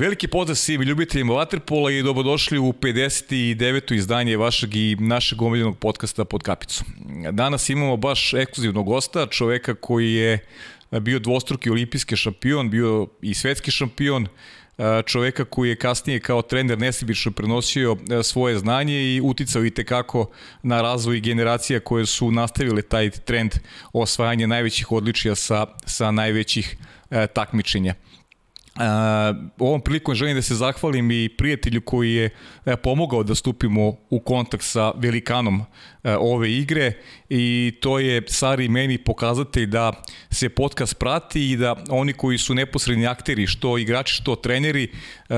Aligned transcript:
Veliki 0.00 0.28
pozdrav 0.28 0.56
svim 0.56 0.82
ljubiteljima 0.82 1.32
Waterpola 1.32 1.98
i 1.98 2.02
dobrodošli 2.02 2.58
u 2.58 2.72
59. 2.72 3.94
izdanje 3.94 4.36
vašeg 4.36 4.76
i 4.76 4.96
našeg 5.00 5.42
omiljenog 5.42 5.78
podcasta 5.78 6.24
pod 6.24 6.42
kapicom. 6.42 6.86
Danas 7.32 7.68
imamo 7.70 7.96
baš 7.96 8.34
ekskluzivnog 8.34 8.86
gosta, 8.86 9.26
čoveka 9.26 9.74
koji 9.74 10.14
je 10.14 10.38
bio 10.90 11.18
dvostruki 11.18 11.70
olimpijski 11.70 12.16
šampion, 12.16 12.70
bio 12.70 13.08
i 13.22 13.34
svetski 13.34 13.70
šampion, 13.70 14.26
čoveka 15.06 15.44
koji 15.44 15.68
je 15.68 15.76
kasnije 15.76 16.20
kao 16.20 16.42
trener 16.42 16.78
nesebično 16.78 17.32
prenosio 17.32 17.96
svoje 18.22 18.58
znanje 18.58 19.02
i 19.02 19.20
uticao 19.24 19.64
i 19.64 19.70
tekako 19.70 20.30
na 20.62 20.82
razvoj 20.82 21.20
generacija 21.20 21.80
koje 21.80 22.06
su 22.06 22.30
nastavile 22.30 22.82
taj 22.82 23.10
trend 23.10 23.54
osvajanja 23.92 24.46
najvećih 24.46 24.92
odličija 24.92 25.34
sa, 25.34 25.66
sa 25.86 26.10
najvećih 26.10 26.76
takmičenja. 27.34 27.94
Uh, 28.80 28.86
ovom 29.58 29.80
prilikom 29.80 30.14
želim 30.14 30.34
da 30.36 30.42
se 30.42 30.54
zahvalim 30.54 31.10
i 31.10 31.28
prijatelju 31.38 31.80
koji 31.80 32.14
je 32.14 32.30
uh, 32.64 32.72
pomogao 32.82 33.22
da 33.22 33.34
stupimo 33.34 33.96
u 34.10 34.20
kontakt 34.20 34.64
sa 34.64 34.92
velikanom 34.96 35.64
ove 36.04 36.52
igre 36.52 36.92
i 37.28 37.72
to 37.80 37.98
je 37.98 38.22
Sari 38.26 38.68
meni 38.68 38.98
pokazatelj 38.98 39.66
da 39.66 39.92
se 40.30 40.48
podcast 40.48 40.98
prati 40.98 41.50
i 41.50 41.56
da 41.56 41.76
oni 41.88 42.12
koji 42.12 42.38
su 42.38 42.54
neposredni 42.54 43.06
akteri, 43.06 43.46
što 43.46 43.78
igrači, 43.78 44.14
što 44.14 44.36
treneri, 44.36 44.88
uh, 45.28 45.36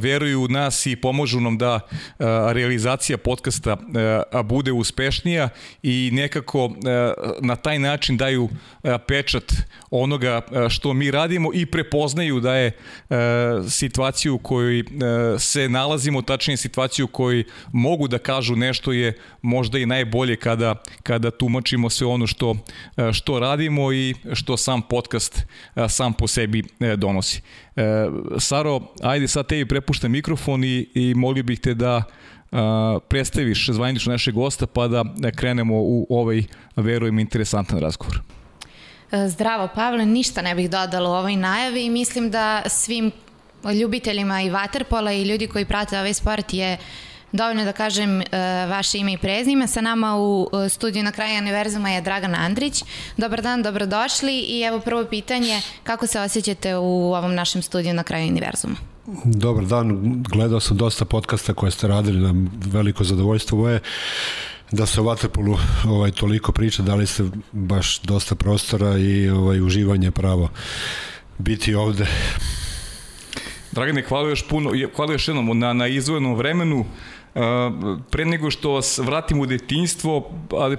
veruju 0.00 0.42
u 0.42 0.48
nas 0.48 0.86
i 0.86 0.96
pomožu 0.96 1.40
nam 1.40 1.58
da 1.58 1.74
uh, 1.74 2.26
realizacija 2.52 3.18
podcasta 3.18 3.76
bude 4.44 4.72
uspešnija 4.72 5.48
i 5.82 6.10
nekako 6.12 6.70
na 7.40 7.56
taj 7.56 7.78
način 7.78 8.16
daju 8.16 8.48
pečat 9.06 9.52
onoga 9.90 10.40
što 10.68 10.92
mi 10.92 11.10
radimo 11.10 11.50
i 11.54 11.66
prepoznaju 11.66 12.40
da 12.40 12.54
je 12.54 12.66
e, 12.66 13.16
situaciju 13.68 14.34
u 14.34 14.38
kojoj 14.38 14.80
e, 14.80 14.84
se 15.38 15.68
nalazimo, 15.68 16.22
tačnije 16.22 16.56
situaciju 16.56 17.04
u 17.04 17.08
kojoj 17.08 17.44
mogu 17.72 18.08
da 18.08 18.18
kažu 18.18 18.56
nešto 18.56 18.92
je 18.92 19.12
možda 19.42 19.67
i 19.74 19.86
najbolje 19.86 20.36
kada, 20.36 20.74
kada 21.02 21.30
tumačimo 21.30 21.90
sve 21.90 22.06
ono 22.06 22.26
što, 22.26 22.56
e, 22.96 23.12
što 23.12 23.38
radimo 23.38 23.92
i 23.92 24.14
što 24.32 24.56
sam 24.56 24.82
podcast 24.82 25.46
e, 25.76 25.88
sam 25.88 26.12
po 26.12 26.26
sebi 26.26 26.62
e, 26.80 26.96
donosi. 26.96 27.42
Saro, 28.38 28.80
ajde 29.02 29.28
sad 29.28 29.46
tebi 29.46 29.68
prepuštam 29.68 30.12
mikrofon 30.12 30.64
i, 30.64 30.86
i 30.94 31.14
molio 31.14 31.42
bih 31.42 31.60
te 31.60 31.74
da 31.74 32.02
Uh, 32.50 32.58
predstaviš 33.08 33.68
zvanično 33.72 34.12
našeg 34.12 34.34
gosta 34.34 34.66
pa 34.66 34.88
da 34.88 35.04
krenemo 35.36 35.74
u 35.76 36.06
ovaj, 36.10 36.42
verujem, 36.76 37.18
interesantan 37.18 37.78
razgovor. 37.78 38.22
Zdravo 39.26 39.68
Pavle, 39.74 40.06
ništa 40.06 40.42
ne 40.42 40.54
bih 40.54 40.70
dodala 40.70 41.10
u 41.10 41.12
ovoj 41.12 41.36
najavi 41.36 41.84
i 41.84 41.90
mislim 41.90 42.30
da 42.30 42.62
svim 42.66 43.12
ljubiteljima 43.80 44.42
i 44.42 44.50
vaterpola 44.50 45.12
i 45.12 45.22
ljudi 45.22 45.46
koji 45.46 45.64
prate 45.64 45.98
ovaj 45.98 46.14
sport 46.14 46.54
je 46.54 46.78
dovoljno 47.32 47.64
da 47.64 47.72
kažem 47.72 48.20
e, 48.20 48.24
vaše 48.68 48.98
ime 48.98 49.12
i 49.12 49.18
prezime. 49.18 49.66
Sa 49.66 49.80
nama 49.80 50.16
u 50.16 50.50
e, 50.52 50.68
studiju 50.68 51.02
na 51.02 51.12
kraju 51.12 51.38
univerzuma 51.38 51.90
je 51.90 52.00
Dragan 52.00 52.34
Andrić. 52.34 52.84
Dobar 53.16 53.42
dan, 53.42 53.62
dobrodošli 53.62 54.38
i 54.38 54.62
evo 54.62 54.80
prvo 54.80 55.04
pitanje, 55.04 55.60
kako 55.82 56.06
se 56.06 56.20
osjećate 56.20 56.76
u 56.76 57.14
ovom 57.14 57.34
našem 57.34 57.62
studiju 57.62 57.94
na 57.94 58.02
kraju 58.02 58.28
univerzuma? 58.28 58.76
Dobar 59.24 59.64
dan, 59.64 60.22
gledao 60.28 60.60
sam 60.60 60.76
dosta 60.76 61.04
podcasta 61.04 61.54
koje 61.54 61.70
ste 61.70 61.88
radili, 61.88 62.20
na 62.20 62.48
veliko 62.66 63.04
zadovoljstvo. 63.04 63.58
Ovo 63.58 63.68
je 63.68 63.80
da 64.72 64.86
se 64.86 65.00
o 65.00 65.04
Waterpolu 65.04 65.58
ovaj, 65.86 66.10
toliko 66.10 66.52
priča, 66.52 66.82
dali 66.82 67.06
ste 67.06 67.24
baš 67.52 68.00
dosta 68.00 68.34
prostora 68.34 68.98
i 68.98 69.30
ovaj, 69.30 69.60
uživanje 69.60 70.10
pravo 70.10 70.48
biti 71.38 71.74
ovde. 71.74 72.06
Dragane, 73.72 74.02
hvala 74.02 74.28
još 74.28 74.48
puno, 74.48 74.70
hvala 74.96 75.12
još 75.12 75.28
jednom 75.28 75.58
na, 75.58 75.72
na 75.72 75.86
izvojenom 75.86 76.34
vremenu. 76.34 76.84
Uh, 77.34 77.42
pre 78.10 78.24
nego 78.24 78.50
što 78.50 78.70
vas 78.70 78.98
vratim 78.98 79.40
u 79.40 79.46
detinjstvo, 79.46 80.30
ali 80.50 80.76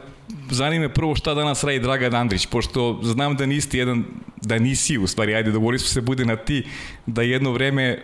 zanima 0.51 0.89
prvo 0.89 1.15
šta 1.15 1.33
danas 1.33 1.63
radi 1.63 1.79
Dragan 1.79 2.15
Andrić, 2.15 2.45
pošto 2.45 2.99
znam 3.03 3.35
da 3.35 3.45
niste 3.45 3.77
jedan, 3.77 4.03
da 4.41 4.59
nisi 4.59 4.97
u 4.97 5.07
stvari, 5.07 5.35
ajde, 5.35 5.51
dogovorili 5.51 5.79
smo 5.79 5.87
se 5.87 6.01
bude 6.01 6.25
na 6.25 6.35
ti, 6.35 6.63
da 7.05 7.21
jedno 7.21 7.51
vreme 7.51 7.99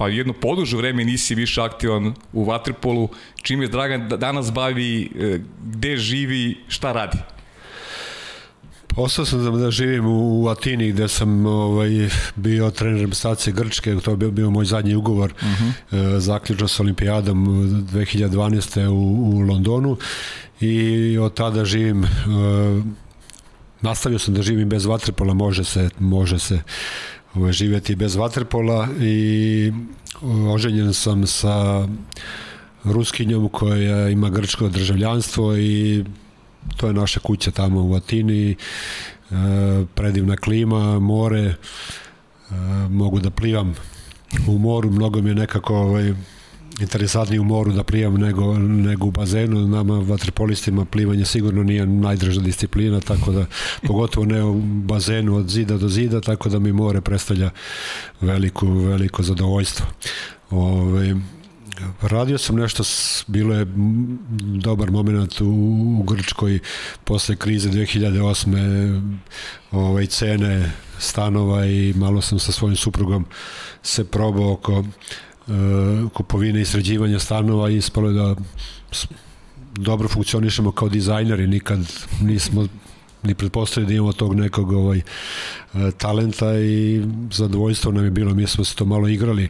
pa 0.00 0.08
jedno 0.08 0.32
poduže 0.32 0.76
vreme 0.76 1.04
nisi 1.04 1.34
više 1.34 1.60
aktivan 1.60 2.14
u 2.32 2.44
Vatripolu, 2.44 3.08
čime 3.42 3.66
Dragan 3.66 4.08
danas 4.08 4.52
bavi, 4.52 5.10
e, 5.20 5.38
gde 5.64 5.96
živi, 5.96 6.56
šta 6.68 6.92
radi? 6.92 7.18
Ostao 8.96 9.24
sam 9.24 9.60
da 9.60 9.70
živim 9.70 10.06
u 10.06 10.48
Atini 10.48 10.92
gde 10.92 11.08
sam 11.08 11.46
ovaj, 11.46 12.08
bio 12.36 12.70
trener 12.70 13.00
reprezentacije 13.00 13.54
Grčke, 13.54 13.96
to 13.96 14.10
je 14.10 14.16
bio, 14.16 14.30
bio 14.30 14.50
moj 14.50 14.64
zadnji 14.64 14.94
ugovor 14.94 15.34
uh. 15.36 15.48
-huh. 15.48 16.16
e, 16.16 16.20
zaključno 16.20 16.68
sa 16.68 16.82
olimpijadom 16.82 17.46
2012. 17.92 18.86
u, 18.86 19.36
u 19.36 19.40
Londonu 19.40 19.96
i 20.60 21.18
od 21.18 21.34
tada 21.34 21.64
živim 21.64 22.04
e, 22.04 22.08
nastavio 23.80 24.18
sam 24.18 24.34
da 24.34 24.42
živim 24.42 24.68
bez 24.68 24.84
vaterpola, 24.84 25.34
može 25.34 25.64
se, 25.64 25.90
može 25.98 26.38
se 26.38 26.62
ovaj, 27.34 27.52
živeti 27.52 27.96
bez 27.96 28.16
vaterpola 28.16 28.88
i 29.00 29.72
oženjen 30.48 30.94
sam 30.94 31.26
sa 31.26 31.88
Ruskinjom 32.84 33.48
koja 33.48 34.08
ima 34.08 34.30
grčko 34.30 34.68
državljanstvo 34.68 35.56
i 35.56 36.04
to 36.76 36.86
je 36.86 36.92
naša 36.92 37.20
kuća 37.20 37.50
tamo 37.50 37.84
u 37.84 37.94
Atini, 37.94 38.50
e, 38.50 38.54
predivna 39.94 40.36
klima, 40.36 41.00
more, 41.00 41.40
e, 41.40 41.54
mogu 42.90 43.20
da 43.20 43.30
plivam 43.30 43.74
u 44.46 44.58
moru, 44.58 44.90
mnogo 44.90 45.22
mi 45.22 45.30
je 45.30 45.34
nekako 45.34 45.76
ovaj, 45.76 46.14
interesantnije 46.80 47.40
u 47.40 47.44
moru 47.44 47.72
da 47.72 47.84
plivam 47.84 48.14
nego, 48.14 48.58
nego 48.58 49.06
u 49.06 49.10
bazenu. 49.10 49.66
Nama 49.68 49.98
vaterpolistima 49.98 50.84
plivanje 50.84 51.24
sigurno 51.24 51.62
nije 51.62 51.86
najdrža 51.86 52.40
disciplina, 52.40 53.00
tako 53.00 53.32
da 53.32 53.46
pogotovo 53.86 54.26
ne 54.26 54.44
u 54.44 54.60
bazenu 54.62 55.36
od 55.36 55.48
zida 55.48 55.76
do 55.78 55.88
zida, 55.88 56.20
tako 56.20 56.48
da 56.48 56.58
mi 56.58 56.72
more 56.72 57.00
predstavlja 57.00 57.50
veliko, 58.20 58.66
veliko 58.66 59.22
zadovoljstvo. 59.22 59.86
Ove, 60.50 61.16
radio 62.00 62.38
sam 62.38 62.56
nešto, 62.56 62.82
bilo 63.26 63.54
je 63.54 63.66
dobar 64.40 64.90
moment 64.90 65.40
u, 65.40 65.46
u 66.00 66.02
Grčkoj 66.02 66.58
posle 67.04 67.36
krize 67.36 67.70
2008. 67.70 69.12
Ovaj, 69.70 70.06
cene 70.06 70.72
stanova 70.98 71.66
i 71.66 71.94
malo 71.96 72.20
sam 72.20 72.38
sa 72.38 72.52
svojim 72.52 72.76
suprugom 72.76 73.26
se 73.82 74.04
probao 74.04 74.52
oko 74.52 74.84
E, 75.50 76.08
kupovine 76.14 76.60
i 76.60 76.64
sređivanja 76.64 77.18
stanova 77.18 77.70
i 77.70 77.76
ispalo 77.76 78.12
da 78.12 78.34
dobro 79.74 80.08
funkcionišemo 80.08 80.72
kao 80.72 80.88
dizajneri, 80.88 81.46
nikad 81.46 81.78
nismo 82.20 82.66
ni 83.22 83.34
pretpostavili 83.34 83.88
da 83.88 83.94
imamo 83.94 84.12
tog 84.12 84.34
nekog 84.34 84.72
ovaj, 84.72 84.98
e, 84.98 85.02
talenta 85.98 86.54
i 86.54 87.02
zadovoljstvo 87.32 87.92
nam 87.92 88.04
je 88.04 88.10
bilo, 88.10 88.34
mi 88.34 88.46
smo 88.46 88.64
se 88.64 88.74
to 88.74 88.84
malo 88.84 89.08
igrali, 89.08 89.48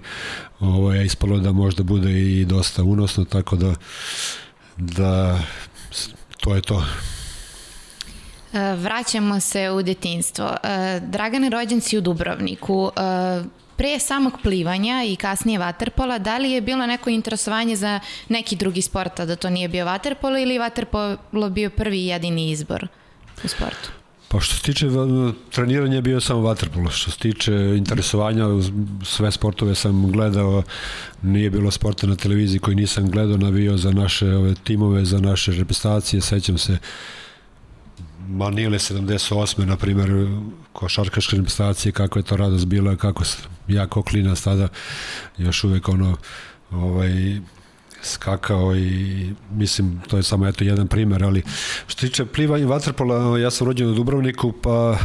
ovaj, 0.61 1.05
ispalo 1.05 1.39
da 1.39 1.53
možda 1.53 1.83
bude 1.83 2.11
i 2.11 2.45
dosta 2.45 2.83
unosno, 2.83 3.25
tako 3.25 3.57
da 3.57 3.75
da 4.77 5.39
to 6.41 6.55
je 6.55 6.63
to. 6.63 6.85
E, 8.53 8.75
vraćamo 8.75 9.41
se 9.41 9.71
u 9.71 9.83
detinstvo. 9.83 10.57
Dragan 11.01 11.45
je 11.45 11.51
rođen 11.51 11.81
si 11.81 11.99
u 11.99 12.01
Dubrovniku 12.01 12.91
pre 13.77 13.99
samog 13.99 14.33
plivanja 14.43 15.05
i 15.07 15.17
kasnije 15.17 15.59
vaterpola, 15.59 16.19
da 16.19 16.39
li 16.39 16.51
je 16.51 16.61
bilo 16.61 16.87
neko 16.87 17.11
interesovanje 17.11 17.77
za 17.77 18.01
neki 18.29 18.57
drugi 18.57 18.83
sport, 18.83 19.21
a 19.21 19.25
da 19.25 19.37
to 19.37 19.51
nije 19.51 19.69
bio 19.69 19.85
vaterpolo 19.85 20.39
ili 20.39 20.59
vaterpolo 20.59 21.51
bio 21.51 21.71
prvi 21.71 22.07
jedini 22.07 22.51
izbor 22.51 22.89
u 23.45 23.49
sportu? 23.49 23.91
Pa 24.29 24.41
što 24.41 24.55
se 24.55 24.63
tiče 24.63 24.87
treniranja 25.51 26.01
bio 26.01 26.21
samo 26.21 26.41
vaterpolo, 26.41 26.91
što 26.91 27.11
se 27.11 27.19
tiče 27.19 27.55
interesovanja 27.77 28.45
sve 29.05 29.33
sportove 29.33 29.75
sam 29.75 30.13
gledao, 30.13 30.63
nije 31.23 31.51
bilo 31.51 31.71
sporta 31.71 32.07
na 32.07 32.17
televiziji 32.17 32.61
koji 32.61 32.77
nisam 32.77 33.11
gledao, 33.11 33.37
navio 33.37 33.77
za 33.77 33.91
naše 33.91 34.37
ove 34.37 34.55
timove, 34.65 35.05
za 35.05 35.21
naše 35.21 35.53
reprezentacije, 35.53 36.21
sećam 36.21 36.59
se 36.59 36.79
Manile 38.29 38.79
78. 38.79 39.65
na 39.65 39.77
primjer 39.77 40.11
košarkaške 40.73 41.37
reprezentacije 41.37 41.93
kako 41.93 42.19
je 42.19 42.23
to 42.23 42.37
radost 42.37 42.67
bila 42.67 42.97
kako 42.97 43.25
ja 43.69 43.87
kao 43.87 44.03
klinac 44.03 44.41
tada 44.43 44.69
još 45.39 45.65
uvek 45.65 45.89
ono 45.89 46.17
ovaj 46.71 47.41
skakao 48.03 48.77
i 48.77 49.35
mislim 49.51 50.01
to 50.09 50.17
je 50.17 50.23
samo 50.23 50.49
eto 50.49 50.65
jedan 50.65 50.89
primer 50.89 51.25
ali 51.25 51.43
što 51.87 52.01
tiče 52.01 52.27
plivanja 52.27 52.67
vaterpola 52.67 53.39
ja 53.39 53.51
sam 53.51 53.67
rođen 53.67 53.89
u 53.89 53.95
Dubrovniku 53.95 54.53
pa 54.63 54.99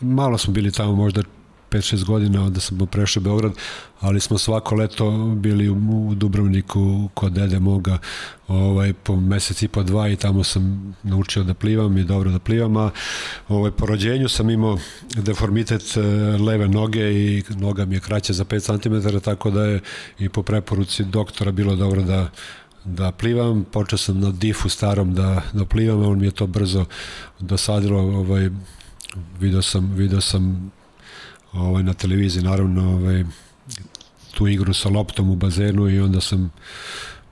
malo 0.00 0.38
smo 0.38 0.52
bili 0.52 0.72
tamo 0.72 0.94
možda 0.94 1.22
5-6 1.76 2.04
godina, 2.04 2.44
onda 2.44 2.60
sam 2.60 2.78
prešao 2.90 3.22
Beograd, 3.22 3.52
ali 4.00 4.20
smo 4.20 4.38
svako 4.38 4.74
leto 4.74 5.34
bili 5.36 5.68
u, 5.68 6.14
Dubrovniku 6.14 7.08
kod 7.14 7.32
dede 7.32 7.58
moga 7.58 7.98
ovaj, 8.48 8.92
po 8.92 9.16
mesec 9.16 9.62
i 9.62 9.68
po 9.68 9.82
dva 9.82 10.08
i 10.08 10.16
tamo 10.16 10.44
sam 10.44 10.96
naučio 11.02 11.42
da 11.42 11.54
plivam 11.54 11.98
i 11.98 12.04
dobro 12.04 12.30
da 12.30 12.38
plivam, 12.38 12.76
a 12.76 12.90
ovaj, 13.48 13.70
po 13.70 13.86
rođenju 13.86 14.28
sam 14.28 14.50
imao 14.50 14.78
deformitet 15.14 15.96
e, 15.96 16.00
leve 16.42 16.68
noge 16.68 17.12
i 17.12 17.42
noga 17.50 17.84
mi 17.84 17.96
je 17.96 18.00
kraća 18.00 18.32
za 18.32 18.44
5 18.44 19.02
cm, 19.10 19.18
tako 19.18 19.50
da 19.50 19.64
je 19.64 19.80
i 20.18 20.28
po 20.28 20.42
preporuci 20.42 21.04
doktora 21.04 21.52
bilo 21.52 21.76
dobro 21.76 22.02
da 22.02 22.30
da 22.84 23.12
plivam, 23.12 23.64
počeo 23.72 23.98
sam 23.98 24.20
na 24.20 24.30
difu 24.30 24.68
starom 24.68 25.14
da, 25.14 25.42
da 25.52 25.64
plivam, 25.64 26.02
on 26.02 26.18
mi 26.18 26.26
je 26.26 26.30
to 26.30 26.46
brzo 26.46 26.84
dosadilo, 27.40 28.00
ovaj, 28.00 28.50
video 29.40 29.62
sam, 29.62 29.92
video 29.94 30.20
sam 30.20 30.70
ovaj, 31.56 31.82
na 31.82 31.94
televiziji 31.94 32.42
naravno 32.42 32.92
ovaj, 32.92 33.24
tu 34.34 34.48
igru 34.48 34.74
sa 34.74 34.88
loptom 34.88 35.30
u 35.30 35.36
bazenu 35.36 35.88
i 35.88 36.00
onda 36.00 36.20
sam 36.20 36.52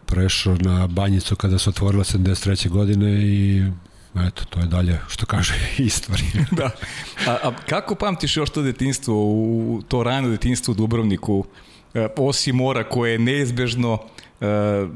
prešao 0.06 0.56
na 0.60 0.86
banjicu 0.86 1.36
kada 1.36 1.58
se 1.58 1.70
otvorila 1.70 2.04
73. 2.04 2.68
godine 2.68 3.12
i 3.12 3.64
eto, 4.26 4.44
to 4.44 4.60
je 4.60 4.66
dalje, 4.66 5.00
što 5.08 5.26
kaže, 5.26 5.54
istorija. 5.78 6.44
da. 6.58 6.70
A, 7.26 7.38
a 7.42 7.52
kako 7.68 7.94
pamtiš 7.94 8.36
još 8.36 8.50
to 8.50 8.62
detinstvo, 8.62 9.14
u, 9.14 9.82
to 9.88 10.02
rano 10.02 10.28
detinstvo 10.28 10.72
u 10.72 10.74
Dubrovniku, 10.74 11.44
e, 11.94 12.08
osim 12.16 12.56
mora 12.56 12.88
koje 12.88 13.12
je 13.12 13.18
neizbežno, 13.18 13.98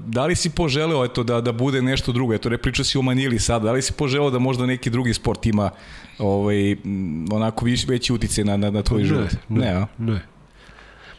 da 0.06 0.26
li 0.26 0.34
si 0.36 0.50
poželeo 0.50 1.04
eto, 1.04 1.22
da, 1.22 1.40
da 1.40 1.52
bude 1.52 1.82
nešto 1.82 2.12
drugo? 2.12 2.34
Eto, 2.34 2.50
ne 2.50 2.58
priča 2.58 2.84
si 2.84 2.98
o 2.98 3.02
Manili 3.02 3.38
sada, 3.38 3.64
da 3.64 3.72
li 3.72 3.82
si 3.82 3.92
poželeo 3.92 4.30
da 4.30 4.38
možda 4.38 4.66
neki 4.66 4.90
drugi 4.90 5.14
sport 5.14 5.46
ima 5.46 5.70
ovaj, 6.18 6.76
onako 7.32 7.64
viš, 7.64 7.86
veći 7.86 8.12
utice 8.12 8.44
na, 8.44 8.56
na, 8.56 8.70
na 8.70 8.82
tvoj 8.82 9.02
ne, 9.02 9.08
život? 9.08 9.32
Ne, 9.48 9.86
ne. 9.98 10.12
ne. 10.12 10.20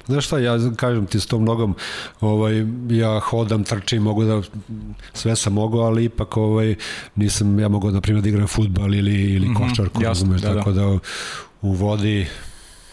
Znaš 0.10 0.26
šta, 0.26 0.40
ja 0.40 0.58
kažem 0.76 1.06
ti 1.06 1.20
s 1.20 1.26
tom 1.26 1.46
nogom, 1.46 1.76
ovaj, 2.22 2.66
ja 2.90 3.20
hodam, 3.20 3.64
trčim, 3.64 4.04
mogu 4.04 4.24
da, 4.24 4.42
sve 5.14 5.36
sam 5.36 5.54
mogao, 5.54 5.82
ali 5.82 6.06
ipak 6.06 6.38
ovaj, 6.38 6.76
nisam, 7.16 7.60
ja 7.60 7.68
mogu, 7.68 7.92
na 7.92 8.02
primjer, 8.02 8.24
da 8.24 8.30
igram 8.30 8.48
futbal 8.48 8.96
ili, 8.96 9.34
ili 9.34 9.48
mm 9.48 9.54
-hmm, 9.54 9.70
košarku, 9.70 10.04
razumeš, 10.04 10.42
da, 10.42 10.56
tako 10.56 10.72
da. 10.72 10.82
da 10.82 11.00
u 11.62 11.72
vodi 11.74 12.28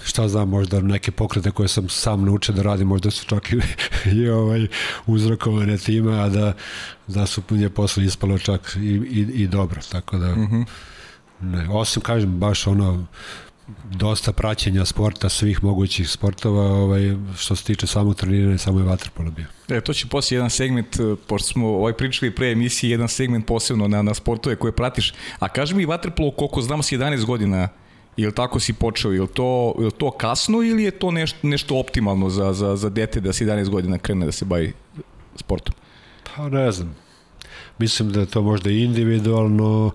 šta 0.06 0.28
znam, 0.28 0.48
možda 0.48 0.80
neke 0.80 1.10
pokrete 1.10 1.50
koje 1.50 1.68
sam 1.68 1.88
sam 1.88 2.24
naučio 2.24 2.54
da 2.54 2.62
radim, 2.62 2.88
možda 2.88 3.10
su 3.10 3.24
čak 3.24 3.52
i, 3.52 3.60
i 4.18 4.28
ovaj, 4.28 4.66
uzrokovane 5.06 5.78
time, 5.78 6.20
a 6.20 6.28
da, 6.28 6.52
da 7.06 7.26
su 7.26 7.42
je 7.50 7.70
posle 7.70 8.04
ispalo 8.04 8.38
čak 8.38 8.76
i, 8.76 8.80
i, 8.80 9.42
i 9.42 9.46
dobro, 9.46 9.80
tako 9.92 10.18
da 10.18 10.36
mm 10.36 10.48
-hmm. 10.50 10.66
ne, 11.40 11.68
osim 11.70 12.02
kažem 12.02 12.38
baš 12.38 12.66
ono 12.66 13.06
dosta 13.90 14.32
praćenja 14.32 14.84
sporta, 14.84 15.28
svih 15.28 15.64
mogućih 15.64 16.10
sportova, 16.10 16.62
ovaj, 16.62 17.16
što 17.36 17.56
se 17.56 17.64
tiče 17.64 17.86
samog 17.86 18.14
treniranja, 18.14 18.58
samo 18.58 18.78
je 18.78 18.84
vaterpolo 18.84 19.30
bio. 19.30 19.46
E, 19.68 19.80
to 19.80 19.92
će 19.92 20.06
poslije 20.06 20.36
jedan 20.36 20.50
segment, 20.50 20.96
e, 20.96 21.16
pošto 21.26 21.48
smo 21.48 21.68
ovaj 21.68 21.92
pričali 21.92 22.34
pre 22.34 22.50
emisije, 22.50 22.90
jedan 22.90 23.08
segment 23.08 23.46
posebno 23.46 23.88
na, 23.88 24.02
na 24.02 24.14
sportove 24.14 24.56
koje 24.56 24.72
pratiš. 24.72 25.14
A 25.38 25.48
kaži 25.48 25.74
mi 25.74 25.84
vaterpolo, 25.84 26.30
koliko 26.30 26.62
znam 26.62 26.82
si 26.82 26.98
11 26.98 27.24
godina 27.24 27.68
Ili 28.16 28.32
tako 28.34 28.60
si 28.60 28.72
počeo? 28.72 29.14
Ili 29.14 29.28
to, 29.28 29.74
ili 29.78 29.90
to 29.90 30.10
kasno 30.10 30.62
ili 30.62 30.82
je 30.82 30.90
to 30.90 31.10
nešto, 31.10 31.38
nešto 31.42 31.78
optimalno 31.78 32.30
za, 32.30 32.52
za, 32.52 32.76
za 32.76 32.88
dete 32.88 33.20
da 33.20 33.32
se 33.32 33.44
11 33.44 33.68
godina 33.68 33.98
krene 33.98 34.26
da 34.26 34.32
se 34.32 34.44
bavi 34.44 34.72
sportom? 35.36 35.74
Pa 36.36 36.48
ne 36.48 36.72
znam. 36.72 36.96
Mislim 37.78 38.12
da 38.12 38.20
je 38.20 38.26
to 38.26 38.42
možda 38.42 38.70
individualno. 38.70 39.90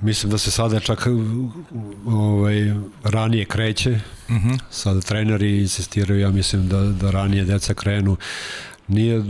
Mislim 0.00 0.32
da 0.32 0.38
se 0.38 0.50
sada 0.50 0.80
čak 0.80 1.06
ovaj, 2.06 2.74
ranije 3.04 3.44
kreće. 3.44 3.90
Uh 4.28 4.34
mhm. 4.34 4.48
-huh. 4.48 4.58
Sada 4.70 5.00
treneri 5.00 5.58
insistiraju, 5.60 6.20
ja 6.20 6.30
mislim 6.30 6.68
da, 6.68 6.80
da 6.80 7.10
ranije 7.10 7.44
deca 7.44 7.74
krenu 7.74 8.16
nije, 8.92 9.22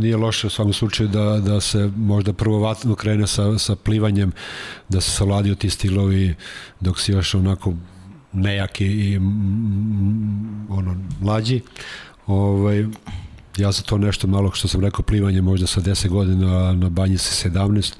nije 0.00 0.16
loše 0.16 0.46
u 0.46 0.50
svakom 0.50 0.72
slučaju 0.72 1.08
da, 1.08 1.40
da 1.40 1.60
se 1.60 1.90
možda 1.96 2.32
prvo 2.32 2.58
vatno 2.58 2.94
krene 2.94 3.26
sa, 3.26 3.58
sa 3.58 3.76
plivanjem, 3.76 4.32
da 4.88 5.00
se 5.00 5.10
savladio 5.10 5.54
ti 5.54 5.70
stilovi 5.70 6.34
dok 6.80 7.00
si 7.00 7.12
još 7.12 7.34
onako 7.34 7.74
nejaki 8.32 8.86
i 8.86 9.16
ono, 10.68 10.96
mlađi. 11.20 11.60
Ovaj, 12.26 12.86
ja 13.56 13.72
za 13.72 13.82
to 13.82 13.98
nešto 13.98 14.26
malo 14.26 14.52
što 14.52 14.68
sam 14.68 14.80
rekao 14.80 15.02
plivanje 15.02 15.42
možda 15.42 15.66
sa 15.66 15.80
10 15.80 16.08
godina, 16.08 16.68
a 16.68 16.72
na 16.72 16.88
banji 16.88 17.18
se 17.18 17.48
17. 17.48 17.94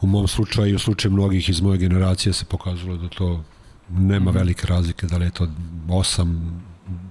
U 0.00 0.06
mom 0.06 0.28
slučaju 0.28 0.72
i 0.72 0.74
u 0.74 0.78
slučaju 0.78 1.12
mnogih 1.12 1.48
iz 1.48 1.60
moje 1.60 1.78
generacije 1.78 2.32
se 2.32 2.44
pokazalo 2.44 2.96
da 2.96 3.08
to 3.08 3.44
nema 3.90 4.30
mhm. 4.30 4.38
velike 4.38 4.66
razlike, 4.66 5.06
da 5.06 5.16
li 5.16 5.24
je 5.24 5.30
to 5.30 5.48
8, 5.88 6.50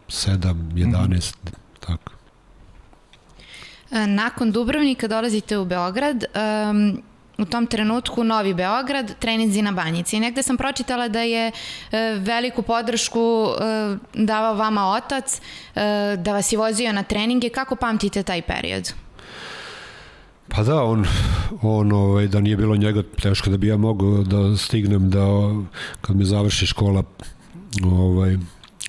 7, 0.07 0.53
11, 0.73 1.07
mm 1.07 1.13
-hmm. 1.13 1.51
tako. 1.79 2.18
E, 3.91 4.07
nakon 4.07 4.51
Dubrovnika 4.51 5.07
dolazite 5.07 5.57
u 5.57 5.65
Beograd, 5.65 6.25
um, 6.69 7.01
u 7.37 7.45
tom 7.45 7.67
trenutku 7.67 8.23
Novi 8.23 8.53
Beograd, 8.53 9.15
treninzi 9.19 9.61
na 9.61 9.71
Banjici. 9.71 10.17
I 10.17 10.19
negde 10.19 10.43
sam 10.43 10.57
pročitala 10.57 11.07
da 11.07 11.21
je 11.21 11.51
e, 11.51 11.51
veliku 12.19 12.61
podršku 12.61 13.47
e, 13.49 13.97
davao 14.13 14.53
vama 14.53 14.85
otac, 14.85 15.41
e, 15.75 15.81
da 16.17 16.33
vas 16.33 16.51
je 16.51 16.57
vozio 16.57 16.93
na 16.93 17.03
treninge. 17.03 17.49
Kako 17.49 17.75
pamtite 17.75 18.23
taj 18.23 18.41
period? 18.41 18.93
Pa 20.47 20.63
da, 20.63 20.83
on, 20.83 21.05
on 21.61 21.91
ovaj, 21.91 22.27
da 22.27 22.39
nije 22.39 22.57
bilo 22.57 22.75
njega, 22.75 23.03
teško 23.21 23.49
da 23.49 23.57
bi 23.57 23.67
ja 23.67 23.77
mogao 23.77 24.23
da 24.23 24.57
stignem 24.57 25.09
da 25.09 25.25
kad 26.01 26.15
mi 26.15 26.25
završi 26.25 26.65
škola 26.65 27.03
ovaj, 27.85 28.37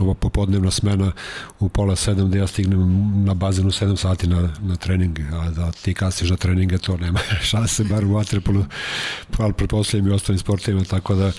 ova 0.01 0.15
popodnevna 0.15 0.71
smena 0.71 1.13
u 1.61 1.69
pola 1.69 1.97
sedam 1.97 2.31
da 2.31 2.39
ja 2.39 2.47
stignem 2.47 3.25
na 3.25 3.35
bazenu 3.35 3.71
7 3.71 3.97
sati 3.97 4.27
na, 4.27 4.49
na 4.61 4.77
trening, 4.77 5.19
a 5.33 5.51
da 5.51 5.73
ti 5.73 5.95
kasniš 5.95 6.31
na 6.31 6.37
treninge, 6.37 6.79
to 6.79 6.97
nema 6.97 7.19
šanse, 7.51 7.85
bar 7.85 8.05
u 8.05 8.13
vaterpolu, 8.13 8.65
ali 9.39 9.53
pretpostavljam 9.53 10.09
i 10.09 10.13
ostalim 10.13 10.39
sportovima, 10.39 10.85
tako 10.85 11.15
da 11.15 11.33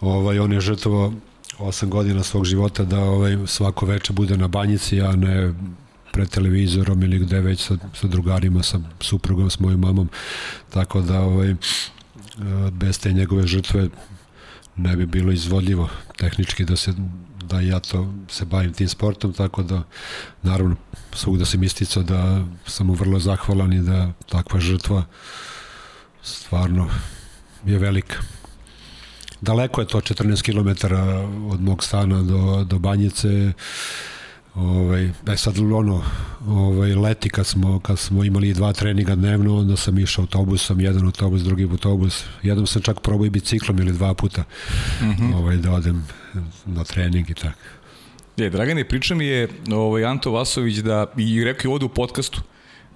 ovaj, 0.00 0.38
on 0.38 0.52
je 0.52 0.60
žrtvo 0.60 1.12
8 1.58 1.86
godina 1.88 2.22
svog 2.22 2.44
života 2.44 2.84
da 2.84 3.00
ovaj, 3.00 3.36
svako 3.46 3.86
veče 3.86 4.12
bude 4.12 4.36
na 4.36 4.48
banjici, 4.48 5.00
a 5.00 5.12
ne 5.12 5.54
pred 6.12 6.28
televizorom 6.28 7.02
ili 7.02 7.18
gde 7.18 7.40
već 7.40 7.60
sa, 7.60 7.76
sa 7.94 8.06
drugarima, 8.06 8.62
sa 8.62 8.80
suprugom, 9.00 9.50
s 9.50 9.60
mojom 9.60 9.80
mamom, 9.80 10.08
tako 10.70 11.00
da 11.00 11.20
ovaj, 11.20 11.54
bez 12.72 13.00
te 13.00 13.12
njegove 13.12 13.46
žrtve 13.46 13.88
ne 14.76 14.96
bi 14.96 15.06
bilo 15.06 15.32
izvodljivo 15.32 15.88
tehnički 16.16 16.64
da 16.64 16.76
se 16.76 16.94
da 17.50 17.60
ja 17.60 17.80
to 17.80 18.12
se 18.28 18.44
bavim 18.44 18.72
tim 18.72 18.88
sportom, 18.88 19.32
tako 19.32 19.62
da 19.62 19.82
naravno 20.42 20.76
svugda 21.12 21.44
sam 21.44 21.62
isticao 21.62 22.02
da 22.02 22.44
sam 22.66 22.86
mu 22.86 22.92
vrlo 22.92 23.18
zahvalan 23.18 23.72
i 23.72 23.82
da 23.82 24.12
takva 24.28 24.60
žrtva 24.60 25.04
stvarno 26.22 26.88
je 27.64 27.78
velika. 27.78 28.16
Daleko 29.40 29.80
je 29.80 29.86
to 29.86 30.00
14 30.00 30.42
km 30.42 30.94
od 31.50 31.60
mog 31.60 31.84
stana 31.84 32.22
do, 32.22 32.64
do 32.64 32.78
Banjice, 32.78 33.52
Ovaj, 34.58 35.04
e 35.04 35.36
sad 35.36 35.58
ono, 35.58 36.02
ovaj, 36.46 36.94
leti 36.94 37.30
kad 37.30 37.46
smo, 37.46 37.80
kad 37.80 37.98
smo 37.98 38.24
imali 38.24 38.54
dva 38.54 38.72
treninga 38.72 39.14
dnevno, 39.14 39.56
onda 39.56 39.76
sam 39.76 39.98
išao 39.98 40.22
autobusom, 40.22 40.80
jedan 40.80 41.06
autobus, 41.06 41.42
drugi 41.42 41.68
autobus. 41.70 42.24
Jednom 42.42 42.66
sam 42.66 42.82
čak 42.82 43.00
probao 43.00 43.26
i 43.26 43.30
biciklom 43.30 43.78
ili 43.78 43.92
dva 43.92 44.14
puta 44.14 44.44
mm 45.00 45.04
-hmm. 45.04 45.34
ovaj, 45.34 45.56
da 45.56 45.72
odem 45.72 46.06
na 46.66 46.84
trening 46.84 47.30
i 47.30 47.34
tako. 47.34 47.58
Je, 48.36 48.50
Dragane, 48.50 48.84
priča 48.84 49.14
mi 49.14 49.26
je 49.26 49.48
ovaj, 49.72 50.04
Anto 50.04 50.30
Vasović 50.30 50.76
da, 50.76 51.06
i 51.16 51.44
rekao 51.44 51.68
je 51.68 51.72
ovde 51.72 51.84
u 51.84 51.88
podcastu, 51.88 52.42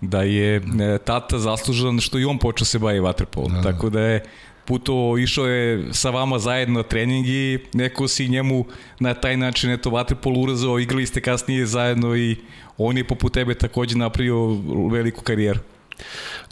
da 0.01 0.23
je 0.23 0.57
e, 0.57 0.61
tata 1.05 1.39
zaslužan 1.39 2.01
što 2.01 2.19
i 2.19 2.25
on 2.25 2.39
počeo 2.39 2.65
se 2.65 2.79
bavi 2.79 3.01
vaterpolom. 3.01 3.53
Da. 3.53 3.63
Tako 3.63 3.91
da 3.91 4.01
je 4.01 4.25
puto 4.65 5.19
išao 5.19 5.47
je 5.47 5.95
sa 5.95 6.11
vama 6.11 6.39
zajedno 6.39 6.75
na 6.75 6.83
trening 6.83 7.27
i 7.27 7.59
neko 7.73 8.09
si 8.09 8.29
njemu 8.29 8.65
na 9.01 9.15
taj 9.15 9.37
način 9.37 9.71
eto 9.71 9.91
vaterpol 9.91 10.39
urazao, 10.39 10.79
igrali 10.79 11.07
ste 11.07 11.21
kasnije 11.21 11.67
zajedno 11.67 12.17
i 12.17 12.37
on 12.79 12.97
je 12.97 13.07
poput 13.07 13.33
tebe 13.33 13.55
takođe 13.55 13.97
napravio 13.97 14.47
veliku 14.91 15.23
karijeru. 15.23 15.61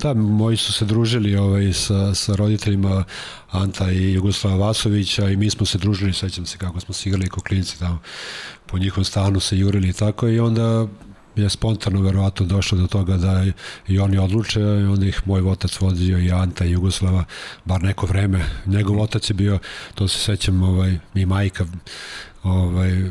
Da, 0.03 0.15
moji 0.15 0.57
su 0.57 0.73
se 0.73 0.85
družili 0.85 1.37
ovaj, 1.37 1.73
sa, 1.73 2.15
sa 2.15 2.37
roditeljima 2.37 3.05
Anta 3.51 3.91
i 3.93 4.13
Jugoslava 4.13 4.67
Vasovića 4.67 5.29
i 5.29 5.37
mi 5.37 5.51
smo 5.51 5.67
se 5.67 5.79
družili, 5.79 6.13
sećam 6.13 6.47
se 6.47 6.59
kako 6.59 6.81
smo 6.81 6.95
se 6.95 7.09
igrali 7.09 7.29
ko 7.29 7.41
klinci 7.41 7.79
tamo 7.79 7.99
po 8.67 8.79
njihovom 8.79 9.05
stanu 9.05 9.41
se 9.41 9.59
jurili 9.59 9.89
i 9.89 9.93
tako 9.93 10.29
i 10.29 10.41
onda 10.41 10.87
je 11.37 11.51
spontano 11.51 12.01
verovatno 12.01 12.47
došlo 12.47 12.79
do 12.79 12.87
toga 12.87 13.17
da 13.17 13.45
i 13.89 13.99
oni 13.99 14.19
odluče 14.19 14.61
i 14.61 14.85
onda 14.85 15.07
ih 15.07 15.23
moj 15.25 15.41
otac 15.41 15.81
vodio 15.81 16.19
i 16.19 16.31
Anta 16.31 16.65
i 16.65 16.71
Jugoslava 16.71 17.25
bar 17.65 17.83
neko 17.83 18.07
vreme. 18.07 18.45
Njegov 18.67 19.01
otac 19.01 19.31
je 19.31 19.35
bio, 19.35 19.59
to 19.95 20.09
se 20.09 20.19
sećam, 20.19 20.63
ovaj, 20.63 20.99
i 21.15 21.27
majka 21.27 21.67
ovaj, 22.43 23.11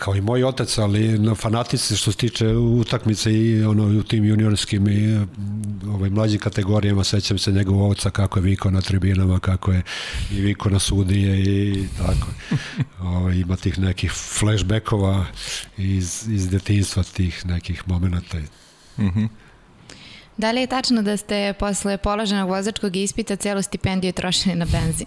kao 0.00 0.16
i 0.16 0.20
moj 0.20 0.44
otac, 0.44 0.78
ali 0.78 1.18
na 1.18 1.34
fanatici 1.34 1.96
što 1.96 2.12
se 2.12 2.18
tiče 2.18 2.48
utakmice 2.56 3.32
i 3.32 3.64
ono 3.64 3.84
u 3.84 4.02
tim 4.02 4.24
juniorskim 4.24 4.88
i 4.88 5.26
ovaj, 5.88 6.10
mlađim 6.10 6.38
kategorijama, 6.38 7.04
sećam 7.04 7.38
se 7.38 7.52
njegovog 7.52 7.90
oca 7.90 8.10
kako 8.10 8.38
je 8.38 8.42
vikao 8.42 8.70
na 8.70 8.80
tribinama, 8.80 9.38
kako 9.38 9.72
je 9.72 9.82
i 10.30 10.40
vikao 10.40 10.72
na 10.72 10.78
sudije 10.78 11.42
i 11.42 11.88
tako. 11.98 12.26
Ovaj, 13.00 13.36
ima 13.36 13.56
tih 13.56 13.78
nekih 13.78 14.12
flashbackova 14.12 15.26
iz, 15.76 16.28
iz 16.28 16.50
detinstva 16.50 17.02
tih 17.02 17.46
nekih 17.46 17.88
momenta. 17.88 18.38
Mhm. 18.98 19.20
Mm 19.20 19.28
Da 20.36 20.50
li 20.50 20.60
je 20.60 20.66
tačno 20.66 21.02
da 21.02 21.16
ste 21.16 21.54
posle 21.58 21.96
položenog 21.98 22.48
vozačkog 22.48 22.96
ispita 22.96 23.36
celu 23.36 23.62
stipendiju 23.62 24.12
trošili 24.12 24.54
na 24.54 24.64
benzin? 24.64 25.06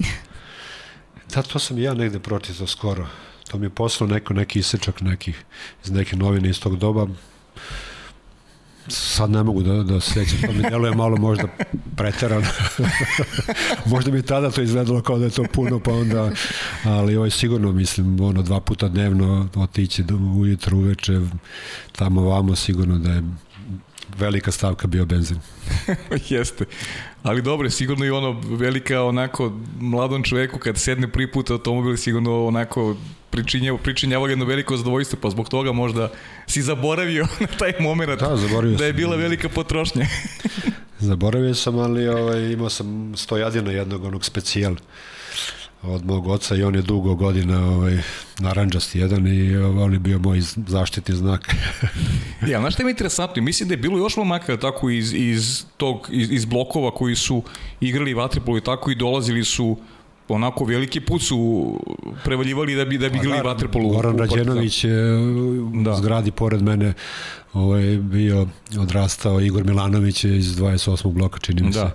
Da, 1.34 1.42
to 1.42 1.60
sam 1.60 1.80
ja 1.80 1.94
negde 1.94 2.20
pročitao 2.20 2.68
skoro. 2.68 3.08
To 3.48 3.58
mi 3.58 3.66
je 3.66 3.70
poslao 3.70 4.10
neko, 4.10 4.34
neki 4.34 4.60
isečak 4.60 5.02
nekih, 5.02 5.44
iz 5.86 5.92
neke 5.92 6.16
novine 6.16 6.50
iz 6.50 6.60
tog 6.60 6.78
doba. 6.78 7.08
Sad 8.88 9.30
ne 9.30 9.44
mogu 9.44 9.64
da, 9.64 9.84
da 9.84 10.00
sećam, 10.00 10.42
to 10.42 10.52
mi 10.52 10.70
deluje 10.70 10.96
malo 10.96 11.18
možda 11.18 11.48
preterano. 11.96 12.48
možda 13.92 14.12
mi 14.12 14.22
tada 14.22 14.52
to 14.52 14.62
izgledalo 14.62 15.02
kao 15.02 15.18
da 15.18 15.26
je 15.26 15.32
to 15.32 15.44
puno, 15.54 15.80
pa 15.80 15.92
onda, 15.92 16.32
ali 16.84 17.16
ovo 17.16 17.26
je 17.26 17.32
sigurno, 17.32 17.72
mislim, 17.72 18.20
ono, 18.20 18.42
dva 18.42 18.60
puta 18.60 18.88
dnevno 18.88 19.50
otići 19.56 20.04
do, 20.04 20.16
ujutru, 20.16 20.78
uveče, 20.78 21.22
tamo 21.92 22.22
vamo, 22.22 22.56
sigurno 22.56 22.98
da 22.98 23.12
je 23.12 23.24
velika 24.18 24.52
stavka 24.52 24.88
bio 24.88 25.06
benzin. 25.06 25.40
Jeste. 26.30 26.66
Ali 27.24 27.42
dobro, 27.42 27.70
sigurno 27.70 28.06
i 28.06 28.10
ono 28.10 28.32
velika 28.50 29.04
onako 29.04 29.54
mladom 29.80 30.24
čoveku 30.24 30.60
kad 30.60 30.78
sedne 30.78 31.08
prvi 31.08 31.32
put 31.32 31.50
automobil 31.50 31.98
sigurno 31.98 32.46
onako 32.46 32.96
pričinjava, 33.30 33.78
pričinjava 33.78 34.30
jedno 34.30 34.46
veliko 34.46 34.78
zadovoljstvo, 34.78 35.20
pa 35.22 35.30
zbog 35.30 35.50
toga 35.50 35.72
možda 35.72 36.12
si 36.48 36.62
zaboravio 36.62 37.28
na 37.40 37.48
taj 37.48 37.74
moment 37.80 38.20
da, 38.20 38.36
zaboravio 38.36 38.78
da 38.78 38.86
je 38.86 38.94
bila 38.94 39.16
velika 39.16 39.50
potrošnja. 39.50 40.06
zaboravio 41.00 41.54
sam, 41.54 41.80
ali 41.80 42.08
ovaj, 42.08 42.52
imao 42.52 42.70
sam 42.70 43.14
stojadina 43.18 43.72
jednog 43.72 44.04
onog 44.04 44.26
specijal 44.26 44.76
od 45.84 46.06
mog 46.06 46.28
oca 46.28 46.56
i 46.56 46.64
on 46.64 46.76
je 46.76 46.82
dugo 46.82 47.16
godina 47.16 47.68
ovaj, 47.68 47.98
naranđasti 48.40 49.00
jedan 49.00 49.28
i 49.28 49.56
ovaj, 49.56 49.84
on 49.84 49.94
je 49.94 50.00
bio 50.00 50.20
moj 50.20 50.42
zaštitni 50.68 51.16
znak. 51.16 51.56
ja, 52.52 52.60
znaš 52.60 52.74
što 52.74 52.84
je 52.84 52.90
interesantno? 52.90 53.44
Mislim 53.44 53.70
da 53.70 53.74
je 53.74 53.78
bilo 53.78 53.98
još 53.98 54.18
momaka 54.18 54.58
tako 54.58 54.90
iz, 54.90 55.14
iz, 55.14 55.66
tog, 55.78 56.10
iz, 56.12 56.32
iz 56.32 56.46
blokova 56.46 56.92
koji 56.92 57.16
su 57.16 57.44
igrali 57.80 58.14
vatripolu 58.14 58.58
i 58.58 58.62
tako 58.62 58.92
i 58.92 58.96
dolazili 58.96 59.44
su 59.44 59.78
onako 60.28 60.66
veliki 60.66 61.02
put 61.02 61.22
su 61.22 61.80
prevaljivali 62.24 62.76
da 62.76 62.86
bi 62.86 62.98
da 62.98 63.10
bi 63.10 63.18
igrali 63.18 63.42
pa 63.44 63.48
vaterpolo. 63.48 63.90
Goran 63.90 64.18
Rađenović 64.18 64.84
je 64.84 64.94
da. 65.84 65.96
zgradi 65.96 66.32
pored 66.32 66.62
mene 66.62 66.94
ovaj 67.54 67.98
bio 67.98 68.48
odrastao 68.80 69.42
Igor 69.42 69.64
Milanović 69.64 70.24
je 70.24 70.38
iz 70.38 70.56
28. 70.56 71.14
bloka 71.14 71.40
čini 71.40 71.62
mi 71.62 71.74
se. 71.74 71.92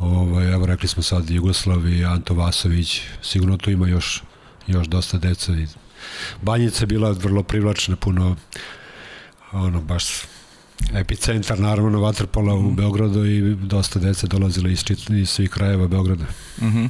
Ovaj, 0.00 0.52
evo 0.52 0.66
rekli 0.66 0.88
smo 0.88 1.02
sad 1.02 1.30
Jugoslav 1.30 1.88
i 1.88 2.04
Anto 2.04 2.34
Vasović, 2.34 3.00
sigurno 3.22 3.56
tu 3.56 3.70
ima 3.70 3.88
još, 3.88 4.22
još 4.66 4.86
dosta 4.86 5.18
deca. 5.18 5.52
Banjica 6.42 6.82
je 6.82 6.86
bila 6.86 7.10
vrlo 7.10 7.42
privlačna, 7.42 7.96
puno 7.96 8.36
ono, 9.52 9.80
baš 9.80 10.04
epicentar 10.94 11.58
naravno 11.58 12.00
vaterpola 12.00 12.54
u 12.54 12.62
mhm. 12.62 12.74
Beogradu 12.74 13.26
i 13.26 13.54
dosta 13.54 13.98
dece 13.98 14.26
dolazilo 14.26 14.68
iz, 14.68 14.84
iz 15.10 15.28
svih 15.28 15.50
krajeva 15.50 15.88
Beograda. 15.88 16.24
Mm 16.60 16.66
-hmm. 16.66 16.88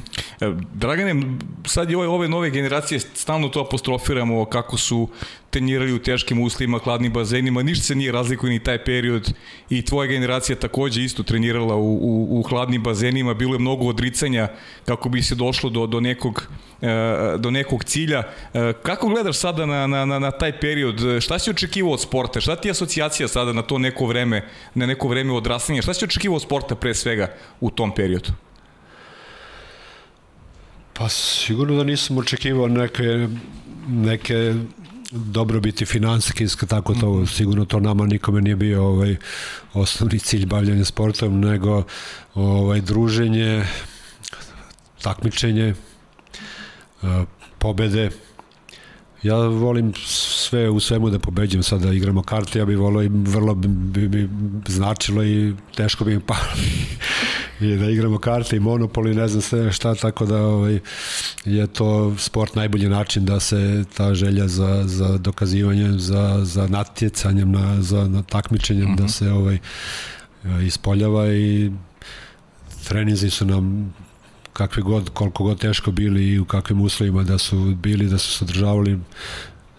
Dragane, 0.73 1.37
sad 1.65 1.89
je 1.89 1.97
ove, 1.97 2.07
ove 2.07 2.27
nove 2.27 2.49
generacije 2.49 2.99
stalno 2.99 3.49
to 3.49 3.61
apostrofiramo 3.61 4.45
kako 4.45 4.77
su 4.77 5.09
trenirali 5.51 5.93
u 5.93 5.99
teškim 5.99 6.41
uslovima, 6.41 6.79
hladnim 6.79 7.13
bazenima, 7.13 7.63
ništa 7.63 7.83
se 7.83 7.95
nije 7.95 8.11
razlikuje 8.11 8.51
ni 8.51 8.63
taj 8.63 8.83
period 8.83 9.33
i 9.69 9.81
tvoja 9.81 10.07
generacija 10.07 10.55
takođe 10.55 11.03
isto 11.03 11.23
trenirala 11.23 11.75
u, 11.75 11.93
u, 11.93 12.39
u 12.39 12.43
hladnim 12.43 12.83
bazenima, 12.83 13.33
bilo 13.33 13.55
je 13.55 13.59
mnogo 13.59 13.85
odricanja 13.85 14.47
kako 14.85 15.09
bi 15.09 15.21
se 15.21 15.35
došlo 15.35 15.69
do, 15.69 15.87
do, 15.87 15.99
nekog, 15.99 16.47
e, 16.47 16.70
do 17.37 17.51
nekog 17.51 17.83
cilja. 17.83 18.23
E, 18.53 18.73
kako 18.83 19.07
gledaš 19.07 19.37
sada 19.37 19.65
na, 19.65 19.87
na, 19.87 20.05
na, 20.05 20.19
na 20.19 20.31
taj 20.31 20.59
period? 20.59 21.01
Šta 21.21 21.39
si 21.39 21.49
očekivao 21.49 21.93
od 21.93 22.01
sporta? 22.01 22.41
Šta 22.41 22.55
ti 22.55 22.67
je 22.67 22.71
asocijacija 22.71 23.27
sada 23.27 23.53
na 23.53 23.61
to 23.61 23.77
neko 23.77 24.05
vreme, 24.05 24.47
na 24.75 24.85
neko 24.85 25.07
vreme 25.07 25.33
odrastanja? 25.33 25.81
Šta 25.81 25.93
si 25.93 26.05
očekivao 26.05 26.35
od 26.35 26.41
sporta 26.41 26.75
pre 26.75 26.93
svega 26.95 27.33
u 27.59 27.69
tom 27.69 27.95
periodu? 27.95 28.29
Pa 30.93 31.09
sigurno 31.09 31.77
da 31.77 31.83
nisam 31.83 32.17
očekivao 32.17 32.67
neke, 32.67 33.27
neke 33.87 34.53
dobrobiti 35.11 35.85
finansijski, 35.85 36.67
tako 36.67 36.93
to, 36.93 37.13
mm 37.13 37.27
sigurno 37.27 37.65
to 37.65 37.79
nama 37.79 38.05
nikome 38.05 38.41
nije 38.41 38.55
bio 38.55 38.85
ovaj, 38.85 39.15
osnovni 39.73 40.19
cilj 40.19 40.45
bavljanja 40.45 40.85
sportom, 40.85 41.39
nego 41.39 41.83
ovaj, 42.33 42.81
druženje, 42.81 43.63
takmičenje, 45.01 45.73
pobede, 47.59 48.09
Ja 49.23 49.35
volim 49.35 49.93
sve 50.05 50.69
u 50.69 50.79
svemu 50.79 51.09
da 51.09 51.19
pobeđujem 51.19 51.63
sada 51.63 51.85
da 51.85 51.93
igramo 51.93 52.23
karte, 52.23 52.59
ja 52.59 52.65
bih 52.65 52.77
volio 52.77 53.03
i 53.03 53.09
vrlo 53.09 53.55
bi, 53.55 53.67
bi, 53.67 54.07
bi 54.07 54.29
značilo 54.67 55.23
i 55.23 55.53
teško 55.75 56.05
bi 56.05 56.15
mi 56.15 56.19
palo 56.19 56.39
i 57.61 57.75
da 57.75 57.89
igramo 57.89 58.17
karte 58.17 58.55
i 58.55 58.59
monopol 58.59 59.07
i 59.07 59.15
ne 59.15 59.27
znam 59.27 59.41
sve 59.41 59.71
šta, 59.71 59.95
tako 59.95 60.25
da 60.25 60.37
ovaj, 60.37 60.79
je 61.45 61.67
to 61.67 62.15
sport 62.17 62.55
najbolji 62.55 62.89
način 62.89 63.25
da 63.25 63.39
se 63.39 63.83
ta 63.97 64.13
želja 64.13 64.47
za, 64.47 64.83
za 64.85 65.17
dokazivanjem, 65.17 65.99
za, 65.99 66.39
za 66.43 66.67
natjecanjem, 66.67 67.51
na, 67.51 67.81
za 67.81 68.07
na 68.07 68.23
takmičenjem, 68.23 68.85
uh 68.85 68.91
-huh. 68.91 68.97
da 68.97 69.03
mhm. 69.03 69.11
se 69.11 69.31
ovaj, 69.31 69.57
ispoljava 70.65 71.33
i 71.33 71.71
trenizi 72.87 73.29
su 73.29 73.45
nam 73.45 73.93
kakvi 74.53 74.83
god, 74.83 75.09
koliko 75.09 75.43
god 75.43 75.59
teško 75.59 75.91
bili 75.91 76.27
i 76.27 76.39
u 76.39 76.45
kakvim 76.45 76.81
uslovima 76.81 77.23
da 77.23 77.37
su 77.37 77.75
bili, 77.75 78.07
da 78.07 78.17
su 78.17 78.31
se 78.31 78.43
održavali, 78.43 78.99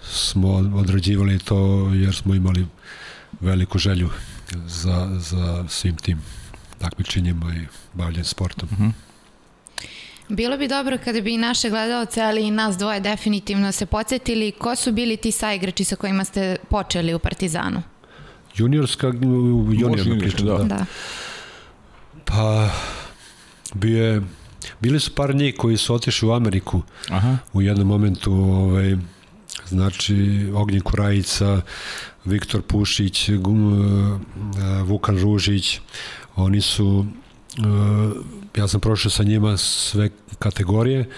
smo 0.02 0.48
odrađivali 0.52 1.38
to 1.38 1.90
jer 1.94 2.14
smo 2.14 2.34
imali 2.34 2.66
veliku 3.40 3.78
želju 3.78 4.10
za, 4.66 5.10
za 5.18 5.64
svim 5.68 5.96
tim 5.96 6.18
takmičenjima 6.78 7.54
i 7.54 7.66
bavljen 7.94 8.24
sportom. 8.24 8.68
Mhm. 8.72 8.84
-huh. 8.84 8.92
Bilo 10.28 10.56
bi 10.56 10.68
dobro 10.68 10.98
kada 11.04 11.20
bi 11.20 11.36
naše 11.36 11.70
gledalce, 11.70 12.22
ali 12.22 12.46
i 12.46 12.50
nas 12.50 12.76
dvoje 12.76 13.00
definitivno 13.00 13.72
se 13.72 13.86
podsjetili 13.86 14.52
ko 14.52 14.76
su 14.76 14.92
bili 14.92 15.16
ti 15.16 15.32
saigrači 15.32 15.84
sa 15.84 15.96
kojima 15.96 16.24
ste 16.24 16.56
počeli 16.68 17.14
u 17.14 17.18
Partizanu? 17.18 17.82
Juniorska, 18.54 19.06
juniorna 19.06 20.18
priča, 20.18 20.44
da. 20.44 20.64
da. 20.64 20.84
Pa, 22.24 22.70
bio 23.74 24.06
je 24.06 24.22
Bili 24.80 25.00
su 25.00 25.14
par 25.14 25.34
njih 25.34 25.54
koji 25.56 25.76
su 25.76 25.94
otišli 25.94 26.28
u 26.28 26.32
Ameriku 26.32 26.82
Aha. 27.08 27.36
u 27.52 27.62
jednom 27.62 27.88
momentu, 27.88 28.32
ovaj, 28.32 28.96
znači 29.68 30.48
Ognjen 30.54 30.80
Kurajica, 30.80 31.60
Viktor 32.24 32.62
Pušić, 32.62 33.28
uh, 33.28 33.36
Vukan 34.84 35.18
Ružić, 35.18 35.80
oni 36.36 36.60
su, 36.60 37.06
uh, 37.58 38.16
ja 38.56 38.68
sam 38.68 38.80
prošao 38.80 39.10
sa 39.10 39.22
njima 39.22 39.56
sve 39.56 40.10
kategorije, 40.38 41.08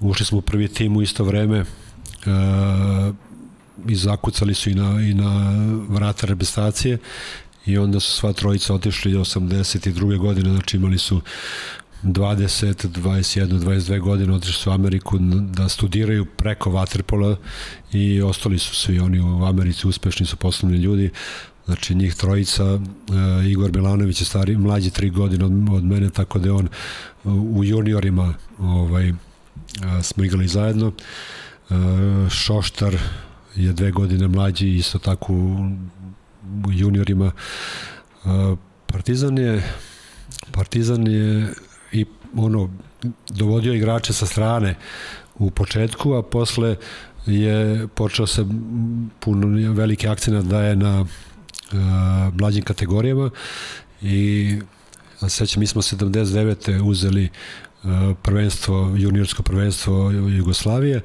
ušli 0.00 0.26
smo 0.26 0.38
u 0.38 0.42
prvi 0.42 0.68
tim 0.68 0.96
u 0.96 1.02
isto 1.02 1.24
vreme, 1.24 1.60
uh, 1.60 3.14
i 3.88 3.94
zakucali 3.96 4.54
su 4.54 4.70
i 4.70 4.74
na, 4.74 5.00
i 5.00 5.14
na 5.14 5.54
vrata 5.88 6.26
reprezentacije 6.26 6.98
i 7.66 7.78
onda 7.78 8.00
su 8.00 8.12
sva 8.12 8.32
trojica 8.32 8.74
otišli 8.74 9.12
82. 9.12 10.18
godine, 10.18 10.50
znači 10.50 10.76
imali 10.76 10.98
su 10.98 11.20
20, 12.02 12.88
21, 12.88 13.58
22 13.58 14.00
godine 14.00 14.32
otišli 14.32 14.54
su 14.54 14.70
u 14.70 14.72
Ameriku 14.72 15.18
da 15.52 15.68
studiraju 15.68 16.26
preko 16.26 16.70
Waterpola 16.70 17.36
i 17.92 18.22
ostali 18.22 18.58
su 18.58 18.74
svi 18.74 18.98
oni 18.98 19.20
u 19.20 19.44
Americi, 19.44 19.88
uspešni 19.88 20.26
su 20.26 20.36
poslovni 20.36 20.78
ljudi. 20.78 21.10
Znači 21.64 21.94
njih 21.94 22.14
trojica, 22.14 22.74
uh, 22.74 22.80
Igor 23.46 23.70
Milanović 23.74 24.20
je 24.20 24.24
stari, 24.24 24.56
mlađi 24.56 24.90
tri 24.90 25.10
godine 25.10 25.44
od, 25.44 25.52
od 25.70 25.84
mene, 25.84 26.10
tako 26.10 26.38
da 26.38 26.54
on 26.54 26.68
u 27.24 27.64
juniorima 27.64 28.34
ovaj, 28.58 29.10
uh, 29.10 29.16
smo 30.02 30.24
igrali 30.24 30.48
zajedno. 30.48 30.92
Šoštar 32.30 32.96
je 33.56 33.72
dve 33.72 33.90
godine 33.90 34.28
mlađi, 34.28 34.68
isto 34.68 34.98
tako 34.98 35.32
u, 35.32 36.72
juniorima. 36.72 37.32
Partizan 38.86 39.38
je 39.38 39.62
Partizan 40.52 41.06
je 41.06 41.52
i 41.92 42.04
ono 42.36 42.70
dovodio 43.28 43.74
igrače 43.74 44.12
sa 44.12 44.26
strane 44.26 44.74
u 45.38 45.50
početku, 45.50 46.12
a 46.12 46.22
posle 46.22 46.76
je 47.26 47.88
počeo 47.94 48.26
se 48.26 48.44
puno 49.20 49.72
veliki 49.72 50.08
akcent 50.08 50.46
daje 50.46 50.76
na 50.76 51.00
uh, 51.00 51.08
mlađim 52.34 52.64
kategorijama 52.64 53.30
i 54.02 54.58
sećam, 55.28 55.60
mi 55.60 55.66
smo 55.66 55.82
79. 55.82 56.82
uzeli 56.82 57.28
uh, 57.82 57.90
prvenstvo, 58.22 58.94
juniorsko 58.96 59.42
prvenstvo 59.42 60.10
Jugoslavije 60.10 61.00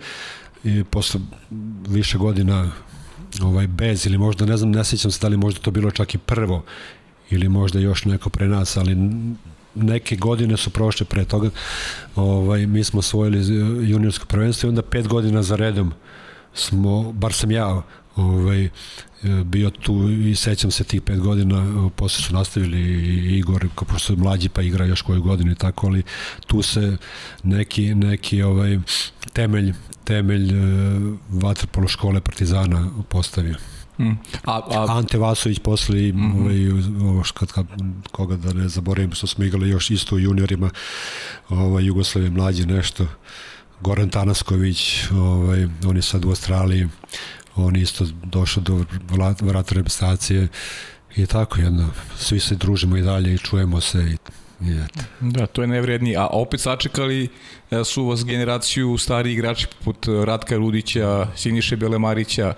i 0.64 0.84
posle 0.84 1.20
više 1.88 2.18
godina 2.18 2.72
ovaj 3.42 3.68
bez 3.68 4.06
ili 4.06 4.18
možda 4.18 4.46
ne 4.46 4.58
znam 4.58 4.72
ne 4.72 4.84
sećam 4.84 5.12
se 5.12 5.20
da 5.22 5.28
li 5.28 5.38
možda 5.38 5.62
to 5.62 5.72
bilo 5.72 5.92
čak 5.92 6.16
i 6.16 6.18
prvo 6.18 6.64
ili 7.30 7.50
možda 7.50 7.80
još 7.80 8.06
neko 8.06 8.30
pre 8.30 8.48
nas 8.48 8.78
ali 8.78 8.98
neke 9.76 10.16
godine 10.16 10.58
su 10.58 10.70
prošle 10.70 11.06
pre 11.06 11.26
toga 11.26 11.50
ovaj 12.16 12.68
mi 12.68 12.84
smo 12.84 13.00
osvojili 13.00 13.56
juniorsko 13.90 14.26
prvenstvo 14.26 14.68
i 14.68 14.70
onda 14.70 14.82
pet 14.82 15.08
godina 15.08 15.44
za 15.44 15.56
redom 15.56 15.94
smo 16.54 17.12
bar 17.12 17.34
sam 17.34 17.52
ja 17.52 17.82
ovaj 18.16 18.70
bio 19.46 19.70
tu 19.70 20.10
i 20.10 20.36
sećam 20.36 20.72
se 20.72 20.84
tih 20.84 21.02
pet 21.02 21.20
godina, 21.20 21.90
posle 21.96 22.24
su 22.24 22.34
nastavili 22.34 22.78
i 22.78 23.38
Igor, 23.38 23.68
kao 23.76 23.86
pošto 23.88 24.14
je 24.14 24.18
mlađi 24.18 24.50
pa 24.50 24.62
igra 24.62 24.86
još 24.86 25.02
koju 25.02 25.22
godinu 25.22 25.52
i 25.52 25.56
tako, 25.56 25.88
ali 25.88 26.04
tu 26.48 26.62
se 26.62 26.98
neki, 27.44 27.96
neki 27.96 28.42
ovaj 28.42 28.80
temelj 29.34 29.74
temelj 30.06 30.54
uh, 30.54 31.18
vaterpolo 31.30 31.88
škole 31.88 32.22
Partizana 32.22 32.90
postavio. 33.10 33.56
Mm. 34.00 34.12
A, 34.46 34.62
a... 34.72 34.86
Ante 34.98 35.18
Vasović 35.18 35.60
posle 35.60 35.96
mm 35.96 36.16
-hmm. 36.16 36.42
ovaj, 36.42 36.70
ovo 37.10 37.24
kad, 37.34 37.52
kad, 37.52 37.66
koga 38.12 38.36
da 38.36 38.54
ne 38.54 38.70
zaboravim 38.70 39.12
što 39.12 39.28
smo 39.28 39.44
igrali 39.44 39.70
još 39.70 39.92
isto 39.92 40.16
u 40.16 40.20
juniorima 40.20 40.70
ovaj, 41.50 41.86
Jugoslavije 41.86 42.32
mlađe 42.32 42.66
nešto 42.66 43.08
Goran 43.82 44.10
Tanasković 44.10 45.12
ovaj, 45.12 45.68
on 45.86 45.96
je 45.96 46.02
sad 46.02 46.26
u 46.26 46.30
Australiji 46.30 46.88
on 47.56 47.76
isto 47.76 48.06
došao 48.24 48.64
do 48.64 48.86
vrata 49.42 49.76
reprezentacije 49.76 50.48
i 51.16 51.26
tako 51.26 51.60
jedno, 51.60 51.90
svi 52.18 52.40
se 52.40 52.56
družimo 52.56 52.98
i 52.98 53.02
dalje 53.02 53.34
i 53.34 53.38
čujemo 53.38 53.82
se 53.82 54.00
i 54.00 54.18
I 54.62 54.76
Da, 55.20 55.46
to 55.46 55.62
je 55.62 55.68
nevredni. 55.68 56.16
A 56.18 56.28
opet 56.28 56.62
sačekali 56.62 57.30
e, 57.72 57.84
su 57.84 58.06
vas 58.06 58.26
generaciju 58.26 58.98
stari 58.98 59.34
igrači 59.34 59.68
poput 59.68 60.08
Ratka 60.26 60.56
Rudića, 60.56 61.28
Siniše 61.36 61.76
Belemarića. 61.76 62.54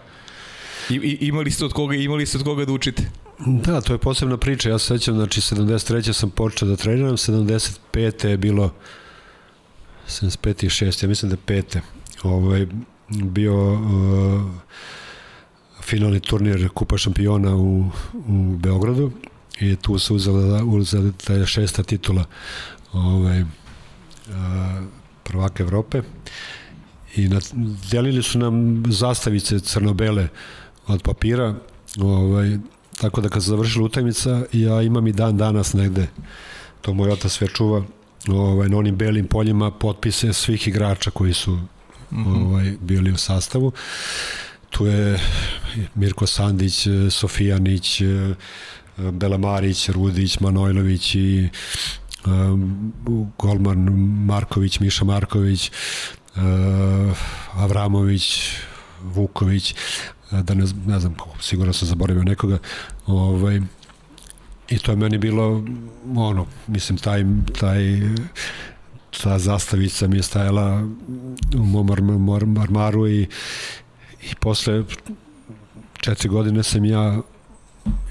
I, 0.89 0.95
i, 0.95 1.27
imali 1.27 1.51
ste 1.51 1.65
od 1.65 1.73
koga 1.73 1.95
imali 1.95 2.25
ste 2.25 2.37
od 2.37 2.43
koga 2.43 2.65
da 2.65 2.73
učite? 2.73 3.03
Da, 3.45 3.81
to 3.81 3.93
je 3.93 3.97
posebna 3.97 4.37
priča. 4.37 4.69
Ja 4.69 4.79
se 4.79 4.85
sećam, 4.85 5.15
znači 5.15 5.41
73. 5.41 6.13
sam 6.13 6.29
počeo 6.29 6.67
da 6.67 6.75
treniram, 6.75 7.17
75. 7.17 8.27
je 8.27 8.37
bilo 8.37 8.73
75. 10.07 10.65
i 10.65 10.69
6. 10.69 11.03
Ja 11.03 11.09
mislim 11.09 11.29
da 11.29 11.53
je 11.53 11.63
5. 11.63 11.79
Ovaj, 12.23 12.67
bio 13.09 13.73
uh, 13.73 14.41
finalni 15.81 16.19
turnir 16.19 16.69
Kupa 16.73 16.97
šampiona 16.97 17.55
u, 17.55 17.89
u 18.13 18.57
Beogradu 18.57 19.11
i 19.59 19.75
tu 19.75 19.99
se 19.99 20.13
uzela, 20.13 20.63
uzela 20.63 21.11
ta 21.27 21.45
šesta 21.45 21.83
titula 21.83 22.25
ovaj, 22.93 23.43
a, 24.33 24.81
prvaka 25.23 25.63
Evrope 25.63 26.01
i 27.15 27.27
na, 27.27 27.39
delili 27.91 28.23
su 28.23 28.39
nam 28.39 28.83
zastavice 28.87 29.59
crno-bele 29.59 30.27
od 30.87 31.01
papira 31.01 31.55
ovaj, 31.99 32.57
tako 33.01 33.21
da 33.21 33.29
kad 33.29 33.43
se 33.43 33.49
završila 33.49 33.85
utajmica 33.85 34.45
ja 34.53 34.81
imam 34.81 35.07
i 35.07 35.13
dan 35.13 35.37
danas 35.37 35.73
negde 35.73 36.07
to 36.81 36.93
moj 36.93 37.11
otac 37.11 37.31
sve 37.31 37.47
čuva 37.47 37.83
ovaj, 38.27 38.69
na 38.69 38.77
onim 38.77 38.95
belim 38.95 39.27
poljima 39.27 39.71
potpise 39.71 40.33
svih 40.33 40.67
igrača 40.67 41.11
koji 41.11 41.33
su 41.33 41.51
mm 41.51 41.65
-hmm. 42.11 42.45
ovaj, 42.45 42.73
bili 42.81 43.11
u 43.11 43.17
sastavu 43.17 43.71
tu 44.69 44.85
je 44.85 45.19
Mirko 45.95 46.27
Sandić, 46.27 46.87
Sofijanić, 47.09 48.01
Belamarić, 48.97 49.89
Rudić, 49.89 50.39
Manojlović 50.39 51.15
i 51.15 51.49
um, 52.25 52.93
Golman 53.37 53.79
Marković, 54.25 54.79
Miša 54.79 55.05
Marković, 55.05 55.71
uh, 56.35 56.41
Avramović, 57.53 58.41
Vuković, 59.03 59.75
da 60.31 60.53
ne, 60.53 60.65
ne 60.85 60.99
znam, 60.99 61.15
sigurno 61.41 61.73
sam 61.73 61.87
zaboravio 61.87 62.23
nekoga, 62.23 62.57
ovaj, 63.05 63.61
i 64.69 64.79
to 64.79 64.91
je 64.91 64.95
meni 64.95 65.17
bilo, 65.17 65.63
ono, 66.15 66.45
mislim, 66.67 66.97
taj, 66.97 67.23
taj 67.59 67.99
ta 69.23 69.39
zastavica 69.39 70.07
mi 70.07 70.17
je 70.17 70.23
stajala 70.23 70.87
u 71.55 71.63
mom 72.17 72.57
armaru 72.59 73.07
i, 73.07 73.27
i 74.21 74.35
posle 74.39 74.83
četiri 75.93 76.29
godine 76.29 76.63
sam 76.63 76.85
ja 76.85 77.21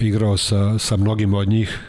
igrao 0.01 0.37
sa, 0.37 0.79
sa 0.79 0.97
mnogim 0.97 1.35
od 1.35 1.49
njih. 1.49 1.81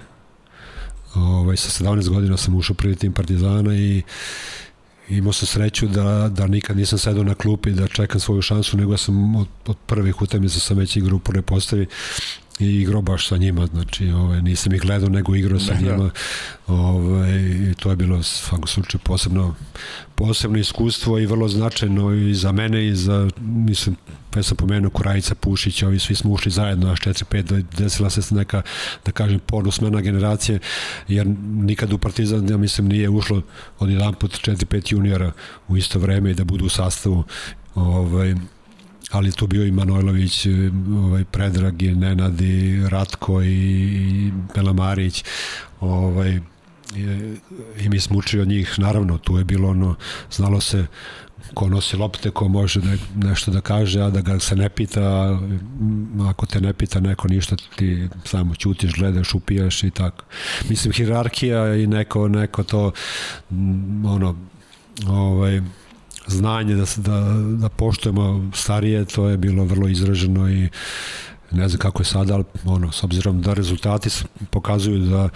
Ovaj, 1.16 1.58
sa 1.58 1.84
17 1.84 2.10
godina 2.10 2.38
sam 2.38 2.56
ušao 2.56 2.76
prvi 2.76 2.96
tim 2.96 3.14
Partizana 3.14 3.76
i 3.76 4.02
imao 5.10 5.34
sam 5.34 5.48
sreću 5.48 5.88
da, 5.88 6.30
da 6.30 6.48
nikad 6.48 6.78
nisam 6.78 7.00
sedao 7.00 7.24
na 7.24 7.36
klupi 7.36 7.72
da 7.72 7.88
čekam 7.88 8.20
svoju 8.20 8.42
šansu, 8.42 8.78
nego 8.78 8.98
sam 8.98 9.36
od, 9.36 9.48
od 9.66 9.78
prvih 9.86 10.22
utakmica 10.22 10.60
sam 10.60 10.78
već 10.78 10.96
igrao 10.96 11.16
u 11.16 11.20
prvoj 11.20 11.42
postavi 11.42 11.88
i 12.60 12.66
igrao 12.66 13.02
baš 13.02 13.28
sa 13.28 13.38
njima, 13.38 13.66
znači 13.66 14.10
ovaj, 14.10 14.42
nisam 14.42 14.74
ih 14.74 14.82
gledao, 14.82 15.10
nego 15.10 15.36
igrao 15.36 15.60
sa 15.60 15.74
njima. 15.82 15.98
Da. 15.98 16.10
Ovaj, 16.68 17.40
I 17.72 17.74
to 17.80 17.90
je 17.90 17.96
bilo 17.96 18.24
svakom 18.24 18.68
slučaju 18.68 19.02
posebno, 19.04 19.56
posebno 20.16 20.58
iskustvo 20.58 21.20
i 21.20 21.26
vrlo 21.26 21.48
značajno 21.48 22.14
i 22.14 22.34
za 22.34 22.52
mene 22.52 22.88
i 22.88 22.96
za, 22.96 23.30
mislim, 23.42 23.96
pa 24.32 24.44
sam 24.44 24.58
pomenuo 24.58 24.90
Kurajica, 24.90 25.36
Pušić, 25.36 25.84
ovi 25.84 26.00
svi 26.00 26.16
smo 26.16 26.32
ušli 26.32 26.52
zajedno, 26.52 26.92
až 26.92 27.00
4-5, 27.00 27.64
desila 27.78 28.10
se 28.10 28.36
neka, 28.36 28.62
da 29.06 29.12
kažem, 29.12 29.40
ponusmena 29.40 30.02
generacije, 30.02 30.60
jer 31.08 31.28
nikad 31.54 31.94
u 31.94 31.98
Partizan, 31.98 32.50
ja 32.50 32.58
mislim, 32.58 32.88
nije 32.88 33.10
ušlo 33.10 33.42
od 33.80 33.90
jedan 33.90 34.14
put 34.14 34.32
4-5 34.32 34.94
juniora 34.94 35.32
u 35.68 35.78
isto 35.78 36.00
vreme 36.00 36.32
i 36.32 36.34
da 36.34 36.44
budu 36.44 36.66
u 36.66 36.70
sastavu 36.70 37.24
ovaj, 37.76 38.36
ali 39.12 39.32
tu 39.32 39.48
bio 39.48 39.66
i 39.66 39.72
Manojlović, 39.72 40.48
ovaj, 41.04 41.24
Predrag 41.24 41.82
i 41.82 41.96
Nenad 41.96 42.42
i 42.42 42.82
Ratko 42.90 43.42
i 43.44 44.32
Belamarić, 44.56 45.24
ovaj, 45.80 46.40
i, 46.96 47.36
i 47.80 47.90
mi 47.90 48.00
smo 48.00 48.18
učili 48.18 48.42
od 48.42 48.48
njih, 48.48 48.76
naravno, 48.78 49.18
tu 49.18 49.38
je 49.38 49.44
bilo 49.44 49.70
ono, 49.70 49.96
znalo 50.32 50.62
se 50.62 50.86
ko 51.54 51.70
nosi 51.70 51.98
lopte, 51.98 52.32
ko 52.32 52.48
može 52.48 52.80
ne, 52.80 52.98
nešto 53.16 53.52
da 53.52 53.62
kaže, 53.62 54.02
a 54.02 54.10
da 54.10 54.22
ga 54.22 54.40
se 54.40 54.56
ne 54.56 54.70
pita, 54.70 55.40
ako 56.30 56.46
te 56.46 56.62
ne 56.62 56.74
pita 56.74 57.00
neko 57.00 57.28
ništa, 57.28 57.56
ti 57.76 58.10
samo 58.26 58.56
ćutiš, 58.56 58.94
gledaš, 58.94 59.34
upijaš 59.34 59.84
i 59.84 59.92
tako. 59.92 60.26
Mislim, 60.70 60.94
hirarhija 60.94 61.76
i 61.76 61.88
neko, 61.88 62.28
neko 62.28 62.64
to, 62.64 62.92
ono, 64.06 64.36
ovaj, 65.08 65.62
znanje 66.28 66.76
da, 66.76 66.86
da, 66.98 67.20
da 67.58 67.70
poštujemo 67.70 68.52
starije, 68.54 69.06
to 69.06 69.30
je 69.30 69.38
bilo 69.38 69.64
vrlo 69.64 69.88
izraženo 69.88 70.50
i 70.50 70.70
ne 71.52 71.70
znam 71.70 71.80
kako 71.80 72.02
je 72.02 72.06
sada, 72.06 72.34
ali 72.34 72.44
ono, 72.66 72.92
s 72.92 73.04
obzirom 73.04 73.42
da 73.42 73.54
rezultati 73.54 74.10
pokazuju 74.50 75.00
da 75.00 75.30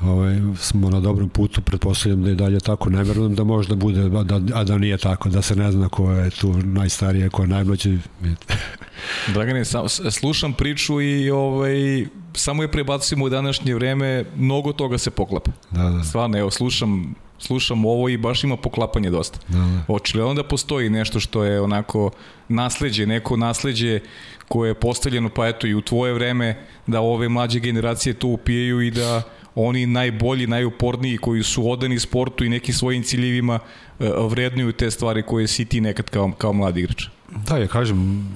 ovaj, 0.00 0.40
smo 0.56 0.90
na 0.90 1.00
dobrom 1.00 1.28
putu, 1.28 1.60
pretpostavljam 1.60 2.22
da 2.22 2.28
je 2.28 2.34
dalje 2.34 2.60
tako, 2.60 2.90
ne 2.90 3.04
verujem 3.04 3.34
da 3.34 3.44
možda 3.44 3.74
bude, 3.74 4.08
da, 4.08 4.40
a 4.54 4.64
da 4.64 4.78
nije 4.78 4.98
tako, 4.98 5.28
da 5.28 5.42
se 5.42 5.56
ne 5.56 5.72
zna 5.72 5.88
ko 5.88 6.10
je 6.10 6.30
tu 6.30 6.52
najstarije, 6.52 7.28
ko 7.30 7.42
je 7.42 7.48
najmlađi. 7.48 7.98
Dragane, 9.34 9.64
sam, 9.64 9.88
slušam 10.10 10.52
priču 10.52 11.00
i 11.00 11.30
ovaj, 11.30 12.06
samo 12.34 12.62
je 12.62 12.70
prebacimo 12.70 13.24
u 13.24 13.28
današnje 13.28 13.74
vreme, 13.74 14.24
mnogo 14.36 14.72
toga 14.72 14.98
se 14.98 15.10
poklapa. 15.10 15.50
Da, 15.70 15.82
da. 15.82 16.04
Stvarno, 16.04 16.38
evo, 16.38 16.50
slušam 16.50 17.14
slušam 17.38 17.84
ovo 17.84 18.08
i 18.08 18.16
baš 18.16 18.44
ima 18.44 18.56
poklapanje 18.56 19.10
dosta. 19.10 19.38
Da, 19.48 19.58
da. 19.58 19.94
Očigledno 19.94 20.34
da 20.34 20.42
postoji 20.42 20.90
nešto 20.90 21.20
što 21.20 21.44
je 21.44 21.60
onako 21.60 22.10
nasleđe, 22.48 23.06
neko 23.06 23.36
nasleđe 23.36 24.00
koje 24.48 24.70
je 24.70 24.74
postavljeno 24.74 25.28
pa 25.28 25.48
eto 25.48 25.66
i 25.66 25.74
u 25.74 25.80
tvoje 25.80 26.14
vreme 26.14 26.56
da 26.86 27.00
ove 27.00 27.28
mlađe 27.28 27.60
generacije 27.60 28.14
to 28.14 28.28
upijaju 28.28 28.80
i 28.80 28.90
da 28.90 29.22
oni 29.54 29.86
najbolji, 29.86 30.46
najuporniji 30.46 31.18
koji 31.18 31.42
su 31.42 31.70
odani 31.70 31.98
sportu 31.98 32.44
i 32.44 32.48
nekim 32.48 32.74
svojim 32.74 33.02
ciljevima 33.02 33.58
e, 34.00 34.10
vrednuju 34.28 34.72
te 34.72 34.90
stvari 34.90 35.22
koje 35.22 35.46
si 35.46 35.64
ti 35.64 35.80
nekad 35.80 36.10
kao, 36.10 36.32
kao 36.38 36.52
mladi 36.52 36.80
igrač. 36.80 37.06
Da, 37.48 37.56
ja 37.56 37.66
kažem, 37.66 38.28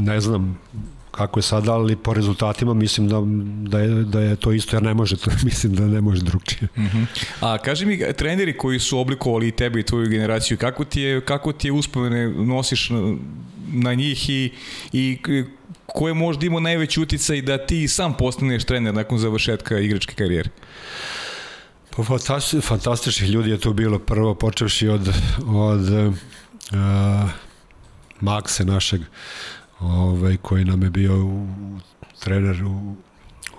ne 0.00 0.20
znam, 0.20 0.58
kako 1.16 1.38
je 1.38 1.42
sada, 1.42 1.72
ali 1.72 1.96
po 1.96 2.14
rezultatima 2.14 2.74
mislim 2.74 3.08
da, 3.08 3.22
da, 3.70 3.78
je, 3.78 3.88
da 3.88 4.20
je 4.20 4.36
to 4.36 4.52
isto, 4.52 4.76
jer 4.76 4.82
ne 4.82 4.94
može 4.94 5.16
to, 5.16 5.30
mislim 5.48 5.74
da 5.74 5.86
ne 5.86 6.00
može 6.00 6.22
drugčije. 6.22 6.68
Uh 6.76 6.82
mhm. 6.82 6.98
-huh. 6.98 7.24
A 7.40 7.58
kaži 7.58 7.86
mi, 7.86 8.12
treneri 8.16 8.56
koji 8.58 8.78
su 8.78 8.98
oblikovali 8.98 9.48
i 9.48 9.52
tebe 9.52 9.80
i 9.80 9.82
tvoju 9.82 10.08
generaciju, 10.08 10.58
kako 10.58 10.84
ti 10.84 11.00
je, 11.00 11.20
kako 11.20 11.52
ti 11.52 11.68
je 11.68 11.72
uspomene 11.72 12.28
nosiš 12.28 12.90
na, 12.90 13.16
na 13.72 13.94
njih 13.94 14.30
i, 14.30 14.52
i 14.92 15.18
ko 15.86 16.08
je 16.08 16.14
možda 16.14 16.46
imao 16.46 16.60
najveći 16.60 17.00
uticaj 17.00 17.42
da 17.42 17.66
ti 17.66 17.88
sam 17.88 18.14
postaneš 18.16 18.64
trener 18.64 18.94
nakon 18.94 19.18
završetka 19.18 19.78
igračke 19.78 20.14
karijere? 20.14 20.50
Pa 21.96 22.02
fantastičnih 22.02 22.64
fantastičnih 22.64 23.30
ljudi 23.30 23.50
je 23.50 23.60
to 23.60 23.72
bilo 23.72 23.98
prvo 23.98 24.34
počevši 24.34 24.88
od 24.88 25.08
od 25.46 25.90
uh, 25.90 27.30
Makse 28.20 28.64
našeg 28.64 29.00
ovaj, 29.80 30.36
koji 30.36 30.64
nam 30.64 30.82
je 30.82 30.90
bio 30.90 31.24
u, 31.24 31.48
trener 32.20 32.64
u, 32.64 32.96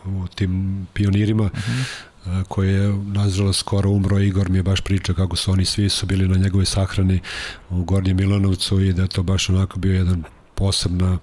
u 0.05 0.27
tim 0.35 0.87
pionirima. 0.93 1.43
Uh 1.43 1.51
-huh. 1.51 2.43
koji 2.47 2.73
je 2.73 2.93
nažalost 3.05 3.59
skoro 3.59 3.89
umro, 3.89 4.19
Igor 4.19 4.49
mi 4.49 4.57
je 4.57 4.63
baš 4.63 4.81
pričao 4.81 5.15
kako 5.15 5.35
su 5.35 5.51
oni 5.51 5.65
svi 5.65 5.89
su 5.89 6.05
bili 6.05 6.27
na 6.27 6.37
njegovoj 6.37 6.65
sahrani 6.65 7.19
u 7.69 7.83
Gornjem 7.83 8.17
Milanovcu 8.17 8.79
i 8.79 8.93
da 8.93 9.01
je 9.01 9.07
to 9.07 9.23
baš 9.23 9.49
onako 9.49 9.79
bio 9.79 9.93
jedan 9.93 10.23
posebna 10.55 11.17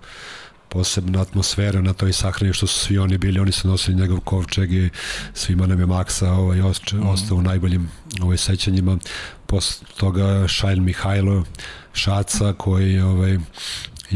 posebna 0.75 1.23
atmosfera 1.23 1.81
na 1.83 1.93
toj 1.93 2.13
sahrani 2.13 2.53
što 2.53 2.67
su 2.67 2.79
svi 2.79 2.99
oni 2.99 3.19
bili, 3.19 3.41
oni 3.41 3.53
su 3.53 3.69
nosili 3.69 3.97
njegov 3.97 4.21
kovčeg 4.21 4.73
i 4.73 4.91
svima 5.35 5.67
nam 5.67 5.81
je 5.81 5.87
Maksa 5.87 6.33
ovaj, 6.33 6.59
mm. 6.59 7.07
ostao 7.07 7.37
u 7.37 7.43
najboljim 7.43 7.91
ovaj, 8.23 8.37
sećanjima. 8.37 8.99
Posle 9.47 9.87
toga 9.97 10.49
Šajl 10.49 10.81
Mihajlo 10.81 11.45
Šaca 11.93 12.53
koji 12.53 13.01
ovaj, 13.01 13.39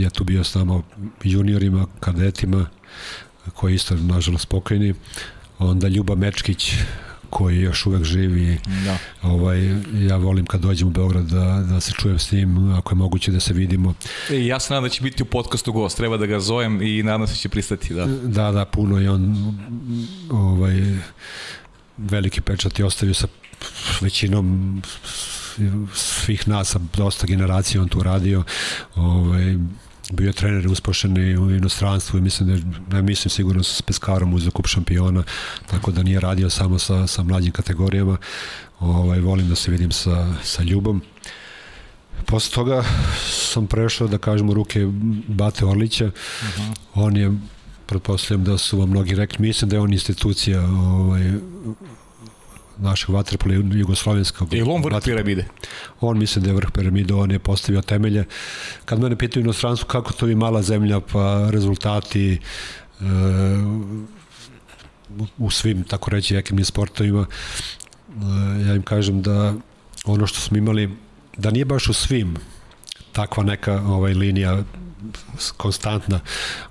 je 0.00 0.10
tu 0.10 0.24
bio 0.24 0.44
s 0.44 0.54
nama 0.54 0.82
juniorima, 1.24 1.86
kadetima 2.00 2.66
koji 3.54 3.74
isto 3.74 3.94
nažalost 3.94 4.48
pokojni. 4.48 4.94
Onda 5.58 5.88
Ljuba 5.88 6.14
Mečkić 6.14 6.72
koji 7.30 7.60
još 7.60 7.86
uvek 7.86 8.04
živi. 8.04 8.58
Da. 8.84 8.98
Ovaj, 9.22 9.58
ja 9.94 10.16
volim 10.16 10.46
kad 10.46 10.60
dođem 10.60 10.88
u 10.88 10.90
Beograd 10.90 11.24
da, 11.24 11.64
da 11.70 11.80
se 11.80 11.92
čujem 11.92 12.18
s 12.18 12.32
njim, 12.32 12.72
ako 12.72 12.92
je 12.92 12.96
moguće 12.96 13.32
da 13.32 13.40
se 13.40 13.54
vidimo. 13.54 13.94
E, 14.30 14.46
ja 14.46 14.60
se 14.60 14.74
nadam 14.74 14.84
da 14.84 14.88
će 14.88 15.02
biti 15.02 15.22
u 15.22 15.26
podcastu 15.26 15.72
gost, 15.72 15.96
treba 15.96 16.16
da 16.16 16.26
ga 16.26 16.40
zovem 16.40 16.82
i 16.82 17.02
nadam 17.02 17.26
se 17.26 17.32
da 17.32 17.36
će 17.36 17.48
pristati. 17.48 17.94
Da, 17.94 18.06
da, 18.06 18.52
da 18.52 18.64
puno 18.64 19.00
i 19.00 19.08
on 19.08 19.54
ovaj, 20.30 20.82
veliki 21.96 22.40
pečat 22.40 22.78
je 22.78 22.84
ostavio 22.84 23.14
sa 23.14 23.26
većinom 24.00 24.82
svih 25.94 26.48
nas, 26.48 26.68
sa 26.68 26.78
dosta 26.96 27.26
generacija 27.26 27.82
on 27.82 27.88
tu 27.88 28.02
radio. 28.02 28.44
Ovaj, 28.94 29.56
bio 30.12 30.32
trener 30.32 30.68
uspošeni 30.68 31.36
u 31.36 31.50
inostranstvu 31.50 32.18
i 32.18 32.22
mislim 32.22 32.48
da 32.48 32.54
je, 32.54 32.62
ne 32.92 33.02
mislim 33.02 33.30
sigurno 33.30 33.62
sa 33.62 33.82
Peskarom 33.86 34.34
uzeo 34.34 34.50
kup 34.50 34.66
šampiona, 34.66 35.22
tako 35.66 35.90
da 35.90 36.02
nije 36.02 36.20
radio 36.20 36.50
samo 36.50 36.78
sa, 36.78 37.06
sa 37.06 37.22
mlađim 37.22 37.52
kategorijama. 37.52 38.16
Ovaj, 38.80 39.20
volim 39.20 39.48
da 39.48 39.54
se 39.54 39.70
vidim 39.70 39.92
sa, 39.92 40.34
sa 40.42 40.62
Ljubom. 40.62 41.02
Posle 42.26 42.54
toga 42.54 42.84
sam 43.30 43.66
prešao, 43.66 44.08
da 44.08 44.18
kažem, 44.18 44.50
u 44.50 44.54
ruke 44.54 44.86
Bate 45.28 45.64
Orlića. 45.64 46.06
Uh 46.06 46.12
-huh. 46.12 46.74
On 46.94 47.16
je, 47.16 47.32
pretpostavljam 47.86 48.44
da 48.44 48.58
su 48.58 48.78
vam 48.78 48.90
mnogi 48.90 49.14
rekli, 49.14 49.46
mislim 49.46 49.68
da 49.68 49.76
je 49.76 49.80
on 49.80 49.92
institucija 49.92 50.62
ovaj, 50.62 51.32
našeg 52.78 53.10
vaterpola 53.10 53.54
jugoslovenskog. 53.54 54.52
Je 54.52 54.64
on 54.64 54.82
vrh 54.82 54.94
vaterpola. 54.94 55.00
piramide? 55.02 55.44
On 56.00 56.18
misli 56.18 56.42
da 56.42 56.50
je 56.50 56.54
vrh 56.54 56.70
piramide, 56.74 57.14
on 57.14 57.30
je 57.30 57.38
postavio 57.38 57.82
temelje. 57.82 58.24
Kad 58.84 59.00
mene 59.00 59.16
pitaju 59.16 59.44
inostranstvu 59.44 59.86
kako 59.86 60.12
to 60.12 60.26
je 60.26 60.36
mala 60.36 60.62
zemlja, 60.62 61.00
pa 61.00 61.48
rezultati 61.50 62.32
e, 62.32 62.38
u 65.38 65.50
svim, 65.50 65.84
tako 65.84 66.10
reći, 66.10 66.36
ekimnim 66.36 66.64
sportovima, 66.64 67.26
e, 67.26 68.12
ja 68.66 68.74
im 68.74 68.82
kažem 68.82 69.22
da 69.22 69.54
ono 70.04 70.26
što 70.26 70.40
smo 70.40 70.56
imali, 70.56 70.96
da 71.36 71.50
nije 71.50 71.64
baš 71.64 71.88
u 71.88 71.92
svim 71.92 72.36
takva 73.12 73.44
neka 73.44 73.82
ovaj 73.82 74.14
linija 74.14 74.62
konstantna. 75.56 76.20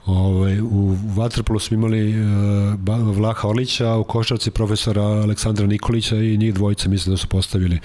Ovaj, 0.06 0.62
u 0.62 0.98
Vatrpolu 1.16 1.60
smo 1.60 1.76
imali 1.76 2.22
uh, 2.22 3.18
Vlaha 3.18 3.48
Orlića, 3.48 3.96
u 3.96 4.04
Košarci 4.04 4.52
profesora 4.52 5.02
Aleksandra 5.02 5.68
Nikolića 5.68 6.16
i 6.16 6.38
njih 6.38 6.54
dvojica 6.54 6.90
mislim 6.90 7.14
da 7.14 7.18
su 7.18 7.28
postavili 7.28 7.80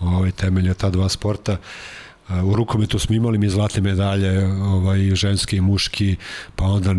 ovaj, 0.00 0.30
temelje 0.30 0.74
ta 0.74 0.90
dva 0.90 1.08
sporta. 1.08 1.52
Uh, 1.52 1.58
u 2.44 2.56
rukometu 2.56 2.98
smo 2.98 3.14
imali 3.14 3.38
mi 3.38 3.48
zlatne 3.48 3.82
medalje, 3.82 4.46
ovaj, 4.46 5.14
ženski 5.14 5.56
i 5.56 5.60
muški, 5.60 6.16
pa 6.56 6.64
onda 6.64 6.92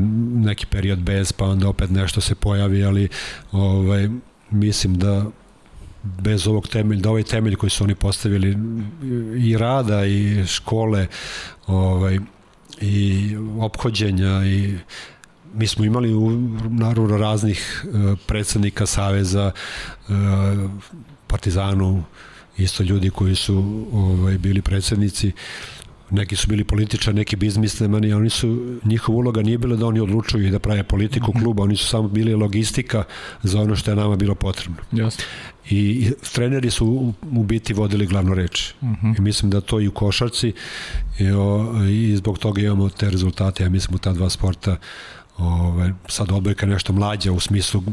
neki 0.44 0.66
period 0.66 1.00
bez, 1.00 1.32
pa 1.32 1.46
onda 1.46 1.70
opet 1.70 1.90
nešto 1.90 2.22
se 2.22 2.36
pojavi, 2.36 2.84
ali 2.84 3.10
ovaj, 3.52 4.10
mislim 4.52 4.98
da 4.98 5.26
bez 6.04 6.48
ovog 6.48 6.68
temelja, 6.68 7.02
da 7.02 7.10
ovaj 7.10 7.24
temelj 7.24 7.56
koji 7.56 7.70
su 7.70 7.84
oni 7.84 7.96
postavili 7.96 8.58
i 9.38 9.58
rada 9.58 10.06
i 10.06 10.46
škole 10.48 11.08
ovaj, 11.68 12.20
i 12.82 13.36
ophođenja 13.60 14.46
i 14.46 14.78
mi 15.54 15.68
smo 15.68 15.86
imali 15.86 16.14
u, 16.14 16.32
naravno 16.70 17.18
raznih 17.18 17.86
uh, 17.86 18.20
predsednika 18.28 18.86
Saveza 18.86 19.52
uh, 20.08 20.14
Partizanu 21.28 22.04
isto 22.58 22.84
ljudi 22.84 23.10
koji 23.10 23.36
su 23.36 23.86
ovaj 23.94 24.38
bili 24.38 24.62
predsednici 24.62 25.32
neki 26.12 26.36
su 26.36 26.48
bili 26.48 26.64
političari, 26.64 27.16
neki 27.16 27.36
biznismeni, 27.36 28.14
oni 28.14 28.30
su, 28.30 28.80
njihova 28.86 29.18
uloga 29.18 29.42
nije 29.42 29.58
bila 29.58 29.76
da 29.76 29.86
oni 29.86 30.00
odlučuju 30.00 30.48
i 30.48 30.52
da 30.52 30.60
prave 30.60 30.84
politiku 30.84 31.32
mhm. 31.32 31.44
kluba, 31.44 31.64
oni 31.64 31.76
su 31.76 31.88
samo 31.88 32.08
bili 32.08 32.36
logistika 32.36 33.04
za 33.44 33.62
ono 33.62 33.76
što 33.76 33.92
je 33.92 33.96
nama 33.96 34.16
bilo 34.16 34.36
potrebno. 34.36 34.78
Jasno. 34.92 35.24
I 35.70 36.12
treneri 36.34 36.72
su 36.72 36.86
u, 36.86 37.14
u 37.40 37.44
biti 37.44 37.74
vodili 37.74 38.06
glavnu 38.06 38.34
reč. 38.34 38.74
Uh 38.82 38.88
mhm. 38.88 39.08
-huh. 39.08 39.18
I 39.18 39.22
mislim 39.22 39.52
da 39.52 39.62
to 39.62 39.80
i 39.80 39.88
u 39.88 39.92
košarci 39.92 40.54
i, 41.20 41.32
o, 41.32 41.74
i 41.90 42.16
zbog 42.16 42.38
toga 42.40 42.62
imamo 42.62 42.90
te 42.90 43.10
rezultate, 43.10 43.64
ja 43.64 43.70
mislim 43.70 43.96
u 43.96 43.98
ta 43.98 44.14
dva 44.14 44.30
sporta 44.30 44.78
Ove, 45.38 45.94
sad 46.08 46.32
odbojka 46.32 46.66
nešto 46.66 46.94
mlađa 46.94 47.32
u 47.32 47.40
smislu 47.40 47.84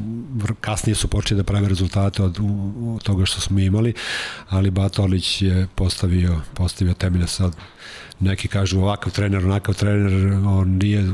kasnije 0.61 0.95
su 0.95 1.09
počeli 1.09 1.39
da 1.39 1.45
prave 1.45 1.69
rezultate 1.69 2.23
od, 2.23 2.39
od 2.81 3.03
toga 3.03 3.25
što 3.25 3.41
smo 3.41 3.59
imali 3.59 3.95
ali 4.49 4.71
Batolić 4.71 5.43
je 5.43 5.67
postavio, 5.75 6.41
postavio 6.55 6.95
temelje 6.95 7.27
sad 7.27 7.57
neki 8.21 8.49
kažu 8.49 8.81
ovakav 8.81 9.13
trener, 9.13 9.45
onakav 9.45 9.75
trener, 9.75 10.33
on 10.47 10.69
nije, 10.69 11.05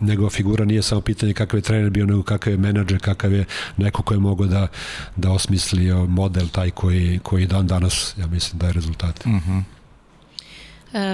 njegova 0.00 0.30
figura 0.30 0.64
nije 0.64 0.82
samo 0.82 1.00
pitanje 1.00 1.34
kakav 1.34 1.58
je 1.58 1.62
trener 1.62 1.90
bio, 1.90 2.06
nego 2.06 2.22
kakav 2.22 2.52
je 2.52 2.56
menadžer, 2.56 3.00
kakav 3.00 3.32
je 3.32 3.44
neko 3.76 4.02
ko 4.02 4.14
je 4.14 4.20
mogao 4.20 4.46
da, 4.46 4.66
da 5.16 5.30
osmisli 5.30 5.92
model 6.08 6.48
taj 6.48 6.70
koji, 6.70 7.20
koji 7.22 7.46
dan 7.46 7.66
danas, 7.66 8.14
ja 8.18 8.26
mislim, 8.26 8.58
daje 8.58 8.72
rezultate. 8.72 9.28
Uh 9.28 9.34
mhm. 9.34 9.50
-huh. 9.50 9.62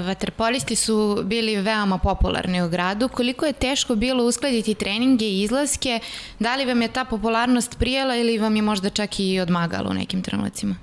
Vaterpolisti 0.06 0.76
su 0.76 1.22
bili 1.24 1.56
veoma 1.56 1.98
popularni 1.98 2.62
u 2.62 2.68
gradu. 2.68 3.09
Koliko 3.09 3.46
je 3.46 3.52
teško 3.52 3.94
bilo 3.94 4.24
uskladiti 4.24 4.74
treninge 4.74 5.24
i 5.24 5.42
izlaske? 5.42 6.00
Da 6.38 6.56
li 6.56 6.64
vam 6.64 6.82
je 6.82 6.88
ta 6.88 7.04
popularnost 7.04 7.78
prijela 7.78 8.16
ili 8.16 8.38
vam 8.38 8.56
je 8.56 8.62
možda 8.62 8.90
čak 8.90 9.20
i 9.20 9.40
odmagalo 9.40 9.90
u 9.90 9.94
nekim 9.94 10.22
trenucima? 10.22 10.74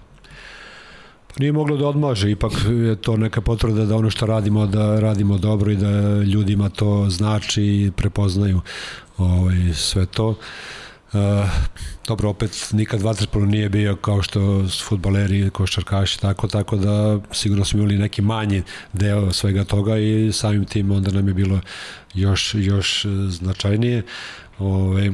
Nije 1.39 1.51
moglo 1.51 1.77
da 1.77 1.87
odmaže, 1.87 2.31
ipak 2.31 2.51
je 2.69 2.95
to 2.95 3.17
neka 3.17 3.41
potvrda 3.41 3.85
da 3.85 3.95
ono 3.95 4.09
što 4.09 4.25
radimo, 4.25 4.67
da 4.67 4.99
radimo 4.99 5.37
dobro 5.37 5.71
i 5.71 5.75
da 5.75 6.23
ljudima 6.23 6.69
to 6.69 7.09
znači 7.09 7.63
i 7.63 7.91
prepoznaju 7.95 8.61
ovaj, 9.17 9.73
sve 9.73 10.05
to. 10.05 10.27
Uh, 11.13 11.19
dobro, 12.07 12.29
opet 12.29 12.69
nikad 12.71 13.01
vaterpolo 13.01 13.45
nije 13.45 13.69
bio 13.69 13.95
kao 13.95 14.21
što 14.21 14.69
su 14.69 14.85
futbaleri, 14.85 15.49
košarkaši, 15.49 16.19
tako, 16.19 16.47
tako 16.47 16.75
da 16.75 17.19
sigurno 17.31 17.65
smo 17.65 17.79
imali 17.79 17.97
neki 17.97 18.21
manji 18.21 18.63
deo 18.93 19.31
svega 19.31 19.63
toga 19.63 19.97
i 19.97 20.31
samim 20.33 20.65
tim 20.65 20.91
onda 20.91 21.11
nam 21.11 21.27
je 21.27 21.33
bilo 21.33 21.59
još, 22.13 22.55
još 22.57 23.05
značajnije. 23.29 24.03
Ove, 24.59 25.13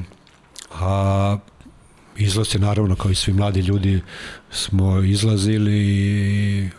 ovaj, 0.80 1.38
a 2.20 2.24
izlazi 2.24 2.60
naravno 2.60 2.96
kao 2.96 3.12
i 3.12 3.16
svi 3.16 3.34
mladi 3.34 3.60
ljudi 3.60 4.02
smo 4.52 5.02
izlazili 5.02 5.74
i 5.74 6.70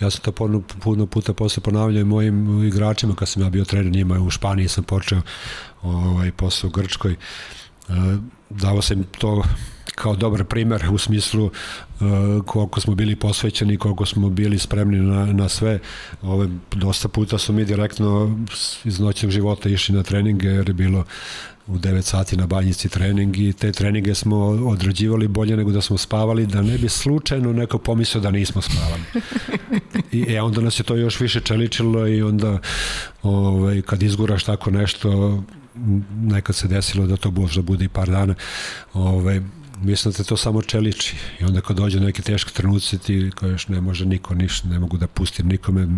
ja 0.00 0.10
sam 0.10 0.20
to 0.20 0.32
puno, 0.32 0.62
puno 0.82 1.06
puta 1.06 1.32
posle 1.32 1.62
ponavljao 1.62 2.04
mojim 2.04 2.64
igračima 2.64 3.14
kad 3.14 3.28
sam 3.28 3.42
ja 3.42 3.50
bio 3.50 3.64
trener 3.64 3.92
njima 3.92 4.20
u 4.20 4.30
Španiji 4.30 4.68
sam 4.68 4.84
počeo 4.84 5.20
ovaj, 5.82 6.32
posao 6.32 6.68
u 6.68 6.70
Grčkoj. 6.70 7.12
E, 7.12 7.16
davo 8.50 8.82
sam 8.82 9.04
to 9.18 9.42
kao 9.98 10.16
dobar 10.16 10.44
primer 10.44 10.84
u 10.92 10.98
smislu 10.98 11.44
uh, 11.44 11.52
koliko 12.46 12.80
smo 12.80 12.94
bili 12.94 13.16
posvećeni, 13.16 13.76
koliko 13.76 14.06
smo 14.06 14.30
bili 14.30 14.58
spremni 14.58 14.98
na, 14.98 15.26
na 15.26 15.48
sve. 15.48 15.78
Ove, 16.22 16.48
dosta 16.74 17.08
puta 17.08 17.38
su 17.38 17.52
mi 17.52 17.64
direktno 17.64 18.38
iz 18.84 19.00
noćnog 19.00 19.32
života 19.32 19.68
išli 19.68 19.94
na 19.94 20.02
treninge 20.02 20.48
jer 20.48 20.68
je 20.68 20.74
bilo 20.74 21.04
u 21.66 21.78
9 21.78 22.02
sati 22.02 22.36
na 22.36 22.46
banjici 22.46 22.88
trening 22.88 23.38
i 23.38 23.52
te 23.52 23.72
treninge 23.72 24.14
smo 24.14 24.36
odrađivali 24.46 25.28
bolje 25.28 25.56
nego 25.56 25.72
da 25.72 25.80
smo 25.80 25.98
spavali, 25.98 26.46
da 26.46 26.62
ne 26.62 26.78
bi 26.78 26.88
slučajno 26.88 27.52
neko 27.52 27.78
pomislio 27.78 28.20
da 28.20 28.30
nismo 28.30 28.62
spavali. 28.62 29.02
I 30.12 30.34
e, 30.34 30.40
onda 30.40 30.60
nas 30.60 30.80
je 30.80 30.84
to 30.84 30.96
još 30.96 31.20
više 31.20 31.40
čeličilo 31.40 32.08
i 32.08 32.22
onda 32.22 32.58
ovaj, 33.22 33.82
kad 33.82 34.02
izguraš 34.02 34.44
tako 34.44 34.70
nešto, 34.70 35.42
nekad 36.16 36.56
se 36.56 36.68
desilo 36.68 37.06
da 37.06 37.16
to 37.16 37.30
možda 37.30 37.62
bude 37.62 37.84
i 37.84 37.88
par 37.88 38.10
dana, 38.10 38.34
ovaj, 38.94 39.40
mislim 39.82 40.12
da 40.12 40.16
te 40.16 40.24
to 40.24 40.36
samo 40.36 40.62
čeliči. 40.62 41.16
I 41.40 41.44
onda 41.44 41.60
kad 41.60 41.76
dođe 41.76 42.00
neki 42.00 42.22
teški 42.22 42.54
trenuci 42.54 42.98
ti 42.98 43.30
kažeš 43.34 43.68
ne 43.68 43.80
može 43.80 44.06
niko 44.06 44.34
ništa, 44.34 44.68
ne 44.68 44.78
mogu 44.78 44.96
da 44.96 45.06
pustim 45.06 45.48
nikome 45.48 45.88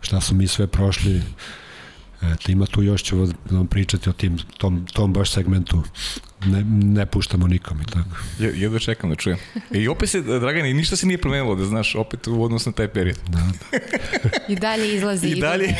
šta 0.00 0.20
su 0.20 0.34
mi 0.34 0.46
sve 0.46 0.66
prošli 0.66 1.22
Eto, 2.22 2.52
ima 2.52 2.66
tu 2.66 2.82
još 2.82 3.02
ću 3.02 3.26
vam 3.50 3.66
pričati 3.66 4.10
o 4.10 4.12
tim, 4.12 4.38
tom, 4.58 4.86
tom 4.92 5.12
baš 5.12 5.30
segmentu. 5.30 5.82
Ne, 6.44 6.64
ne 6.94 7.06
puštamo 7.06 7.46
nikom 7.46 7.80
i 7.80 7.84
tako. 7.84 8.08
Je, 8.38 8.60
jedva 8.60 8.78
čekam 8.78 9.10
da 9.10 9.16
čujem. 9.16 9.38
E, 9.70 9.78
I 9.78 9.88
opet 9.88 10.10
se, 10.10 10.20
Dragane, 10.20 10.74
ništa 10.74 10.96
se 10.96 11.06
nije 11.06 11.18
promenilo, 11.18 11.54
da 11.54 11.64
znaš, 11.64 11.94
opet 11.94 12.26
u 12.26 12.42
odnosu 12.42 12.70
na 12.70 12.74
taj 12.74 12.88
period. 12.88 13.16
Da. 13.28 13.50
I 14.48 14.56
dalje 14.56 14.94
izlazi. 14.94 15.28
I 15.28 15.40
dalje. 15.40 15.64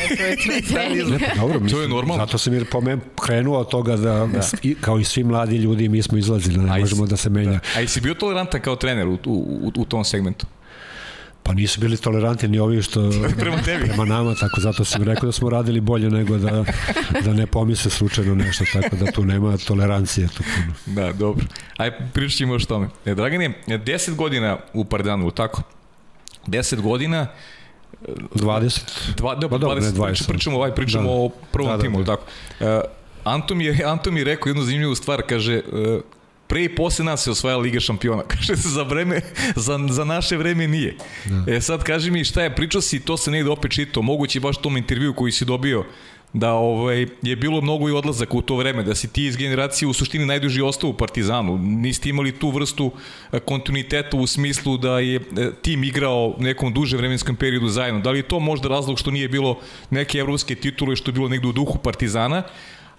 I 0.69 0.73
dalje 0.73 1.05
Ne, 1.05 1.19
pa 1.19 1.41
dobro, 1.41 1.59
mislim, 1.59 1.77
To 1.77 1.81
je 1.81 1.87
normalno. 1.87 2.25
Zato 2.25 2.37
sam 2.37 2.53
jer 2.53 2.69
pomen, 2.69 2.99
krenuo 3.25 3.59
od 3.59 3.69
toga 3.69 3.97
da, 3.97 4.29
da. 4.33 4.41
I, 4.63 4.75
kao 4.75 4.99
i 4.99 5.03
svi 5.03 5.23
mladi 5.23 5.57
ljudi, 5.57 5.89
mi 5.89 6.01
smo 6.01 6.17
izlazili, 6.17 6.57
ne 6.57 6.71
Aj, 6.71 6.79
možemo 6.79 7.05
da 7.05 7.17
se 7.17 7.29
menja. 7.29 7.51
Da. 7.51 7.59
A 7.75 7.81
i 7.81 7.87
si 7.87 8.01
bio 8.01 8.13
tolerantan 8.13 8.61
kao 8.61 8.75
trener 8.75 9.07
u, 9.07 9.13
u, 9.13 9.17
u, 9.25 9.71
u 9.75 9.85
tom 9.85 10.05
segmentu? 10.05 10.45
Pa 11.47 11.53
nisu 11.53 11.79
bili 11.81 11.97
tolerantni 11.97 12.47
ni 12.47 12.59
ovi 12.59 12.81
što 12.81 13.09
Prema 13.39 13.57
tebi. 13.57 13.83
prema 13.85 14.05
nama, 14.05 14.35
tako 14.35 14.61
zato 14.61 14.85
sam 14.85 15.03
rekao 15.03 15.25
da 15.25 15.31
smo 15.31 15.49
radili 15.49 15.79
bolje 15.81 16.09
nego 16.09 16.37
da, 16.37 16.65
da 17.23 17.33
ne 17.33 17.47
pomisle 17.47 17.91
slučajno 17.91 18.35
nešto, 18.35 18.63
tako 18.73 18.95
da 18.95 19.11
tu 19.11 19.25
nema 19.25 19.57
tolerancije. 19.57 20.27
Tu 20.27 20.43
puno. 20.43 20.73
Da, 20.85 21.13
dobro. 21.13 21.45
Aj, 21.77 21.91
pričat 22.13 22.37
ćemo 22.37 22.53
još 22.53 22.65
tome. 22.65 22.87
E, 23.05 23.15
Dragane, 23.15 23.53
10 23.67 24.15
godina 24.15 24.57
u 24.73 24.85
Pardanu, 24.85 25.31
tako? 25.31 25.61
10 26.47 26.81
godina, 26.81 27.27
20. 28.35 28.79
dva, 29.17 29.35
da, 29.35 29.49
Pa 29.49 29.57
dobro, 29.57 29.77
20, 29.77 29.81
ne 29.81 29.91
20. 29.91 30.07
Pričamo, 30.07 30.27
pričamo, 30.27 30.57
ovaj, 30.57 30.75
pričamo 30.75 31.03
Da. 31.03 31.15
o 31.15 31.29
prvom 31.51 31.69
Da, 31.71 31.77
da, 31.77 31.81
timu, 31.83 32.03
da. 32.03 32.15
tako. 32.15 32.23
Anton 33.23 33.57
mi 33.57 33.65
je, 33.65 33.83
Anton 33.85 34.13
mi 34.13 34.19
je 34.19 34.23
rekao 34.23 34.49
jednu 34.49 34.63
zanimljivu 34.63 34.95
stvar, 34.95 35.21
kaže, 35.29 35.61
uh, 35.71 36.01
pre 36.47 36.63
i 36.63 36.75
posle 36.75 37.05
nas 37.05 37.23
se 37.23 37.31
osvaja 37.31 37.57
Liga 37.57 37.79
šampiona. 37.79 38.23
Kaže, 38.33 38.55
za 38.55 38.83
vreme, 38.83 39.21
za, 39.55 39.79
za 39.89 40.03
naše 40.03 40.37
vreme 40.37 40.67
nije. 40.67 40.95
Da. 41.25 41.53
E 41.53 41.61
sad, 41.61 41.83
kaži 41.83 42.11
mi 42.11 42.23
šta 42.23 42.43
je, 42.43 42.55
pričao 42.55 42.81
si, 42.81 42.99
to 42.99 43.17
se 43.17 43.31
negde 43.31 43.49
opet 43.49 43.71
čitao, 43.71 44.03
moguće 44.03 44.39
baš 44.39 44.57
u 44.57 44.61
tom 44.61 44.77
intervju 44.77 45.13
koji 45.13 45.31
si 45.31 45.45
dobio, 45.45 45.85
da 46.33 46.53
ovaj, 46.53 47.05
je 47.21 47.35
bilo 47.35 47.61
mnogo 47.61 47.89
i 47.89 47.91
odlazaka 47.91 48.37
u 48.37 48.41
to 48.41 48.55
vreme, 48.55 48.83
da 48.83 48.95
si 48.95 49.07
ti 49.07 49.25
iz 49.25 49.37
generacije 49.37 49.87
u 49.87 49.93
suštini 49.93 50.25
najduži 50.25 50.61
ostao 50.61 50.89
u 50.89 50.93
Partizanu. 50.93 51.57
Niste 51.57 52.09
imali 52.09 52.31
tu 52.31 52.49
vrstu 52.49 52.91
e, 53.31 53.39
kontinuiteta 53.39 54.17
u 54.17 54.27
smislu 54.27 54.77
da 54.77 54.99
je 54.99 55.15
e, 55.15 55.21
tim 55.61 55.83
igrao 55.83 56.35
nekom 56.39 56.73
duže 56.73 56.97
vremenskom 56.97 57.35
periodu 57.35 57.67
zajedno. 57.67 58.01
Da 58.01 58.11
li 58.11 58.19
je 58.19 58.27
to 58.27 58.39
možda 58.39 58.69
razlog 58.69 58.99
što 58.99 59.11
nije 59.11 59.29
bilo 59.29 59.59
neke 59.89 60.17
evropske 60.17 60.55
titule, 60.55 60.95
što 60.95 61.09
je 61.09 61.13
bilo 61.13 61.29
negde 61.29 61.47
u 61.47 61.51
duhu 61.51 61.77
Partizana, 61.77 62.43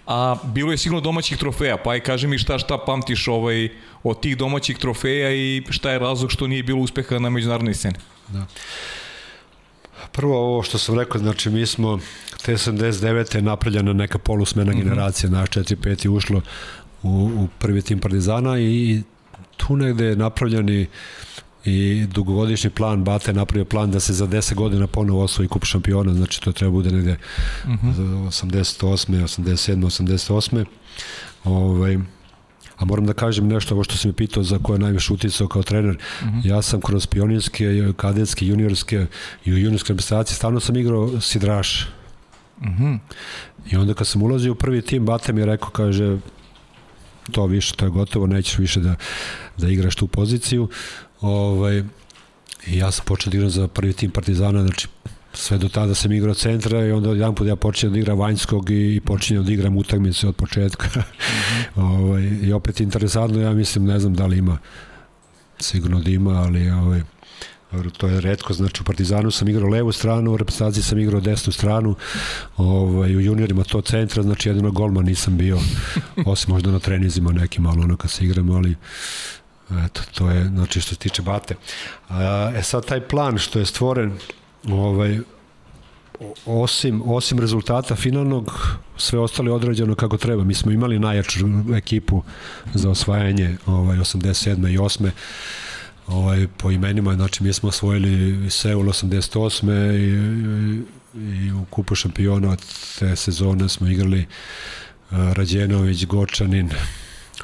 a 0.09 0.37
bilo 0.44 0.73
je 0.73 0.79
sigurno 0.79 1.01
domaćih 1.01 1.38
trofeja, 1.38 1.77
pa 1.77 1.90
aj 1.90 2.01
kaži 2.01 2.27
mi 2.27 2.38
šta 2.38 2.59
šta 2.59 2.79
pamtiš 2.79 3.29
ovaj, 3.29 3.68
od 4.03 4.21
tih 4.21 4.37
domaćih 4.37 4.79
trofeja 4.79 5.35
i 5.35 5.62
šta 5.71 5.90
je 5.90 5.99
razlog 5.99 6.33
što 6.33 6.47
nije 6.47 6.62
bilo 6.62 6.81
uspeha 6.81 7.18
na 7.18 7.31
međunarodnoj 7.31 7.75
sceni. 7.75 7.97
Prvo 10.12 10.38
ovo 10.38 10.62
što 10.62 10.79
sam 10.79 10.99
rekao, 10.99 11.21
znači 11.21 11.51
mi 11.51 11.66
smo 11.66 11.99
te 12.44 12.53
79. 12.53 13.37
je 13.37 13.42
napravljena 13.42 13.92
neka 13.92 14.18
polusmena 14.18 14.73
mm 14.73 14.77
-hmm. 14.77 14.83
generacija, 14.83 15.31
naš 15.31 15.49
4-5 15.49 16.05
je 16.05 16.11
ušlo 16.11 16.40
u, 17.03 17.09
u 17.09 17.49
prvi 17.59 17.83
tim 17.83 17.99
Partizana 17.99 18.59
i, 18.61 19.03
tu 19.57 19.77
negde 19.77 20.05
je 20.05 20.16
napravljeni 20.16 20.87
i 21.64 22.07
dugogodišnji 22.07 22.71
plan, 22.71 23.05
Bata 23.05 23.31
je 23.31 23.35
napravio 23.35 23.64
plan 23.64 23.90
da 23.90 24.01
se 24.01 24.12
za 24.12 24.27
10 24.27 24.55
godina 24.55 24.87
ponovo 24.87 25.23
osvoji 25.23 25.49
kup 25.49 25.64
šampiona, 25.64 26.14
znači 26.14 26.40
to 26.40 26.53
treba 26.53 26.73
bude 26.73 26.90
negde 26.90 27.16
mm 27.66 27.71
-hmm. 27.71 28.27
88. 28.27 29.23
87. 29.23 29.85
88. 29.85 30.64
Ovaj, 31.44 31.99
A 32.79 32.85
moram 32.85 33.07
da 33.07 33.12
kažem 33.12 33.49
nešto 33.49 33.75
ovo 33.75 33.85
što 33.85 33.97
sam 33.97 34.09
mi 34.09 34.14
pitao 34.14 34.42
za 34.42 34.59
koje 34.59 34.75
je 34.75 34.79
najviše 34.79 35.12
uticao 35.12 35.49
kao 35.49 35.62
trener. 35.62 35.94
Mm 35.94 36.27
-hmm. 36.27 36.47
Ja 36.47 36.62
sam 36.62 36.81
kroz 36.81 37.07
pionirske, 37.07 37.92
kadetske, 37.97 38.47
juniorske 38.47 39.07
i 39.44 39.53
u 39.53 39.59
juniorskoj 39.59 39.94
reprezentaciji 39.94 40.61
sam 40.61 40.77
igrao 40.77 41.21
sidraš. 41.21 41.88
Mm 42.61 42.68
-hmm. 42.68 42.99
I 43.71 43.77
onda 43.77 43.94
kad 43.94 44.07
sam 44.07 44.23
ulazio 44.23 44.53
u 44.53 44.55
prvi 44.55 44.83
tim, 44.83 45.07
Bata 45.07 45.33
mi 45.33 45.40
je 45.40 45.47
rekao, 45.47 45.71
kaže, 45.71 46.18
to 47.33 47.47
više, 47.47 47.75
to 47.75 47.85
je 47.85 47.90
gotovo, 47.90 48.27
nećeš 48.27 48.59
više 48.59 48.81
da, 48.81 48.94
da 49.57 49.68
igraš 49.68 49.97
tu 49.97 50.07
poziciju. 50.07 50.68
Ovaj, 51.20 51.83
ja 52.66 52.90
sam 52.90 53.04
počeo 53.04 53.31
da 53.31 53.37
igram 53.37 53.50
za 53.50 53.68
prvi 53.68 53.92
tim 53.92 54.11
Partizana, 54.11 54.62
znači 54.62 54.88
sve 55.33 55.59
do 55.59 55.68
tada 55.68 55.94
sam 55.94 56.12
igrao 56.12 56.35
centra 56.35 56.85
i 56.85 56.92
onda 56.92 57.11
jedan 57.11 57.35
put 57.35 57.46
ja 57.46 57.57
počinjem 57.57 57.92
da 57.92 57.98
igram 57.98 58.18
vanjskog 58.18 58.70
i 58.70 59.00
počinjem 59.04 59.44
da 59.44 59.52
igram 59.52 59.76
utakmice 59.76 60.28
od 60.28 60.37
početka. 60.37 60.88
Mm 60.96 61.02
-hmm. 61.76 61.83
ovaj, 62.04 62.22
I 62.42 62.52
opet 62.52 62.81
interesantno, 62.81 63.40
ja 63.40 63.52
mislim, 63.52 63.85
ne 63.85 64.00
znam 64.00 64.14
da 64.14 64.26
li 64.26 64.38
ima, 64.38 64.59
sigurno 65.61 66.00
da 66.00 66.11
ima, 66.11 66.31
ali 66.31 66.70
ovaj, 66.70 67.02
to 67.96 68.07
je 68.07 68.20
redko, 68.20 68.52
znači 68.52 68.83
u 68.83 68.85
Partizanu 68.85 69.31
sam 69.31 69.48
igrao 69.48 69.68
levu 69.68 69.92
stranu, 69.92 70.33
u 70.33 70.37
reprezentaciji 70.37 70.83
sam 70.83 70.98
igrao 70.98 71.20
desnu 71.20 71.52
stranu, 71.52 71.94
ovaj, 72.57 73.16
u 73.16 73.20
juniorima 73.20 73.64
to 73.64 73.81
centra, 73.81 74.22
znači 74.22 74.48
jedino 74.48 74.70
golman 74.70 75.04
nisam 75.04 75.37
bio, 75.37 75.59
osim 76.26 76.54
možda 76.54 76.70
na 76.70 76.78
trenizima 76.78 77.33
nekim, 77.33 77.64
malo 77.64 77.83
ono 77.83 77.96
kad 77.96 78.11
se 78.11 78.24
igramo, 78.24 78.54
ali 78.54 78.76
eto, 79.85 80.00
to 80.14 80.31
je, 80.31 80.44
znači 80.44 80.81
što 80.81 80.94
se 80.94 80.96
tiče 80.96 81.22
bate. 81.22 81.54
E 82.57 82.62
sad 82.62 82.87
taj 82.87 83.00
plan 83.00 83.38
što 83.38 83.59
je 83.59 83.66
stvoren, 83.66 84.12
ovaj, 84.68 85.18
osim, 86.46 87.02
osim 87.04 87.38
rezultata 87.38 87.96
finalnog, 87.96 88.76
sve 88.96 89.18
ostalo 89.18 89.48
je 89.48 89.54
odrađeno 89.54 89.94
kako 89.94 90.16
treba. 90.16 90.44
Mi 90.44 90.54
smo 90.54 90.72
imali 90.72 90.98
najjaču 90.98 91.46
ekipu 91.76 92.22
za 92.74 92.90
osvajanje 92.90 93.57
ovaj, 93.66 93.98
87. 93.98 94.74
i 94.74 94.78
8. 94.78 95.11
Ovaj, 96.07 96.46
po 96.57 96.70
imenima, 96.70 97.14
znači 97.14 97.44
mi 97.44 97.52
smo 97.52 97.68
osvojili 97.68 98.50
Seul 98.50 98.85
88. 98.85 99.70
I, 99.94 100.85
i, 101.18 101.46
i 101.46 101.52
u 101.52 101.64
kupu 101.70 101.94
šampiona 101.94 102.50
od 102.50 102.64
te 102.98 103.16
sezone 103.16 103.68
smo 103.68 103.88
igrali 103.88 104.26
uh, 105.11 105.18
Rađenović, 105.33 106.07
Gočanin, 106.07 106.70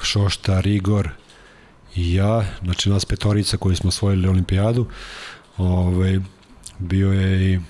Šošta, 0.02 0.60
Rigor 0.60 1.10
i 1.96 2.14
ja, 2.14 2.44
znači 2.62 2.90
nas 2.90 3.04
petorica 3.04 3.56
koji 3.56 3.76
smo 3.76 3.88
osvojili 3.88 4.28
olimpijadu. 4.28 4.86
Ovaj, 5.56 6.20
bio 6.78 7.12
je 7.12 7.52
i 7.52 7.60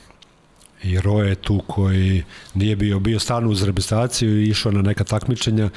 i 0.85 1.01
Roje 1.01 1.35
tu 1.35 1.63
koji 1.67 2.25
nije 2.55 2.77
bio, 2.77 2.99
bio 2.99 3.21
stalno 3.21 3.51
uz 3.51 3.63
reprezentaciju 3.63 4.43
i 4.43 4.49
išao 4.49 4.73
na 4.73 4.83
neka 4.83 5.05
takmičenja 5.05 5.71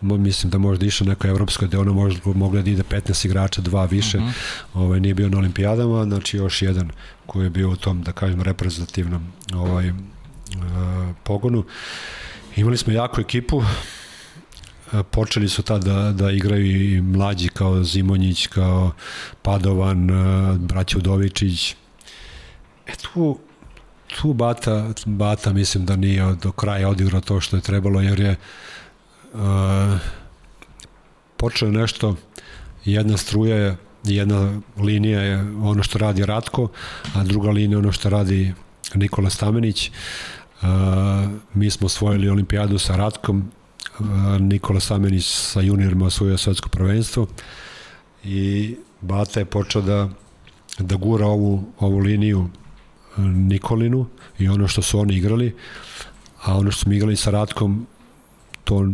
mislim 0.00 0.50
da 0.50 0.58
možda 0.58 0.86
išao 0.86 1.06
neko 1.06 1.28
evropsko 1.28 1.66
gde 1.66 1.78
ono 1.78 1.92
možda 1.92 2.20
mogla 2.34 2.62
da 2.62 2.70
ide 2.70 2.82
15 2.82 3.26
igrača, 3.26 3.60
dva 3.60 3.84
više 3.84 4.18
uh 4.18 4.24
-huh. 4.24 4.32
ovaj, 4.74 5.00
nije 5.00 5.14
bio 5.14 5.28
na 5.28 5.38
olimpijadama 5.38 6.04
znači 6.04 6.36
još 6.36 6.62
jedan 6.62 6.90
koji 7.26 7.44
je 7.44 7.50
bio 7.50 7.70
u 7.70 7.76
tom 7.76 8.02
da 8.02 8.12
kažem 8.12 8.42
reprezentativnom 8.42 9.32
ovaj, 9.54 9.90
uh, 9.90 9.96
pogonu 11.22 11.64
imali 12.56 12.76
smo 12.76 12.92
jaku 12.92 13.20
ekipu 13.20 13.62
počeli 15.10 15.48
su 15.48 15.62
tad 15.62 15.84
da, 15.84 16.12
da 16.12 16.30
igraju 16.30 16.94
i 16.94 17.00
mlađi 17.00 17.48
kao 17.48 17.84
Zimonjić, 17.84 18.46
kao 18.46 18.92
Padovan, 19.42 20.08
braća 20.58 20.98
Udovičić. 20.98 21.76
E 22.86 22.92
tu 22.96 23.38
tu 24.20 24.32
Bata, 24.32 24.92
Bata 25.06 25.52
mislim 25.52 25.84
da 25.84 25.96
nije 25.96 26.34
do 26.42 26.52
kraja 26.52 26.88
odigrao 26.88 27.20
to 27.20 27.40
što 27.40 27.56
je 27.56 27.62
trebalo, 27.62 28.00
jer 28.00 28.20
je 28.20 28.36
uh, 29.32 29.40
počeo 31.36 31.70
nešto, 31.70 32.16
jedna 32.84 33.16
struja 33.16 33.56
je, 33.56 33.76
jedna 34.04 34.60
linija 34.76 35.20
je 35.20 35.40
ono 35.62 35.82
što 35.82 35.98
radi 35.98 36.26
Ratko, 36.26 36.68
a 37.14 37.24
druga 37.24 37.50
linija 37.50 37.78
ono 37.78 37.92
što 37.92 38.10
radi 38.10 38.54
Nikola 38.94 39.30
Stamenić. 39.30 39.90
Uh, 40.62 40.68
mi 41.54 41.70
smo 41.70 41.86
osvojili 41.86 42.28
olimpijadu 42.28 42.78
sa 42.78 42.96
Ratkom, 42.96 43.50
Nikola 44.40 44.80
Stamenić 44.80 45.26
sa 45.26 45.60
juniorima 45.60 46.06
osvojio 46.06 46.38
svetsko 46.38 46.68
prvenstvo 46.68 47.26
i 48.24 48.76
Bata 49.00 49.40
je 49.40 49.44
počeo 49.44 49.82
da, 49.82 50.08
da 50.78 50.96
gura 50.96 51.26
ovu, 51.26 51.64
ovu 51.78 51.98
liniju 51.98 52.48
Nikolinu 53.18 54.06
i 54.38 54.48
ono 54.48 54.68
što 54.68 54.82
su 54.82 55.00
oni 55.00 55.14
igrali, 55.14 55.56
a 56.42 56.58
ono 56.58 56.70
što 56.70 56.80
smo 56.80 56.92
igrali 56.92 57.16
sa 57.16 57.30
Ratkom, 57.30 57.86
to 58.64 58.88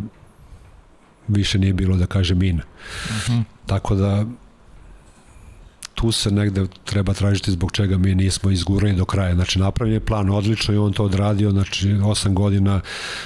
više 1.28 1.58
nije 1.58 1.72
bilo, 1.72 1.96
da 1.96 2.06
kažem, 2.06 2.38
min. 2.38 2.56
Uh 2.56 2.62
-huh. 3.10 3.42
Tako 3.66 3.94
da 3.94 4.24
tu 5.94 6.12
se 6.12 6.30
negde 6.30 6.66
treba 6.84 7.14
tražiti 7.14 7.50
zbog 7.50 7.72
čega 7.72 7.98
mi 7.98 8.14
nismo 8.14 8.50
izgurali 8.50 8.94
do 8.94 9.04
kraja. 9.04 9.34
Znači, 9.34 9.58
napravljen 9.58 9.94
je 9.94 10.04
plan 10.04 10.30
odlično 10.30 10.74
i 10.74 10.78
on 10.78 10.92
to 10.92 11.04
odradio, 11.04 11.50
znači, 11.50 11.88
8 11.88 12.34
godina 12.34 12.80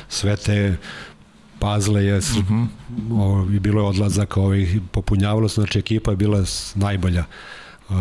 sve 0.09 0.37
te 0.37 0.77
pazle 1.64 2.05
je, 2.05 2.16
uh 2.18 2.24
-huh. 2.24 2.66
o, 3.12 3.44
bilo 3.44 3.81
je 3.83 3.88
odlazaka 3.88 4.40
ovih, 4.40 4.81
popunjavalo 4.92 5.48
se, 5.48 5.55
znači 5.55 5.79
ekipa 5.79 6.11
je 6.11 6.16
bila 6.16 6.44
najbolja 6.74 7.24
uh, 7.88 7.96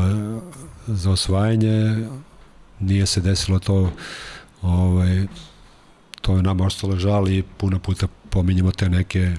za 0.88 1.12
osvajanje, 1.12 2.08
nije 2.80 3.06
se 3.06 3.22
desilo 3.22 3.60
to 3.60 3.92
ovaj, 4.62 5.28
to 6.22 6.36
je 6.36 6.44
nam 6.44 6.62
ostalo 6.62 7.00
žal 7.00 7.30
i 7.30 7.44
puno 7.58 7.80
puta 7.80 8.08
pominjamo 8.30 8.72
te 8.72 8.90
neke 8.90 9.36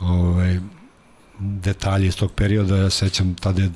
ovaj, 0.00 0.58
detalje 1.38 2.06
iz 2.06 2.16
tog 2.16 2.32
perioda. 2.32 2.76
Ja 2.76 2.90
sećam 2.90 3.34
tada 3.34 3.62
je 3.62 3.70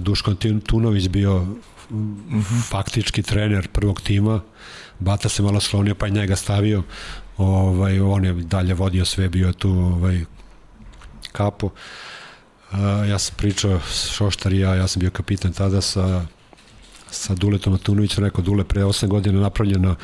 Duško 0.00 0.34
Tunović 0.66 1.08
bio 1.08 1.46
faktički 2.70 3.22
trener 3.22 3.68
prvog 3.68 4.00
tima, 4.00 4.40
Bata 5.02 5.28
se 5.28 5.42
malo 5.42 5.60
slonio 5.60 5.94
pa 5.94 6.06
je 6.06 6.12
njega 6.12 6.36
stavio, 6.36 6.82
ovaj, 7.42 8.00
on 8.00 8.24
je 8.24 8.32
dalje 8.32 8.74
vodio 8.74 9.04
sve, 9.04 9.28
bio 9.28 9.46
je 9.46 9.52
tu 9.52 9.70
ovaj, 9.70 10.24
kapo. 11.32 11.66
Uh, 11.66 12.78
ja 13.08 13.18
sam 13.18 13.34
pričao 13.36 13.80
Šoštar 14.12 14.52
i 14.52 14.58
ja, 14.58 14.74
ja 14.74 14.88
sam 14.88 15.00
bio 15.00 15.10
kapitan 15.10 15.52
tada 15.52 15.80
sa 15.80 16.24
sa 17.12 17.34
Duletom 17.34 17.74
Atunovićem, 17.74 18.24
rekao 18.24 18.44
Dule, 18.44 18.64
pre 18.64 18.82
8 18.82 19.06
godina 19.06 19.40
napravljeno 19.40 19.94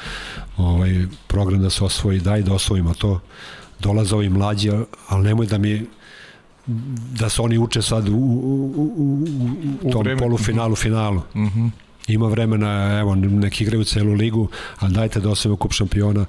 ovaj, 0.57 1.07
program 1.27 1.62
da 1.62 1.70
se 1.70 1.85
osvoji, 1.85 2.20
daj 2.20 2.42
da 2.42 2.55
osvojimo 2.55 2.94
to. 2.94 3.20
Dolaze 3.81 4.14
ovi 4.14 4.29
mlađi, 4.29 4.70
ali 5.09 5.24
nemoj 5.24 5.46
da 5.46 5.59
mi 5.59 5.87
da 7.18 7.29
se 7.29 7.42
oni 7.42 7.59
uče 7.59 7.83
sad 7.83 8.09
u, 8.09 8.12
u, 8.12 8.92
u, 8.96 9.27
u 9.83 9.90
tom 9.92 10.07
u 10.07 10.18
polufinalu, 10.18 10.77
finalu. 10.77 11.22
Uh 11.35 11.40
mhm. 11.40 11.61
-huh. 11.61 11.70
Ima 12.09 12.27
vremena, 12.29 12.98
evo, 13.01 13.14
neki 13.14 13.64
igraju 13.64 13.85
celu 13.85 14.12
ligu, 14.12 14.48
ali 14.79 14.94
dajte 14.94 15.20
da 15.20 15.31
osvojimo 15.31 15.57
kup 15.57 15.72
šampiona. 15.72 16.24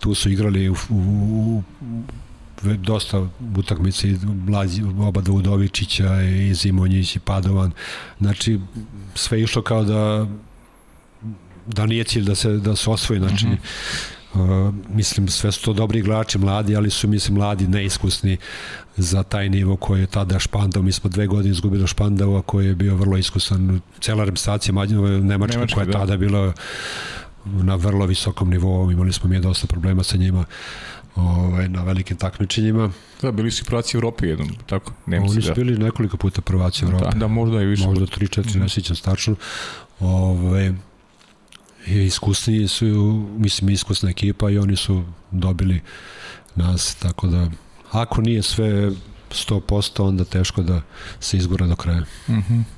Tu 0.00 0.14
su 0.14 0.30
igrali 0.30 0.68
u, 0.68 0.76
u, 0.90 0.94
u 0.94 1.62
dosta 2.76 3.28
utakmice 3.56 4.08
mlađi, 4.46 4.82
oba 4.82 5.22
Udovičića 5.30 6.22
i 6.22 6.54
Zimonjić 6.54 7.16
i 7.16 7.20
Padovan. 7.20 7.72
Znači, 8.18 8.60
sve 9.14 9.42
išlo 9.42 9.62
kao 9.62 9.84
da 9.84 10.26
da 11.68 11.86
nije 11.86 12.04
cilj 12.04 12.24
da 12.24 12.34
se, 12.34 12.52
da 12.52 12.76
se 12.76 12.90
osvoji. 12.90 13.20
Znači, 13.20 13.46
uh 13.46 13.52
-huh. 14.34 14.68
uh, 14.68 14.74
mislim, 14.94 15.28
sve 15.28 15.52
su 15.52 15.64
to 15.64 15.72
dobri 15.72 15.98
igrači, 15.98 16.38
mladi, 16.38 16.76
ali 16.76 16.90
su, 16.90 17.08
mislim, 17.08 17.36
mladi, 17.36 17.68
neiskusni 17.68 18.36
za 18.96 19.22
taj 19.22 19.48
nivo 19.48 19.76
koji 19.76 20.00
je 20.00 20.06
tada 20.06 20.38
Špandao. 20.38 20.82
Mi 20.82 20.92
smo 20.92 21.10
dve 21.10 21.26
godine 21.26 21.52
izgubili 21.52 21.86
Špandao, 21.86 22.42
koji 22.42 22.66
je 22.66 22.74
bio 22.74 22.96
vrlo 22.96 23.16
iskusan. 23.16 23.80
Cela 24.00 24.24
reprezentacija 24.24 24.72
Nemačka, 24.72 25.26
Nemačka 25.26 25.74
koja 25.74 25.82
je 25.82 25.86
da. 25.86 25.98
tada 25.98 26.16
bila 26.16 26.52
na 27.52 27.74
vrlo 27.74 28.06
visokom 28.06 28.50
nivou, 28.50 28.90
imali 28.92 29.12
smo 29.12 29.28
mi 29.28 29.40
dosta 29.40 29.66
problema 29.66 30.02
sa 30.02 30.16
njima 30.16 30.44
ovaj, 31.16 31.68
na 31.68 31.82
velikim 31.82 32.16
takmičenjima. 32.16 32.90
Da, 33.22 33.32
bili 33.32 33.50
su 33.50 33.64
prvaci 33.64 33.96
u 33.96 33.98
Evropi 33.98 34.26
jednom, 34.26 34.48
tako? 34.66 34.92
Nemci, 35.06 35.32
Oni 35.32 35.42
su 35.42 35.48
da. 35.48 35.54
bili 35.54 35.78
nekoliko 35.78 36.16
puta 36.16 36.40
prvaci 36.40 36.84
Evropi. 36.84 37.04
Da, 37.04 37.10
da 37.10 37.26
možda 37.26 37.62
i 37.62 37.66
više. 37.66 37.86
Možda 37.86 38.06
3-4, 38.06 38.56
mm. 38.56 38.60
ne 38.60 38.68
sjećam 38.68 38.96
stačno. 38.96 39.34
Ovaj, 40.00 40.72
iskusni 41.86 42.68
su, 42.68 43.26
mislim, 43.38 43.70
iskusna 43.70 44.10
ekipa 44.10 44.50
i 44.50 44.58
oni 44.58 44.76
su 44.76 45.04
dobili 45.30 45.80
nas, 46.54 46.94
tako 46.94 47.26
da 47.26 47.50
ako 47.92 48.20
nije 48.20 48.42
sve 48.42 48.90
100%, 49.30 50.02
onda 50.02 50.24
teško 50.24 50.62
da 50.62 50.80
se 51.20 51.36
izgura 51.36 51.66
do 51.66 51.76
kraja. 51.76 52.04
Mhm. 52.28 52.54
Mm 52.54 52.77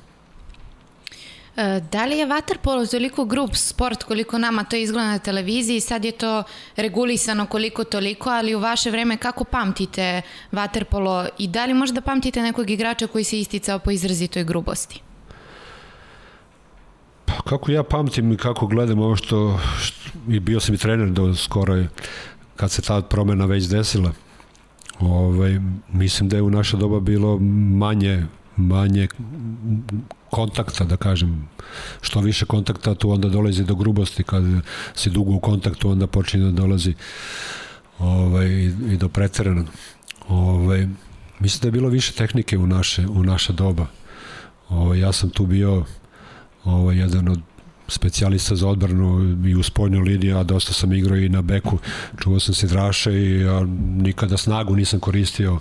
da 1.91 2.05
li 2.05 2.17
je 2.17 2.27
waterpolo 2.27 2.91
toliko 2.91 3.25
grup 3.25 3.55
sport 3.55 4.03
koliko 4.03 4.37
nama 4.37 4.63
to 4.63 4.75
izgleda 4.75 5.07
na 5.07 5.19
televiziji, 5.19 5.79
sad 5.79 6.05
je 6.05 6.11
to 6.11 6.43
regulisano 6.75 7.45
koliko 7.45 7.83
toliko, 7.83 8.29
ali 8.29 8.55
u 8.55 8.59
vaše 8.59 8.91
vreme 8.91 9.17
kako 9.17 9.43
pamtite 9.43 10.21
waterpolo 10.51 11.29
i 11.37 11.47
da 11.47 11.65
li 11.65 11.73
možda 11.73 12.01
pamtite 12.01 12.41
nekog 12.41 12.69
igrača 12.69 13.07
koji 13.07 13.23
se 13.23 13.39
isticao 13.39 13.79
po 13.79 13.91
izrazitoj 13.91 14.43
grubosti? 14.43 15.01
Pa 17.25 17.33
kako 17.49 17.71
ja 17.71 17.83
pamtim 17.83 18.31
i 18.31 18.37
kako 18.37 18.67
gledam 18.67 18.99
ovo 18.99 19.15
što, 19.15 19.59
što 19.81 20.19
i 20.29 20.39
bio 20.39 20.59
sam 20.59 20.75
i 20.75 20.77
trener 20.77 21.09
do 21.09 21.35
skoro 21.35 21.83
kad 22.55 22.71
se 22.71 22.81
ta 22.81 23.01
promena 23.01 23.45
već 23.45 23.65
desila. 23.65 24.11
Ovaj, 24.99 25.59
mislim 25.93 26.29
da 26.29 26.35
je 26.35 26.41
u 26.41 26.49
naša 26.49 26.77
doba 26.77 26.99
bilo 26.99 27.39
manje 27.77 28.25
manje 28.55 29.07
kontakta, 30.31 30.83
da 30.83 30.97
kažem. 30.97 31.49
Što 32.01 32.19
više 32.19 32.45
kontakta, 32.45 32.95
tu 32.95 33.11
onda 33.11 33.29
dolazi 33.29 33.63
do 33.63 33.75
grubosti. 33.75 34.23
Kad 34.23 34.43
si 34.95 35.09
dugo 35.09 35.31
u 35.31 35.39
kontaktu, 35.39 35.89
onda 35.89 36.07
počinje 36.07 36.45
da 36.45 36.51
dolazi 36.51 36.95
ovaj, 37.99 38.47
i 38.91 38.97
do 38.97 39.09
preteranog. 39.09 39.67
Ovaj, 40.27 40.87
mislim 41.39 41.61
da 41.61 41.67
je 41.67 41.71
bilo 41.71 41.89
više 41.89 42.13
tehnike 42.13 42.57
u 42.57 42.67
naše, 42.67 43.07
u 43.07 43.23
naša 43.23 43.53
doba. 43.53 43.85
Ovaj, 44.69 44.99
ja 44.99 45.11
sam 45.11 45.29
tu 45.29 45.45
bio 45.45 45.85
ovaj, 46.63 46.97
jedan 46.97 47.27
od 47.27 47.39
specijalista 47.87 48.55
za 48.55 48.67
odbranu 48.67 49.37
i 49.47 49.55
u 49.55 49.63
spoljnju 49.63 50.01
liniju, 50.01 50.37
a 50.37 50.43
dosta 50.43 50.73
sam 50.73 50.93
igrao 50.93 51.17
i 51.17 51.29
na 51.29 51.41
beku. 51.41 51.77
Čuvao 52.19 52.39
sam 52.39 52.53
se 52.53 52.67
draše 52.67 53.13
i 53.13 53.39
ja 53.39 53.65
nikada 53.97 54.37
snagu 54.37 54.75
nisam 54.75 54.99
koristio 54.99 55.59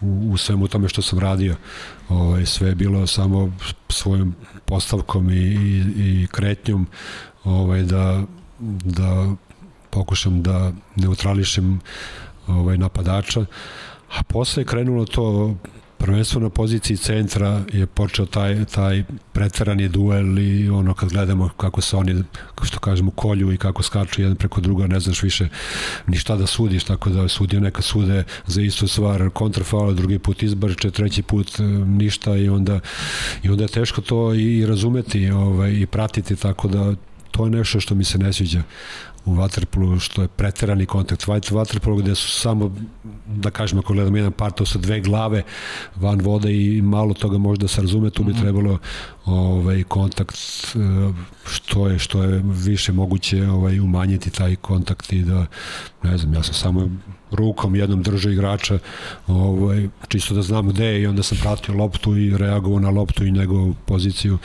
u, 0.00 0.30
u 0.32 0.36
svemu 0.36 0.68
tome 0.68 0.88
što 0.88 1.02
sam 1.02 1.18
radio. 1.18 1.56
Ovaj, 2.08 2.46
sve 2.46 2.68
je 2.68 2.74
bilo 2.74 3.06
samo 3.06 3.52
svojom 3.88 4.34
postavkom 4.64 5.30
i, 5.30 5.34
i, 5.34 5.82
i 5.96 6.26
kretnjom 6.30 6.86
ovaj, 7.44 7.82
da, 7.82 8.22
da 8.84 9.34
pokušam 9.90 10.42
da 10.42 10.72
neutrališem 10.96 11.80
ovaj, 12.46 12.78
napadača. 12.78 13.40
A 14.18 14.22
posle 14.22 14.60
je 14.60 14.66
krenulo 14.66 15.04
to 15.04 15.54
prvenstveno 16.06 16.46
na 16.46 16.50
poziciji 16.50 16.96
centra 16.96 17.62
je 17.72 17.86
počeo 17.86 18.26
taj, 18.26 18.64
taj 18.64 19.04
pretverani 19.32 19.88
duel 19.88 20.38
i 20.38 20.70
ono 20.70 20.94
kad 20.94 21.08
gledamo 21.08 21.48
kako 21.56 21.80
se 21.80 21.96
oni, 21.96 22.22
što 22.62 22.78
kažemo, 22.78 23.10
kolju 23.10 23.52
i 23.52 23.56
kako 23.56 23.82
skaču 23.82 24.22
jedan 24.22 24.36
preko 24.36 24.60
druga, 24.60 24.86
ne 24.86 25.00
znaš 25.00 25.22
više 25.22 25.48
ni 26.06 26.16
šta 26.16 26.36
da 26.36 26.46
sudiš, 26.46 26.84
tako 26.84 27.10
da 27.10 27.28
sudio 27.28 27.60
neka 27.60 27.82
sude 27.82 28.24
za 28.46 28.62
istu 28.62 28.88
stvar, 28.88 29.30
kontrafaul, 29.30 29.94
drugi 29.94 30.18
put 30.18 30.42
izbarče, 30.42 30.90
treći 30.90 31.22
put 31.22 31.60
e, 31.60 31.62
ništa 31.62 32.36
i 32.36 32.48
onda, 32.48 32.80
i 33.42 33.48
onda 33.48 33.64
je 33.64 33.68
teško 33.68 34.00
to 34.00 34.34
i 34.34 34.66
razumeti 34.66 35.30
ovaj, 35.30 35.72
i 35.72 35.86
pratiti, 35.86 36.36
tako 36.36 36.68
da 36.68 36.94
to 37.30 37.44
je 37.44 37.50
nešto 37.50 37.80
što 37.80 37.94
mi 37.94 38.04
se 38.04 38.18
ne 38.18 38.32
sviđa 38.32 38.62
u 39.26 39.34
Waterpolu, 39.34 40.00
što 40.00 40.22
je 40.22 40.28
preterani 40.28 40.86
kontakt. 40.86 41.26
Waterpolu 41.26 41.98
gde 41.98 42.14
su 42.14 42.30
samo, 42.30 42.74
da 43.26 43.50
kažemo, 43.50 43.80
ako 43.80 43.92
gledamo 43.92 44.16
jedan 44.16 44.32
par, 44.32 44.52
to 44.52 44.66
su 44.66 44.78
dve 44.78 45.00
glave 45.00 45.42
van 45.96 46.20
vode 46.20 46.52
i 46.52 46.82
malo 46.82 47.14
toga 47.14 47.38
možda 47.38 47.68
se 47.68 47.80
razume, 47.80 48.10
tu 48.10 48.24
bi 48.24 48.32
mhm. 48.32 48.40
trebalo 48.40 48.78
ovaj, 49.24 49.82
kontakt 49.82 50.34
e, 50.34 50.78
što 51.46 51.88
je, 51.88 51.98
što 51.98 52.22
je 52.22 52.42
više 52.44 52.92
moguće 52.92 53.48
ovaj, 53.48 53.80
umanjiti 53.80 54.30
taj 54.30 54.56
kontakt 54.56 55.12
i 55.12 55.22
da, 55.22 55.46
ne 56.02 56.18
znam, 56.18 56.34
ja 56.34 56.42
sam 56.42 56.54
samo 56.54 56.90
rukom 57.30 57.74
jednom 57.74 58.02
držao 58.02 58.32
igrača 58.32 58.78
ovaj, 59.26 59.88
čisto 60.08 60.34
da 60.34 60.42
znam 60.42 60.68
gde 60.68 60.84
je 60.84 61.02
i 61.02 61.06
onda 61.06 61.22
sam 61.22 61.38
pratio 61.42 61.74
loptu 61.74 62.16
i 62.16 62.36
reagovao 62.36 62.80
na 62.80 62.90
loptu 62.90 63.24
i 63.24 63.32
njegovu 63.32 63.74
poziciju 63.86 64.38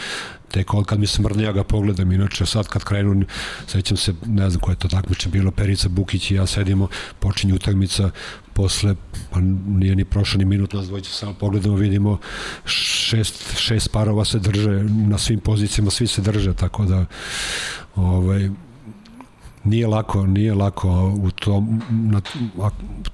tek 0.52 0.74
od 0.74 0.86
kad 0.86 1.00
mi 1.00 1.08
se 1.08 1.22
mrne 1.22 1.44
ja 1.44 1.52
ga 1.52 1.64
pogledam, 1.64 2.12
inače 2.12 2.46
sad 2.46 2.68
kad 2.68 2.84
krenu, 2.84 3.26
sećam 3.68 3.98
se, 3.98 4.14
ne 4.26 4.50
znam 4.50 4.62
koje 4.62 4.74
je 4.74 4.80
to 4.80 4.88
takmiče 4.88 5.30
bilo, 5.30 5.52
Perica 5.52 5.90
Bukić 5.90 6.32
i 6.32 6.36
ja 6.36 6.46
sedimo, 6.46 6.88
počinje 7.20 7.54
utakmica, 7.54 8.10
posle, 8.54 8.96
pa 9.30 9.40
nije 9.68 9.96
ni 9.96 10.06
prošao 10.06 10.40
ni 10.40 10.46
minut, 10.46 10.74
nas 10.74 10.88
dvojica 10.88 11.10
samo 11.10 11.34
pogledamo, 11.34 11.76
vidimo 11.76 12.18
šest, 12.66 13.58
šest 13.58 13.92
parova 13.92 14.26
se 14.26 14.40
drže 14.40 14.84
na 14.84 15.18
svim 15.18 15.40
pozicijama, 15.40 15.92
svi 15.92 16.08
se 16.08 16.22
drže, 16.22 16.54
tako 16.54 16.86
da 16.86 17.06
ovaj, 17.96 18.50
nije 19.64 19.88
lako, 19.88 20.26
nije 20.28 20.54
lako 20.54 21.18
u, 21.24 21.32
tom, 21.32 21.82
na, 21.90 22.22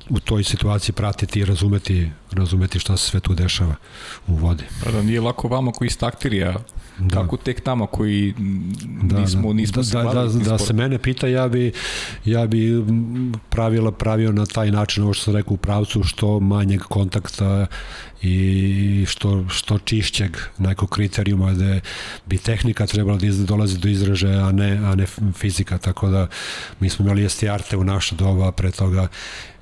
u 0.09 0.19
toj 0.19 0.43
situaciji 0.43 0.95
pratiti 0.95 1.39
i 1.39 1.45
razumeti, 1.45 2.11
razumeti 2.31 2.79
šta 2.79 2.97
se 2.97 3.09
sve 3.09 3.19
tu 3.19 3.33
dešava 3.33 3.75
u 4.27 4.35
vodi. 4.35 4.63
Pa 4.83 4.91
da, 4.91 5.01
nije 5.01 5.21
lako 5.21 5.47
vama 5.47 5.71
koji 5.71 5.87
iz 5.87 5.97
taktirija 5.97 6.55
da. 6.99 7.15
kako 7.15 7.37
tek 7.37 7.61
tamo 7.61 7.85
koji 7.85 8.33
da, 9.03 9.19
nismo, 9.19 9.47
da. 9.47 9.53
nismo 9.53 9.83
da, 9.83 10.03
da, 10.03 10.23
da, 10.25 10.49
da, 10.49 10.57
se 10.57 10.73
mene 10.73 10.97
pita, 10.97 11.27
ja 11.27 11.47
bi, 11.47 11.71
ja 12.25 12.47
bi 12.47 12.83
pravila 13.49 13.91
pravio 13.91 14.31
na 14.31 14.45
taj 14.45 14.71
način, 14.71 15.03
ovo 15.03 15.13
što 15.13 15.23
sam 15.23 15.35
rekao 15.35 15.53
u 15.53 15.57
pravcu, 15.57 16.03
što 16.03 16.39
manjeg 16.39 16.81
kontakta 16.81 17.67
i 18.21 19.05
što, 19.07 19.49
što 19.49 19.77
čišćeg 19.79 20.37
nekog 20.57 20.89
kriterijuma 20.89 21.53
gde 21.53 21.81
bi 22.25 22.37
tehnika 22.37 22.85
trebala 22.87 23.17
da 23.17 23.45
dolazi 23.45 23.77
do 23.77 23.89
izražaja, 23.89 24.47
a 24.47 24.51
ne, 24.51 24.77
a 24.77 24.95
ne 24.95 25.05
fizika, 25.33 25.77
tako 25.77 26.09
da 26.09 26.27
mi 26.79 26.89
smo 26.89 27.05
imali 27.05 27.25
Estijarte 27.25 27.77
u 27.77 27.83
naša 27.83 28.15
doba, 28.15 28.51
pre 28.51 28.71
toga 28.71 29.07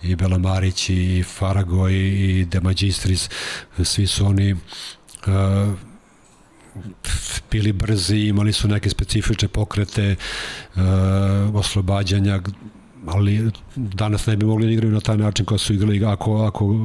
i 0.04 0.16
Belamarić 0.16 0.90
i 0.90 1.24
Farago 1.24 1.90
i, 1.90 2.40
i 2.40 2.46
De 2.46 2.60
Magistris, 2.60 3.30
svi 3.84 4.08
su 4.08 4.26
oni 4.26 4.54
uh, 4.54 4.60
bili 7.52 7.72
brzi, 7.72 8.18
imali 8.18 8.54
su 8.54 8.68
neke 8.68 8.90
specifične 8.90 9.48
pokrete, 9.48 10.16
uh, 10.76 10.82
oslobađanja, 11.56 12.40
ali 13.06 13.52
danas 13.76 14.26
ne 14.28 14.36
bi 14.36 14.46
mogli 14.46 14.66
da 14.66 14.72
igraju 14.72 14.94
na 14.94 15.00
taj 15.00 15.18
način 15.18 15.46
kao 15.46 15.58
su 15.58 15.74
igrali 15.74 16.06
ako, 16.06 16.44
ako 16.44 16.76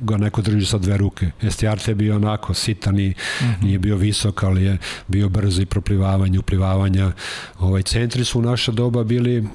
ga 0.00 0.16
neko 0.16 0.42
drži 0.42 0.66
sa 0.66 0.78
dve 0.78 0.96
ruke. 0.96 1.30
Estiarte 1.42 1.90
je 1.90 1.94
bio 1.94 2.16
onako 2.16 2.54
sitan 2.54 2.98
i 2.98 3.08
mm 3.08 3.14
-hmm. 3.44 3.62
nije 3.62 3.78
bio 3.78 3.96
visok, 3.96 4.42
ali 4.42 4.64
je 4.64 4.78
bio 5.08 5.28
brzo 5.28 5.62
i 5.62 5.66
proplivavanje, 5.66 6.38
uplivavanja. 6.38 7.12
Ovaj, 7.58 7.82
centri 7.82 8.24
su 8.24 8.38
u 8.38 8.42
naša 8.42 8.72
doba 8.72 9.04
bili 9.04 9.48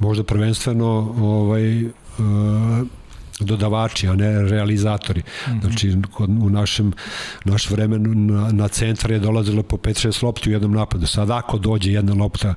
možda 0.00 0.24
prvenstveno 0.24 1.14
ovaj, 1.20 1.84
uh, 1.84 1.92
dodavači, 3.44 4.08
a 4.08 4.14
ne 4.14 4.42
realizatori. 4.42 5.20
Mm 5.20 5.50
-hmm. 5.50 5.60
Znači, 5.60 5.96
kod, 6.12 6.30
u 6.30 6.50
našem, 6.50 6.92
naš 7.44 7.70
vremenu 7.70 8.14
na, 8.14 8.52
na 8.52 8.68
centar 8.68 9.10
je 9.10 9.18
dolazilo 9.18 9.62
po 9.62 9.76
5-6 9.76 10.24
lopti 10.24 10.50
u 10.50 10.52
jednom 10.52 10.72
napadu. 10.72 11.06
Sad 11.06 11.30
ako 11.30 11.58
dođe 11.58 11.92
jedna 11.92 12.14
lopta 12.14 12.54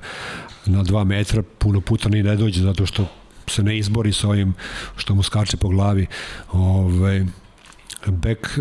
na 0.66 0.84
2 0.84 1.04
metra, 1.04 1.42
puno 1.58 1.80
puta 1.80 2.08
ni 2.08 2.22
ne 2.22 2.36
dođe, 2.36 2.62
zato 2.62 2.86
što 2.86 3.06
se 3.46 3.62
ne 3.62 3.78
izbori 3.78 4.12
sa 4.12 4.28
ovim 4.28 4.54
što 4.96 5.14
mu 5.14 5.22
skače 5.22 5.56
po 5.56 5.68
glavi. 5.68 6.06
Ove, 6.52 6.94
ovaj, 6.94 7.24
bek, 8.06 8.58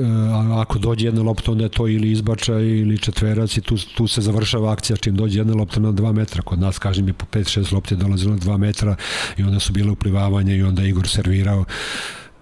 ako 0.61 0.79
dođe 0.79 1.07
jedna 1.07 1.21
lopta, 1.21 1.51
onda 1.51 1.63
je 1.63 1.69
to 1.69 1.87
ili 1.87 2.11
izbača 2.11 2.59
ili 2.59 2.97
četverac 2.97 3.57
i 3.57 3.61
tu, 3.61 3.77
tu 3.95 4.07
se 4.07 4.21
završava 4.21 4.71
akcija 4.71 4.97
čim 4.97 5.15
dođe 5.15 5.39
jedna 5.39 5.53
lopta 5.53 5.79
na 5.79 5.91
2 5.91 6.13
metra. 6.13 6.41
Kod 6.41 6.59
nas, 6.59 6.79
kažem, 6.79 7.07
je 7.07 7.13
po 7.13 7.25
5-6 7.31 7.73
lopte 7.73 7.95
dolazilo 7.95 8.33
na 8.33 8.39
2 8.39 8.57
metra 8.57 8.95
i 9.37 9.43
onda 9.43 9.59
su 9.59 9.73
bile 9.73 9.91
uplivavanje 9.91 10.55
i 10.55 10.63
onda 10.63 10.83
Igor 10.83 11.07
servirao 11.07 11.65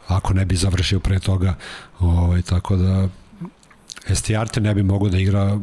ako 0.07 0.33
ne 0.33 0.45
bi 0.45 0.55
završio 0.55 0.99
pre 0.99 1.19
toga. 1.19 1.55
Ovaj, 1.99 2.41
tako 2.41 2.75
da 2.75 3.07
Estiarte 4.07 4.61
ne 4.61 4.75
bi 4.75 4.83
mogao 4.83 5.09
da 5.09 5.17
igra 5.17 5.59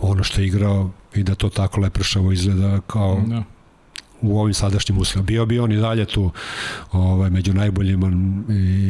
ono 0.00 0.24
što 0.24 0.40
je 0.40 0.46
igrao 0.46 0.90
i 1.14 1.22
da 1.22 1.34
to 1.34 1.48
tako 1.48 1.80
lepršavo 1.80 2.32
izgleda 2.32 2.80
kao 2.86 3.22
da 3.26 3.42
u 4.22 4.40
ovim 4.40 4.54
sadašnjim 4.54 4.98
uslovima. 4.98 5.26
Bio 5.26 5.46
bi 5.46 5.58
on 5.58 5.72
i 5.72 5.76
dalje 5.76 6.04
tu 6.04 6.30
ovaj, 6.92 7.30
među 7.30 7.54
najboljima 7.54 8.12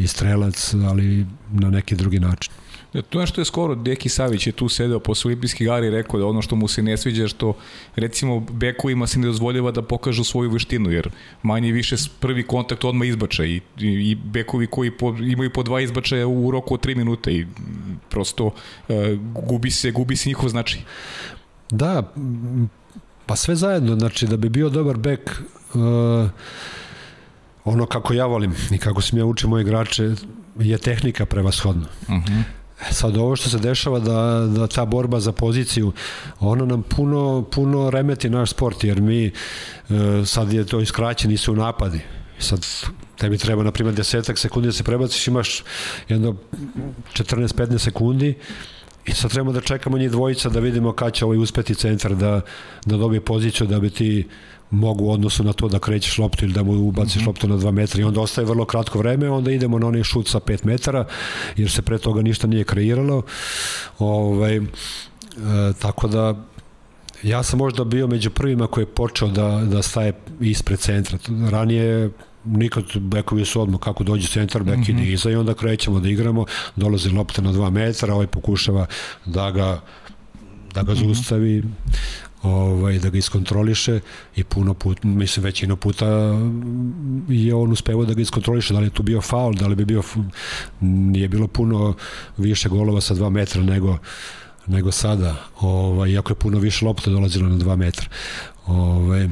i 0.03 0.07
strelac, 0.07 0.75
ali 0.75 1.27
na 1.51 1.71
neki 1.71 1.95
drugi 1.95 2.21
način. 2.21 2.53
Ja, 2.93 3.03
to 3.03 3.21
nešto 3.21 3.41
je 3.41 3.45
skoro, 3.45 3.75
Deki 3.75 4.09
Savić 4.09 4.47
je 4.47 4.53
tu 4.53 4.69
sedeo 4.69 4.99
posle 4.99 5.29
olimpijskih 5.29 5.67
gari 5.67 5.87
i 5.87 5.91
rekao 5.91 6.21
da 6.21 6.27
ono 6.27 6.43
što 6.43 6.57
mu 6.57 6.69
se 6.69 6.83
ne 6.83 6.97
sviđa 6.97 7.29
što 7.29 7.53
recimo 7.97 8.41
bekovima 8.41 9.07
se 9.07 9.19
ne 9.19 9.27
dozvoljava 9.27 9.71
da 9.71 9.83
pokažu 9.83 10.25
svoju 10.25 10.51
veštinu 10.51 10.91
jer 10.91 11.11
manje 11.43 11.69
i 11.69 11.73
više 11.73 11.97
prvi 12.21 12.43
kontakt 12.43 12.85
odmah 12.85 13.09
izbača 13.09 13.45
i, 13.45 13.57
i, 13.57 13.61
i 13.87 14.15
bekovi 14.15 14.67
koji 14.67 14.91
po, 14.91 15.15
imaju 15.21 15.51
po 15.51 15.63
dva 15.63 15.81
izbačaja 15.81 16.27
u 16.27 16.51
roku 16.51 16.75
od 16.75 16.87
3 16.87 16.97
minuta 16.97 17.31
i 17.31 17.47
prosto 18.09 18.47
uh, 18.47 18.55
gubi 19.47 19.71
se 19.71 19.91
gubi 19.91 20.17
se 20.17 20.29
njihov 20.29 20.49
značaj. 20.49 20.81
Da, 21.71 22.13
Pa 23.31 23.37
sve 23.37 23.57
zajedno, 23.57 23.95
znači 23.95 24.27
da 24.27 24.37
bi 24.37 24.49
bio 24.49 24.69
dobar 24.69 24.97
bek 24.97 25.31
uh, 25.75 25.81
ono 27.65 27.87
kako 27.87 28.15
ja 28.15 28.27
volim 28.27 28.55
i 28.71 28.79
kako 28.79 29.01
sam 29.01 29.19
ja 29.19 29.25
učio 29.25 29.49
moje 29.49 29.63
igrače 29.63 30.15
je 30.59 30.79
tehnika 30.79 31.27
prevashodna. 31.27 31.87
Uh 32.03 32.15
mhm. 32.15 32.25
-huh. 32.25 32.43
Sad 32.91 33.17
ovo 33.17 33.37
što 33.37 33.51
se 33.51 33.59
dešava 33.59 33.99
da, 33.99 34.47
da 34.57 34.67
ta 34.67 34.85
borba 34.85 35.21
za 35.21 35.33
poziciju 35.33 35.93
ona 36.41 36.65
nam 36.65 36.83
puno, 36.83 37.45
puno 37.51 37.91
remeti 37.91 38.31
naš 38.31 38.51
sport 38.51 38.85
jer 38.85 39.01
mi 39.01 39.31
uh, 39.89 39.97
sad 40.27 40.53
je 40.53 40.67
to 40.67 40.81
iskraćeni 40.81 41.37
su 41.37 41.55
napadi 41.55 42.01
sad 42.39 42.67
tebi 43.17 43.39
treba 43.39 43.63
na 43.63 43.73
primjer 43.73 43.95
desetak 43.95 44.39
sekundi 44.39 44.69
da 44.69 44.73
se 44.73 44.85
prebaciš 44.85 45.29
imaš 45.29 45.63
jedno 46.09 46.37
14-15 47.15 47.79
sekundi 47.79 48.35
I 49.07 49.13
sad 49.13 49.31
trebamo 49.31 49.53
da 49.53 49.61
čekamo 49.61 49.99
njih 49.99 50.11
dvojica 50.11 50.49
da 50.49 50.61
vidimo 50.61 50.93
kada 50.93 51.11
će 51.11 51.25
ovaj 51.25 51.39
uspeti 51.39 51.75
centar 51.75 52.15
da, 52.15 52.41
da 52.87 52.97
dobije 52.97 53.21
poziciju 53.21 53.67
da 53.67 53.81
bi 53.81 53.91
ti 53.91 54.29
mogu 54.71 55.05
u 55.05 55.11
odnosu 55.11 55.45
na 55.45 55.53
to 55.53 55.69
da 55.69 55.79
krećeš 55.79 56.19
loptu 56.19 56.45
ili 56.45 56.55
da 56.55 56.63
mu 56.63 56.89
ubaciš 56.89 57.17
mm 57.17 57.19
-hmm. 57.19 57.27
loptu 57.27 57.49
na 57.49 57.57
2 57.57 57.71
metra 57.71 58.01
i 58.01 58.05
onda 58.05 58.21
ostaje 58.21 58.45
vrlo 58.45 58.65
kratko 58.65 58.99
vreme, 58.99 59.31
onda 59.31 59.51
idemo 59.51 59.79
na 59.79 59.87
onaj 59.87 60.03
šut 60.03 60.29
sa 60.29 60.41
5 60.41 60.67
metara, 60.67 61.05
jer 61.57 61.71
se 61.71 61.83
pre 61.83 61.99
toga 61.99 62.23
ništa 62.23 62.47
nije 62.47 62.65
kreiralo. 62.65 63.23
Ovaj, 63.99 64.57
e, 64.57 64.63
tako 65.79 66.09
da 66.09 66.35
ja 67.23 67.43
sam 67.43 67.59
možda 67.59 67.85
bio 67.85 68.07
među 68.07 68.31
prvima 68.31 68.67
koji 68.67 68.83
je 68.83 68.95
počeo 68.95 69.29
da, 69.29 69.63
da 69.65 69.83
staje 69.83 70.13
ispred 70.41 70.79
centra. 70.79 71.19
Ranije 71.51 72.11
nikad 72.45 72.85
bekovi 72.99 73.45
su 73.45 73.63
odmah 73.63 73.81
kako 73.81 74.05
dođe 74.05 74.29
centar, 74.29 74.63
bek 74.63 74.79
mm 74.79 74.83
-hmm. 74.83 74.91
ide 74.91 75.13
iza 75.13 75.31
i 75.31 75.37
onda 75.37 75.55
krećemo 75.55 76.01
da 76.01 76.09
igramo, 76.09 76.45
dolazi 76.77 77.11
lopta 77.11 77.43
na 77.43 77.53
2 77.53 77.71
metra, 77.71 78.15
ovaj 78.15 78.27
pokušava 78.27 78.87
da 79.27 79.51
ga 79.51 79.81
da 80.75 80.83
ga 80.83 80.93
mhm. 80.93 81.05
zaustavi, 81.05 81.63
ovaj, 82.43 82.99
da 82.99 83.11
ga 83.11 83.19
iskontroliše 83.19 84.01
i 84.37 84.45
puno 84.45 84.75
put, 84.75 85.03
mislim 85.05 85.45
većina 85.45 85.77
puta 85.77 86.07
je 87.29 87.55
on 87.55 87.73
uspevao 87.73 88.05
da 88.05 88.15
ga 88.15 88.23
iskontroliše, 88.23 88.75
da 88.75 88.81
li 88.81 88.87
je 88.87 88.91
tu 88.91 89.03
bio 89.03 89.21
faul, 89.21 89.55
da 89.55 89.67
li 89.67 89.75
bi 89.75 89.85
bio, 89.85 90.03
nije 90.81 91.29
bilo 91.29 91.47
puno 91.47 91.95
više 92.37 92.69
golova 92.69 93.01
sa 93.01 93.15
2 93.15 93.31
metra 93.31 93.63
nego 93.63 93.99
nego 94.67 94.93
sada, 94.93 95.37
ovaj, 95.61 96.11
iako 96.11 96.31
je 96.33 96.35
puno 96.35 96.59
više 96.59 96.85
lopta 96.85 97.11
dolazilo 97.11 97.49
na 97.49 97.57
2 97.57 97.77
metra. 97.77 98.07
Ovaj, 98.67 99.29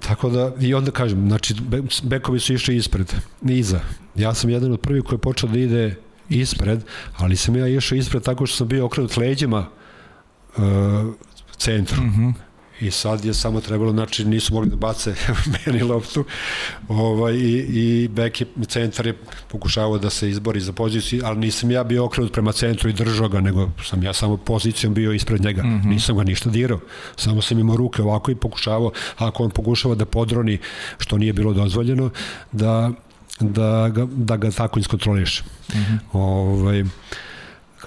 Tako 0.00 0.30
da, 0.30 0.52
i 0.60 0.74
onda 0.74 0.90
kažem, 0.90 1.28
znači, 1.28 1.54
bekovi 2.02 2.40
su 2.40 2.54
išli 2.54 2.76
ispred, 2.76 3.14
iza. 3.42 3.80
Ja 4.14 4.34
sam 4.34 4.50
jedan 4.50 4.72
od 4.72 4.80
prvih 4.80 5.02
koji 5.04 5.16
je 5.16 5.20
počeo 5.20 5.48
da 5.48 5.58
ide 5.58 5.96
ispred, 6.28 6.84
ali 7.16 7.36
sam 7.36 7.56
ja 7.56 7.68
išao 7.68 7.96
ispred 7.96 8.22
tako 8.22 8.46
što 8.46 8.56
sam 8.56 8.68
bio 8.68 8.86
okrenut 8.86 9.16
leđima 9.16 9.66
uh, 10.56 10.62
centru. 11.56 12.02
Mm 12.02 12.10
-hmm 12.10 12.49
i 12.80 12.90
sad 12.90 13.24
je 13.24 13.34
samo 13.34 13.60
trebalo, 13.60 13.92
znači 13.92 14.24
nisu 14.24 14.54
mogli 14.54 14.70
da 14.70 14.76
bace 14.76 15.14
meni 15.66 15.82
loptu 15.82 16.24
ovaj, 16.88 17.34
i, 17.34 17.66
i 17.68 18.08
bek 18.08 18.40
je, 18.40 18.46
centar 18.68 19.06
je 19.06 19.18
pokušavao 19.48 19.98
da 19.98 20.10
se 20.10 20.30
izbori 20.30 20.60
za 20.60 20.72
poziciju, 20.72 21.22
ali 21.24 21.38
nisam 21.38 21.70
ja 21.70 21.84
bio 21.84 22.04
okrenut 22.04 22.32
prema 22.32 22.52
centru 22.52 22.90
i 22.90 22.92
držao 22.92 23.28
ga, 23.28 23.40
nego 23.40 23.70
sam 23.84 24.02
ja 24.02 24.12
samo 24.12 24.36
pozicijom 24.36 24.94
bio 24.94 25.12
ispred 25.12 25.40
njega, 25.40 25.62
mm 25.62 25.66
-hmm. 25.66 25.86
nisam 25.86 26.16
ga 26.16 26.24
ništa 26.24 26.50
dirao, 26.50 26.80
samo 27.16 27.42
sam 27.42 27.58
imao 27.58 27.76
ruke 27.76 28.02
ovako 28.02 28.30
i 28.30 28.34
pokušavao, 28.34 28.92
ako 29.16 29.44
on 29.44 29.50
pokušava 29.50 29.94
da 29.94 30.04
podroni, 30.04 30.58
što 30.98 31.18
nije 31.18 31.32
bilo 31.32 31.52
dozvoljeno, 31.52 32.10
da, 32.52 32.90
da, 33.40 33.88
ga, 33.94 34.06
da 34.10 34.36
ga 34.36 34.50
tako 34.50 34.78
iskontroliš. 34.78 35.42
Mm 35.42 35.78
-hmm. 35.78 35.98
ovaj, 36.12 36.84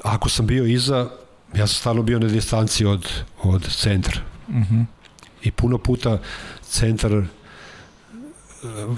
ako 0.03 0.29
sam 0.29 0.45
bio 0.45 0.65
iza, 0.65 1.09
ja 1.55 1.67
sam 1.67 1.75
stalno 1.75 2.03
bio 2.03 2.19
na 2.19 2.27
distanci 2.27 2.85
od, 2.85 3.07
od 3.43 3.75
centra 3.75 4.32
Uh 4.47 4.55
-huh. 4.55 4.85
I 5.43 5.51
puno 5.51 5.77
puta 5.77 6.17
centar 6.61 7.23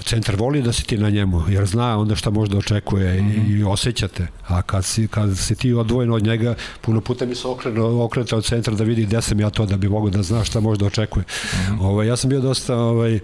centar 0.04 0.36
voli 0.36 0.62
da 0.62 0.72
si 0.72 0.84
ti 0.84 0.98
na 0.98 1.10
njemu, 1.10 1.42
jer 1.48 1.66
zna 1.66 1.98
onda 1.98 2.16
šta 2.16 2.30
može 2.30 2.50
da 2.50 2.58
očekuje 2.58 3.22
mm 3.22 3.26
-hmm. 3.26 3.60
i 3.60 3.64
osjećate. 3.64 4.26
A 4.46 4.62
kad 4.62 4.84
si, 4.84 5.08
kad 5.08 5.38
si 5.38 5.54
ti 5.54 5.72
odvojen 5.72 6.12
od 6.12 6.22
njega, 6.22 6.54
puno 6.80 7.00
puta 7.00 7.26
mi 7.26 7.34
se 7.34 7.48
okrenu, 7.48 8.02
okreta 8.02 8.36
od 8.36 8.44
centra 8.44 8.74
da 8.74 8.84
vidi 8.84 9.06
gde 9.06 9.22
sam 9.22 9.40
ja 9.40 9.50
to, 9.50 9.66
da 9.66 9.76
bi 9.76 9.88
mogo 9.88 10.10
da 10.10 10.22
zna 10.22 10.44
šta 10.44 10.60
može 10.60 10.78
da 10.78 10.86
očekuje. 10.86 11.24
Mm 11.24 11.56
-hmm. 11.56 11.80
ovaj, 11.80 12.06
ja 12.06 12.16
sam 12.16 12.30
bio 12.30 12.40
dosta 12.40 12.76
ovaj, 12.76 13.18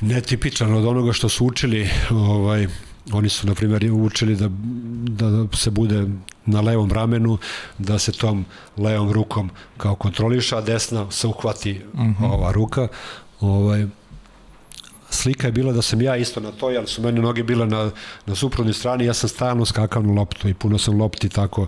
netipičan 0.00 0.74
od 0.74 0.86
onoga 0.86 1.12
što 1.12 1.28
su 1.28 1.46
učili 1.46 1.88
ovaj, 2.10 2.66
Oni 3.12 3.28
su, 3.28 3.46
na 3.46 3.54
primjer, 3.54 3.92
učili 3.92 4.36
da, 4.36 4.48
da 5.28 5.56
se 5.56 5.70
bude 5.70 6.06
na 6.46 6.60
levom 6.60 6.92
ramenu, 6.92 7.38
da 7.78 7.98
se 7.98 8.12
tom 8.12 8.44
levom 8.76 9.12
rukom 9.12 9.50
kao 9.76 9.94
kontroliša, 9.94 10.58
a 10.58 10.60
desna 10.60 11.10
se 11.10 11.26
uhvati 11.26 11.80
uh 11.92 12.00
mhm. 12.00 12.24
-huh. 12.24 12.32
ova 12.32 12.52
ruka. 12.52 12.88
Ovaj, 13.40 13.86
slika 15.10 15.46
je 15.46 15.52
bila 15.52 15.72
da 15.72 15.82
sam 15.82 16.02
ja 16.02 16.16
isto 16.16 16.40
na 16.40 16.52
toj, 16.52 16.76
ali 16.76 16.86
su 16.86 17.02
mene 17.02 17.20
noge 17.20 17.42
bile 17.42 17.66
na, 17.66 17.90
na 18.26 18.34
suprotnoj 18.34 18.74
strani, 18.74 19.04
ja 19.04 19.14
sam 19.14 19.28
stalno 19.28 19.64
skakao 19.64 20.02
na 20.02 20.12
loptu 20.12 20.48
i 20.48 20.54
puno 20.54 20.78
sam 20.78 21.00
lopti 21.00 21.28
tako 21.28 21.66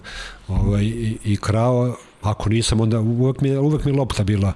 ovaj, 0.49 0.85
i, 0.85 1.19
i 1.25 1.37
krao, 1.37 1.97
ako 2.23 2.49
nisam, 2.49 2.81
onda 2.81 3.01
uvek 3.01 3.41
mi, 3.41 3.57
uvek 3.57 3.85
mi 3.85 3.93
lopta 3.93 4.25
bila, 4.25 4.53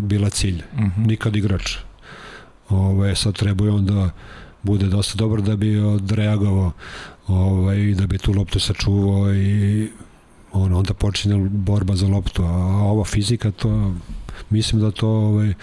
bila 0.00 0.30
cilj, 0.30 0.62
uh 0.72 0.80
mhm. 0.80 1.02
-huh. 1.02 1.06
nikad 1.06 1.36
igrač. 1.36 1.76
Ovaj, 2.68 3.14
sad 3.16 3.34
treba 3.34 3.64
onda 3.64 4.10
bude 4.66 4.86
dosta 4.86 5.16
dobro 5.16 5.42
da 5.42 5.56
bi 5.56 5.78
odreagovao 5.78 6.72
ovaj, 7.26 7.94
da 7.94 8.06
bi 8.06 8.18
tu 8.18 8.32
loptu 8.32 8.60
sačuvao 8.60 9.34
i 9.34 9.88
on, 10.52 10.74
onda 10.74 10.94
počinje 10.94 11.48
borba 11.50 11.96
za 11.96 12.08
loptu, 12.08 12.42
a 12.42 12.52
ova 12.82 13.04
fizika 13.04 13.50
to 13.50 13.94
mislim 14.50 14.80
da 14.80 14.90
to 14.90 15.08
ovaj, 15.08 15.54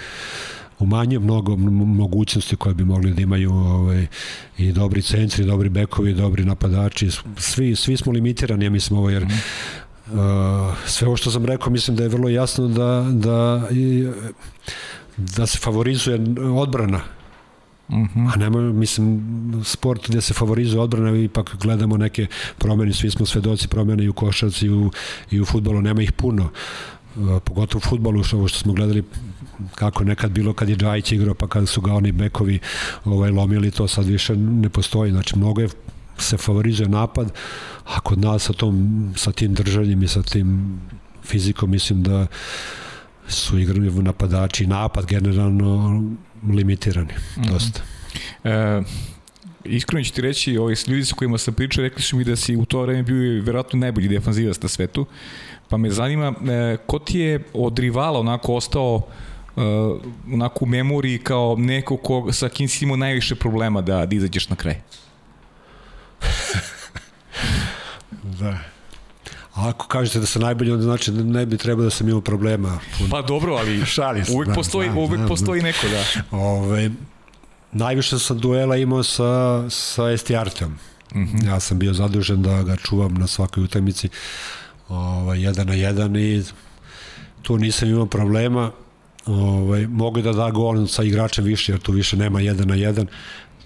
umanje 0.80 1.20
mnogo 1.20 1.56
mogućnosti 1.56 2.56
koje 2.56 2.76
bi 2.76 2.86
mogli 2.86 3.14
da 3.14 3.22
imaju 3.22 3.54
ovaj, 3.54 4.08
i 4.58 4.72
dobri 4.72 5.02
centri, 5.02 5.46
dobri 5.46 5.70
bekovi, 5.70 6.14
dobri 6.14 6.46
napadači, 6.46 7.10
svi, 7.38 7.76
svi 7.76 7.98
smo 7.98 8.12
limitirani, 8.12 8.66
ja 8.66 8.70
mislim 8.72 9.00
ovo, 9.00 9.10
jer 9.10 9.24
uh, 9.24 9.32
sve 10.86 11.08
ovo 11.08 11.18
što 11.18 11.32
sam 11.32 11.46
rekao, 11.46 11.72
mislim 11.72 11.98
da 11.98 12.04
je 12.04 12.10
vrlo 12.10 12.30
jasno 12.30 12.68
da, 12.68 13.08
da, 13.12 13.68
i, 13.72 14.08
da 15.18 15.46
se 15.48 15.58
favorizuje 15.58 16.20
odbrana 16.56 17.02
Mhm. 17.90 18.20
-huh. 18.20 18.34
A 18.34 18.38
nema, 18.38 18.62
mislim, 18.62 19.22
sport 19.64 20.10
gde 20.10 20.22
se 20.22 20.34
favorizuje 20.34 20.82
odbrana, 20.82 21.18
ipak 21.18 21.56
gledamo 21.62 21.98
neke 21.98 22.28
promene, 22.58 22.94
svi 22.94 23.10
smo 23.10 23.26
svedoci 23.26 23.68
promene 23.68 24.04
i 24.04 24.10
u 24.10 24.14
košarci 24.14 24.66
i 24.66 24.70
u, 24.70 24.92
i 25.32 25.42
u 25.42 25.46
futbolu, 25.46 25.82
nema 25.82 26.02
ih 26.02 26.12
puno. 26.12 26.50
Uh, 27.16 27.42
pogotovo 27.44 27.82
u 27.86 27.90
futbolu, 27.90 28.24
što, 28.24 28.48
što 28.48 28.60
smo 28.60 28.74
gledali 28.74 29.04
kako 29.76 30.04
nekad 30.04 30.32
bilo 30.32 30.54
kad 30.54 30.70
je 30.70 30.76
Džajić 30.76 31.12
igrao, 31.12 31.34
pa 31.34 31.48
kad 31.48 31.70
su 31.70 31.82
ga 31.82 31.94
oni 31.94 32.12
bekovi 32.12 32.60
ovaj, 33.06 33.32
lomili, 33.32 33.72
to 33.72 33.88
sad 33.88 34.06
više 34.06 34.36
ne 34.36 34.70
postoji. 34.70 35.12
Znači, 35.12 35.38
mnogo 35.38 35.62
je 35.62 35.70
se 36.18 36.38
favorizuje 36.38 36.90
napad, 36.90 37.32
a 37.86 38.00
kod 38.00 38.20
nas 38.20 38.44
sa, 38.44 38.54
tom, 38.54 39.14
sa 39.18 39.32
tim 39.32 39.54
držanjem 39.54 40.04
i 40.04 40.08
sa 40.08 40.24
tim 40.24 40.80
fizikom, 41.24 41.72
mislim 41.72 42.04
da 42.04 42.28
su 43.28 43.60
igrani 43.60 44.04
napadači 44.04 44.68
napad 44.68 45.06
generalno 45.06 46.02
limitirani, 46.50 47.14
mm 47.14 47.42
-hmm. 47.42 47.52
dosta. 47.52 47.82
E, 48.44 48.82
iskreno 49.64 50.04
ću 50.04 50.14
ti 50.14 50.22
reći, 50.22 50.58
ovi 50.58 50.76
ljudi 50.88 51.06
sa 51.06 51.16
kojima 51.16 51.38
sam 51.38 51.54
pričao, 51.54 51.82
rekli 51.82 52.02
su 52.02 52.18
mi 52.18 52.24
da 52.24 52.36
si 52.36 52.56
u 52.56 52.66
to 52.66 52.82
vreme 52.82 53.04
bio 53.04 53.44
verovatno 53.44 53.80
najbolji 53.80 54.08
defanzivac 54.08 54.62
na 54.62 54.70
svetu, 54.70 55.06
pa 55.70 55.78
me 55.78 55.90
zanima, 55.90 56.34
e, 56.50 56.78
ko 56.88 57.00
ti 57.00 57.20
je 57.20 57.44
od 57.54 57.80
rivala 57.80 58.20
onako 58.20 58.56
ostao 58.56 59.02
uh, 59.56 59.64
onako 60.34 60.66
u 60.66 60.68
memoriji 60.68 61.18
kao 61.18 61.56
neko 61.60 61.98
ko, 61.98 62.32
sa 62.32 62.50
kim 62.50 62.68
si 62.68 62.86
imao 62.86 62.98
najviše 62.98 63.36
problema 63.36 63.82
da, 63.82 64.06
da 64.06 64.16
izađeš 64.16 64.50
na 64.50 64.56
kraj? 64.56 64.76
da. 68.40 68.73
A 69.54 69.70
ako 69.70 69.88
kažete 69.88 70.20
da 70.20 70.26
sam 70.26 70.42
najbolji, 70.42 70.72
onda 70.72 70.84
znači 70.84 71.12
da 71.12 71.24
ne 71.24 71.46
bi 71.46 71.58
trebao 71.58 71.84
da 71.84 71.90
sam 71.90 72.10
imao 72.10 72.22
problema. 72.22 72.80
Pa 73.12 73.22
dobro, 73.22 73.54
ali 73.54 73.86
Šali 73.96 74.24
uvek, 74.30 74.48
da, 74.48 74.54
postoji, 74.54 74.90
da, 74.90 74.96
uvek 74.96 75.22
da, 75.22 75.28
postoji 75.28 75.62
da. 75.62 75.68
neko, 75.68 75.88
da. 75.88 76.38
Ove, 76.38 76.92
najviše 77.72 78.20
sam 78.20 78.40
duela 78.40 78.78
imao 78.78 79.04
sa, 79.04 79.64
sa 79.70 80.12
Estiartem. 80.12 80.80
Mm 81.16 81.24
-hmm. 81.24 81.48
Ja 81.48 81.60
sam 81.60 81.80
bio 81.80 81.94
zadužen 81.94 82.42
da 82.42 82.64
ga 82.64 82.76
čuvam 82.76 83.14
na 83.14 83.28
svakoj 83.28 83.64
utakmici 83.64 84.10
ovaj, 84.90 85.42
jedan 85.42 85.68
na 85.68 85.74
jedan 85.74 86.16
i 86.16 86.44
tu 87.42 87.58
nisam 87.58 87.90
imao 87.90 88.06
problema. 88.06 88.72
Ovaj, 89.26 89.88
mogu 89.88 90.22
da 90.22 90.34
da 90.34 90.50
gol 90.52 90.88
sa 90.88 91.04
igračem 91.04 91.46
više, 91.46 91.72
jer 91.72 91.80
tu 91.80 91.92
više 91.92 92.18
nema 92.18 92.42
jedan 92.42 92.68
na 92.68 92.76
jedan. 92.76 93.08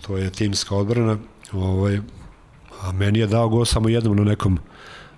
To 0.02 0.18
je 0.18 0.30
timska 0.30 0.76
odbrana. 0.76 1.18
Ovaj, 1.54 2.00
a 2.82 2.92
meni 2.92 3.20
je 3.20 3.28
dao 3.28 3.50
gol 3.50 3.66
samo 3.66 3.90
jednom 3.90 4.16
na 4.16 4.24
nekom 4.24 4.60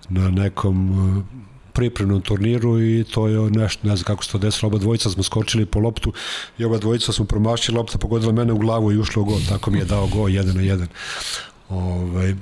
na 0.09 0.29
nekom 0.29 0.91
uh, 0.91 1.23
pripremnom 1.73 2.21
turniru 2.21 2.81
i 2.81 3.03
to 3.03 3.27
je 3.27 3.51
nešto, 3.51 3.87
ne 3.87 3.95
znam 3.95 4.03
kako 4.03 4.23
se 4.23 4.31
to 4.31 4.37
desilo, 4.37 4.67
oba 4.67 4.77
dvojica 4.77 5.09
smo 5.09 5.23
skočili 5.23 5.65
po 5.65 5.79
loptu 5.79 6.13
i 6.57 6.65
oba 6.65 6.77
dvojica 6.77 7.11
smo 7.11 7.25
promašili, 7.25 7.77
lopta 7.77 7.97
pogodila 7.97 8.31
mene 8.31 8.53
u 8.53 8.57
glavu 8.57 8.91
i 8.91 8.97
ušla 8.97 9.21
u 9.21 9.25
gol, 9.25 9.39
tako 9.49 9.71
mi 9.71 9.79
je 9.79 9.85
dao 9.85 10.07
gol 10.07 10.29
jedan 10.29 10.55
na 10.55 10.61
jedan. 10.61 10.87
Ovaj, 11.69 12.35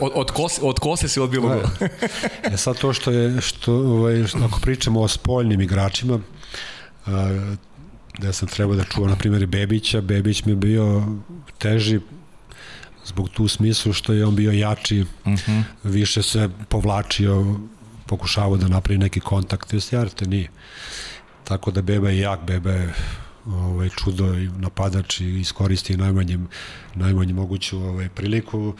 od, 0.00 0.12
od, 0.14 0.30
kose, 0.30 0.60
od 0.62 0.78
kose 0.78 1.08
se 1.08 1.22
odbilo 1.22 1.48
gol. 1.48 1.88
e 2.52 2.56
sad 2.56 2.78
to 2.78 2.92
što 2.92 3.10
je, 3.10 3.40
što, 3.40 3.74
ovaj, 3.74 4.24
ako 4.44 4.60
pričamo 4.60 5.00
o 5.00 5.08
spoljnim 5.08 5.60
igračima, 5.60 6.20
a, 7.06 7.52
da 8.18 8.32
sam 8.32 8.48
trebao 8.48 8.76
da 8.76 8.84
čuvam, 8.84 9.10
na 9.10 9.16
primjer, 9.16 9.46
Bebića, 9.46 10.00
Bebić 10.00 10.44
mi 10.44 10.52
je 10.52 10.56
bio 10.56 11.02
teži 11.58 12.00
zbog 13.04 13.28
tu 13.28 13.48
smislu 13.48 13.92
što 13.92 14.12
je 14.12 14.26
on 14.26 14.36
bio 14.36 14.52
jači, 14.52 15.00
uh 15.00 15.32
mhm. 15.32 15.34
-huh. 15.34 15.62
više 15.84 16.22
se 16.22 16.48
povlačio, 16.68 17.56
pokušavao 18.06 18.56
da 18.56 18.68
napravi 18.68 18.98
neki 18.98 19.20
kontakt, 19.20 19.92
Jarte 19.92 20.26
nije. 20.26 20.48
Tako 21.44 21.70
da 21.70 21.82
Beba 21.82 22.10
je 22.10 22.18
jak, 22.18 22.40
Beba 22.46 22.70
je 22.70 22.94
ovaj, 23.46 23.88
čudo 23.88 24.34
i 24.34 24.48
napadač 24.48 25.20
i 25.20 25.40
iskoristi 25.40 25.96
najmanje, 25.96 26.38
najmanje 26.94 27.32
moguću 27.32 27.78
ovaj, 27.78 28.08
priliku. 28.08 28.74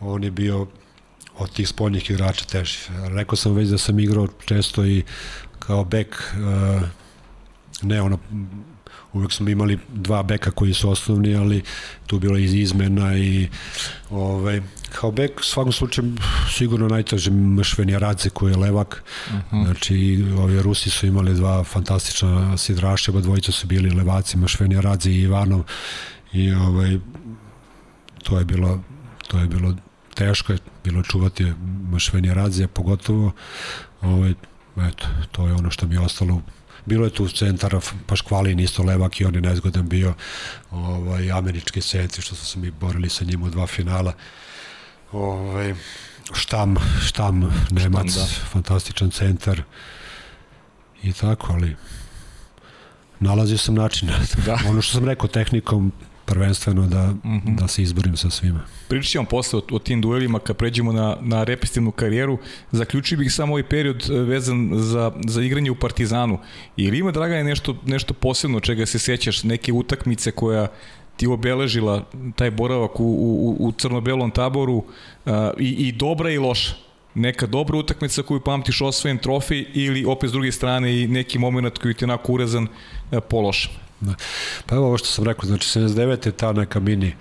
On 0.00 0.24
je 0.24 0.30
bio 0.30 0.66
od 1.38 1.52
tih 1.52 1.68
spoljnih 1.68 2.10
igrača 2.10 2.44
teži. 2.44 2.78
Rekao 3.14 3.36
sam 3.36 3.52
već 3.52 3.68
da 3.68 3.78
sam 3.78 3.98
igrao 3.98 4.28
često 4.44 4.86
i 4.86 5.02
kao 5.58 5.84
bek, 5.84 6.22
uh, 6.32 6.82
ne 7.82 8.02
ono 8.02 8.18
uvek 9.12 9.32
smo 9.32 9.48
imali 9.48 9.78
dva 9.88 10.22
beka 10.22 10.50
koji 10.50 10.74
su 10.74 10.90
osnovni, 10.90 11.34
ali 11.34 11.62
tu 12.06 12.18
bilo 12.18 12.38
iz 12.38 12.54
izmena 12.54 13.16
i 13.16 13.48
ovaj, 14.10 14.60
kao 14.92 15.10
bek 15.10 15.40
u 15.40 15.44
svakom 15.44 15.72
slučaju 15.72 16.12
sigurno 16.50 16.88
najteže 16.88 17.30
Mšvenja 17.30 17.98
Radze 17.98 18.30
koji 18.30 18.52
je 18.52 18.56
levak 18.56 19.04
uh 19.26 19.34
mhm. 19.34 19.56
-huh. 19.56 19.64
znači 19.64 20.24
ovi 20.38 20.62
Rusi 20.62 20.90
su 20.90 21.06
imali 21.06 21.34
dva 21.34 21.64
fantastična 21.64 22.58
sidraša 22.58 23.12
dvojica 23.12 23.52
su 23.52 23.66
bili 23.66 23.90
levaci 23.90 24.38
Mšvenja 24.38 24.80
Radze 24.80 25.10
i 25.10 25.20
Ivanov 25.20 25.62
i 26.32 26.52
ovaj 26.52 26.98
to 28.22 28.38
je 28.38 28.44
bilo 28.44 28.80
to 29.28 29.38
je 29.38 29.46
bilo 29.46 29.76
teško 30.14 30.52
je 30.52 30.58
bilo 30.84 31.02
čuvati 31.02 31.52
Mšvenja 31.92 32.34
Radze 32.34 32.66
pogotovo 32.66 33.32
ovaj 34.00 34.34
eto 34.76 35.06
to 35.32 35.46
je 35.46 35.52
ono 35.52 35.70
što 35.70 35.86
mi 35.86 35.94
je 35.94 36.00
ostalo 36.00 36.42
Bilo 36.86 37.04
je 37.04 37.10
tu 37.10 37.28
centara 37.28 37.80
Paškvalin 38.06 38.60
isto 38.60 38.82
levak 38.82 39.20
i 39.20 39.24
on 39.24 39.34
je 39.34 39.40
nezgodan 39.40 39.88
bio 39.88 40.14
ovaj, 40.70 41.30
američki 41.32 41.80
centri 41.80 42.22
što 42.22 42.34
smo 42.34 42.44
se 42.44 42.58
mi 42.58 42.70
borili 42.70 43.08
sa 43.08 43.24
njim 43.24 43.42
u 43.42 43.50
dva 43.50 43.66
finala. 43.66 44.12
Ovaj, 45.12 45.74
štam, 46.32 46.76
štam, 47.06 47.40
Nemac, 47.70 48.10
štam, 48.10 48.22
da. 48.22 48.46
fantastičan 48.52 49.10
centar 49.10 49.62
i 51.02 51.12
tako, 51.12 51.52
ali 51.52 51.76
nalazio 53.20 53.58
sam 53.58 53.74
način. 53.74 54.10
Da. 54.46 54.58
ono 54.68 54.82
što 54.82 54.92
sam 54.92 55.04
rekao, 55.04 55.28
tehnikom 55.28 55.92
prvenstveno 56.32 56.86
da, 56.86 57.06
mm 57.06 57.20
-hmm. 57.24 57.56
da 57.56 57.68
se 57.68 57.82
izborim 57.82 58.16
sa 58.16 58.30
svima. 58.30 58.60
Pričat 58.88 59.10
ćemo 59.10 59.24
posle 59.24 59.58
o, 59.58 59.62
o 59.70 59.78
tim 59.78 60.00
duelima 60.00 60.38
kad 60.38 60.56
pređemo 60.56 60.92
na, 60.92 61.16
na 61.20 61.44
repestivnu 61.44 61.90
karijeru. 61.90 62.38
Zaključio 62.70 63.18
bih 63.18 63.32
samo 63.32 63.52
ovaj 63.52 63.68
period 63.68 64.10
e, 64.10 64.14
vezan 64.14 64.70
za, 64.74 65.12
za 65.26 65.42
igranje 65.42 65.70
u 65.70 65.74
Partizanu. 65.74 66.38
Ili 66.76 66.98
ima, 66.98 67.12
Dragane, 67.12 67.44
nešto, 67.44 67.76
nešto 67.86 68.14
posebno 68.14 68.60
čega 68.60 68.86
se 68.86 68.98
sećaš, 68.98 69.44
neke 69.44 69.72
utakmice 69.72 70.30
koja 70.30 70.68
ti 71.16 71.26
obeležila 71.26 72.04
taj 72.36 72.50
boravak 72.50 73.00
u, 73.00 73.04
u, 73.04 73.56
u 73.60 73.72
crno-belom 73.72 74.30
taboru 74.30 74.74
uh, 74.74 75.32
i, 75.58 75.88
i 75.88 75.92
dobra 75.92 76.30
i 76.30 76.38
loša? 76.38 76.74
neka 77.14 77.46
dobra 77.46 77.78
utakmica 77.78 78.22
koju 78.22 78.40
pamtiš 78.40 78.80
osvojen 78.80 79.18
trofej 79.18 79.66
ili 79.74 80.04
opet 80.04 80.30
s 80.30 80.32
druge 80.32 80.52
strane 80.52 81.02
i 81.02 81.08
neki 81.08 81.38
moment 81.38 81.78
koji 81.78 81.94
ti 81.94 82.04
je 82.04 82.06
onako 82.06 82.32
urezan 82.32 82.64
uh, 82.64 83.18
pološan? 83.30 83.81
Da. 84.02 84.14
Pa 84.66 84.74
evo 84.74 84.86
ovo 84.86 84.98
što 84.98 85.06
sam 85.06 85.24
rekao, 85.24 85.46
znači 85.46 85.78
79. 85.78 86.26
je 86.26 86.32
ta 86.32 86.52
neka 86.52 86.80
mini 86.80 87.14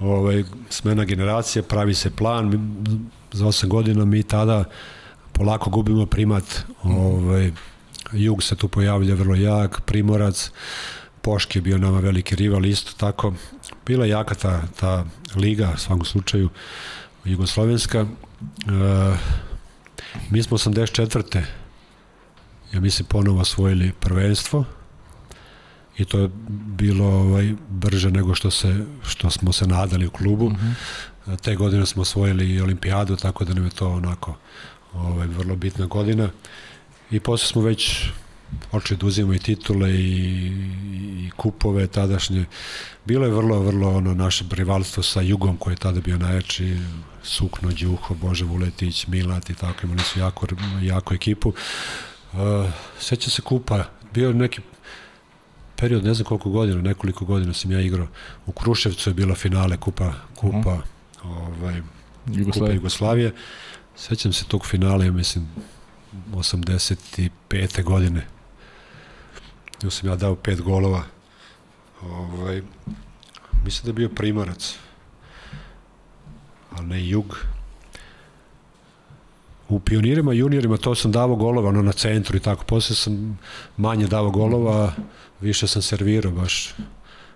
ovaj, 0.00 0.44
smena 0.68 1.04
generacije, 1.04 1.62
pravi 1.62 1.94
se 1.94 2.10
plan, 2.10 2.74
za 3.32 3.46
8 3.46 3.66
godina 3.66 4.04
mi 4.04 4.22
tada 4.22 4.64
polako 5.32 5.70
gubimo 5.70 6.06
primat, 6.06 6.44
ovaj, 6.82 7.52
Jug 8.12 8.42
se 8.42 8.56
tu 8.56 8.68
pojavlja 8.68 9.14
vrlo 9.14 9.34
jak, 9.34 9.80
Primorac, 9.80 10.50
Poški 11.22 11.58
je 11.58 11.62
bio 11.62 11.78
nama 11.78 12.00
veliki 12.00 12.36
rival 12.36 12.66
isto 12.66 12.92
tako. 12.96 13.32
Bila 13.86 14.06
jaka 14.06 14.34
ta, 14.34 14.62
ta 14.80 15.04
liga, 15.36 15.72
u 15.74 15.78
svakom 15.78 16.04
slučaju, 16.04 16.48
jugoslovenska. 17.24 17.98
E, 18.00 18.06
mi 20.30 20.42
smo 20.42 20.58
84. 20.58 21.42
ja 22.72 22.80
mislim 22.80 23.06
ponovo 23.06 23.40
osvojili 23.40 23.92
prvenstvo, 24.00 24.64
i 25.98 26.04
to 26.04 26.18
je 26.18 26.30
bilo 26.76 27.06
ovaj 27.06 27.54
brže 27.68 28.10
nego 28.10 28.34
što 28.34 28.50
se 28.50 28.84
što 29.08 29.30
smo 29.30 29.52
se 29.52 29.66
nadali 29.66 30.06
u 30.06 30.10
klubu. 30.10 30.50
Mhm. 30.50 30.66
-huh. 31.26 31.36
Te 31.42 31.56
godine 31.56 31.86
smo 31.86 32.02
osvojili 32.02 32.50
i 32.50 32.60
olimpijadu, 32.60 33.16
tako 33.16 33.44
da 33.44 33.54
nam 33.54 33.64
je 33.64 33.70
to 33.70 33.88
onako 33.88 34.36
ovaj 34.92 35.26
vrlo 35.26 35.56
bitna 35.56 35.86
godina. 35.86 36.30
I 37.10 37.20
posle 37.20 37.48
smo 37.48 37.62
već 37.62 38.10
počeli 38.70 38.98
da 38.98 39.06
uzimamo 39.06 39.34
i 39.34 39.38
titule 39.38 39.90
i, 39.90 40.52
i 41.26 41.30
kupove 41.36 41.86
tadašnje. 41.86 42.44
Bilo 43.04 43.26
je 43.26 43.32
vrlo, 43.32 43.60
vrlo 43.60 43.96
ono 43.96 44.14
naše 44.14 44.44
rivalstvo 44.50 45.02
sa 45.02 45.20
Jugom 45.20 45.56
koji 45.56 45.72
je 45.72 45.78
tada 45.78 46.00
bio 46.00 46.18
najjači, 46.18 46.76
Sukno, 47.22 47.70
Đuho, 47.70 48.14
Bože 48.14 48.44
Vuletić, 48.44 49.06
Milat 49.06 49.50
i 49.50 49.54
tako, 49.54 49.78
imali 49.82 50.00
su 50.00 50.18
jako, 50.18 50.46
jako 50.82 51.14
ekipu. 51.14 51.52
Uh, 52.32 52.38
seća 53.00 53.30
se 53.30 53.42
kupa, 53.42 53.84
bio 54.14 54.32
neki 54.32 54.60
period, 55.82 56.04
ne 56.04 56.14
znam 56.14 56.24
koliko 56.24 56.50
godina, 56.50 56.82
nekoliko 56.82 57.24
godina 57.24 57.52
sam 57.52 57.72
ja 57.72 57.80
igrao. 57.80 58.06
U 58.46 58.52
Kruševcu 58.52 59.10
je 59.10 59.14
bila 59.14 59.34
finale 59.34 59.76
Kupa, 59.76 60.12
kupa, 60.34 60.74
mm. 60.74 61.28
ovaj, 61.30 61.82
Jugoslavije. 62.26 62.52
Kupa 62.52 62.72
Jugoslavije. 62.72 63.32
Sećam 63.96 64.32
se 64.32 64.44
tog 64.44 64.66
finala, 64.66 65.04
ja 65.04 65.12
mislim, 65.12 65.48
85. 66.32 67.82
godine. 67.82 68.26
Tu 69.80 69.90
sam 69.90 70.08
ja 70.08 70.16
dao 70.16 70.34
pet 70.34 70.60
golova. 70.60 71.02
Ovaj, 72.02 72.62
mislim 73.64 73.84
da 73.84 73.88
je 73.88 73.92
bio 73.92 74.08
primarac, 74.08 74.76
ali 76.70 76.86
ne 76.86 77.08
jug. 77.08 77.38
U 79.68 79.80
pionirima, 79.80 80.32
juniorima 80.32 80.76
to 80.76 80.94
sam 80.94 81.12
davao 81.12 81.36
golova, 81.36 81.68
ono 81.68 81.82
na 81.82 81.92
centru 81.92 82.36
i 82.36 82.40
tako. 82.40 82.64
Posle 82.64 82.96
sam 82.96 83.38
manje 83.76 84.06
davao 84.06 84.30
golova, 84.30 84.92
više 85.42 85.66
sam 85.66 85.82
servirao 85.82 86.32
baš 86.32 86.74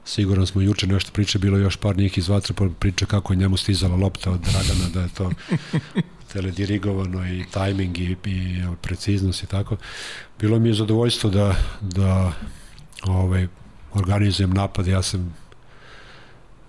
sigurno 0.04 0.46
smo 0.46 0.60
juče 0.60 0.86
nešto 0.86 1.10
priče, 1.12 1.38
bilo 1.38 1.58
još 1.58 1.76
par 1.76 1.96
njih 1.96 2.18
iz 2.18 2.28
Vatrpola 2.28 2.70
priče 2.78 3.06
kako 3.06 3.32
je 3.32 3.36
njemu 3.36 3.56
stizala 3.56 3.96
lopta 3.96 4.30
od 4.30 4.40
Dragana, 4.40 4.88
da 4.94 5.00
je 5.02 5.08
to 5.08 5.30
teledirigovano 6.32 7.28
i 7.28 7.44
tajming 7.50 7.98
i, 7.98 8.16
i 8.24 8.62
preciznost 8.82 9.42
i 9.42 9.46
tako. 9.46 9.76
Bilo 10.38 10.58
mi 10.58 10.68
je 10.68 10.74
zadovoljstvo 10.74 11.30
da, 11.30 11.54
da 11.80 12.32
ovaj, 13.02 13.46
organizujem 13.94 14.50
napad, 14.50 14.86
ja 14.86 15.02
sam 15.02 15.34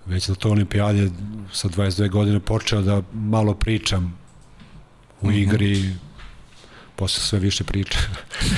već 0.06 0.28
na 0.28 0.34
to 0.34 0.50
olimpijadi 0.50 1.10
sa 1.52 1.68
22 1.68 2.10
godine 2.10 2.40
počeo 2.40 2.82
da 2.82 3.02
malo 3.12 3.54
pričam 3.54 4.18
u 5.20 5.26
mhm. 5.26 5.38
igri, 5.38 5.78
mm 5.78 5.82
-hmm 5.82 6.07
posle 6.98 7.22
sve 7.22 7.38
više 7.38 7.64
priča. 7.64 7.98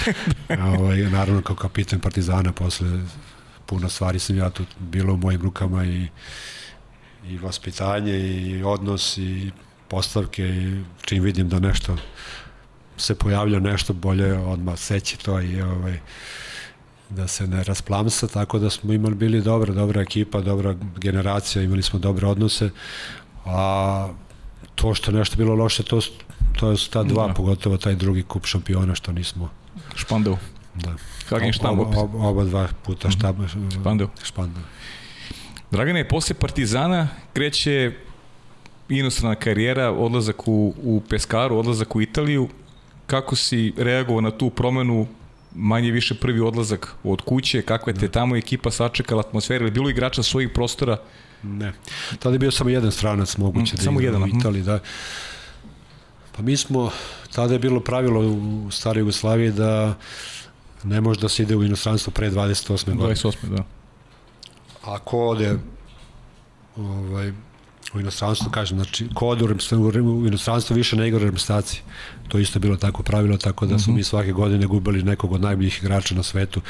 ovaj, 0.78 0.99
naravno 0.99 1.43
kao 1.43 1.57
kapitan 1.57 2.01
Partizana 2.01 2.53
posle 2.53 2.88
puno 3.66 3.88
stvari 3.88 4.18
sam 4.18 4.36
ja 4.36 4.51
tu 4.51 4.64
bilo 4.78 5.14
u 5.14 5.16
mojim 5.16 5.43
rukama 5.43 5.84
i 5.84 6.09
i 7.28 7.38
vaspitanje 7.38 8.18
i 8.18 8.62
odnos 8.62 9.18
i 9.18 9.51
postavke 9.88 10.43
i 10.43 10.82
čim 11.03 11.22
vidim 11.22 11.49
da 11.49 11.59
nešto 11.59 11.97
se 12.97 13.14
pojavlja 13.14 13.61
nešto 13.61 13.93
bolje 13.93 14.32
odmah 14.38 14.78
seći 14.78 15.18
to 15.18 15.41
i 15.41 15.62
ovaj 15.62 15.99
da 17.09 17.26
se 17.28 17.47
ne 17.47 17.64
rasplamsa, 17.64 18.26
tako 18.26 18.59
da 18.59 18.70
smo 18.70 18.93
imali 18.93 19.14
bili 19.14 19.41
dobra, 19.41 19.74
dobra 19.74 20.03
ekipa, 20.03 20.41
dobra 20.41 20.76
generacija, 20.97 21.62
imali 21.62 21.82
smo 21.82 21.99
dobre 21.99 22.26
odnose, 22.26 22.70
a 23.45 24.09
to 24.74 24.95
što 24.95 25.12
nešto 25.12 25.36
bilo 25.36 25.55
loše, 25.55 25.82
to, 25.82 26.01
to 26.59 26.70
je 26.70 26.76
ta 26.90 27.03
dva, 27.03 27.26
da. 27.26 27.34
pogotovo 27.34 27.76
taj 27.76 27.94
drugi 27.94 28.22
kup 28.22 28.46
šampiona 28.46 28.94
što 28.94 29.12
nismo. 29.12 29.51
Špandau. 29.94 30.36
Da. 30.74 30.94
Hagen 31.28 31.53
štamb 31.53 31.80
oba, 31.80 32.01
oba, 32.01 32.28
oba 32.28 32.44
dva 32.44 32.68
puta 32.82 33.11
štab. 33.11 33.38
Mm 33.38 33.44
-hmm. 33.44 33.80
Špandau. 33.80 34.09
Špandau. 34.22 34.62
Dragane, 35.70 36.09
posle 36.09 36.34
Partizana 36.34 37.09
kreće 37.32 37.92
inostrana 38.88 39.34
karijera, 39.34 39.90
odlazak 39.90 40.48
u, 40.48 40.74
u 40.82 41.03
Peskaru, 41.09 41.59
odlazak 41.59 41.96
u 41.96 42.03
Italiju. 42.03 42.48
Kako 43.07 43.36
si 43.36 43.72
reagovao 43.76 44.20
na 44.20 44.30
tu 44.30 44.51
promenu 44.51 45.07
manje 45.55 45.90
više 45.90 46.14
prvi 46.14 46.40
odlazak 46.40 46.94
od 47.05 47.20
kuće, 47.20 47.62
kakva 47.62 47.90
je 47.92 47.98
te 47.98 48.07
da. 48.07 48.12
tamo 48.12 48.36
ekipa 48.36 48.70
sačekala 48.70 49.20
atmosfera, 49.20 49.62
ili 49.64 49.70
bilo 49.70 49.90
igrača 49.90 50.22
svojih 50.22 50.51
prostora? 50.55 50.96
Ne. 51.42 51.72
Tada 52.18 52.34
je 52.34 52.38
bio 52.38 52.51
samo 52.51 52.70
jedan 52.70 52.92
stranac 52.92 53.36
moguće 53.36 53.74
mm, 53.74 53.76
da 53.76 53.82
samo 53.82 54.01
jedan, 54.01 54.22
u 54.22 54.26
Italiji, 54.26 54.62
da. 54.62 54.78
Pa 56.41 56.45
mi 56.45 56.57
smo, 56.57 56.91
tada 57.34 57.53
je 57.53 57.59
bilo 57.59 57.80
pravilo 57.80 58.20
u 58.20 58.70
staroj 58.70 59.01
Jugoslaviji 59.01 59.51
da 59.53 59.95
ne 60.84 61.01
može 61.01 61.20
da 61.20 61.28
se 61.28 61.43
ide 61.43 61.57
u 61.57 61.64
inostranstvo 61.64 62.12
pre 62.12 62.30
28. 62.30 62.97
godine. 62.97 63.14
28. 63.14 63.34
da. 63.49 63.64
Ako 64.84 65.18
ode 65.18 65.59
ovaj, 66.76 67.32
u 67.95 68.01
inostranstvu, 68.01 68.51
kažem, 68.51 68.78
znači, 68.78 69.09
ko 69.14 69.28
ode 69.28 69.45
u 70.01 70.26
inostranstvo 70.26 70.76
više 70.76 70.97
ne 70.97 71.09
igra 71.09 71.20
reprezentaciji. 71.20 71.80
To 72.28 72.38
isto 72.38 72.59
bilo 72.59 72.76
tako 72.76 73.03
pravilo, 73.03 73.36
tako 73.36 73.66
da 73.66 73.78
smo 73.78 73.93
mhm. 73.93 73.93
-huh. 73.93 73.97
mi 73.97 74.05
svake 74.05 74.32
godine 74.32 74.66
gubili 74.66 75.03
nekog 75.03 75.32
od 75.32 75.41
najboljih 75.41 75.78
igrača 75.82 76.14
na 76.14 76.22
svetu 76.22 76.61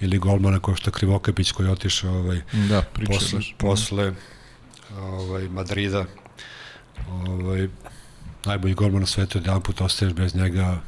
ili 0.00 0.18
golmana 0.18 0.60
kao 0.60 0.76
što 0.76 0.90
Krivokapić 0.90 1.52
koji 1.52 1.66
je 1.66 1.72
otišao 1.72 2.14
ovaj, 2.14 2.40
da, 2.68 2.82
posle, 3.06 3.40
posle 3.58 4.12
ovaj, 4.96 5.48
Madrida. 5.48 6.04
Ovaj, 7.10 7.68
najbolji 8.46 8.74
golman 8.74 9.00
na 9.00 9.06
svetu, 9.06 9.38
jedan 9.38 9.62
put 9.62 9.80
ostaješ 9.80 10.12
bez 10.12 10.34
njega, 10.34 10.80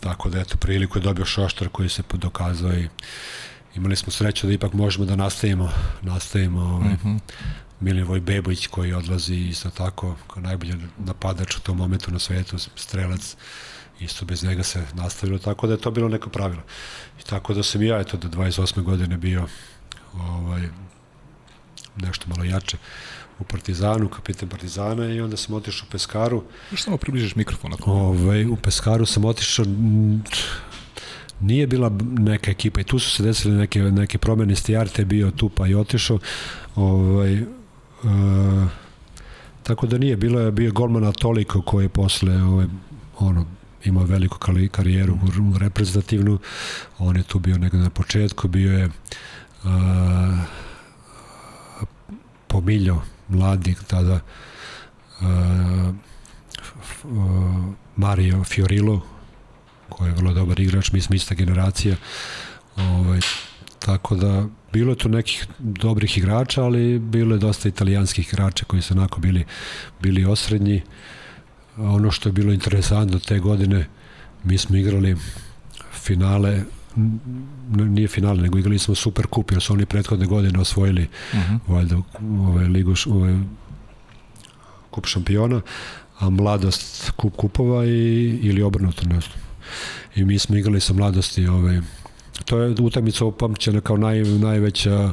tako 0.00 0.28
da 0.28 0.40
eto, 0.40 0.56
priliku 0.56 0.98
je 0.98 1.02
dobio 1.02 1.24
Šoštar 1.24 1.68
koji 1.68 1.88
se 1.88 2.02
dokazao 2.12 2.72
i 2.72 2.88
imali 3.76 3.96
smo 3.96 4.12
sreću 4.12 4.46
da 4.46 4.52
ipak 4.52 4.72
možemo 4.72 5.04
da 5.04 5.16
nastavimo, 5.16 5.70
nastavimo 6.02 6.60
ovaj, 6.60 6.88
mhm. 6.88 7.08
-huh 7.08 7.18
Milivoj 7.80 8.20
Bebović 8.20 8.66
koji 8.66 8.92
odlazi 8.92 9.34
isto 9.34 9.70
tako 9.70 10.16
kao 10.26 10.42
najbolji 10.42 10.74
napadač 10.98 11.56
u 11.56 11.60
tom 11.60 11.76
momentu 11.76 12.10
na 12.10 12.18
svetu, 12.18 12.58
strelac, 12.58 13.36
isto 14.00 14.24
bez 14.24 14.44
njega 14.44 14.62
se 14.62 14.86
nastavilo, 14.94 15.38
tako 15.38 15.66
da 15.66 15.72
je 15.72 15.80
to 15.80 15.90
bilo 15.90 16.08
neko 16.08 16.30
pravilo. 16.30 16.62
I 17.20 17.22
tako 17.22 17.54
da 17.54 17.62
sam 17.62 17.82
ja, 17.82 18.00
eto, 18.00 18.16
do 18.16 18.28
28. 18.28 18.82
godine 18.82 19.16
bio 19.16 19.46
ovaj, 20.14 20.68
nešto 21.96 22.24
malo 22.28 22.44
jače 22.44 22.76
u 23.40 23.44
Partizanu, 23.44 24.08
kapitan 24.08 24.48
Partizana 24.48 25.06
i 25.06 25.20
onda 25.20 25.36
sam 25.36 25.54
otišao 25.54 25.86
u 25.88 25.92
Peskaru. 25.92 26.42
Još 26.70 26.82
samo 26.82 26.96
približiš 26.96 27.34
mikrofon. 27.34 27.72
Ako... 27.72 27.90
Ovaj, 27.90 28.44
u 28.46 28.56
Peskaru 28.56 29.06
sam 29.06 29.24
otišao 29.24 29.64
nije 31.40 31.66
bila 31.66 31.90
neka 32.02 32.50
ekipa 32.50 32.80
i 32.80 32.84
tu 32.84 32.98
su 32.98 33.10
se 33.10 33.22
desile 33.22 33.54
neke, 33.54 33.82
neke 33.82 34.18
promene, 34.18 34.56
Stijarte 34.56 35.02
je 35.02 35.06
bio 35.06 35.30
tu 35.30 35.48
pa 35.48 35.66
i 35.66 35.74
otišao. 35.74 36.18
Ovaj, 36.76 37.44
E, 38.04 38.66
tako 39.62 39.86
da 39.86 39.98
nije, 39.98 40.16
bilo 40.16 40.40
je 40.40 40.52
bio 40.52 40.72
golmana 40.72 41.12
toliko 41.12 41.62
koji 41.62 41.84
je 41.84 41.88
posle 41.88 42.42
ovaj, 42.42 42.66
ono, 43.18 43.46
imao 43.84 44.04
veliku 44.04 44.38
karijeru 44.70 45.18
reprezentativnu, 45.58 46.38
on 46.98 47.16
je 47.16 47.22
tu 47.22 47.38
bio 47.38 47.58
negde 47.58 47.78
na 47.78 47.90
početku, 47.90 48.48
bio 48.48 48.78
je 48.78 48.86
uh, 48.86 48.90
Pomiljo, 52.46 53.02
mladi 53.30 53.74
tada 53.86 54.20
uh, 55.20 55.94
Mario 57.96 58.44
Fiorilo, 58.44 59.00
koji 59.88 60.08
je 60.08 60.14
vrlo 60.14 60.32
dobar 60.32 60.60
igrač, 60.60 60.92
mi 60.92 61.00
smo 61.00 61.16
ista 61.16 61.34
generacija, 61.34 61.96
ovaj, 62.76 63.20
tako 63.78 64.14
da 64.14 64.46
Bilo 64.72 64.92
je 64.92 64.98
tu 64.98 65.08
nekih 65.08 65.46
dobrih 65.58 66.18
igrača, 66.18 66.64
ali 66.64 66.98
bilo 66.98 67.34
je 67.34 67.38
dosta 67.38 67.68
italijanskih 67.68 68.28
igrača 68.28 68.64
koji 68.64 68.82
su 68.82 68.94
onako 68.94 69.20
bili, 69.20 69.44
bili 70.02 70.24
osrednji. 70.24 70.82
Ono 71.76 72.10
što 72.10 72.28
je 72.28 72.32
bilo 72.32 72.52
interesantno 72.52 73.18
te 73.18 73.38
godine, 73.38 73.86
mi 74.44 74.58
smo 74.58 74.76
igrali 74.76 75.16
finale 75.92 76.62
nije 77.70 78.08
finale, 78.08 78.42
nego 78.42 78.58
igrali 78.58 78.78
smo 78.78 78.94
Super 78.94 79.26
Kup, 79.26 79.50
jer 79.52 79.62
su 79.62 79.72
oni 79.72 79.86
prethodne 79.86 80.26
godine 80.26 80.60
osvojili 80.60 81.08
uh 81.32 81.38
mhm. 81.38 81.54
-huh. 81.54 81.58
valjda 81.66 81.96
ovaj 82.20 82.64
ligu, 82.64 82.94
ovaj, 83.06 83.38
kup 84.90 85.06
šampiona, 85.06 85.60
a 86.18 86.30
mladost 86.30 87.10
kup 87.10 87.36
kupova 87.36 87.84
i, 87.84 88.38
ili 88.42 88.62
obrnuto 88.62 89.02
nešto. 89.06 89.34
I 90.16 90.24
mi 90.24 90.38
smo 90.38 90.56
igrali 90.56 90.80
sa 90.80 90.92
mladosti 90.92 91.46
ovaj, 91.46 91.80
to 92.44 92.58
je 92.58 92.74
utakmica 92.80 93.24
upamćena 93.24 93.80
kao 93.80 93.96
naj, 93.96 94.22
najveća 94.22 95.12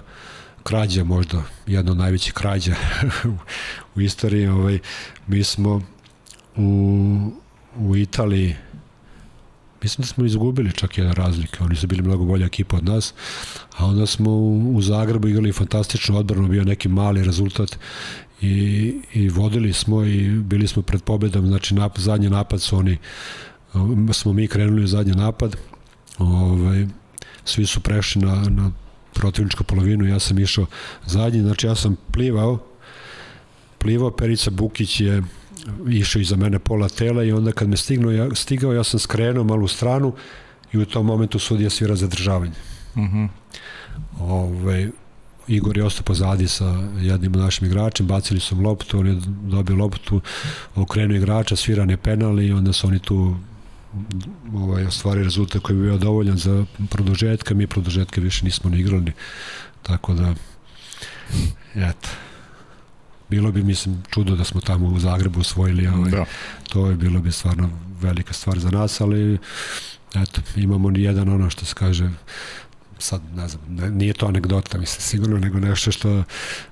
krađa 0.63 1.03
možda, 1.03 1.43
jedna 1.67 1.91
od 1.91 1.97
najvećih 1.97 2.33
krađa 2.33 2.75
u 3.95 4.01
istoriji. 4.01 4.47
Ovaj, 4.47 4.79
mi 5.27 5.43
smo 5.43 5.81
u, 6.55 7.31
u 7.77 7.95
Italiji 7.95 8.55
mislim 9.81 10.03
da 10.03 10.07
smo 10.07 10.25
izgubili 10.25 10.73
čak 10.73 10.97
jedan 10.97 11.13
razlik, 11.13 11.57
oni 11.59 11.75
su 11.75 11.87
bili 11.87 12.01
mnogo 12.01 12.25
bolja 12.25 12.45
ekipa 12.45 12.77
od 12.77 12.85
nas, 12.85 13.13
a 13.77 13.85
onda 13.85 14.05
smo 14.05 14.31
u, 14.31 14.81
Zagrebu 14.81 15.27
igrali 15.27 15.53
fantastičnu 15.53 16.17
odbranu, 16.17 16.47
bio 16.47 16.63
neki 16.63 16.89
mali 16.89 17.23
rezultat 17.23 17.79
i, 18.41 18.95
i 19.13 19.29
vodili 19.29 19.73
smo 19.73 20.03
i 20.03 20.29
bili 20.29 20.67
smo 20.67 20.81
pred 20.81 21.03
pobedom, 21.03 21.47
znači 21.47 21.75
nap, 21.75 21.99
zadnji 21.99 22.29
napad 22.29 22.61
su 22.61 22.77
oni, 22.77 22.97
smo 24.13 24.33
mi 24.33 24.47
krenuli 24.47 24.83
u 24.83 24.87
zadnji 24.87 25.13
napad, 25.13 25.55
ovaj, 26.17 26.85
svi 27.45 27.65
su 27.65 27.79
prešli 27.79 28.21
na, 28.21 28.35
na 28.49 28.71
protivničku 29.13 29.63
polovinu, 29.63 30.05
ja 30.05 30.19
sam 30.19 30.39
išao 30.39 30.65
zadnji, 31.05 31.41
znači 31.41 31.67
ja 31.67 31.75
sam 31.75 31.95
plivao, 32.11 32.59
plivao, 33.77 34.11
Perica 34.11 34.51
Bukić 34.51 35.01
je 35.01 35.23
išao 35.89 36.21
iza 36.21 36.35
mene 36.35 36.59
pola 36.59 36.89
tela 36.89 37.23
i 37.23 37.31
onda 37.31 37.51
kad 37.51 37.69
me 37.69 37.77
stignuo, 37.77 38.11
ja, 38.11 38.35
stigao, 38.35 38.73
ja 38.73 38.83
sam 38.83 38.99
skrenuo 38.99 39.43
malo 39.43 39.63
u 39.63 39.67
stranu 39.67 40.13
i 40.71 40.77
u 40.77 40.85
tom 40.85 41.05
momentu 41.05 41.39
sudija 41.39 41.69
svira 41.69 41.95
zadržavanje. 41.95 42.55
Uh 42.95 43.01
mhm. 43.01 43.17
-huh. 43.17 43.29
Ove, 44.19 44.43
ovaj, 44.43 44.89
Igor 45.47 45.77
je 45.77 45.83
ostao 45.83 46.03
pozadi 46.03 46.47
sa 46.47 46.65
jednim 46.99 47.31
našim 47.31 47.67
igračem, 47.67 48.07
bacili 48.07 48.39
su 48.39 48.61
loptu, 48.61 48.99
on 48.99 49.07
je 49.07 49.17
dobio 49.27 49.75
loptu, 49.75 50.21
okrenuo 50.75 51.17
igrača, 51.17 51.55
sviran 51.55 51.89
je 51.89 51.97
penal 51.97 52.41
i 52.41 52.51
onda 52.51 52.73
su 52.73 52.87
oni 52.87 52.99
tu 52.99 53.35
ovaj, 54.53 54.85
ostvari 54.85 55.23
rezultat 55.23 55.61
koji 55.61 55.77
bi 55.77 55.83
bio 55.83 55.97
dovoljan 55.97 56.37
za 56.37 56.65
produžetka, 56.89 57.53
mi 57.53 57.67
produžetke 57.67 58.21
više 58.21 58.45
nismo 58.45 58.69
ni 58.69 58.79
igrali, 58.79 59.11
tako 59.81 60.13
da 60.13 60.33
eto 61.75 62.09
bilo 63.29 63.51
bi 63.51 63.63
mislim 63.63 64.03
čudo 64.13 64.35
da 64.35 64.43
smo 64.43 64.61
tamo 64.61 64.87
u 64.87 64.99
Zagrebu 64.99 65.39
osvojili 65.39 65.87
ovaj, 65.87 66.11
da. 66.11 66.25
to 66.69 66.89
je 66.89 66.95
bilo 66.95 67.19
bi 67.19 67.31
stvarno 67.31 67.69
velika 68.01 68.33
stvar 68.33 68.59
za 68.59 68.71
nas 68.71 69.01
ali 69.01 69.37
eto 70.15 70.41
imamo 70.55 70.89
ni 70.89 71.01
jedan 71.01 71.29
ono 71.29 71.49
što 71.49 71.65
se 71.65 71.75
kaže 71.75 72.09
sad 72.99 73.21
ne 73.35 73.47
znam, 73.47 73.61
ne, 73.69 73.91
nije 73.91 74.13
to 74.13 74.27
anegdota 74.27 74.77
mislim 74.77 75.01
sigurno 75.01 75.39
nego 75.39 75.59
nešto 75.59 75.91
što 75.91 76.23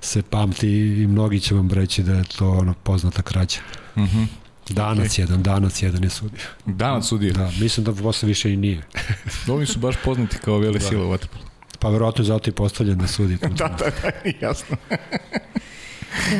se 0.01 0.21
pamti 0.21 0.69
i 1.01 1.07
mnogi 1.07 1.39
će 1.39 1.55
vam 1.55 1.71
reći 1.71 2.03
da 2.03 2.13
je 2.13 2.23
to 2.23 2.49
ono 2.49 2.73
poznata 2.73 3.21
krađa. 3.21 3.59
Mhm. 3.97 4.21
Mm 4.21 4.29
Danac 4.69 5.11
okay. 5.11 5.19
jedan, 5.19 5.43
Danac 5.43 5.81
jedan 5.81 6.03
je 6.03 6.09
sudio. 6.09 6.41
Danac 6.65 7.05
sudio? 7.05 7.33
Da, 7.33 7.51
mislim 7.59 7.83
da 7.83 7.93
posle 7.93 8.27
više 8.27 8.53
i 8.53 8.57
nije. 8.57 8.81
Oni 9.55 9.65
su 9.65 9.79
baš 9.79 9.95
poznati 10.03 10.37
kao 10.37 10.57
vele 10.57 10.79
da. 10.79 10.87
sile 10.87 11.05
u 11.05 11.09
Vatrpolu. 11.09 11.43
Pa 11.79 11.89
verovatno 11.89 12.23
zato 12.23 12.49
i 12.49 12.53
postavljen 12.53 12.97
da 12.97 13.07
sudi. 13.07 13.37
da, 13.41 13.67
da, 13.67 13.67
da, 13.77 14.29
jasno. 14.47 14.77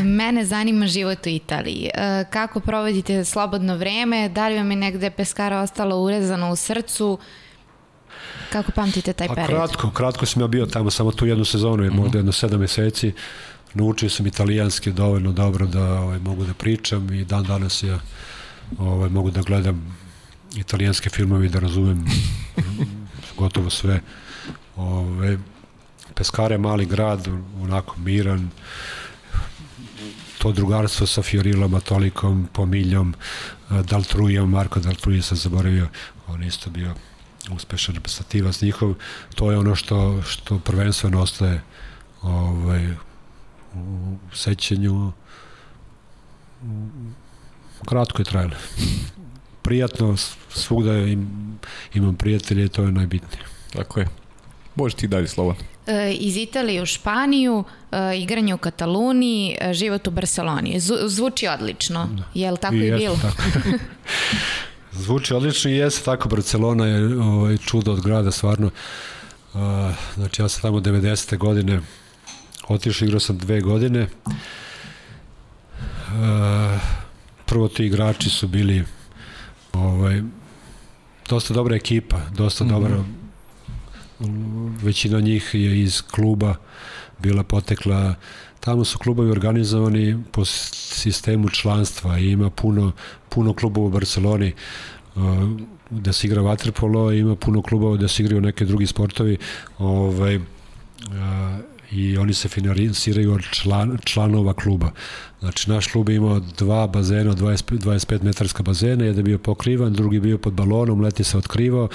Mene 0.04 0.46
zanima 0.46 0.88
život 0.88 1.26
u 1.26 1.30
Italiji. 1.30 1.90
E, 1.94 2.26
kako 2.30 2.60
provodite 2.60 3.26
slobodno 3.26 3.78
vreme? 3.78 4.30
Da 4.30 4.48
li 4.48 4.56
vam 4.56 4.72
je 4.72 4.78
negde 4.78 5.10
peskara 5.10 5.60
ostalo 5.60 6.02
urezano 6.02 6.52
u 6.52 6.56
srcu? 6.56 7.18
Kako 8.52 8.72
pamtite 8.72 9.14
taj 9.14 9.28
pa, 9.28 9.34
period? 9.34 9.60
Kratko, 9.60 9.92
kratko 9.92 10.26
sam 10.26 10.42
ja 10.42 10.48
bio 10.48 10.66
tamo 10.66 10.92
samo 10.92 11.12
tu 11.12 11.26
jednu 11.26 11.46
sezonu, 11.46 11.84
je 11.84 11.90
mm 11.90 11.94
-hmm. 11.94 11.98
možda 11.98 12.18
jedno 12.18 12.32
sedam 12.32 12.60
meseci. 12.60 13.14
Naučio 13.74 14.10
sam 14.10 14.28
italijanski 14.28 14.92
dovoljno 14.92 15.32
dobro 15.32 15.68
da 15.68 15.84
ovaj, 15.84 16.20
mogu 16.20 16.44
da 16.44 16.54
pričam 16.54 17.14
i 17.14 17.26
dan 17.26 17.44
danas 17.44 17.84
ja 17.84 18.00
ovaj, 18.80 19.10
mogu 19.10 19.32
da 19.32 19.42
gledam 19.42 19.98
italijanske 20.56 21.10
filmove 21.10 21.46
i 21.46 21.50
da 21.50 21.60
razumem 21.60 22.06
gotovo 23.40 23.70
sve. 23.70 24.02
Ove, 24.76 25.00
ovaj, 25.00 25.38
Peskare 26.16 26.54
je 26.54 26.60
mali 26.60 26.86
grad, 26.86 27.28
onako 27.62 27.96
miran, 28.00 28.50
to 30.46 30.52
drugarstvo 30.52 31.08
sa 31.10 31.26
Fiorilom, 31.26 31.74
Atolikom, 31.74 32.46
Pomiljom, 32.54 33.16
Daltrujom, 33.70 34.50
Marko 34.50 34.80
Daltruje 34.80 35.22
sam 35.22 35.38
zaboravio, 35.38 35.88
on 36.28 36.44
isto 36.44 36.70
bio 36.70 36.94
uspešan 37.52 37.96
reprezentativac 37.96 38.62
njihov, 38.62 38.94
to 39.36 39.52
je 39.52 39.58
ono 39.58 39.76
što, 39.76 40.22
što 40.22 40.60
prvenstveno 40.60 41.22
ostaje 41.22 41.62
ovaj, 42.22 42.94
u 43.74 44.18
sećenju 44.34 45.12
kratko 47.86 48.22
je 48.22 48.26
trajalo. 48.26 48.56
Prijatno, 49.62 50.18
svugda 50.50 50.98
im, 50.98 51.58
imam 51.94 52.16
prijatelje 52.16 52.68
to 52.68 52.84
je 52.84 52.92
najbitnije. 52.92 53.46
Tako 53.74 54.00
je. 54.00 54.08
Možeš 54.76 54.96
ti 54.96 55.08
dalje, 55.08 55.28
Slovan. 55.28 55.75
E, 55.88 56.14
iz 56.14 56.38
Italije 56.38 56.82
u 56.82 56.86
Španiju, 56.86 57.64
e, 57.92 58.18
igranje 58.18 58.54
u 58.54 58.58
Kataluniji, 58.58 59.58
e, 59.62 59.74
život 59.74 60.08
u 60.08 60.12
Barceloni. 60.12 60.80
Zvuči 61.06 61.48
odlično. 61.48 62.10
Da. 62.14 62.24
Je 62.34 62.52
li 62.52 62.58
tako 62.58 62.76
i, 62.76 62.88
i 62.88 62.92
bilo? 62.92 63.18
Tako. 63.22 63.70
Zvuči 65.04 65.34
odlično 65.34 65.72
i 65.72 65.76
jeste 65.76 66.06
tako. 66.06 66.30
Barcelona 66.30 66.86
je 66.86 67.18
ovaj, 67.18 67.58
čudo 67.58 67.92
od 67.92 68.02
grada, 68.02 68.32
stvarno. 68.32 68.70
Znači 70.16 70.42
ja 70.42 70.50
sam 70.50 70.62
tamo 70.62 70.80
90. 70.80 71.38
godine 71.38 71.82
otišao, 72.68 73.06
igrao 73.06 73.20
sam 73.20 73.38
dve 73.38 73.62
godine. 73.62 74.08
Prvo 77.46 77.68
ti 77.68 77.86
igrači 77.86 78.30
su 78.30 78.48
bili 78.48 78.84
ovaj, 79.74 80.22
dosta 81.30 81.54
dobra 81.54 81.76
ekipa, 81.76 82.18
dosta 82.38 82.64
mm 82.64 82.68
-hmm. 82.68 82.72
dobra 82.72 83.04
većina 84.82 85.20
njih 85.20 85.50
je 85.54 85.82
iz 85.82 86.02
kluba 86.02 86.56
bila 87.20 87.44
potekla. 87.44 88.16
Tamo 88.60 88.86
su 88.86 88.98
klubovi 88.98 89.32
organizovani 89.32 90.24
po 90.32 90.46
sistemu 90.46 91.50
članstva 91.50 92.20
i 92.20 92.32
ima 92.32 92.50
puno, 92.50 92.92
puno 93.30 93.54
klubova 93.54 93.88
u 93.88 93.90
Barceloni 93.90 94.54
uh, 95.16 95.22
da 95.90 96.14
se 96.14 96.28
igra 96.28 96.42
vaterpolo, 96.42 97.12
ima 97.12 97.36
puno 97.36 97.62
klubova 97.62 97.98
da 97.98 98.08
se 98.08 98.24
igraju 98.24 98.42
neke 98.42 98.66
drugi 98.66 98.88
sportovi. 98.88 99.38
Ovaj, 99.78 100.36
uh, 100.36 100.44
i 101.92 102.18
oni 102.18 102.34
se 102.34 102.50
finansiraju 102.50 103.34
od 103.34 103.42
član, 103.52 103.98
članova 104.04 104.54
kluba. 104.54 104.92
Znači, 105.40 105.70
naš 105.70 105.88
klub 105.88 106.10
je 106.10 106.16
imao 106.16 106.40
dva 106.40 106.88
bazena, 106.88 107.36
25, 107.36 107.80
25 107.80 108.24
metarska 108.24 108.64
bazena, 108.64 109.06
jedan 109.06 109.18
je 109.18 109.24
bio 109.24 109.38
pokrivan, 109.38 109.94
drugi 109.94 110.20
bio 110.20 110.38
pod 110.38 110.54
balonom, 110.54 111.02
leti 111.02 111.24
se 111.24 111.38
otkrivao 111.38 111.90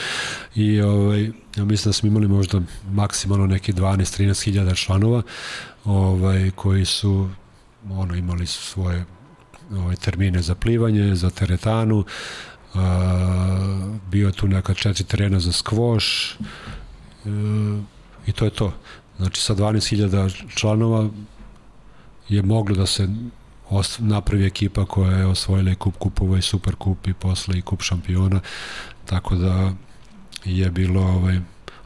i 0.55 0.81
ovaj, 0.81 1.31
ja 1.57 1.65
mislim 1.65 1.89
da 1.89 1.93
smo 1.93 2.07
imali 2.07 2.29
možda 2.29 2.61
maksimalno 2.91 3.47
neki 3.47 3.73
12-13 3.73 4.45
hiljada 4.45 4.75
članova 4.75 5.23
ovaj, 5.85 6.51
koji 6.51 6.85
su 6.85 7.31
ono, 7.91 8.15
imali 8.15 8.47
su 8.47 8.63
svoje 8.63 9.05
ovaj, 9.73 9.97
termine 9.97 10.43
za 10.43 10.55
plivanje, 10.55 11.15
za 11.15 11.31
teretanu, 11.31 12.05
a, 12.75 13.99
bio 14.11 14.31
tu 14.31 14.49
neka 14.49 14.75
četiri 14.75 15.05
terena 15.05 15.41
za 15.41 15.53
skvoš 15.53 16.33
e, 16.33 17.29
i 18.27 18.33
to 18.33 18.45
je 18.45 18.51
to. 18.51 18.73
Znači 19.21 19.41
sa 19.41 19.55
12.000 19.55 20.57
članova 20.57 21.09
je 22.29 22.43
moglo 22.43 22.77
da 22.77 22.87
se 22.87 23.09
napravi 23.99 24.47
ekipa 24.47 24.85
koja 24.85 25.17
je 25.17 25.27
osvojila 25.27 25.71
i 25.71 25.75
kup 25.75 25.95
kupova 25.99 26.39
i 26.39 26.43
super 26.43 26.75
kup 26.75 27.07
i 27.07 27.15
posle 27.15 27.59
i 27.59 27.63
kup 27.63 27.83
šampiona 27.83 28.41
tako 29.07 29.35
da 29.37 29.73
je 30.45 30.71
bilo 30.71 31.03
ovaj, 31.03 31.41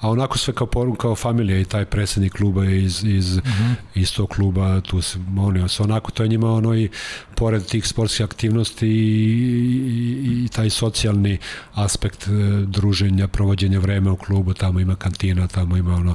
a 0.04 0.08
onako 0.10 0.38
sve 0.38 0.54
kao 0.54 0.66
porum, 0.66 0.96
kao 0.96 1.16
familija 1.16 1.60
i 1.60 1.64
taj 1.64 1.84
predsednik 1.84 2.32
kluba 2.32 2.64
iz, 2.64 3.04
iz, 3.04 3.36
mm 3.36 3.40
-hmm. 3.40 3.74
iz 3.94 4.14
tog 4.14 4.28
kluba, 4.28 4.80
tu 4.80 5.02
se 5.02 5.18
monio 5.18 5.68
se 5.68 5.82
onako, 5.82 6.10
to 6.10 6.22
je 6.22 6.28
njima 6.28 6.52
ono 6.52 6.74
i 6.74 6.90
pored 7.34 7.66
tih 7.66 7.86
sportskih 7.86 8.24
aktivnosti 8.24 8.86
i, 8.86 8.90
i, 8.90 10.44
i 10.44 10.48
taj 10.48 10.70
socijalni 10.70 11.38
aspekt 11.74 12.28
e, 12.28 12.30
druženja, 12.66 13.28
provođenja 13.28 13.78
vreme 13.78 14.10
u 14.10 14.16
klubu, 14.16 14.54
tamo 14.54 14.80
ima 14.80 14.96
kantina, 14.96 15.48
tamo 15.48 15.76
ima 15.76 15.94
ono, 15.94 16.14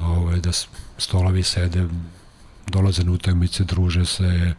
ovaj, 0.00 0.40
da 0.40 0.50
stolovi 0.98 1.42
sede, 1.42 1.88
dolaze 2.66 3.04
na 3.04 3.12
utakmice, 3.12 3.64
druže 3.64 4.04
se, 4.04 4.54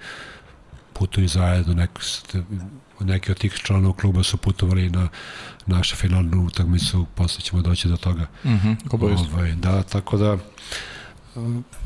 putuju 0.93 1.27
zajedno, 1.27 1.73
neko, 1.73 2.01
neki 2.99 3.31
od 3.31 3.37
tih 3.37 3.53
članova 3.53 3.93
kluba 3.93 4.23
su 4.23 4.37
putovali 4.37 4.89
na 4.89 5.09
našu 5.65 5.95
finalnu 5.95 6.45
utakmicu, 6.45 7.05
posle 7.15 7.41
ćemo 7.41 7.61
doći 7.61 7.87
do 7.87 7.97
toga. 7.97 8.27
Mhm, 8.45 8.69
mm 8.69 8.77
ovaj, 9.33 9.55
da, 9.55 9.83
tako 9.83 10.17
da 10.17 10.37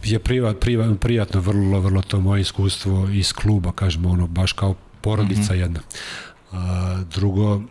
je 0.04 0.20
privat, 0.20 0.60
privat, 0.60 1.00
prijatno 1.00 1.42
vrlo, 1.42 1.80
vrlo 1.80 2.02
to 2.02 2.20
moje 2.20 2.42
iskustvo 2.42 3.10
iz 3.10 3.34
kluba, 3.34 3.72
kažemo 3.72 4.10
ono, 4.10 4.28
baš 4.28 4.54
kao 4.54 4.76
porodica 5.02 5.54
mm 5.54 5.58
-hmm. 5.58 5.62
jedna. 5.62 5.80
A, 6.52 7.04
drugo, 7.12 7.62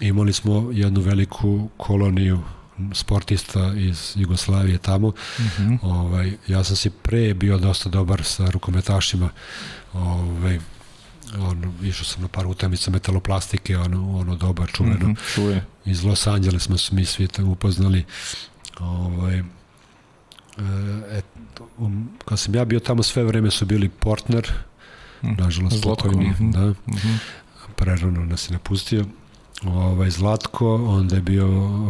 imali 0.00 0.32
smo 0.32 0.70
jednu 0.72 1.00
veliku 1.00 1.68
koloniju 1.76 2.40
sportista 2.92 3.72
iz 3.76 4.12
Jugoslavije 4.16 4.78
tamo. 4.78 5.08
Mm 5.08 5.42
-hmm. 5.42 5.78
ovaj, 5.82 6.32
ja 6.46 6.64
sam 6.64 6.76
si 6.76 6.90
pre 6.90 7.34
bio 7.34 7.58
dosta 7.58 7.88
dobar 7.88 8.24
sa 8.24 8.50
rukometašima. 8.50 9.28
Ovaj, 9.92 10.60
on, 11.34 11.74
išao 11.82 12.04
sam 12.04 12.22
na 12.22 12.28
par 12.28 12.46
utakmica 12.46 12.90
metaloplastike, 12.90 13.78
ono, 13.78 14.18
ono 14.18 14.36
doba 14.36 14.66
čuveno. 14.66 15.08
Mm 15.08 15.14
-hmm, 15.14 15.34
čuje. 15.34 15.64
Iz 15.84 16.04
Los 16.04 16.26
Angelesa 16.26 16.78
smo 16.78 16.98
mi 16.98 17.04
svi 17.04 17.28
tamo 17.28 17.50
upoznali. 17.50 18.04
Ovaj, 18.80 19.38
e, 19.38 19.42
um, 21.78 22.08
kad 22.24 22.38
sam 22.38 22.54
ja 22.54 22.64
bio 22.64 22.80
tamo 22.80 23.02
sve 23.02 23.24
vreme 23.24 23.50
su 23.50 23.66
bili 23.66 23.88
partner, 23.88 24.52
mm. 25.22 25.32
nažalost 25.38 25.78
spokojni, 25.78 26.28
mm 26.28 26.34
-hmm. 26.38 26.52
da. 26.52 26.66
Mm 26.66 26.74
-hmm. 26.86 27.18
Prerano 27.76 28.24
nas 28.24 28.50
je 28.50 28.52
napustio. 28.52 29.04
Ovaj, 29.62 30.10
Zlatko, 30.10 30.74
onda 30.74 31.14
je 31.16 31.22
bio 31.22 31.46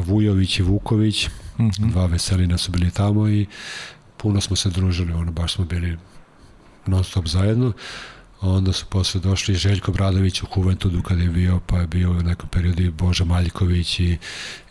Vujović 0.06 0.58
i 0.58 0.62
Vuković, 0.62 1.28
mm 1.58 1.64
-hmm. 1.64 1.90
dva 1.90 2.06
veselina 2.06 2.58
su 2.58 2.72
bili 2.72 2.90
tamo 2.90 3.28
i 3.28 3.46
puno 4.16 4.40
smo 4.40 4.56
se 4.56 4.70
družili, 4.70 5.12
ono, 5.12 5.32
baš 5.32 5.54
smo 5.54 5.64
bili 5.64 5.98
non 6.86 7.04
stop 7.04 7.26
zajedno. 7.26 7.66
Uh, 7.66 7.74
onda 8.40 8.72
su 8.72 8.86
posle 8.86 9.20
došli 9.20 9.54
Željko 9.54 9.92
Bradović 9.92 10.42
u 10.42 10.46
Kuventudu 10.46 11.02
kada 11.02 11.22
je 11.22 11.28
bio, 11.28 11.60
pa 11.66 11.78
je 11.78 11.86
bio 11.86 12.10
u 12.10 12.22
nekom 12.22 12.48
periodu 12.48 12.82
i 12.82 12.90
Boža 12.90 13.24
Maljković 13.24 14.00
i, 14.00 14.18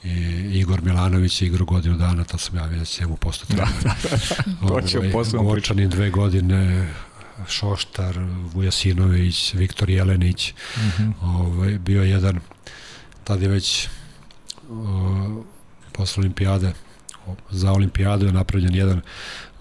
i 0.03 0.09
Igor 0.53 0.81
Milanović 0.81 1.41
je 1.41 1.45
igrao 1.47 1.65
godinu 1.65 1.97
dana, 1.97 2.23
to 2.23 2.37
sam 2.37 2.55
ja 2.55 2.65
vidio 2.65 2.85
njemu 2.99 3.17
posto 3.17 3.45
trener. 3.45 3.67
Da, 3.83 3.95
da, 4.03 4.09
da. 4.61 4.67
to 4.67 4.81
će 4.81 4.99
ovaj, 4.99 5.11
Gorčanin 5.31 5.89
dve 5.89 6.09
godine, 6.09 6.89
Šoštar, 7.47 8.19
Vujasinović, 8.53 9.53
Viktor 9.53 9.89
Jelenić, 9.89 10.51
uh 10.51 10.83
mhm. 10.83 11.03
-huh. 11.03 11.13
ovaj, 11.21 11.77
bio 11.77 12.03
jedan, 12.03 12.39
tad 13.23 13.41
je 13.41 13.47
već 13.47 13.87
o, 14.69 15.43
posle 15.91 16.21
olimpijade, 16.21 16.73
za 17.49 17.71
olimpijadu 17.71 18.25
je 18.25 18.31
napravljen 18.31 18.75
jedan 18.75 19.01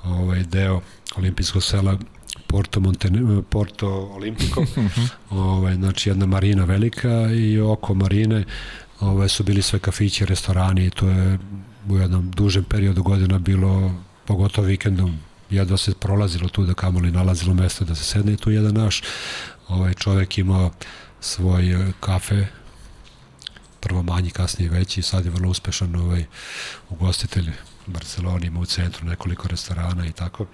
ovaj 0.04 0.42
deo 0.42 0.80
olimpijskog 1.16 1.62
sela 1.62 1.98
Porto, 2.46 2.80
Montene, 2.80 3.42
Porto 3.42 3.88
Olimpico, 3.88 4.62
mhm. 4.76 5.00
ovaj, 5.30 5.74
znači 5.74 6.08
jedna 6.08 6.26
marina 6.26 6.64
velika 6.64 7.30
i 7.32 7.60
oko 7.60 7.94
marine 7.94 8.44
ovaj, 9.00 9.28
su 9.28 9.42
bili 9.42 9.62
sve 9.62 9.78
kafići, 9.78 10.26
restorani 10.26 10.86
i 10.86 10.90
to 10.90 11.08
je 11.08 11.38
u 11.88 11.96
jednom 11.96 12.30
dužem 12.30 12.64
periodu 12.64 13.02
godina 13.02 13.38
bilo, 13.38 13.92
pogotovo 14.24 14.66
vikendom, 14.66 15.18
jedva 15.50 15.76
se 15.76 15.94
prolazilo 15.94 16.48
tu 16.48 16.64
da 16.64 16.74
kamoli 16.74 17.10
nalazilo 17.10 17.54
mesto 17.54 17.84
da 17.84 17.94
se 17.94 18.04
sedne 18.04 18.32
i 18.32 18.36
tu 18.36 18.50
jedan 18.50 18.74
naš 18.74 19.02
ovaj 19.68 19.94
čovek 19.94 20.38
imao 20.38 20.70
svoj 21.20 21.92
kafe 22.00 22.46
prvo 23.84 24.02
manji, 24.02 24.30
kasnije 24.30 24.70
veći, 24.70 25.02
sad 25.02 25.24
je 25.24 25.30
vrlo 25.30 25.50
uspešan 25.50 25.96
ovaj, 25.96 26.24
ugostitelj 26.90 27.50
u 27.86 27.90
Barceloni, 27.90 28.46
ima 28.46 28.60
u 28.60 28.64
centru 28.64 29.06
nekoliko 29.06 29.48
restorana 29.48 30.06
i 30.06 30.12
tako. 30.12 30.46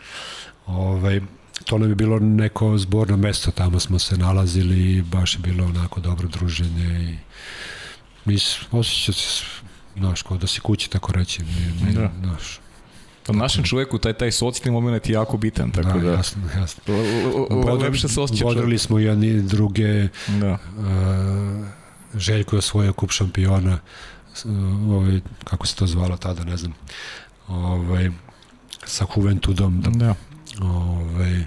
Ovaj, 0.66 1.20
to 1.64 1.78
nam 1.78 1.88
je 1.88 1.94
bilo 1.94 2.18
neko 2.18 2.78
zborno 2.78 3.16
mesto, 3.16 3.50
tamo 3.50 3.80
smo 3.80 3.98
se 3.98 4.16
nalazili 4.16 4.92
i 4.92 5.02
baš 5.02 5.34
je 5.34 5.38
bilo 5.38 5.64
onako 5.64 6.00
dobro 6.00 6.28
druženje 6.28 7.11
i 7.11 7.16
mi 8.24 8.38
osjećao 8.70 9.14
se, 9.14 9.44
znaš, 9.96 10.22
kao 10.22 10.36
da 10.36 10.46
si 10.46 10.61
kući, 10.61 10.90
tako 10.90 11.12
reći, 11.12 11.42
ne, 11.42 11.86
ne, 11.86 11.92
da. 11.92 12.11
znaš, 12.20 12.61
Pa 13.26 13.32
našem 13.32 13.64
čoveku 13.64 13.98
taj 13.98 14.12
taj 14.12 14.32
socijalni 14.32 14.70
moment 14.70 15.08
je 15.08 15.12
jako 15.12 15.36
bitan, 15.36 15.70
tako 15.70 15.98
da. 15.98 16.04
da 16.04 16.12
jasno, 16.12 16.42
jasno. 16.56 16.82
Bodr, 17.50 17.82
lepše 17.82 18.08
se 18.08 18.20
osjeća. 18.20 18.44
Bodrili 18.44 18.78
smo 18.78 18.98
jedni 18.98 19.42
druge. 19.42 20.08
Da. 20.28 20.58
Uh, 20.78 21.66
Željko 22.14 22.56
je 22.56 22.58
osvojio 22.58 22.92
kup 22.92 23.11
šampiona. 23.11 23.78
Uh, 24.44 24.50
ovaj, 24.90 25.20
kako 25.44 25.66
se 25.66 25.76
to 25.76 25.86
zvalo 25.86 26.16
tada, 26.16 26.44
ne 26.44 26.56
znam. 26.56 26.74
Ovaj, 27.48 28.11
sa 28.84 29.06
Juventudom. 29.16 29.80
Da. 29.80 29.90
da. 29.90 30.14
Ove, 30.61 31.46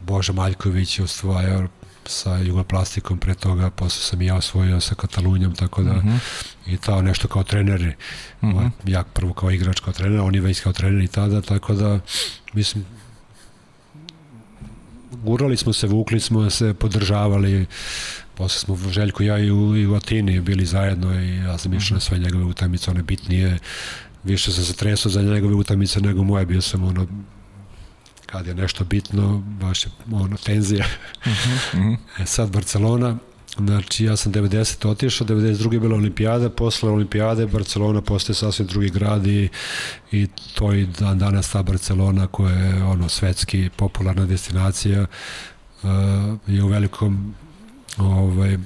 Boža 0.00 0.32
Maljković 0.32 0.98
je 0.98 1.04
osvojao 1.04 1.68
sa 2.06 2.36
Jugoplastikom 2.36 3.18
pre 3.18 3.34
toga, 3.34 3.70
posle 3.70 4.02
sam 4.02 4.22
i 4.22 4.26
ja 4.26 4.36
osvojio 4.36 4.80
sa 4.80 4.94
Katalunjom, 4.94 5.54
tako 5.54 5.82
da 5.82 5.92
mhm. 5.92 6.08
-huh. 6.08 6.18
i 6.66 6.76
tao 6.76 7.02
nešto 7.02 7.28
kao 7.28 7.42
trener, 7.42 7.94
mhm. 8.42 8.56
-huh. 8.56 8.70
ja 8.86 9.04
prvo 9.04 9.32
kao 9.32 9.50
igrač 9.50 9.80
kao 9.80 9.92
trener, 9.92 10.20
on 10.20 10.34
je 10.34 10.40
već 10.40 10.60
kao 10.60 10.72
trener 10.72 11.02
i 11.02 11.08
tada, 11.08 11.40
tako 11.40 11.74
da 11.74 12.00
mislim 12.52 12.84
gurali 15.12 15.56
smo 15.56 15.72
se, 15.72 15.86
vukli 15.86 16.20
smo 16.20 16.50
se, 16.50 16.74
podržavali, 16.74 17.66
posle 18.34 18.58
smo 18.58 18.90
Željko 18.90 19.22
ja 19.22 19.38
i 19.38 19.50
u, 19.50 19.76
i 19.76 19.86
u 19.86 19.94
Atini 19.94 20.40
bili 20.40 20.66
zajedno 20.66 21.20
i 21.20 21.36
ja 21.36 21.58
sam 21.58 21.74
išao 21.74 21.94
na 21.94 22.00
sve 22.00 22.18
njegove 22.18 22.44
utakmice, 22.44 22.90
one 22.90 23.02
bitnije, 23.02 23.58
više 24.24 24.52
sam 24.52 24.64
se 24.64 24.72
tresao 24.72 25.12
za 25.12 25.22
njegove 25.22 25.54
utakmice 25.54 26.00
nego 26.00 26.24
moje, 26.24 26.46
bio 26.46 26.60
sam 26.60 26.84
ono 26.84 27.06
kad 28.32 28.46
je 28.46 28.54
nešto 28.54 28.84
bitno, 28.84 29.42
baš 29.60 29.86
je 29.86 29.90
ono, 30.12 30.36
tenzija. 30.36 30.84
Uh 31.16 31.32
-huh, 31.32 31.78
uh 31.78 31.80
-huh. 31.80 31.96
E 32.22 32.26
sad 32.26 32.50
Barcelona, 32.50 33.16
Znači, 33.56 34.04
ja 34.04 34.16
sam 34.16 34.32
90. 34.32 34.88
otišao, 34.88 35.26
92. 35.26 35.72
je 35.72 35.80
bila 35.80 35.94
olimpijada, 35.94 36.50
posle 36.50 36.90
olimpijade 36.90 37.46
Barcelona 37.46 38.00
postaje 38.00 38.34
sasvim 38.34 38.68
drugi 38.68 38.90
grad 38.90 39.26
i, 39.26 39.48
i 40.12 40.26
to 40.54 40.72
i 40.72 40.86
dan 40.86 41.18
danas 41.18 41.50
ta 41.50 41.62
Barcelona 41.62 42.26
koja 42.26 42.54
je 42.54 42.84
ono 42.84 43.08
svetski 43.08 43.70
popularna 43.76 44.26
destinacija 44.26 45.06
uh, 45.82 45.88
je 46.46 46.62
u 46.62 46.68
velikom 46.68 47.34
ovaj, 47.98 48.58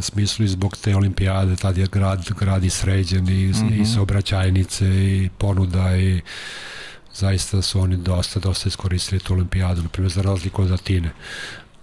smislu 0.00 0.44
i 0.44 0.48
zbog 0.48 0.76
te 0.76 0.96
olimpijade, 0.96 1.56
tad 1.56 1.78
je 1.78 1.86
grad, 1.86 2.30
grad 2.38 2.64
i 2.64 2.70
sređen 2.70 3.28
i, 3.28 3.46
mm 3.46 3.52
-hmm. 3.52 3.72
i 3.72 3.80
mhm. 3.80 3.84
saobraćajnice 3.84 4.86
i 4.86 5.28
ponuda 5.38 5.96
i 5.96 6.20
zaista 7.18 7.62
su 7.62 7.80
oni 7.80 7.96
dosta, 7.96 8.40
dosta 8.40 8.68
iskoristili 8.68 9.20
tu 9.20 9.32
olimpijadu, 9.32 9.82
na 9.82 9.88
primjer 9.88 10.12
za 10.12 10.22
razliku 10.22 10.62
od 10.62 10.72
Atine. 10.72 11.12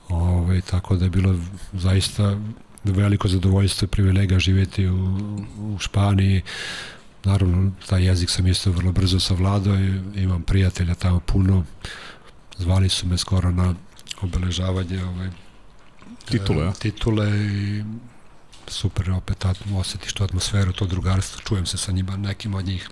Ove, 0.10 0.30
ovaj, 0.30 0.62
tako 0.62 0.96
da 0.96 1.06
je 1.06 1.10
bilo 1.10 1.36
zaista 1.74 2.38
veliko 2.84 3.28
zadovoljstvo 3.28 3.86
i 3.86 3.90
privilega 3.90 4.40
živjeti 4.40 4.88
u, 4.88 5.18
u 5.60 5.80
Španiji. 5.80 6.42
Naravno, 7.24 7.72
taj 7.88 8.06
jezik 8.06 8.30
sam 8.30 8.48
isto 8.48 8.72
vrlo 8.72 8.92
brzo 8.92 9.20
savladao 9.20 9.76
i 9.76 10.02
imam 10.16 10.44
prijatelja 10.44 10.96
tamo 10.96 11.20
puno. 11.20 11.64
Zvali 12.58 12.90
su 12.90 13.08
me 13.08 13.18
skoro 13.18 13.52
na 13.52 13.76
obeležavanje 14.22 15.04
ovaj, 15.04 15.30
titule, 16.26 16.68
e, 16.68 16.74
titule 16.80 17.30
i 17.38 17.84
super 18.68 19.12
opet 19.12 19.46
osjetiš 19.76 20.14
tu 20.14 20.24
atmosferu, 20.24 20.74
to 20.74 20.86
drugarstvo, 20.86 21.42
čujem 21.42 21.66
se 21.66 21.78
sa 21.78 21.92
njima, 21.92 22.18
nekim 22.18 22.54
od 22.54 22.66
njih 22.66 22.90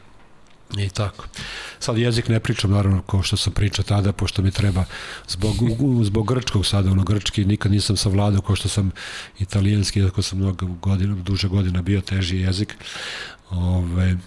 I 0.78 0.89
tako. 0.89 1.26
Sad 1.80 1.97
jezik 1.97 2.28
ne 2.28 2.39
pričam 2.39 2.72
naravno 2.72 3.01
kao 3.01 3.24
što 3.24 3.38
sam 3.38 3.53
pričao 3.53 3.86
tada, 3.86 4.11
pošto 4.11 4.41
mi 4.41 4.51
treba 4.51 4.86
zbog, 5.28 5.55
zbog 6.03 6.28
grčkog 6.28 6.65
sada, 6.65 6.91
ono 6.91 7.03
grčki 7.03 7.45
nikad 7.45 7.72
nisam 7.72 7.97
savladao 7.97 8.41
kao 8.41 8.55
što 8.55 8.69
sam 8.69 8.91
italijanski, 9.39 9.99
iako 9.99 10.22
sam 10.22 10.39
mnogo 10.39 10.65
godina, 10.65 11.15
duže 11.15 11.47
godina 11.47 11.82
bio 11.82 12.01
teži 12.01 12.38
jezik. 12.38 12.76
Ove, 13.49 14.17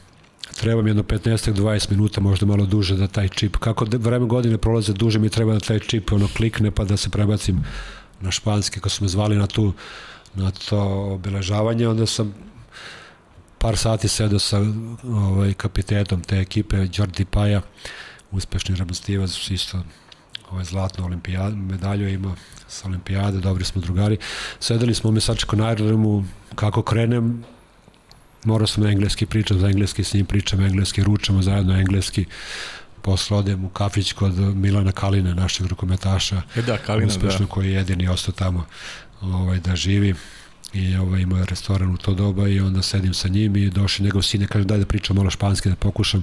treba 0.61 0.83
mi 0.83 0.91
jedno 0.91 1.03
15-20 1.03 1.91
minuta, 1.91 2.21
možda 2.21 2.47
malo 2.47 2.67
duže 2.67 2.97
da 2.97 3.07
taj 3.07 3.29
čip, 3.29 3.57
kako 3.57 3.87
vreme 3.91 4.27
godine 4.27 4.59
prolaze 4.59 4.93
duže 4.93 5.19
mi 5.19 5.29
treba 5.29 5.53
da 5.53 5.61
taj 5.61 5.79
čip 5.79 6.13
ono 6.13 6.29
klikne 6.37 6.71
pa 6.71 6.85
da 6.85 6.97
se 6.97 7.11
prebacim 7.11 7.65
na 8.21 8.31
španski, 8.31 8.81
kad 8.81 8.93
su 8.93 9.05
me 9.05 9.09
zvali 9.09 9.37
na 9.37 9.47
tu 9.47 9.73
na 10.35 10.51
to 10.51 10.81
obeležavanje, 11.13 11.89
onda 11.89 12.07
sam 12.07 12.35
par 13.65 13.77
sati 13.77 14.09
sedao 14.09 14.39
sa 14.39 14.59
ovaj, 15.05 15.55
kapitetom 15.55 16.21
te 16.21 16.37
ekipe, 16.37 16.77
Jordi 16.93 17.25
Paja, 17.25 17.63
uspešni 18.31 18.77
remonstivac, 18.77 19.51
isto 19.51 19.81
ovaj, 20.51 20.65
zlatnu 20.65 21.05
olimpijadu, 21.05 21.57
medalju 21.57 22.09
ima 22.09 22.35
sa 22.69 22.89
olimpijade, 22.89 23.41
dobri 23.41 23.65
smo 23.65 23.81
drugari. 23.81 24.19
Sedeli 24.61 24.95
smo 24.95 25.11
mi 25.11 25.21
sačeko 25.21 25.57
na 25.57 25.69
aerodromu, 25.69 26.25
kako 26.55 26.83
krenem, 26.83 27.45
morao 28.45 28.67
sam 28.67 28.85
na 28.85 28.91
engleski 28.91 29.27
pričam, 29.27 29.59
za 29.59 29.69
engleski 29.69 30.05
s 30.05 30.15
njim 30.15 30.27
pričam, 30.27 30.61
engleski 30.61 31.03
ručamo 31.03 31.43
zajedno 31.43 31.79
engleski, 31.79 32.25
posle 33.03 33.37
odem 33.37 33.65
u 33.65 33.69
kafić 33.69 34.13
kod 34.13 34.39
Milana 34.57 34.93
Kalina, 34.93 35.35
našeg 35.35 35.67
rukometaša, 35.67 36.43
e 36.57 36.63
da, 36.63 36.79
Kalina, 36.79 37.07
uspešno 37.07 37.47
da. 37.47 37.53
koji 37.53 37.69
je 37.69 37.75
jedini 37.75 38.09
ostao 38.09 38.35
tamo 38.35 38.67
ovaj, 39.21 39.61
da 39.61 39.77
živi 39.77 40.15
i 40.75 40.97
ovaj, 40.97 41.21
imao 41.21 41.45
restoran 41.45 41.95
u 41.95 41.97
to 41.97 42.15
doba 42.15 42.49
i 42.49 42.61
onda 42.61 42.83
sedim 42.83 43.15
sa 43.15 43.29
njim 43.29 43.57
i 43.57 43.71
došli 43.71 44.05
njegov 44.05 44.23
sine, 44.23 44.47
kaže 44.47 44.65
daj 44.65 44.79
da 44.79 44.87
pričam 44.87 45.17
malo 45.17 45.31
španski, 45.31 45.69
da 45.69 45.77
pokušam. 45.77 46.23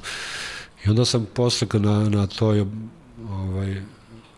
I 0.85 0.89
onda 0.89 1.05
sam 1.05 1.27
posle 1.33 1.67
na, 1.73 2.09
na 2.09 2.27
toj 2.27 2.65
ovaj, 3.29 3.81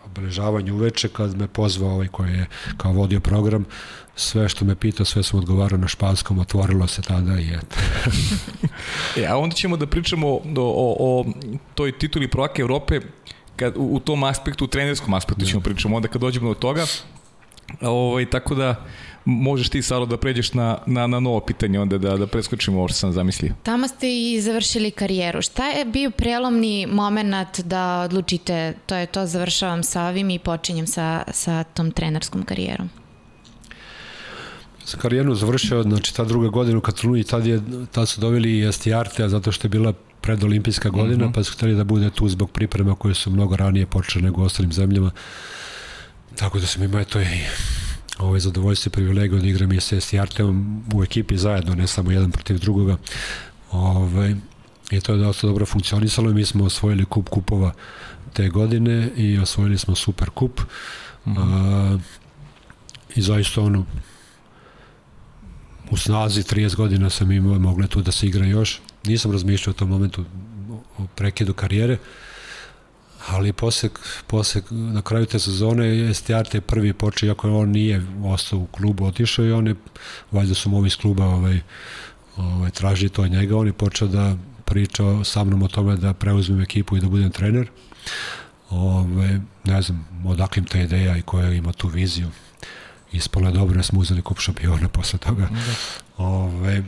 obeležavanju 0.05 0.75
uveče 0.75 1.09
kad 1.09 1.37
me 1.37 1.47
pozvao 1.47 1.91
ovaj 1.91 2.07
koji 2.07 2.31
je 2.31 2.45
kao 2.77 2.91
vodio 2.91 3.19
program, 3.19 3.65
sve 4.15 4.49
što 4.49 4.65
me 4.65 4.75
pitao, 4.75 5.05
sve 5.05 5.23
sam 5.23 5.39
odgovarao 5.39 5.77
na 5.77 5.87
španskom, 5.87 6.39
otvorilo 6.39 6.87
se 6.87 7.01
tada 7.01 7.39
i 7.39 7.49
eto. 7.53 7.75
e, 9.21 9.25
a 9.25 9.37
onda 9.37 9.55
ćemo 9.55 9.77
da 9.77 9.87
pričamo 9.87 10.27
o, 10.27 10.41
o, 10.57 10.95
o 10.99 11.25
toj 11.75 11.97
tituli 11.97 12.27
prvaka 12.27 12.61
Evrope 12.61 12.99
kad, 13.55 13.77
u, 13.77 13.95
u 13.95 13.99
tom 13.99 14.23
aspektu, 14.23 14.65
u 14.65 14.67
trenerskom 14.67 15.13
aspektu 15.13 15.45
ćemo 15.45 15.59
da. 15.59 15.63
pričamo, 15.63 15.95
onda 15.95 16.07
kad 16.07 16.21
dođemo 16.21 16.49
do 16.49 16.55
toga, 16.55 16.85
ovaj, 17.81 18.29
tako 18.29 18.55
da 18.55 18.85
možeš 19.25 19.69
ti, 19.69 19.81
Saro, 19.81 20.05
da 20.05 20.17
pređeš 20.17 20.53
na, 20.53 20.77
na, 20.85 21.07
na 21.07 21.19
novo 21.19 21.39
pitanje, 21.39 21.79
onda 21.79 21.97
da, 21.97 22.17
da 22.17 22.27
preskočimo 22.27 22.77
ovo 22.77 22.87
što 22.87 22.97
sam 22.97 23.11
zamislio. 23.11 23.53
Tamo 23.63 23.87
ste 23.87 24.17
i 24.17 24.41
završili 24.41 24.91
karijeru. 24.91 25.41
Šta 25.41 25.67
je 25.67 25.85
bio 25.85 26.11
prelomni 26.11 26.85
moment 26.85 27.59
da 27.59 28.01
odlučite, 28.01 28.73
to 28.85 28.95
je 28.95 29.05
to, 29.05 29.25
završavam 29.25 29.83
sa 29.83 30.05
ovim 30.07 30.29
i 30.29 30.39
počinjem 30.39 30.87
sa, 30.87 31.23
sa 31.31 31.63
tom 31.63 31.91
trenerskom 31.91 32.43
karijerom? 32.43 32.89
Sa 34.85 34.97
karijeru 34.97 35.35
završio, 35.35 35.83
znači 35.83 36.15
ta 36.15 36.23
druga 36.23 36.47
godina 36.47 36.77
u 36.77 36.81
Kataluniji, 36.81 37.23
tad, 37.23 37.45
je, 37.45 37.61
tad 37.91 38.09
su 38.09 38.21
doveli 38.21 38.57
i 38.57 38.67
Estiarte, 38.67 39.29
zato 39.29 39.51
što 39.51 39.65
je 39.65 39.69
bila 39.69 39.93
predolimpijska 40.21 40.89
godina, 40.89 41.25
mm 41.25 41.29
-hmm. 41.29 41.33
pa 41.33 41.43
su 41.43 41.53
hteli 41.53 41.75
da 41.75 41.83
bude 41.83 42.09
tu 42.09 42.29
zbog 42.29 42.51
priprema 42.51 42.95
koje 42.95 43.13
su 43.13 43.31
mnogo 43.31 43.55
ranije 43.55 43.85
počele 43.85 44.23
nego 44.23 44.41
u 44.41 44.45
ostalim 44.45 44.71
zemljama. 44.73 45.11
Tako 46.35 46.59
da 46.59 46.67
sam 46.67 46.83
imao 46.83 47.03
to 47.03 47.21
i 47.21 47.25
ovaj, 48.19 48.39
zadovoljstvo 48.39 48.89
i 48.89 48.91
privilegiju 48.91 49.39
da 49.39 49.47
igram 49.47 49.71
i 49.71 49.79
sa 49.79 50.21
Artemom 50.21 50.83
u 50.93 51.03
ekipi 51.03 51.37
zajedno, 51.37 51.75
ne 51.75 51.87
samo 51.87 52.11
jedan 52.11 52.31
protiv 52.31 52.59
drugoga. 52.59 52.97
Ovaj, 53.71 54.35
I 54.91 55.01
to 55.01 55.13
je 55.13 55.17
dosta 55.17 55.47
dobro 55.47 55.65
funkcionisalo 55.65 56.29
i 56.29 56.33
mi 56.33 56.45
smo 56.45 56.65
osvojili 56.65 57.05
kup 57.05 57.29
kupova 57.29 57.73
te 58.33 58.49
godine 58.49 59.09
i 59.17 59.37
osvojili 59.37 59.77
smo 59.77 59.95
super 59.95 60.29
kup. 60.29 60.61
Mm 61.25 61.31
-hmm. 61.31 61.93
uh, 61.93 62.01
I 63.15 63.21
zaista 63.21 63.61
ono, 63.61 63.85
u 65.91 65.97
snazi 65.97 66.43
30 66.43 66.75
godina 66.75 67.09
sam 67.09 67.31
imao, 67.31 67.59
mogle 67.59 67.87
tu 67.87 68.01
da 68.01 68.11
se 68.11 68.27
igra 68.27 68.45
još. 68.45 68.81
Nisam 69.05 69.31
razmišljao 69.31 69.71
o 69.71 69.79
tom 69.79 69.89
momentu 69.89 70.25
o 70.97 71.05
prekidu 71.15 71.53
karijere. 71.53 71.93
Uh, 71.93 71.99
ali 73.27 73.53
posle, 73.53 73.89
posle 74.27 74.61
na 74.71 75.01
kraju 75.01 75.25
te 75.25 75.39
sezone 75.39 75.87
je 75.87 76.61
prvi 76.61 76.93
počeo, 76.93 77.27
iako 77.27 77.59
on 77.59 77.69
nije 77.69 78.05
ostao 78.23 78.59
u 78.59 78.65
klubu, 78.65 79.05
otišao 79.05 79.45
i 79.45 79.51
on 79.51 79.67
je, 79.67 79.75
valjda 80.31 80.53
su 80.53 80.69
mu 80.69 80.77
ovi 80.77 80.87
iz 80.87 80.97
kluba 80.97 81.25
ovaj, 81.25 81.59
ovaj, 82.37 82.71
tražili 82.71 83.09
to 83.09 83.27
njega, 83.27 83.57
on 83.57 83.67
je 83.67 83.73
počeo 83.73 84.07
da 84.07 84.37
priča 84.65 85.03
sa 85.23 85.43
mnom 85.43 85.63
o 85.63 85.67
tome 85.67 85.95
da 85.95 86.13
preuzmem 86.13 86.61
ekipu 86.61 86.97
i 86.97 86.99
da 86.99 87.07
budem 87.07 87.31
trener. 87.31 87.67
Ove, 88.69 89.41
ne 89.63 89.81
znam, 89.81 90.07
odakle 90.25 90.59
im 90.59 90.65
ta 90.65 90.79
ideja 90.79 91.17
i 91.17 91.21
koja 91.21 91.51
ima 91.51 91.73
tu 91.73 91.87
viziju. 91.87 92.27
Ispala 93.11 93.47
je 93.47 93.53
dobro, 93.53 93.75
da 93.75 93.83
smo 93.83 93.99
uzeli 93.99 94.21
kup 94.21 94.39
šampiona 94.39 94.89
posle 94.89 95.19
toga. 95.19 95.49
Da. 95.51 95.73
Ove, 96.17 96.83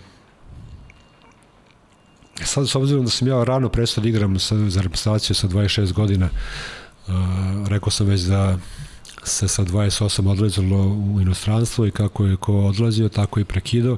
Sad, 2.44 2.70
s 2.70 2.76
obzirom 2.76 3.06
da 3.06 3.12
sam 3.12 3.28
ja 3.28 3.44
rano 3.44 3.70
prestao 3.70 4.02
da 4.02 4.10
igram 4.10 4.40
sa, 4.40 4.70
za 4.70 4.82
reprezentaciju 4.82 5.36
sa 5.36 5.48
26 5.48 5.94
godina, 5.94 6.30
uh, 7.08 7.14
rekao 7.68 7.90
sam 7.90 8.08
već 8.08 8.22
da 8.22 8.58
se 9.24 9.48
sa 9.48 9.64
28 9.64 10.30
odlazilo 10.30 10.78
u 10.88 11.22
inostranstvo 11.22 11.86
i 11.86 11.92
kako 11.92 12.26
je 12.26 12.38
ko 12.38 12.54
odlazio, 12.54 13.10
tako 13.10 13.40
i 13.40 13.46
prekidao. 13.46 13.98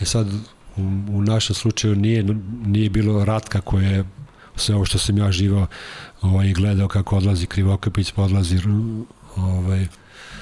E 0.00 0.04
sad, 0.04 0.28
u, 0.76 0.80
u 1.08 1.22
našem 1.22 1.54
slučaju 1.54 1.96
nije, 1.96 2.24
nije 2.66 2.90
bilo 2.90 3.24
ratka 3.24 3.60
koje 3.60 3.86
je 3.86 4.04
sve 4.56 4.74
ovo 4.74 4.84
što 4.84 4.98
sam 4.98 5.18
ja 5.18 5.32
živao 5.32 5.66
ovaj, 6.22 6.52
gledao 6.52 6.88
kako 6.88 7.16
odlazi 7.16 7.46
Krivokapić, 7.46 8.12
pa 8.12 8.22
odlazi 8.22 8.58
ovaj, 9.36 9.86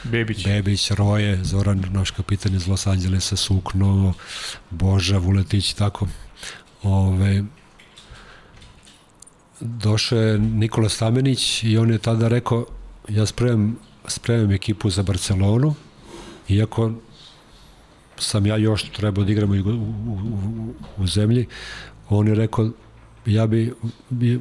Bebić. 0.04 0.44
Bebić, 0.44 0.90
Roje, 0.90 1.44
Zoran, 1.44 1.84
naš 1.90 2.10
kapitan 2.10 2.54
iz 2.54 2.66
Los 2.66 2.86
Angelesa, 2.86 3.36
Sukno, 3.36 4.14
Boža, 4.70 5.18
Vuletić, 5.18 5.72
tako 5.72 6.06
Ove, 6.82 7.44
došao 9.60 10.18
je 10.18 10.38
Nikola 10.38 10.88
Stamenić 10.88 11.64
i 11.64 11.78
on 11.78 11.90
je 11.90 11.98
tada 11.98 12.28
rekao 12.28 12.66
ja 13.08 13.26
spremam, 13.26 13.76
spremam 14.06 14.50
ekipu 14.50 14.90
za 14.90 15.02
Barcelonu 15.02 15.74
iako 16.48 16.92
sam 18.18 18.46
ja 18.46 18.56
još 18.56 18.90
trebao 18.90 19.24
da 19.24 19.32
igramo 19.32 19.54
u, 19.54 19.56
u, 19.56 19.72
u, 20.12 20.74
u 20.96 21.06
zemlji 21.06 21.46
on 22.08 22.28
je 22.28 22.34
rekao 22.34 22.70
ja 23.26 23.46
bi 23.46 23.74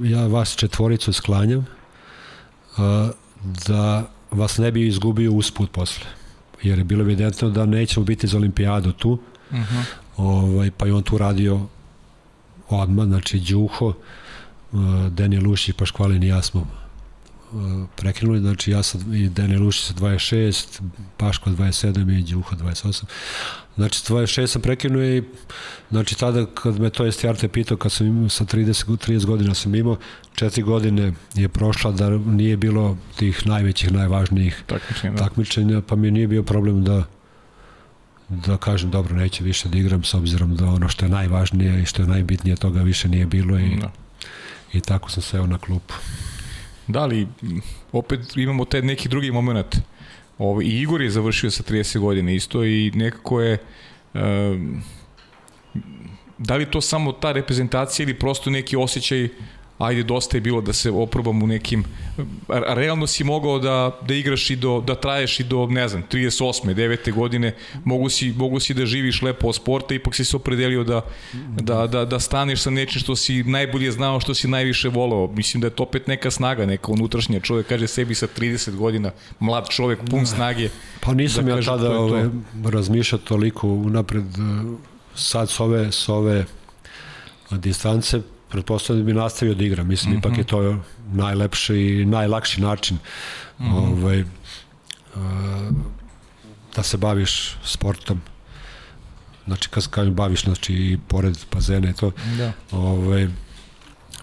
ja 0.04 0.28
vas 0.28 0.56
četvoricu 0.56 1.14
sklanjam 1.14 1.66
a, 2.78 3.10
da 3.68 4.10
vas 4.32 4.58
ne 4.58 4.72
bi 4.72 4.88
izgubio 4.88 5.32
usput 5.32 5.72
posle 5.72 6.06
jer 6.64 6.78
je 6.78 6.84
bilo 6.84 7.02
evidentno 7.02 7.50
da 7.50 7.66
nećemo 7.66 8.06
biti 8.06 8.28
za 8.28 8.38
olimpijadu 8.38 8.92
tu 8.92 9.12
uh 9.12 9.58
mhm. 9.58 9.62
-huh. 9.62 9.84
ovaj, 10.18 10.72
pa 10.72 10.86
je 10.86 10.94
on 10.94 11.04
tu 11.04 11.18
radio 11.18 11.68
odmah, 12.70 13.06
znači 13.06 13.40
Đuho, 13.40 13.88
uh, 13.88 14.80
Daniel 15.10 15.52
Uši, 15.52 15.74
Paškvalin 15.74 16.24
i 16.24 16.28
ja 16.28 16.42
smo 16.42 16.68
prekinuli, 17.96 18.40
znači 18.40 18.72
ja 18.72 18.84
sam 18.84 19.14
i 19.14 19.30
Deni 19.30 19.58
Lušić 19.58 19.86
sa 19.86 19.94
26, 19.94 20.82
Paško 21.18 21.50
27 21.50 22.20
i 22.20 22.24
Đuho 22.24 22.56
28. 22.56 23.04
Znači, 23.76 24.14
26 24.14 24.48
sam 24.48 24.62
prekinuo 24.62 25.04
i 25.04 25.24
znači 25.90 26.18
tada 26.18 26.46
kad 26.46 26.80
me 26.80 26.90
to 26.90 27.06
je 27.06 27.12
Stjarte 27.12 27.48
pitao, 27.48 27.78
kad 27.78 27.92
sam 27.92 28.08
imao 28.08 28.30
sa 28.30 28.46
30, 28.46 28.86
30 28.86 29.26
godina 29.26 29.54
sam 29.54 29.76
imao, 29.76 29.98
četiri 30.36 30.64
godine 30.64 31.14
je 31.34 31.50
prošla 31.50 31.92
da 31.92 32.10
nije 32.10 32.58
bilo 32.58 32.98
tih 33.16 33.48
najvećih, 33.48 33.92
najvažnijih 33.92 34.64
takmičenja, 34.66 35.14
da. 35.14 35.24
takmičenja 35.24 35.82
pa 35.82 35.96
mi 35.96 36.12
nije 36.12 36.28
bio 36.28 36.44
problem 36.44 36.84
da 36.84 37.04
da 38.30 38.58
kažem 38.58 38.92
dobro 38.92 39.16
neće 39.16 39.44
više 39.44 39.70
da 39.70 39.78
igram 39.78 40.04
s 40.04 40.14
obzirom 40.14 40.56
da 40.56 40.66
ono 40.66 40.90
što 40.90 41.06
je 41.06 41.10
najvažnije 41.10 41.82
i 41.82 41.86
što 41.86 42.02
je 42.02 42.08
najbitnije 42.08 42.56
toga 42.56 42.82
više 42.82 43.08
nije 43.08 43.26
bilo 43.26 43.60
i, 43.60 43.76
da. 43.82 43.92
i 44.74 44.82
tako 44.82 45.10
sam 45.10 45.24
seo 45.24 45.48
na 45.48 45.58
klupu. 45.58 45.94
Da 46.88 47.06
li 47.06 47.28
opet 47.92 48.38
imamo 48.38 48.66
taj 48.66 48.82
neki 48.82 49.10
drugi 49.10 49.32
moment 49.32 49.76
Ovo, 50.38 50.62
I 50.62 50.82
Igor 50.82 51.02
je 51.02 51.10
završio 51.10 51.52
sa 51.52 51.64
30 51.64 52.00
godina 52.00 52.32
isto 52.32 52.64
i 52.64 52.92
nekako 52.96 53.42
je 53.42 53.58
um, 54.14 54.84
da 56.38 56.56
li 56.56 56.72
to 56.72 56.82
samo 56.82 57.12
ta 57.12 57.32
reprezentacija 57.32 58.04
ili 58.04 58.20
prosto 58.20 58.50
neki 58.50 58.76
osjećaj 58.76 59.30
ajde 59.78 60.04
dosta 60.04 60.38
je 60.38 60.42
bilo 60.42 60.62
da 60.62 60.74
se 60.74 60.92
oprobam 60.92 61.44
u 61.44 61.48
nekim 61.48 61.84
realno 62.48 63.08
si 63.08 63.24
mogao 63.24 63.60
da 63.60 64.00
da 64.08 64.14
igraš 64.14 64.50
i 64.50 64.56
do 64.56 64.84
da 64.88 64.96
traješ 64.96 65.40
i 65.40 65.44
do 65.44 65.68
ne 65.68 65.88
znam 65.88 66.04
38. 66.12 66.74
9. 66.74 67.14
godine 67.14 67.56
mogu 67.84 68.10
si 68.10 68.34
mogu 68.38 68.60
si 68.60 68.74
da 68.74 68.86
živiš 68.86 69.22
lepo 69.22 69.48
od 69.48 69.56
sporta 69.56 69.94
ipak 69.94 70.16
si 70.16 70.26
se 70.26 70.36
opredelio 70.36 70.84
da 70.84 71.02
da 71.62 71.88
da 71.88 72.06
da 72.06 72.20
staneš 72.20 72.62
sa 72.62 72.70
nečim 72.70 73.02
što 73.02 73.16
si 73.16 73.44
najbolje 73.44 73.92
znao 73.92 74.20
što 74.20 74.34
si 74.34 74.48
najviše 74.48 74.90
voleo 74.90 75.28
mislim 75.28 75.62
da 75.62 75.68
je 75.68 75.72
to 75.72 75.84
opet 75.84 76.08
neka 76.08 76.32
snaga 76.32 76.66
neka 76.66 76.92
unutrašnja 76.92 77.40
čovjek 77.40 77.68
kaže 77.68 77.88
sebi 77.88 78.16
sa 78.16 78.28
30 78.38 78.76
godina 78.76 79.12
mlad 79.40 79.70
čovjek 79.70 80.00
pun 80.10 80.26
snage 80.26 80.70
pa 81.02 81.14
nisam 81.14 81.46
da 81.46 81.52
ja 81.52 81.62
tada 81.62 82.00
ove, 82.00 82.30
razmišljao 82.66 83.20
toliko 83.20 83.68
unapred 83.68 84.26
sad 85.16 85.50
s 85.50 85.60
ove 85.60 85.92
s 85.92 86.10
ove 86.10 86.46
distance 87.52 88.22
pretpostavljam 88.50 89.06
da 89.06 89.12
bi 89.12 89.20
nastavio 89.20 89.56
da 89.56 89.64
igram. 89.64 89.88
Mislim, 89.88 90.14
mm 90.14 90.16
-hmm. 90.16 90.20
ipak 90.20 90.32
mhm. 90.32 90.40
je 90.40 90.46
to 90.46 90.80
najlepši 91.14 91.76
i 91.76 92.06
najlakši 92.06 92.62
način 92.62 92.98
mm 93.60 93.64
-hmm. 93.64 93.74
ovaj, 93.74 94.24
da 96.76 96.84
se 96.84 96.98
baviš 96.98 97.58
sportom. 97.64 98.22
Znači, 99.46 99.70
kad 99.70 99.88
kažem 99.88 100.14
baviš, 100.14 100.44
znači 100.44 100.74
i 100.74 100.98
pored 101.08 101.38
bazena 101.52 101.90
i 101.90 101.94
to, 101.94 102.12
da. 102.38 102.52
ovaj, 102.72 103.28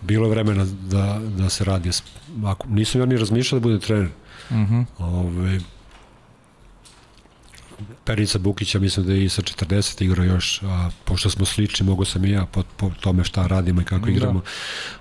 bilo 0.03 0.27
je 0.27 0.31
vremena 0.31 0.64
da, 0.64 1.20
da 1.37 1.49
se 1.49 1.64
radi. 1.64 1.91
Ako, 2.45 2.68
nisam 2.68 3.01
ja 3.01 3.07
ni 3.07 3.16
razmišljao 3.16 3.61
da 3.61 3.62
budem 3.62 3.81
trener. 3.81 4.09
Mm 4.51 4.55
-hmm. 4.55 4.85
ovaj, 4.99 5.61
Perica 8.05 8.38
Bukića 8.38 8.78
mislim 8.78 9.07
da 9.07 9.12
je 9.12 9.24
i 9.24 9.28
sa 9.28 9.42
40 9.42 10.05
igrao 10.05 10.24
još, 10.24 10.62
a 10.62 10.90
pošto 11.05 11.30
smo 11.30 11.44
slični, 11.44 11.86
mogu 11.86 12.05
sam 12.05 12.24
i 12.24 12.30
ja 12.30 12.46
po, 12.46 12.62
po 12.76 12.90
tome 13.00 13.24
šta 13.24 13.46
radimo 13.46 13.80
i 13.80 13.84
kako 13.84 14.07
da. 14.07 14.12
igramo. 14.12 14.42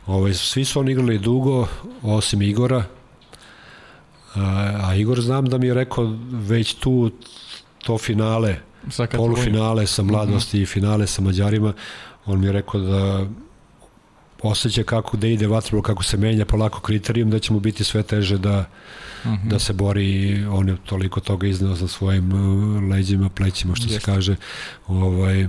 Ovaj, 0.05 0.33
svi 0.33 0.65
su 0.65 0.79
oni 0.79 0.91
igrali 0.91 1.19
dugo, 1.19 1.67
osim 2.01 2.41
Igora, 2.41 2.83
a, 4.35 4.79
a 4.83 4.95
Igor 4.95 5.21
znam 5.21 5.45
da 5.45 5.57
mi 5.57 5.67
je 5.67 5.73
rekao 5.73 6.17
već 6.31 6.73
tu 6.73 7.11
to 7.83 7.97
finale, 7.97 8.55
polufinale 9.11 9.87
sa 9.87 10.03
mladosti 10.03 10.57
-huh. 10.57 10.63
i 10.63 10.65
finale 10.65 11.07
sa 11.07 11.21
Mađarima, 11.21 11.73
on 12.25 12.39
mi 12.39 12.45
je 12.45 12.51
rekao 12.51 12.81
da 12.81 13.27
osjeća 14.41 14.83
kako 14.83 15.17
da 15.17 15.27
ide 15.27 15.47
vatrlo, 15.47 15.81
kako 15.81 16.03
se 16.03 16.17
menja 16.17 16.45
polako 16.45 16.79
kriterijum, 16.79 17.29
da 17.29 17.39
će 17.39 17.53
mu 17.53 17.59
biti 17.59 17.83
sve 17.83 18.03
teže 18.03 18.37
da 18.37 18.65
-huh. 19.25 19.49
da 19.49 19.59
se 19.59 19.73
bori, 19.73 20.45
on 20.45 20.69
je 20.69 20.77
toliko 20.85 21.19
toga 21.19 21.47
iznao 21.47 21.75
za 21.75 21.87
svojim 21.87 22.33
uh, 22.33 22.83
leđima, 22.89 23.29
plećima, 23.29 23.75
što 23.75 23.85
Jeste. 23.85 23.99
se 23.99 24.05
kaže. 24.05 24.35
Ovaj, 24.87 25.47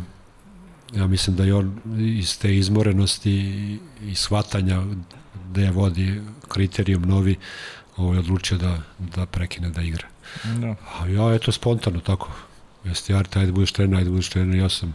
ja 0.97 1.07
mislim 1.07 1.37
da 1.37 1.45
je 1.45 1.55
on 1.55 1.81
iz 1.99 2.39
te 2.39 2.57
izmorenosti 2.57 3.33
i 4.03 4.14
shvatanja 4.14 4.83
da 5.53 5.61
je 5.61 5.70
vodi 5.70 6.20
kriterijum 6.49 7.03
novi, 7.03 7.37
ovaj, 7.97 8.18
odlučio 8.18 8.59
da, 8.59 8.83
da 8.99 9.27
prekine 9.27 9.70
da 9.70 9.83
igra. 9.83 10.07
Da. 10.45 10.75
A 10.99 11.07
ja, 11.07 11.35
eto, 11.35 11.53
spontano 11.53 12.01
tako. 12.01 12.31
Jeste, 12.85 13.14
Arte, 13.14 13.39
ajde 13.39 13.53
budeš 13.53 13.72
trener, 13.72 13.99
ajde 13.99 14.11
budeš 14.11 14.29
trener, 14.29 14.59
ja 14.59 14.68
sam 14.68 14.95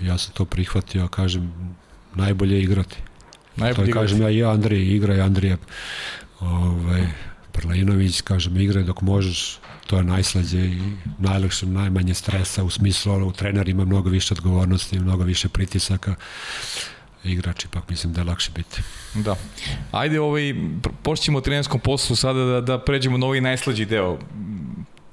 ja 0.00 0.18
sam 0.18 0.32
to 0.34 0.44
prihvatio, 0.44 1.08
kažem, 1.08 1.52
najbolje 2.14 2.62
igrati. 2.62 2.96
Najbolje 3.56 3.92
to 3.92 3.98
je, 3.98 4.02
kažem 4.02 4.22
ja 4.22 4.30
i 4.30 4.44
Andrije, 4.44 4.96
igra 4.96 5.14
i 5.14 5.20
Andrije 5.20 5.56
ovaj, 6.40 7.06
Prlinović, 7.62 8.20
kažem, 8.20 8.56
igraj 8.56 8.84
dok 8.84 9.00
možeš, 9.00 9.58
to 9.86 9.96
je 9.96 10.04
najslađe 10.04 10.58
i 10.58 10.80
najlakše, 11.18 11.66
najmanje 11.66 12.14
stresa 12.14 12.64
u 12.64 12.70
smislu, 12.70 13.28
u 13.28 13.32
trener 13.32 13.68
ima 13.68 13.84
mnogo 13.84 14.10
više 14.10 14.34
odgovornosti, 14.34 14.98
mnogo 14.98 15.24
više 15.24 15.48
pritisaka 15.48 16.14
igrač 17.24 17.64
ipak 17.64 17.88
mislim 17.90 18.12
da 18.12 18.20
je 18.20 18.24
lakše 18.24 18.50
biti. 18.56 18.82
Da. 19.14 19.36
Ajde, 19.92 20.20
ovaj, 20.20 20.54
počnemo 21.02 21.38
o 21.38 21.40
trenerskom 21.40 21.80
poslu 21.80 22.16
sada 22.16 22.44
da, 22.44 22.60
da 22.60 22.78
pređemo 22.78 23.18
na 23.18 23.26
ovaj 23.26 23.40
najslađi 23.40 23.84
deo 23.84 24.18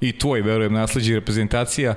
i 0.00 0.12
tvoj, 0.18 0.40
verujem, 0.42 0.72
najslađi 0.72 1.14
reprezentacija. 1.14 1.94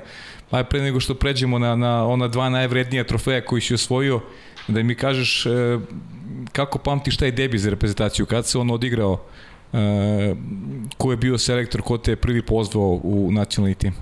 Pa 0.50 0.64
pre 0.64 0.82
nego 0.82 1.00
što 1.00 1.16
pređemo 1.16 1.60
na, 1.60 1.76
na 1.76 2.08
ona 2.08 2.28
dva 2.28 2.50
najvrednija 2.50 3.04
trofeja 3.04 3.46
koji 3.46 3.62
si 3.62 3.74
osvojio, 3.74 4.22
da 4.68 4.84
mi 4.84 4.96
kažeš 4.96 5.46
e, 5.46 5.50
kako 6.52 6.80
pamtiš 6.80 7.18
taj 7.18 7.32
debi 7.32 7.58
za 7.58 7.70
reprezentaciju, 7.70 8.26
kad 8.26 8.48
se 8.48 8.58
on 8.58 8.72
odigrao, 8.72 9.26
ko 10.98 11.12
je 11.12 11.18
bio 11.18 11.38
selektor, 11.38 11.82
ko 11.82 11.98
te 11.98 12.12
je 12.12 12.16
prvi 12.16 12.42
pozvao 12.42 13.00
u 13.04 13.32
nacionalni 13.32 13.76
tim? 13.76 13.94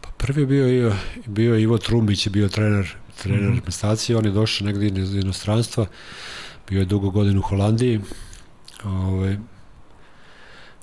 Pa 0.00 0.08
prvi 0.16 0.42
je 0.42 0.46
bio, 0.46 0.92
bio 1.26 1.58
Ivo 1.58 1.78
Trumbić, 1.78 2.26
je 2.26 2.30
bio 2.30 2.48
trener, 2.48 2.94
trener 3.22 3.40
mm 3.40 3.46
-hmm. 3.46 3.54
reprezentacije, 3.54 4.16
on 4.16 4.24
je 4.24 4.30
došao 4.30 4.66
negdje 4.66 5.02
iz 5.02 5.14
inostranstva, 5.14 5.86
bio 6.68 6.78
je 6.78 6.84
dugo 6.84 7.10
godin 7.10 7.38
u 7.38 7.42
Holandiji, 7.42 8.00
ovaj, 8.84 9.36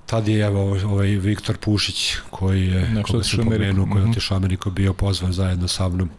tad 0.06 0.28
je 0.28 0.46
evo, 0.46 0.78
ovaj 0.86 1.08
Viktor 1.08 1.58
Pušić 1.58 2.16
koji 2.30 2.68
je, 2.68 3.04
koga 3.12 3.24
se 3.24 3.38
pomenuo, 3.38 3.86
koji 3.86 4.02
je 4.02 4.04
mhm. 4.04 4.12
otišao 4.12 4.38
Ameriku, 4.38 4.72
bio 4.72 4.94
pozvan 4.94 5.34
zajedno 5.34 5.68
sa 5.68 5.90
mnom. 5.90 6.10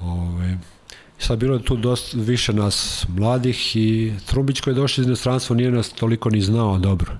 Ovaj, 0.00 0.56
Sad 1.26 1.38
bilo 1.38 1.54
je 1.54 1.62
tu 1.62 1.76
dosta 1.76 2.18
više 2.20 2.52
nas 2.52 3.06
mladih 3.08 3.76
i 3.76 4.12
Trubić 4.26 4.60
koji 4.60 4.72
je 4.72 4.76
došao 4.76 5.02
iz 5.02 5.06
inostranstva 5.06 5.56
nije 5.56 5.70
nas 5.70 5.92
toliko 5.92 6.30
ni 6.30 6.42
znao 6.42 6.78
dobro. 6.78 7.12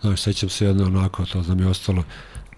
Znaš, 0.00 0.22
sećam 0.22 0.48
se 0.48 0.64
jedno 0.64 0.84
onako, 0.84 1.26
to 1.26 1.42
znam 1.42 1.60
je 1.60 1.66
ostalo 1.66 2.04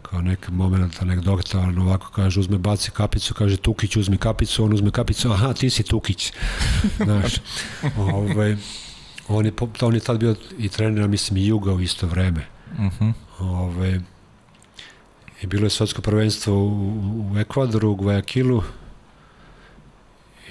kao 0.03 0.23
neki 0.23 0.53
moment, 0.53 1.01
nek 1.01 1.21
doktor 1.21 1.79
ovako 1.79 2.11
kaže, 2.11 2.41
uzme, 2.41 2.59
baci 2.59 2.91
kapicu, 2.91 3.35
kaže 3.35 3.57
Tukić 3.57 3.97
uzme 3.97 4.17
kapicu, 4.17 4.65
on 4.65 4.73
uzme 4.73 4.91
kapicu, 4.91 5.33
aha, 5.33 5.53
ti 5.53 5.71
si 5.71 5.83
Tukić. 5.83 6.33
Znaš, 7.05 7.35
ovaj, 7.99 8.57
on, 9.29 9.47
je, 9.47 9.53
on 9.81 9.95
je 9.95 10.01
tad 10.01 10.19
bio 10.19 10.35
i 10.59 10.69
trener, 10.69 11.09
mislim, 11.09 11.37
i 11.37 11.47
Juga 11.47 11.73
u 11.73 11.81
isto 11.81 12.07
vreme. 12.07 12.47
Uh 12.73 12.85
mhm. 12.85 13.05
-huh. 13.05 13.13
ovaj, 13.39 14.01
I 15.43 15.47
bilo 15.47 15.67
je 15.67 15.71
svetsko 15.71 16.03
prvenstvo 16.03 16.55
u, 16.55 17.33
u 17.33 17.39
Ekvadoru, 17.39 17.91
u 17.91 17.97
Guayaquilu, 17.97 18.63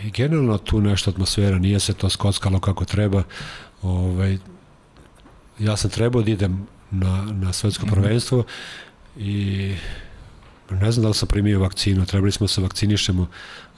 I 0.03 0.11
generalno 0.11 0.57
tu 0.57 0.81
nešto 0.81 1.11
atmosfera, 1.11 1.59
nije 1.59 1.79
se 1.79 1.93
to 1.93 2.09
skockalo 2.09 2.59
kako 2.59 2.85
treba. 2.85 3.23
Ovaj, 3.81 4.37
ja 5.59 5.77
sam 5.77 5.91
trebao 5.91 6.21
da 6.21 6.31
idem 6.31 6.67
na, 6.91 7.27
na 7.31 7.53
svetsko 7.53 7.85
mm 7.85 7.89
-hmm. 7.89 7.93
prvenstvo 7.93 8.43
i 9.17 9.75
ne 10.71 10.91
znam 10.91 11.01
da 11.01 11.07
li 11.07 11.13
sam 11.13 11.27
primio 11.27 11.59
vakcinu, 11.59 12.05
trebali 12.05 12.31
smo 12.31 12.43
da 12.43 12.47
se 12.47 12.61
vakcinišemo 12.61 13.27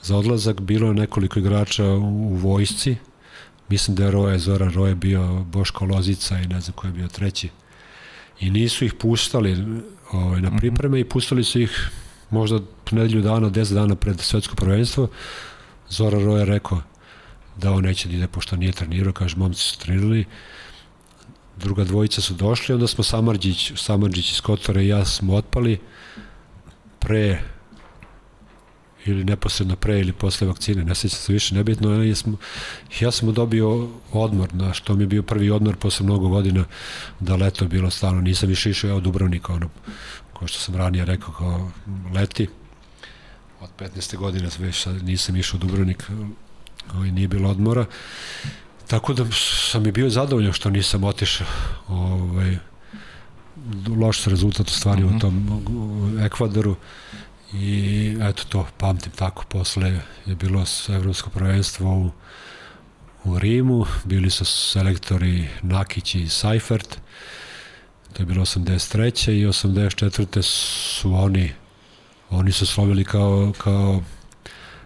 za 0.02 0.16
odlazak, 0.16 0.60
bilo 0.60 0.88
je 0.88 0.94
nekoliko 0.94 1.38
igrača 1.38 1.84
u, 1.84 2.32
u 2.32 2.34
vojsci, 2.34 2.96
mislim 3.68 3.96
da 3.96 4.04
je 4.04 4.10
Roje, 4.10 4.38
Zora 4.38 4.70
Roje 4.74 4.94
bio 4.94 5.44
Boško 5.44 5.84
Lozica 5.84 6.38
i 6.38 6.46
ne 6.46 6.60
znam 6.60 6.72
ko 6.72 6.86
je 6.86 6.92
bio 6.92 7.08
treći. 7.08 7.48
I 8.40 8.50
nisu 8.50 8.84
ih 8.84 8.94
puštali 8.94 9.80
ovaj, 10.12 10.40
na 10.40 10.48
mhm. 10.48 10.58
pripreme 10.58 10.98
mm 10.98 11.00
-hmm. 11.00 11.06
i 11.06 11.08
pustili 11.08 11.44
su 11.44 11.60
ih 11.60 11.90
možda 12.30 12.60
nedelju 12.90 13.22
dana, 13.22 13.50
10 13.50 13.74
dana 13.74 13.94
pred 13.94 14.20
svetsko 14.20 14.56
prvenstvo 14.56 15.08
Zora 15.92 16.18
Roja 16.18 16.44
rekao 16.44 16.80
da 17.56 17.72
on 17.72 17.84
neće 17.84 18.08
da 18.08 18.14
ide 18.14 18.26
pošto 18.26 18.56
nije 18.56 18.72
trenirao, 18.72 19.12
kaže 19.12 19.36
momci 19.36 19.60
su 19.60 19.78
trenirali, 19.78 20.24
druga 21.56 21.84
dvojica 21.84 22.20
su 22.20 22.34
došli, 22.34 22.74
onda 22.74 22.86
smo 22.86 23.04
Samarđić, 23.04 23.72
Samarđić 23.76 24.32
iz 24.32 24.40
Kotora 24.40 24.80
i 24.82 24.88
ja 24.88 25.04
smo 25.04 25.34
otpali 25.34 25.80
pre 26.98 27.42
ili 29.06 29.24
neposredno 29.24 29.76
pre 29.76 30.00
ili 30.00 30.12
posle 30.12 30.46
vakcine, 30.46 30.84
ne 30.84 30.94
sećam 30.94 31.18
se 31.18 31.32
više, 31.32 31.54
nebitno, 31.54 32.04
ja 32.04 32.14
sam, 32.14 32.36
ja 33.00 33.10
sam 33.10 33.34
dobio 33.34 33.88
odmor, 34.12 34.54
na 34.54 34.72
što 34.72 34.94
mi 34.94 35.02
je 35.02 35.06
bio 35.06 35.22
prvi 35.22 35.50
odmor 35.50 35.76
posle 35.76 36.06
mnogo 36.06 36.28
godina 36.28 36.64
da 37.20 37.36
leto 37.36 37.66
bilo 37.66 37.90
stalno, 37.90 38.20
nisam 38.20 38.48
više 38.48 38.70
išao 38.70 38.88
ja 38.88 38.96
od 38.96 39.02
Dubrovnika, 39.02 39.52
ono, 39.52 39.68
kao 40.38 40.48
što 40.48 40.58
sam 40.58 40.76
ranije 40.76 41.04
rekao, 41.04 41.34
kao 41.34 41.70
leti, 42.14 42.48
od 43.62 43.70
15. 43.78 44.16
godine 44.16 44.48
već 44.58 44.82
sad 44.82 45.02
nisam 45.04 45.36
išao 45.36 45.56
u 45.56 45.60
Dubrovnik, 45.60 46.10
ovaj, 46.94 47.10
nije 47.10 47.28
bilo 47.28 47.50
odmora. 47.50 47.86
Tako 48.86 49.14
da 49.14 49.26
sam 49.70 49.86
i 49.86 49.92
bio 49.92 50.10
zadovoljan 50.10 50.52
što 50.52 50.70
nisam 50.70 51.04
otišao. 51.04 51.46
Ovaj, 51.88 52.58
loš 54.00 54.24
rezultat 54.24 54.68
u 54.68 54.72
stvari 54.72 55.04
mm 55.04 55.08
-hmm. 55.08 55.16
u 55.16 55.20
tom 55.20 55.48
u 55.48 56.20
Ekvadoru 56.20 56.76
i 57.52 58.16
eto 58.20 58.44
to 58.48 58.66
pamtim 58.78 59.12
tako 59.12 59.44
posle 59.48 60.00
je 60.26 60.34
bilo 60.34 60.64
evropsko 60.88 61.30
prvenstvo 61.30 61.90
u, 61.90 62.10
u 63.24 63.38
Rimu 63.38 63.86
bili 64.04 64.30
su 64.30 64.44
selektori 64.44 65.48
Nakić 65.62 66.14
i 66.14 66.28
Seifert 66.28 66.98
to 68.12 68.22
je 68.22 68.26
bilo 68.26 68.44
83. 68.44 69.30
i 69.30 69.46
84. 69.46 70.42
su 70.42 71.14
oni 71.14 71.52
oni 72.32 72.52
su 72.52 72.66
slovili 72.66 73.04
kao, 73.04 73.52
kao 73.58 74.02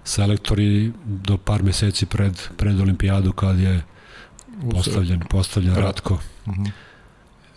selektori 0.05 0.93
do 1.05 1.37
par 1.37 1.63
meseci 1.63 2.07
pred, 2.07 2.41
pred 2.57 2.81
olimpijadu 2.81 3.33
kad 3.33 3.59
je 3.59 3.83
postavljen, 4.71 5.21
postavljen 5.31 5.75
Ratko. 5.75 6.15
Uh 6.15 6.53
mhm. 6.53 6.65
-huh. 6.65 6.71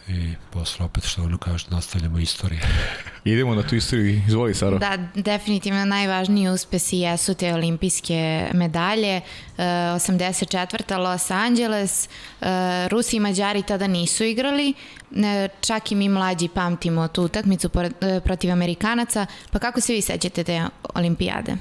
I 0.10 0.36
posle 0.51 0.86
opet 0.86 1.03
što 1.03 1.24
ono 1.24 1.38
kaže, 1.38 1.66
nastavljamo 1.70 2.20
istorije. 2.20 2.62
Idemo 3.24 3.55
na 3.55 3.64
tu 3.64 3.76
istoriju, 3.76 4.22
izvoli 4.28 4.53
Sara. 4.53 4.78
Da, 4.78 4.97
definitivno 5.16 5.86
najvažniji 5.86 6.49
uspesi 6.49 6.97
jesu 6.97 7.34
te 7.34 7.53
olimpijske 7.53 8.49
medalje. 8.53 9.22
84. 9.57 10.97
Los 10.97 11.32
Angeles, 11.32 12.10
e, 12.41 12.88
Rusi 12.88 13.16
i 13.16 13.20
Mađari 13.20 13.64
tada 13.64 13.88
nisu 13.88 14.24
igrali, 14.24 14.74
e, 15.16 15.47
čak 15.62 15.91
i 15.91 15.95
mi 15.95 16.10
mlađi 16.10 16.47
pamtimo 16.47 17.07
tu 17.07 17.24
utakmicu 17.24 17.70
e, 18.01 18.20
protiv 18.20 18.51
Amerikanaca. 18.51 19.26
Pa 19.51 19.60
kako 19.60 19.82
se 19.82 19.93
vi 19.93 20.01
sećate 20.01 20.43
te 20.43 20.64
olimpijade? 20.93 21.55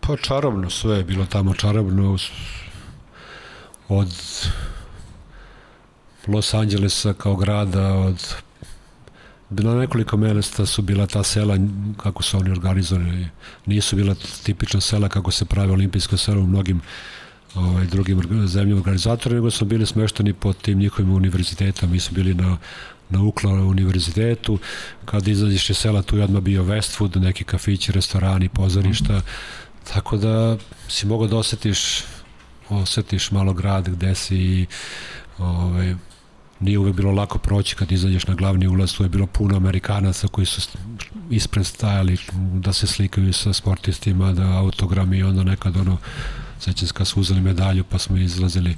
Pa 0.00 0.16
čarobno 0.16 0.70
sve 0.70 0.96
je 0.96 1.04
bilo 1.04 1.26
tamo 1.26 1.54
čarobno 1.54 2.18
od 3.88 4.12
Los 6.26 6.54
Angelesa 6.54 7.12
kao 7.12 7.36
grada, 7.36 7.92
od 7.92 8.34
na 9.50 9.74
nekoliko 9.74 10.16
mesta 10.16 10.66
su 10.66 10.82
bila 10.82 11.06
ta 11.06 11.22
sela 11.22 11.58
kako 11.96 12.22
su 12.22 12.38
oni 12.38 12.50
organizovali 12.50 13.28
nisu 13.66 13.96
bila 13.96 14.14
tipična 14.42 14.80
sela 14.80 15.08
kako 15.08 15.30
se 15.30 15.44
pravi 15.44 15.72
olimpijsko 15.72 16.16
selo 16.16 16.40
u 16.40 16.46
mnogim 16.46 16.80
ovaj, 17.54 17.86
drugim 17.86 18.46
zemljama 18.46 18.80
organizatora 18.80 19.34
nego 19.34 19.50
su 19.50 19.64
bili 19.64 19.86
smešteni 19.86 20.32
pod 20.32 20.56
tim 20.56 20.78
njihovim 20.78 21.12
univerzitetom 21.12 21.90
mi 21.90 22.00
su 22.00 22.14
bili 22.14 22.34
na 22.34 22.56
na 23.10 23.22
Ukla 23.22 23.50
univerzitetu. 23.50 24.58
Kad 25.04 25.28
izađeš 25.28 25.70
iz 25.70 25.76
sela 25.76 26.02
tu 26.02 26.16
je 26.16 26.24
odmah 26.24 26.42
bio 26.42 26.64
Westwood 26.64 27.20
neki 27.20 27.44
kafići, 27.44 27.92
restorani, 27.92 28.48
pozorišta. 28.48 29.20
Tako 29.94 30.16
da 30.16 30.56
si 30.88 31.06
mogao 31.06 31.28
da 31.28 31.36
osetiš 31.36 32.04
osetiš 32.68 33.30
malo 33.30 33.52
grad 33.52 33.88
gde 33.88 34.14
si 34.14 34.66
ovaj, 35.38 35.94
nije 36.60 36.78
uvek 36.78 36.94
bilo 36.94 37.12
lako 37.12 37.38
proći 37.38 37.76
kad 37.76 37.92
izađeš 37.92 38.26
na 38.26 38.34
glavni 38.34 38.66
ulaz, 38.66 38.94
tu 38.94 39.02
je 39.02 39.08
bilo 39.08 39.26
puno 39.26 39.56
Amerikanaca 39.56 40.28
koji 40.28 40.46
su 40.46 40.78
ispred 41.30 41.66
stajali 41.66 42.16
da 42.54 42.72
se 42.72 42.86
slikaju 42.86 43.32
sa 43.32 43.52
sportistima, 43.52 44.32
da 44.32 44.42
autogrami 44.42 45.18
i 45.18 45.22
onda 45.22 45.44
nekad 45.44 45.76
ono, 45.76 45.96
sećam 46.60 46.88
se 46.88 46.94
kad 46.94 47.08
su 47.08 47.20
uzeli 47.20 47.40
medalju 47.40 47.84
pa 47.84 47.98
smo 47.98 48.16
izlazili 48.16 48.76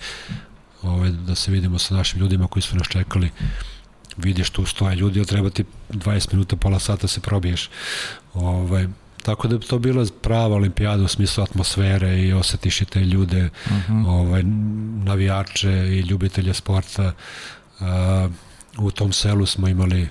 ovaj, 0.83 1.11
da 1.11 1.35
se 1.35 1.51
vidimo 1.51 1.79
sa 1.79 1.95
našim 1.95 2.21
ljudima 2.21 2.47
koji 2.47 2.63
su 2.63 2.77
nas 2.77 2.89
čekali 2.89 3.31
vidiš 4.17 4.51
tu 4.51 4.65
stoje 4.65 4.97
ljudi, 4.97 5.21
ali 5.21 5.27
treba 5.27 5.51
ti 5.51 5.65
20 5.91 6.33
minuta, 6.33 6.57
pola 6.57 6.79
sata 6.79 7.09
se 7.09 7.21
probiješ. 7.21 7.71
Ovaj, 8.35 8.89
Tako 9.23 9.49
da 9.49 9.55
je 9.55 9.61
to 9.61 9.79
bila 9.79 10.07
prava 10.23 10.57
olimpijada 10.57 11.05
u 11.05 11.09
smislu 11.09 11.43
atmosfere 11.45 12.23
i 12.23 12.33
osetiš 12.33 12.81
i 12.81 12.85
te 12.85 13.01
ljude, 13.01 13.51
uh 13.67 13.73
mhm. 13.73 13.93
-huh. 13.93 14.09
ovaj, 14.09 14.43
navijače 15.05 15.71
i 15.71 16.01
ljubitelje 16.01 16.55
sporta. 16.55 17.07
Uh, 17.07 17.13
u 18.79 18.91
tom 18.91 19.13
selu 19.13 19.47
smo 19.47 19.69
imali 19.69 20.09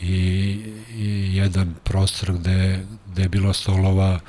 i, 0.00 0.14
i 0.94 1.36
jedan 1.36 1.74
prostor 1.84 2.32
gde, 2.32 2.86
gde 3.12 3.22
je 3.22 3.28
bilo 3.28 3.52
stolova 3.52 4.20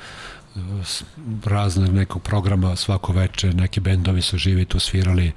razne 1.44 1.88
nekog 1.88 2.22
programa 2.22 2.76
svako 2.76 3.12
veče, 3.12 3.52
neki 3.52 3.80
bendovi 3.80 4.22
su 4.22 4.38
živi 4.38 4.64
tu 4.64 4.78
svirali 4.78 5.32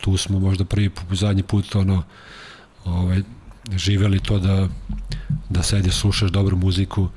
tu 0.00 0.16
smo 0.16 0.38
možda 0.38 0.64
prvi 0.64 0.90
zadnji 1.10 1.42
put 1.42 1.74
ono 1.74 2.02
ovaj, 2.84 3.22
živeli 3.76 4.20
to 4.20 4.38
da, 4.38 4.68
da 5.48 5.62
sediš, 5.62 5.94
slušaš 5.94 6.30
dobru 6.30 6.56
muziku, 6.56 7.08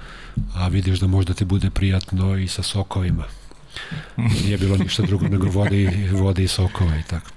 a 0.54 0.68
vidiš 0.68 1.00
da 1.00 1.08
možda 1.08 1.34
ti 1.34 1.46
bude 1.46 1.70
prijatno 1.70 2.38
i 2.38 2.48
sa 2.48 2.64
sokovima. 2.64 3.24
Nije 4.18 4.58
bilo 4.58 4.78
ništa 4.78 5.04
drugo 5.04 5.28
nego 5.28 5.50
vode 5.50 5.82
i, 5.82 6.10
vode 6.12 6.44
i 6.44 6.48
sokova 6.48 6.98
i 6.98 7.04
tako. 7.04 7.30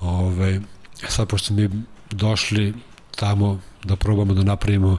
Ove, 0.00 0.60
sad, 1.08 1.28
pošto 1.28 1.54
mi 1.54 1.70
došli 2.10 2.74
tamo 3.16 3.60
da 3.84 3.96
probamo 3.96 4.34
da 4.34 4.42
napravimo 4.42 4.98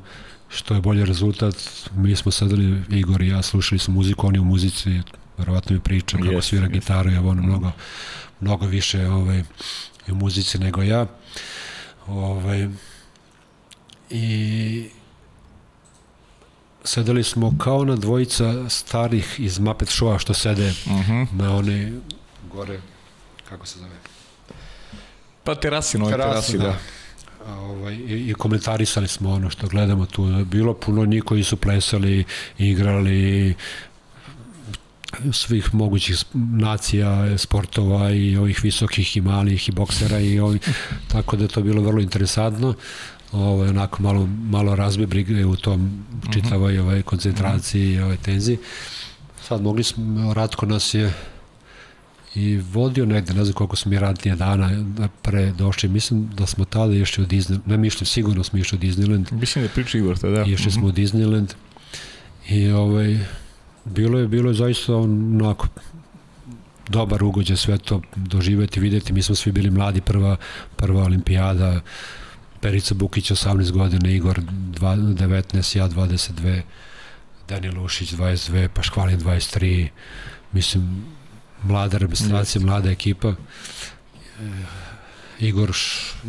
što 0.50 0.74
je 0.76 0.82
bolji 0.82 1.06
rezultat, 1.06 1.56
mi 1.96 2.16
smo 2.16 2.32
sedeli, 2.32 2.82
Igor 2.90 3.22
i 3.22 3.28
ja, 3.28 3.42
slušali 3.42 3.80
smo 3.80 3.94
muziku, 3.94 4.28
oni 4.28 4.40
u 4.40 4.44
muzici, 4.44 5.02
verovatno 5.38 5.76
mi 5.76 5.82
priča 5.82 6.18
kako 6.18 6.30
yes, 6.30 6.42
svira 6.42 6.68
yes. 6.68 6.72
gitaru, 6.72 7.12
ja 7.12 7.22
ono 7.22 7.42
mnogo, 7.42 7.72
mnogo 8.40 8.66
više 8.66 9.08
ovaj, 9.08 9.44
u 10.08 10.16
muzici 10.16 10.60
nego 10.60 10.84
ja. 10.84 11.06
Ovaj, 12.08 12.68
i 14.10 14.90
sedeli 16.86 17.24
smo 17.24 17.58
kao 17.58 17.86
na 17.86 17.96
dvojica 17.96 18.70
starih 18.70 19.40
iz 19.40 19.60
Muppet 19.60 19.90
Showa 19.90 20.20
što 20.20 20.34
sede 20.34 20.74
uh 20.86 20.92
mhm. 20.92 21.12
-huh. 21.12 21.28
na 21.34 21.56
one 21.56 21.94
gore, 22.54 22.80
kako 23.50 23.66
se 23.66 23.80
zove? 23.80 23.96
Pa 25.44 25.56
terasi, 25.56 25.98
nove 25.98 26.12
terasi, 26.12 26.52
terasi 26.52 26.58
da. 26.58 26.64
da. 26.64 26.78
A, 27.52 27.60
ovaj, 27.60 27.94
i, 27.94 28.30
i 28.30 28.34
komentarisali 28.34 29.08
smo 29.08 29.32
ono 29.32 29.50
što 29.50 29.68
gledamo 29.68 30.06
tu. 30.06 30.46
Bilo 30.46 30.74
puno 30.74 31.06
njih 31.06 31.24
koji 31.24 31.44
su 31.44 31.58
plesali, 31.58 32.24
igrali, 32.58 33.56
svih 35.32 35.74
mogućih 35.74 36.24
nacija, 36.34 37.38
sportova 37.38 38.12
i 38.12 38.38
ovih 38.38 38.60
visokih 38.64 39.18
i 39.18 39.22
malih 39.22 39.70
i 39.70 39.72
boksera 39.72 40.20
i 40.20 40.40
ovih, 40.40 40.62
tako 41.08 41.38
da 41.38 41.44
je 41.44 41.48
to 41.48 41.62
bilo 41.62 41.82
vrlo 41.82 42.02
interesantno 42.02 42.74
ovaj, 43.36 43.70
onako 43.70 44.04
malo, 44.04 44.26
malo 44.26 44.76
razbi 44.76 45.06
brige 45.06 45.46
u 45.46 45.56
tom 45.56 46.06
čitavoj 46.34 46.80
ovaj, 46.80 47.02
koncentraciji 47.02 47.94
i 47.94 48.00
ovaj, 48.00 48.18
tenziji. 48.18 48.58
Sad 49.42 49.62
mogli 49.62 49.84
smo, 49.84 50.34
Ratko 50.34 50.66
nas 50.66 50.94
je 50.94 51.14
i 52.36 52.58
vodio 52.58 53.06
negde, 53.06 53.34
ne 53.34 53.44
znam 53.44 53.54
koliko 53.54 53.76
smo 53.76 53.90
mi 53.90 54.00
radnije 54.00 54.36
dana 54.36 54.70
pre 55.22 55.52
došli, 55.52 55.90
mislim 55.90 56.30
da 56.34 56.46
smo 56.46 56.66
tada 56.66 56.94
išli 56.94 57.24
u 57.24 57.28
Disney, 57.28 57.60
ne 57.66 57.78
mi 57.78 57.88
išli, 57.88 58.06
sigurno 58.06 58.44
smo 58.44 58.60
išli 58.60 58.78
u 58.78 58.82
Disneyland. 58.82 59.32
Mislim 59.32 59.64
da 59.64 59.70
je 59.70 59.74
priča 59.74 59.98
Igor 59.98 60.18
tada. 60.18 60.44
Išli 60.44 60.72
smo 60.72 60.86
u 60.86 60.90
mhm. 60.90 61.02
Disneyland 61.02 61.54
i 62.50 62.70
ovaj, 62.70 63.20
bilo 63.86 64.20
je, 64.20 64.28
bilo 64.28 64.50
je 64.50 64.54
zaista 64.54 64.96
onako 64.96 65.68
dobar 66.90 67.24
ugođaj 67.24 67.58
sve 67.58 67.78
to 67.78 68.02
doživeti, 68.16 68.80
videti, 68.80 69.14
mi 69.14 69.22
smo 69.22 69.36
svi 69.36 69.52
bili 69.52 69.70
mladi, 69.70 70.02
prva, 70.02 70.38
prva 70.76 71.04
olimpijada, 71.04 71.82
Perica 72.62 72.96
Bukić 72.96 73.32
18 73.32 73.72
godina, 73.72 74.10
Igor 74.10 74.42
19, 74.42 75.78
ja 75.78 75.90
22, 75.90 76.62
Daniel 77.48 77.84
Ušić 77.84 78.14
22, 78.14 78.68
Paškvalin 78.68 79.20
23, 79.20 79.88
mislim, 80.52 81.06
mlada 81.64 81.98
reprezentacija, 81.98 82.62
mlada 82.62 82.92
ekipa. 82.92 83.30
E, 83.30 83.36
Igor, 85.40 85.72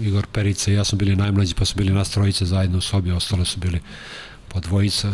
Igor 0.00 0.26
Perica 0.32 0.70
i 0.70 0.74
ja 0.74 0.84
smo 0.84 0.98
bili 0.98 1.16
najmlađi, 1.16 1.54
pa 1.54 1.64
su 1.64 1.74
bili 1.76 1.92
nas 1.92 2.10
trojice 2.10 2.44
zajedno 2.44 2.78
u 2.78 2.80
sobi, 2.80 3.10
ostale 3.10 3.44
su 3.44 3.60
bili 3.60 3.80
po 4.48 4.60
dvojica. 4.60 5.12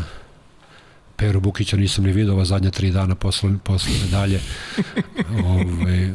Peru 1.17 1.41
Bukića 1.41 1.77
nisam 1.77 2.05
ni 2.05 2.13
vidio 2.13 2.33
ova 2.33 2.45
zadnja 2.45 2.71
tri 2.71 2.91
dana 2.91 3.15
posle, 3.15 3.59
posle 3.65 3.93
medalje. 4.05 4.41
Ove, 5.31 5.65
ovaj, 5.73 6.11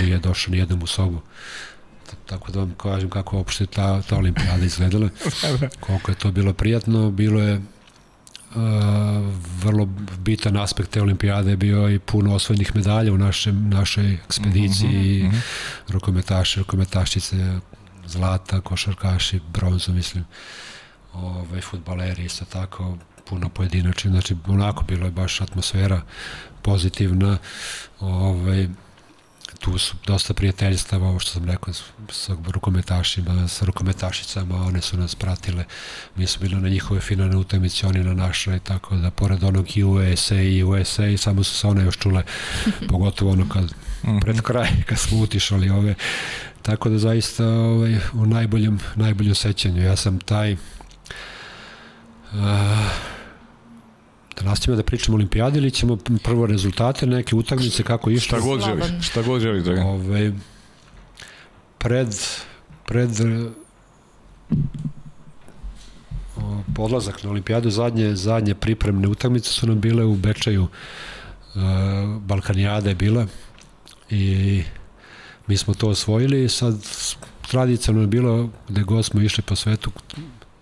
nije 0.00 0.18
došao 0.18 0.52
ni 0.52 0.58
jednom 0.58 0.82
u 0.82 0.86
sobu 0.86 1.20
tako 2.26 2.52
da 2.52 2.58
vam 2.58 2.74
kažem 2.76 3.10
kako 3.10 3.36
uopšte 3.36 3.66
ta, 3.66 4.02
ta 4.02 4.16
olimpijada 4.16 4.64
izgledala, 4.64 5.08
koliko 5.86 6.10
je 6.10 6.14
to 6.14 6.30
bilo 6.30 6.52
prijatno, 6.52 7.10
bilo 7.10 7.40
je 7.40 7.60
Uh, 8.54 8.60
vrlo 9.62 9.88
bitan 10.18 10.56
aspekt 10.56 10.90
te 10.90 11.02
olimpijade 11.02 11.50
je 11.50 11.56
bio 11.56 11.90
i 11.90 11.98
puno 11.98 12.34
osvojenih 12.34 12.76
medalja 12.76 13.12
u 13.12 13.18
našem, 13.18 13.68
našoj 13.68 14.14
ekspediciji 14.14 15.22
mm 15.22 15.26
-hmm, 15.26 15.32
mm 15.32 15.32
-hmm. 15.32 15.92
rukometaši, 15.92 16.58
rukometašice 16.58 17.58
zlata, 18.06 18.60
košarkaši, 18.60 19.40
bronzu 19.52 19.92
mislim 19.92 20.24
ovaj, 21.12 21.60
futbaleri 21.60 22.24
isto 22.24 22.44
tako 22.44 22.98
puno 23.28 23.48
pojedinačni, 23.48 24.10
znači 24.10 24.36
onako 24.46 24.84
bilo 24.84 25.04
je 25.06 25.10
baš 25.10 25.40
atmosfera 25.40 26.02
pozitivna 26.62 27.38
ovaj, 28.00 28.68
tu 29.60 29.78
su 29.78 29.96
dosta 30.06 30.34
prijateljstava, 30.34 31.08
ovo 31.08 31.18
što 31.18 31.30
sam 31.30 31.44
rekao, 31.44 31.74
sa 32.10 32.36
rukometašima, 32.52 33.48
sa 33.48 33.64
rukometašicama, 33.64 34.66
one 34.66 34.80
su 34.80 34.96
nas 34.96 35.14
pratile, 35.14 35.64
mi 36.16 36.26
smo 36.26 36.42
bili 36.42 36.60
na 36.60 36.68
njihove 36.68 37.00
finalne 37.00 37.36
utakmice, 37.36 37.86
oni 37.86 38.04
na 38.04 38.14
našoj, 38.14 38.58
tako 38.58 38.96
da 38.96 39.10
pored 39.10 39.44
onog 39.44 39.66
USA 39.86 40.40
i 40.40 40.62
USA, 40.62 41.16
samo 41.16 41.44
su 41.44 41.54
se 41.54 41.66
one 41.66 41.84
još 41.84 41.98
čule, 41.98 42.22
pogotovo 42.90 43.32
ono 43.32 43.48
kad, 43.48 43.74
mhm. 44.04 44.18
pred 44.18 44.40
kraj, 44.40 44.68
kad 44.86 44.98
smo 44.98 45.18
utišali 45.18 45.70
ove, 45.70 45.94
tako 46.62 46.88
da 46.88 46.98
zaista 46.98 47.48
ovaj, 47.48 47.96
u 48.12 48.26
najboljem, 48.26 48.78
najboljem 48.94 49.34
sećanju, 49.34 49.82
ja 49.82 49.96
sam 49.96 50.20
taj, 50.20 50.52
uh, 50.52 50.58
Da 54.36 54.44
nastavimo 54.44 54.76
da 54.76 54.82
pričamo 54.82 55.14
o 55.14 55.18
olimpijadi 55.18 55.58
ili 55.58 55.70
ćemo 55.70 55.98
prvo 56.24 56.46
rezultate, 56.46 57.06
neke 57.06 57.36
utakmice, 57.36 57.82
kako 57.82 58.10
išlo? 58.10 58.38
Šta 58.38 58.48
god 58.48 58.64
želiš, 58.64 59.08
šta 59.08 59.22
god 59.22 59.40
želiš, 59.40 59.64
dragan. 59.64 59.86
Ove, 59.86 60.32
pred, 61.78 62.08
pred 62.86 63.10
o, 66.36 66.62
podlazak 66.74 67.22
na 67.22 67.30
olimpijadu, 67.30 67.70
zadnje, 67.70 68.16
zadnje 68.16 68.54
pripremne 68.54 69.08
utakmice 69.08 69.50
su 69.50 69.66
nam 69.66 69.80
bile 69.80 70.04
u 70.04 70.14
Bečaju, 70.14 70.66
e, 70.66 71.58
Balkanijada 72.20 72.88
je 72.88 72.94
bila 72.94 73.26
i 74.10 74.62
mi 75.46 75.56
smo 75.56 75.74
to 75.74 75.88
osvojili 75.88 76.44
i 76.44 76.48
sad 76.48 76.74
tradicionalno 77.50 78.02
je 78.02 78.06
bilo 78.06 78.50
gde 78.68 78.82
god 78.82 79.04
smo 79.04 79.20
išli 79.20 79.42
po 79.42 79.56
svetu 79.56 79.90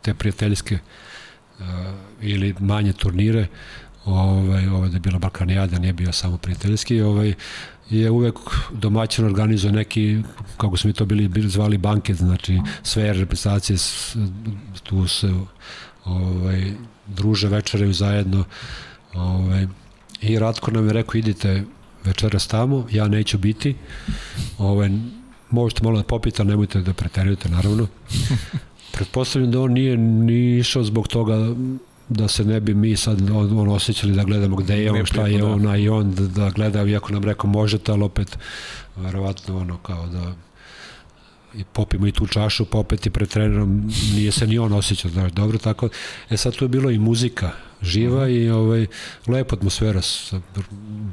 te 0.03 0.15
prijateljske 0.15 0.78
uh, 1.59 1.66
ili 2.23 2.55
manje 2.59 2.93
turnire, 2.93 3.47
ovaj, 4.05 4.69
ovaj 4.69 4.89
da 4.89 4.97
je 4.97 5.01
bila 5.01 5.19
Balkanijada, 5.19 5.78
nije 5.78 5.93
bio 5.93 6.12
samo 6.12 6.39
prijateljski, 6.39 7.01
ovaj, 7.01 7.35
je 7.90 8.11
uvek 8.11 8.35
domaćin 8.73 9.24
organizuje 9.24 9.73
neki, 9.73 10.23
kako 10.57 10.77
smo 10.77 10.89
mi 10.89 10.94
to 10.94 11.05
bili, 11.05 11.28
bili 11.28 11.49
zvali 11.49 11.78
banket, 11.78 12.16
znači 12.16 12.61
sve 12.82 13.12
reprezentacije 13.12 13.77
tu 14.82 15.09
se 15.09 15.31
ovaj, 16.05 16.73
druže, 17.07 17.49
večeraju 17.49 17.93
zajedno. 17.93 18.44
Ovaj, 19.15 19.66
I 20.20 20.39
Ratko 20.39 20.70
nam 20.70 20.86
je 20.86 20.93
rekao, 20.93 21.19
idite 21.19 21.65
večeras 22.05 22.47
tamo, 22.47 22.86
ja 22.90 23.09
neću 23.09 23.39
biti. 23.39 23.74
Ovaj, 24.59 24.90
možete 25.51 25.85
malo 25.85 25.97
da 25.97 26.05
popite, 26.05 26.43
ali 26.43 26.51
nemojte 26.51 26.81
da 26.81 26.93
preterujete, 26.93 27.49
naravno. 27.49 27.86
Pretpostavljam 28.94 29.51
da 29.51 29.61
on 29.61 29.73
nije 29.73 29.97
ni 29.97 30.59
išao 30.59 30.85
zbog 30.85 31.09
toga 31.09 31.55
da 32.09 32.29
se 32.29 32.45
ne 32.45 32.61
bi 32.61 32.74
mi 32.74 32.97
sad 32.97 33.31
on, 33.31 33.69
osjećali 33.69 34.12
da 34.12 34.24
gledamo 34.24 34.57
gde 34.57 34.83
je 34.83 34.93
on, 34.93 35.07
šta 35.07 35.27
je 35.27 35.39
da. 35.39 35.47
ona 35.47 35.77
i 35.77 35.89
on 35.89 36.15
da, 36.15 36.27
da 36.27 36.51
gleda, 36.51 36.83
iako 36.83 37.12
nam 37.12 37.24
rekao 37.24 37.51
možete, 37.51 37.93
ali 37.93 38.03
opet 38.03 38.39
verovatno 38.97 39.59
ono 39.59 39.79
kao 39.79 40.07
da 40.07 40.35
i 41.55 41.65
popimo 41.73 42.07
i 42.07 42.12
tu 42.12 42.27
čašu, 42.27 42.65
pa 42.65 42.79
opet 42.79 43.07
i 43.07 43.11
pred 43.11 43.29
trenerom 43.29 43.91
nije 44.15 44.33
se 44.33 44.47
ni 44.47 44.59
on 44.59 44.73
osjećao 44.73 45.11
da 45.11 45.29
dobro, 45.29 45.59
tako. 45.59 45.89
E 46.31 46.37
sad 46.37 46.57
tu 46.57 46.65
je 46.65 46.69
bilo 46.69 46.91
i 46.91 46.99
muzika 46.99 47.51
živa 47.83 48.29
i 48.29 48.51
ovaj, 48.51 48.87
lepa 49.27 49.57
atmosfera 49.57 50.03
sa 50.03 50.41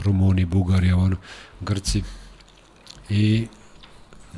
Rumuni, 0.03 0.45
Bugari, 0.45 0.91
ono, 0.91 1.17
Grci. 1.61 2.03
I 3.09 3.47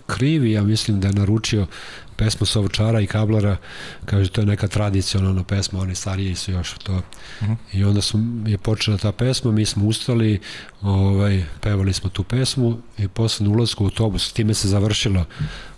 krivi, 0.07 0.51
ja 0.51 0.63
mislim 0.63 0.99
da 0.99 1.07
je 1.07 1.13
naručio 1.13 1.67
pesmu 2.15 2.45
Sovčara 2.45 2.99
i 3.01 3.07
Kablara, 3.07 3.57
kaže 4.05 4.29
to 4.29 4.41
je 4.41 4.45
neka 4.45 4.67
tradicionalna 4.67 5.43
pesma, 5.43 5.79
oni 5.79 5.95
stariji 5.95 6.35
su 6.35 6.51
još 6.51 6.73
to. 6.73 6.93
Uh 6.93 7.01
mhm. 7.41 7.51
-huh. 7.51 7.57
I 7.73 7.83
onda 7.83 8.01
su, 8.01 8.19
je 8.45 8.57
počela 8.57 8.97
ta 8.97 9.11
pesma, 9.11 9.51
mi 9.51 9.65
smo 9.65 9.85
ustali, 9.85 10.39
ovaj, 10.81 11.45
pevali 11.61 11.93
smo 11.93 12.09
tu 12.09 12.23
pesmu 12.23 12.77
i 12.97 13.07
posle 13.07 13.47
na 13.47 13.51
ulazku 13.51 13.83
u 13.83 13.87
autobus, 13.87 14.33
time 14.33 14.53
se 14.53 14.67
završilo 14.67 15.25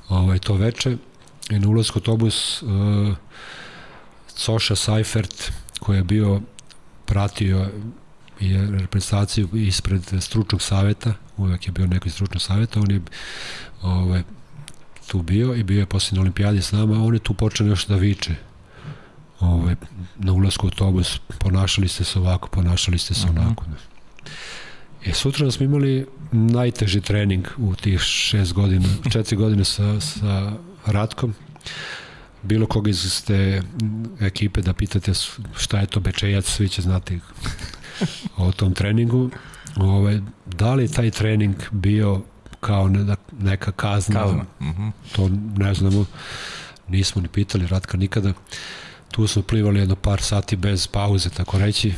ovaj, 0.09 0.39
to 0.39 0.53
veče 0.53 0.97
i 1.49 1.59
na 1.59 1.67
ulazku 1.67 1.99
u 1.99 2.01
autobus 2.01 2.61
uh, 2.61 2.69
Coša 4.35 4.75
Seifert 4.75 5.51
koji 5.79 5.97
je 5.97 6.03
bio 6.03 6.41
pratio 7.05 7.69
je 8.39 8.71
reprezentaciju 8.71 9.49
ispred 9.53 10.01
stručnog 10.19 10.61
saveta, 10.61 11.13
uvek 11.37 11.67
je 11.67 11.71
bio 11.71 11.87
neko 11.87 12.07
iz 12.07 12.13
stručnog 12.13 12.41
saveta, 12.41 12.79
on 12.79 12.91
je 12.91 13.01
ovaj, 13.81 14.23
tu 15.07 15.21
bio 15.21 15.55
i 15.55 15.63
bio 15.63 15.79
je 15.79 15.85
posle 15.85 16.15
na 16.15 16.21
olimpijadi 16.21 16.61
s 16.61 16.71
nama, 16.71 17.03
on 17.03 17.13
je 17.13 17.19
tu 17.19 17.33
počeo 17.33 17.67
još 17.67 17.85
da 17.85 17.95
viče 17.95 18.35
ovaj, 19.39 19.75
na 20.17 20.33
ulazku 20.33 20.67
u 20.67 20.69
autobus, 20.69 21.19
ponašali 21.39 21.87
ste 21.87 22.03
se 22.03 22.19
ovako, 22.19 22.47
ponašali 22.47 22.97
ste 22.97 23.13
se 23.13 23.27
-huh. 23.27 23.39
onako. 23.39 23.65
E, 25.05 25.13
sutra 25.13 25.51
smo 25.51 25.65
imali 25.65 26.05
najteži 26.31 27.01
trening 27.01 27.47
u 27.57 27.75
tih 27.75 27.99
šest 27.99 28.53
godina, 28.53 28.87
četiri 29.13 29.37
godine 29.37 29.63
sa, 29.63 30.01
sa 30.01 30.51
Ratkom. 30.85 31.33
Bilo 32.43 32.65
koga 32.65 32.89
iz 32.89 33.23
te 33.25 33.61
ekipe 34.19 34.61
da 34.61 34.73
pitate 34.73 35.11
šta 35.57 35.79
je 35.79 35.87
to 35.87 35.99
Bečejac, 35.99 36.45
svi 36.45 36.69
će 36.69 36.81
znati 36.81 37.19
o 38.37 38.51
tom 38.51 38.73
treningu. 38.73 39.29
Ove, 39.75 39.89
ovaj, 39.89 40.19
da 40.45 40.73
li 40.73 40.91
taj 40.91 41.11
trening 41.11 41.55
bio 41.71 42.21
kao 42.63 42.89
neka 43.39 43.71
kazna. 43.71 44.21
Kazna. 44.21 44.45
Mhm. 44.61 44.81
-huh. 44.81 44.91
To 45.15 45.29
ne 45.57 45.73
znamo, 45.73 46.05
nismo 46.87 47.21
ni 47.21 47.27
pitali 47.27 47.67
Ratka 47.67 47.97
nikada. 47.97 48.33
Tu 49.11 49.27
smo 49.27 49.41
plivali 49.41 49.79
jedno 49.79 49.95
par 49.95 50.21
sati 50.21 50.55
bez 50.55 50.87
pauze, 50.87 51.29
tako 51.29 51.59
reći. 51.59 51.93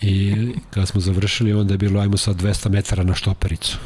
I 0.00 0.34
kada 0.70 0.86
smo 0.86 1.00
završili, 1.00 1.52
onda 1.52 1.74
je 1.74 1.78
bilo, 1.78 2.00
ajmo 2.00 2.16
sad 2.16 2.42
200 2.42 2.70
metara 2.70 3.04
na 3.04 3.14
štopericu. 3.14 3.78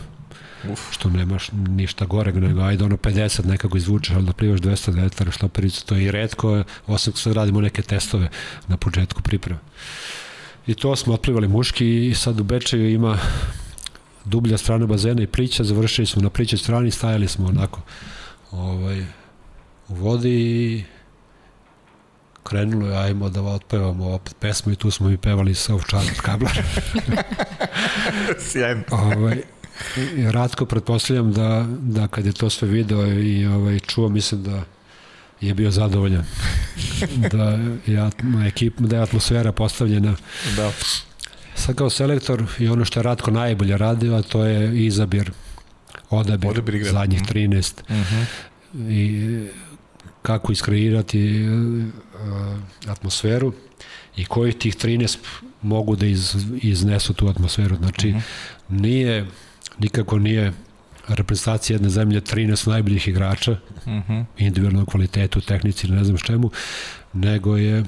Uf. 0.72 0.80
Što 0.90 1.10
nemaš 1.10 1.50
ništa 1.52 2.06
gore, 2.06 2.32
nego 2.32 2.60
ajde 2.60 2.84
ono 2.84 2.96
50 2.96 3.46
nekako 3.46 3.76
izvučeš, 3.76 4.14
ali 4.16 4.26
da 4.26 4.32
plivaš 4.32 4.60
200 4.60 4.94
metara 4.94 5.30
štopericu, 5.30 5.86
to 5.86 5.94
je 5.94 6.04
i 6.04 6.10
redko, 6.10 6.64
osim 6.86 7.12
sad 7.12 7.32
radimo 7.32 7.60
neke 7.60 7.82
testove 7.82 8.28
na 8.68 8.76
početku 8.76 9.22
pripreme. 9.22 9.60
I 10.66 10.74
to 10.74 10.96
smo 10.96 11.14
otplivali 11.14 11.48
muški 11.48 12.06
i 12.06 12.14
sad 12.14 12.40
u 12.40 12.44
Bečeju 12.44 12.90
ima 12.90 13.18
dublja 14.26 14.58
strana 14.58 14.86
bazena 14.86 15.22
i 15.22 15.26
plića, 15.26 15.64
završili 15.64 16.06
smo 16.06 16.22
na 16.22 16.30
plićoj 16.30 16.58
strani, 16.58 16.90
stajali 16.90 17.28
smo 17.28 17.46
onako 17.46 17.80
ovaj, 18.50 19.00
u 19.88 19.94
vodi 19.94 20.30
i 20.30 20.84
krenulo 22.42 22.88
je, 22.88 22.96
ajmo 22.96 23.28
da 23.28 23.42
otpevamo 23.42 24.10
opet 24.10 24.36
pesmu 24.40 24.72
i 24.72 24.76
tu 24.76 24.90
smo 24.90 25.08
mi 25.08 25.16
pevali 25.16 25.54
sa 25.54 25.74
ovčarom 25.74 26.08
kablar. 26.22 26.62
Sjajno. 28.50 28.82
ovaj, 28.90 29.42
Ratko, 30.32 30.66
pretpostavljam 30.66 31.32
da, 31.32 31.66
da 31.80 32.08
kad 32.08 32.26
je 32.26 32.32
to 32.32 32.50
sve 32.50 32.68
video 32.68 33.06
i 33.06 33.46
ovaj, 33.46 33.80
čuo, 33.80 34.08
mislim 34.08 34.42
da 34.42 34.62
je 35.40 35.54
bio 35.54 35.70
zadovoljan. 35.70 36.24
da 37.32 37.44
je, 37.86 38.10
ekip, 38.46 38.78
da 38.78 38.96
je 38.96 39.02
atmosfera 39.02 39.52
postavljena. 39.52 40.16
Da 40.56 40.72
sad 41.56 41.74
kao 41.74 41.90
selektor 41.90 42.44
i 42.58 42.68
ono 42.68 42.84
što 42.84 43.00
je 43.00 43.04
Ratko 43.04 43.30
najbolje 43.30 43.78
radio, 43.78 44.14
a 44.14 44.22
to 44.22 44.44
je 44.44 44.86
izabir, 44.86 45.30
odabir, 46.10 46.50
odabir 46.50 46.84
zadnjih 46.84 47.22
13 47.22 47.74
uh 47.88 47.96
-huh. 47.96 48.24
i 48.90 49.48
kako 50.22 50.52
iskreirati 50.52 51.48
uh, 51.48 52.90
atmosferu 52.90 53.52
i 54.16 54.24
koji 54.24 54.52
tih 54.52 54.76
13 54.76 55.18
mogu 55.62 55.96
da 55.96 56.06
iz, 56.06 56.36
iznesu 56.62 57.14
tu 57.14 57.28
atmosferu. 57.28 57.76
Znači, 57.76 58.08
uh 58.08 58.14
-huh. 58.14 58.20
nije, 58.68 59.26
nikako 59.78 60.18
nije 60.18 60.52
reprezentacija 61.08 61.74
jedne 61.74 61.88
zemlje 61.88 62.20
13 62.20 62.68
najboljih 62.68 63.08
igrača, 63.08 63.52
uh 63.52 63.58
-huh. 63.86 64.24
individualnom 64.38 64.86
kvalitetu, 64.86 65.40
tehnici 65.40 65.86
ili 65.86 65.96
ne 65.96 66.04
znam 66.04 66.18
čemu, 66.18 66.50
nego 67.12 67.56
je 67.56 67.84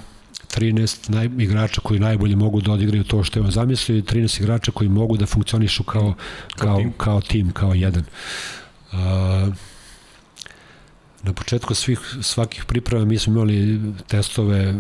13 0.57 1.11
naj, 1.11 1.29
igrača 1.39 1.81
koji 1.81 2.01
najbolje 2.01 2.37
mogu 2.37 2.61
da 2.61 2.73
odigraju 2.73 3.05
to 3.05 3.25
što 3.25 3.39
je 3.39 3.45
on 3.45 3.51
zamislio 3.51 3.99
i 3.99 4.03
13 4.03 4.41
igrača 4.41 4.73
koji 4.73 4.89
mogu 4.89 5.17
da 5.17 5.27
funkcionišu 5.27 5.85
kao, 5.85 6.15
kao, 6.57 6.67
kao, 6.67 6.77
tim. 6.77 6.93
kao 6.97 7.21
tim, 7.21 7.53
kao 7.53 7.75
jedan. 7.75 8.05
Uh, 8.93 9.55
na 11.23 11.33
početku 11.33 11.75
svih, 11.75 12.01
svakih 12.23 12.65
priprema 12.65 13.05
mi 13.05 13.19
smo 13.19 13.33
imali 13.33 13.81
testove 14.07 14.75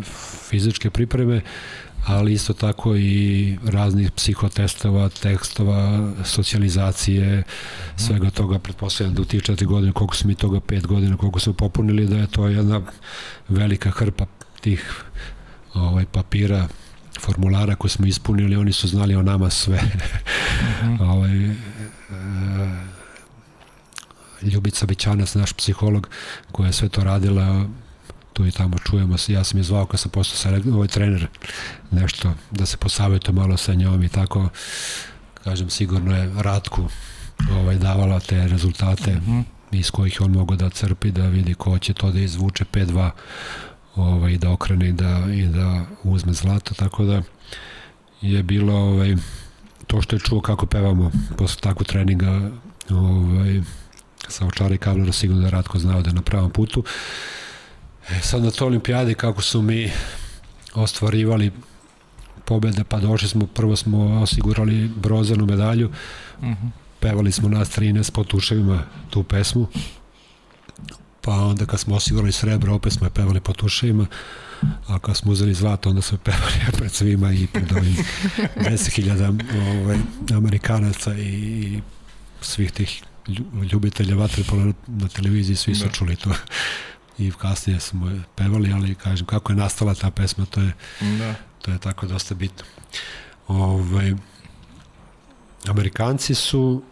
fizičke 0.48 0.90
pripreme, 0.90 1.40
ali 2.06 2.32
isto 2.32 2.52
tako 2.52 2.96
i 2.96 3.56
raznih 3.64 4.10
psihotestova, 4.10 5.08
tekstova, 5.08 6.12
socijalizacije, 6.24 7.42
svega 7.96 8.30
toga, 8.30 8.58
pretpostavljam 8.58 9.14
da 9.14 9.22
u 9.22 9.24
tih 9.24 9.42
četiri 9.42 9.66
godine, 9.66 9.92
koliko 9.92 10.16
smo 10.16 10.28
mi 10.28 10.34
toga 10.34 10.60
pet 10.60 10.86
godina, 10.86 11.16
koliko 11.16 11.40
smo 11.40 11.52
popunili, 11.52 12.06
da 12.06 12.16
je 12.16 12.26
to 12.26 12.46
jedna 12.46 12.80
velika 13.48 13.90
hrpa 13.90 14.26
tih 14.60 15.02
ovaj, 15.82 16.04
papira 16.12 16.68
formulara 17.20 17.74
koje 17.74 17.90
smo 17.90 18.06
ispunili, 18.06 18.56
oni 18.56 18.72
su 18.72 18.88
znali 18.88 19.16
o 19.16 19.22
nama 19.22 19.50
sve. 19.50 19.82
Mm 19.82 19.98
-hmm. 20.82 21.02
ovaj, 21.12 21.44
e, 21.44 21.54
Ljubica 24.42 24.86
Bićanac, 24.86 25.34
naš 25.34 25.52
psiholog, 25.52 26.08
koja 26.52 26.66
je 26.66 26.72
sve 26.72 26.88
to 26.88 27.04
radila, 27.04 27.64
tu 28.32 28.46
i 28.46 28.50
tamo 28.50 28.78
čujemo 28.78 29.18
se, 29.18 29.32
ja 29.32 29.44
sam 29.44 29.58
je 29.58 29.64
zvao 29.64 29.86
kad 29.86 30.00
sam 30.00 30.10
postao 30.10 30.36
sa 30.36 30.70
ovaj 30.72 30.88
trener, 30.88 31.26
nešto 31.90 32.34
da 32.50 32.66
se 32.66 32.76
posavetuje 32.76 33.34
malo 33.34 33.56
sa 33.56 33.74
njom 33.74 34.02
i 34.02 34.08
tako, 34.08 34.48
kažem, 35.44 35.70
sigurno 35.70 36.16
je 36.16 36.32
Ratku 36.36 36.88
ovaj, 37.52 37.76
davala 37.76 38.20
te 38.20 38.48
rezultate 38.48 39.14
mm 39.14 39.20
-hmm. 39.26 39.44
iz 39.72 39.90
kojih 39.90 40.20
on 40.20 40.30
mogo 40.30 40.56
da 40.56 40.70
crpi, 40.70 41.10
da 41.10 41.26
vidi 41.26 41.54
ko 41.54 41.78
će 41.78 41.92
to 41.92 42.10
da 42.10 42.20
izvuče 42.20 42.64
5-2 42.72 43.10
ovaj, 43.98 44.38
da 44.38 44.50
okrene 44.50 44.88
i 44.88 44.92
da, 44.92 45.26
i 45.34 45.46
da 45.46 45.84
uzme 46.04 46.32
zlato, 46.32 46.74
tako 46.74 47.04
da 47.04 47.22
je 48.20 48.42
bilo 48.42 48.74
ovaj, 48.74 49.16
to 49.86 50.02
što 50.02 50.16
je 50.16 50.20
čuo 50.20 50.40
kako 50.40 50.66
pevamo 50.66 51.10
posle 51.36 51.60
takvog 51.60 51.86
treninga 51.86 52.50
ovaj, 52.90 53.60
sa 54.28 54.46
očara 54.46 54.74
i 54.74 54.78
kablera 54.78 55.12
sigurno 55.12 55.42
da 55.42 55.50
Ratko 55.50 55.78
znao 55.78 56.02
da 56.02 56.10
je 56.10 56.14
na 56.14 56.22
pravom 56.22 56.50
putu. 56.50 56.84
E, 58.10 58.20
sad 58.22 58.42
na 58.42 58.50
to 58.50 58.66
olimpijadi 58.66 59.14
kako 59.14 59.42
su 59.42 59.62
mi 59.62 59.90
ostvarivali 60.74 61.50
pobede, 62.44 62.84
pa 62.84 63.00
došli 63.00 63.28
smo, 63.28 63.46
prvo 63.46 63.76
smo 63.76 64.20
osigurali 64.20 64.88
brozanu 64.96 65.46
medalju, 65.46 65.88
uh 66.38 66.44
mhm. 66.44 66.52
-huh. 66.52 66.70
pevali 67.00 67.32
smo 67.32 67.48
nas 67.48 67.78
13 67.78 68.12
po 68.12 68.24
tuševima 68.24 68.82
tu 69.10 69.22
pesmu, 69.22 69.66
pa 71.22 71.32
onda 71.32 71.66
kad 71.66 71.80
smo 71.80 71.94
osigurali 71.96 72.32
srebro, 72.32 72.74
opet 72.74 72.92
smo 72.92 73.06
je 73.06 73.10
pevali 73.10 73.40
po 73.40 73.52
tuševima, 73.52 74.06
a 74.86 74.98
kad 74.98 75.16
smo 75.16 75.32
uzeli 75.32 75.54
zlato, 75.54 75.88
onda 75.88 76.02
smo 76.02 76.18
pevali 76.18 76.52
pred 76.78 76.92
svima 76.92 77.32
i 77.32 77.46
pred 77.46 77.72
ovim 77.72 77.96
10.000 78.56 79.82
ovaj, 79.82 79.98
Amerikanaca 80.36 81.14
i 81.14 81.80
svih 82.40 82.72
tih 82.72 83.02
ljubitelja 83.72 84.16
vaterpola 84.16 84.72
na 84.86 85.08
televiziji, 85.08 85.56
svi 85.56 85.74
su 85.74 85.84
da. 85.84 85.90
čuli 85.90 86.16
to 86.16 86.30
i 87.18 87.32
kasnije 87.38 87.80
smo 87.80 88.10
je 88.10 88.22
pevali, 88.34 88.72
ali 88.72 88.94
kažem, 88.94 89.26
kako 89.26 89.52
je 89.52 89.56
nastala 89.56 89.94
ta 89.94 90.10
pesma, 90.10 90.44
to 90.44 90.60
je, 90.60 90.72
da. 91.18 91.34
to 91.62 91.70
je 91.70 91.78
tako 91.78 92.06
dosta 92.06 92.34
bitno. 92.34 92.64
Ove, 93.46 93.62
ovaj, 93.62 94.14
Amerikanci 95.66 96.34
su 96.34 96.82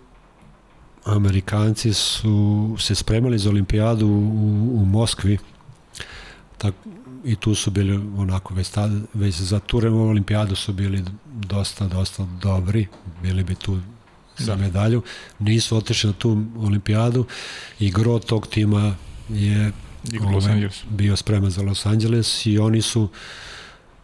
Amerikanci 1.07 1.95
su 1.95 2.77
se 2.79 2.95
spremali 2.95 3.39
za 3.39 3.51
olimpijadu 3.51 4.07
u, 4.07 4.81
u 4.83 4.85
Moskvi 4.85 5.39
tak, 6.59 6.75
i 7.25 7.37
tu 7.37 7.55
su 7.55 7.71
bili 7.71 8.01
onako 8.17 8.55
već, 8.55 8.69
tad, 8.69 8.91
već 9.15 9.35
za 9.35 9.61
tu 9.61 9.79
olimpijadu 9.79 10.57
su 10.57 10.73
bili 10.73 11.05
dosta, 11.27 11.87
dosta 11.87 12.27
dobri, 12.43 12.87
bili 13.23 13.45
bi 13.45 13.55
tu 13.55 13.81
za 14.39 14.57
da. 14.57 14.63
medalju, 14.63 15.03
nisu 15.39 15.77
otišli 15.77 16.11
na 16.11 16.13
tu 16.13 16.45
olimpijadu. 16.59 17.25
I 17.81 17.91
gro 17.91 18.19
tog 18.19 18.47
tima 18.47 18.95
je 19.29 19.73
ovaj, 20.21 20.69
bio 20.91 21.17
spreman 21.17 21.51
za 21.51 21.63
Los 21.63 21.87
Angeles 21.87 22.47
i 22.47 22.59
oni 22.59 22.83
su 22.83 23.09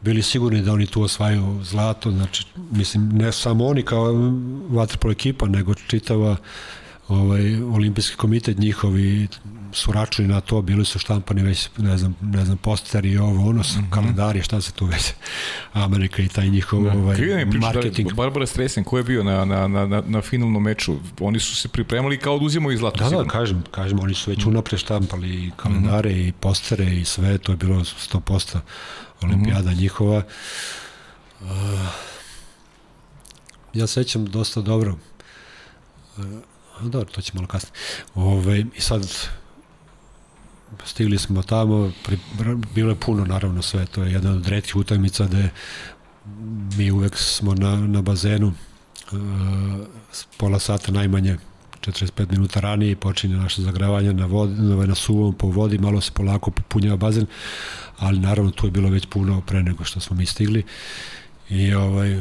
bili 0.01 0.23
sigurni 0.23 0.62
da 0.62 0.73
oni 0.73 0.87
tu 0.87 1.03
osvajaju 1.03 1.61
zlato, 1.65 2.11
znači, 2.11 2.47
mislim, 2.70 3.09
ne 3.09 3.33
samo 3.33 3.66
oni 3.66 3.83
kao 3.83 4.33
vaterpolo 4.69 5.12
ekipa, 5.12 5.47
nego 5.47 5.74
čitava 5.74 6.37
ovaj, 7.09 7.62
olimpijski 7.62 8.16
komitet 8.16 8.59
njihovi 8.59 9.29
su 9.73 9.93
računi 9.93 10.29
na 10.29 10.41
to, 10.41 10.62
bili 10.62 10.85
su 10.85 10.99
štampani 10.99 11.43
već, 11.43 11.69
ne 11.79 11.99
znam, 11.99 12.16
ne 12.20 12.45
znam 12.45 12.57
posteri 12.57 13.11
i 13.11 13.19
ovo, 13.19 13.49
ono, 13.49 13.65
su 13.65 13.79
mm 13.79 13.83
-hmm. 13.83 13.91
kalendari, 13.91 14.43
šta 14.43 14.61
se 14.61 14.73
tu 14.73 14.87
već, 14.87 15.12
Amerika 15.73 16.23
i 16.23 16.29
taj 16.29 16.49
njihov 16.49 16.85
da. 16.85 16.93
ovaj, 16.93 17.16
Krivo 17.16 17.39
marketing. 17.61 18.09
Da, 18.09 18.15
Barbara 18.15 18.47
Stresen, 18.47 18.85
ko 18.85 18.99
je 18.99 19.05
bio 19.05 19.24
na, 19.24 19.45
na, 19.45 19.69
na, 19.69 20.03
na 20.07 20.20
finalnom 20.20 20.62
meču? 20.62 20.97
Oni 21.20 21.41
su 21.41 21.57
se 21.57 21.69
pripremali 21.69 22.19
kao 22.19 22.39
da 22.39 22.45
uzimaju 22.45 22.79
zlato. 22.79 22.97
Da, 22.97 23.05
da 23.05 23.09
sigurno. 23.09 23.24
da, 23.24 23.31
kažem, 23.31 23.62
kažem, 23.70 24.01
oni 24.01 24.15
su 24.15 24.31
već 24.31 24.41
-hmm. 24.41 24.49
unapre 24.49 24.79
štampali 24.79 25.51
kalendare 25.57 26.11
mm 26.11 26.15
-hmm. 26.15 26.29
i 26.29 26.33
postere 26.33 26.85
i 26.85 27.05
sve, 27.05 27.39
to 27.39 27.53
je 27.53 27.57
bilo 27.57 27.81
100% 27.81 28.59
olimpijada 29.23 29.70
mm 29.70 29.74
-hmm. 29.74 29.81
njihova. 29.81 30.23
Uh, 31.41 31.49
ja 33.74 33.87
sećam 33.87 34.27
dosta 34.27 34.61
dobro 34.61 34.97
uh, 36.16 36.24
dobro, 36.81 37.12
to 37.12 37.20
će 37.20 37.32
malo 37.35 37.47
kasnije. 37.47 37.74
Ove, 38.15 38.65
I 38.77 38.81
sad 38.81 39.28
stigli 40.85 41.19
smo 41.19 41.43
tamo, 41.43 41.93
pri, 42.05 42.19
bilo 42.74 42.90
je 42.90 43.01
puno 43.01 43.24
naravno 43.24 43.62
sve, 43.62 43.86
to 43.86 44.03
je 44.03 44.12
jedna 44.12 44.31
od 44.31 44.49
redkih 44.49 44.77
utakmica 44.77 45.27
gde 45.27 45.51
mi 46.77 46.90
uvek 46.90 47.16
smo 47.16 47.55
na, 47.55 47.77
na 47.77 48.03
bazenu 48.03 48.47
uh, 49.12 49.19
pola 50.36 50.59
sata 50.59 50.93
najmanje 50.93 51.39
45 51.81 52.31
minuta 52.31 52.61
ranije 52.61 52.97
počinje 52.97 53.36
naše 53.36 53.62
zagravanje 53.62 54.12
na, 54.12 54.27
vodi, 54.27 54.62
na, 54.62 54.86
na 54.86 54.94
suvom 54.94 55.35
po 55.35 55.47
vodi, 55.47 55.78
malo 55.78 56.01
se 56.01 56.12
polako 56.12 56.51
popunjava 56.51 56.97
bazen, 56.97 57.27
ali 57.99 58.19
naravno 58.19 58.51
tu 58.51 58.66
je 58.66 58.70
bilo 58.70 58.90
već 58.90 59.07
puno 59.07 59.40
pre 59.40 59.62
nego 59.62 59.85
što 59.85 60.01
smo 60.01 60.16
mi 60.16 60.27
stigli 60.27 60.65
i 61.49 61.74
ovaj 61.74 62.20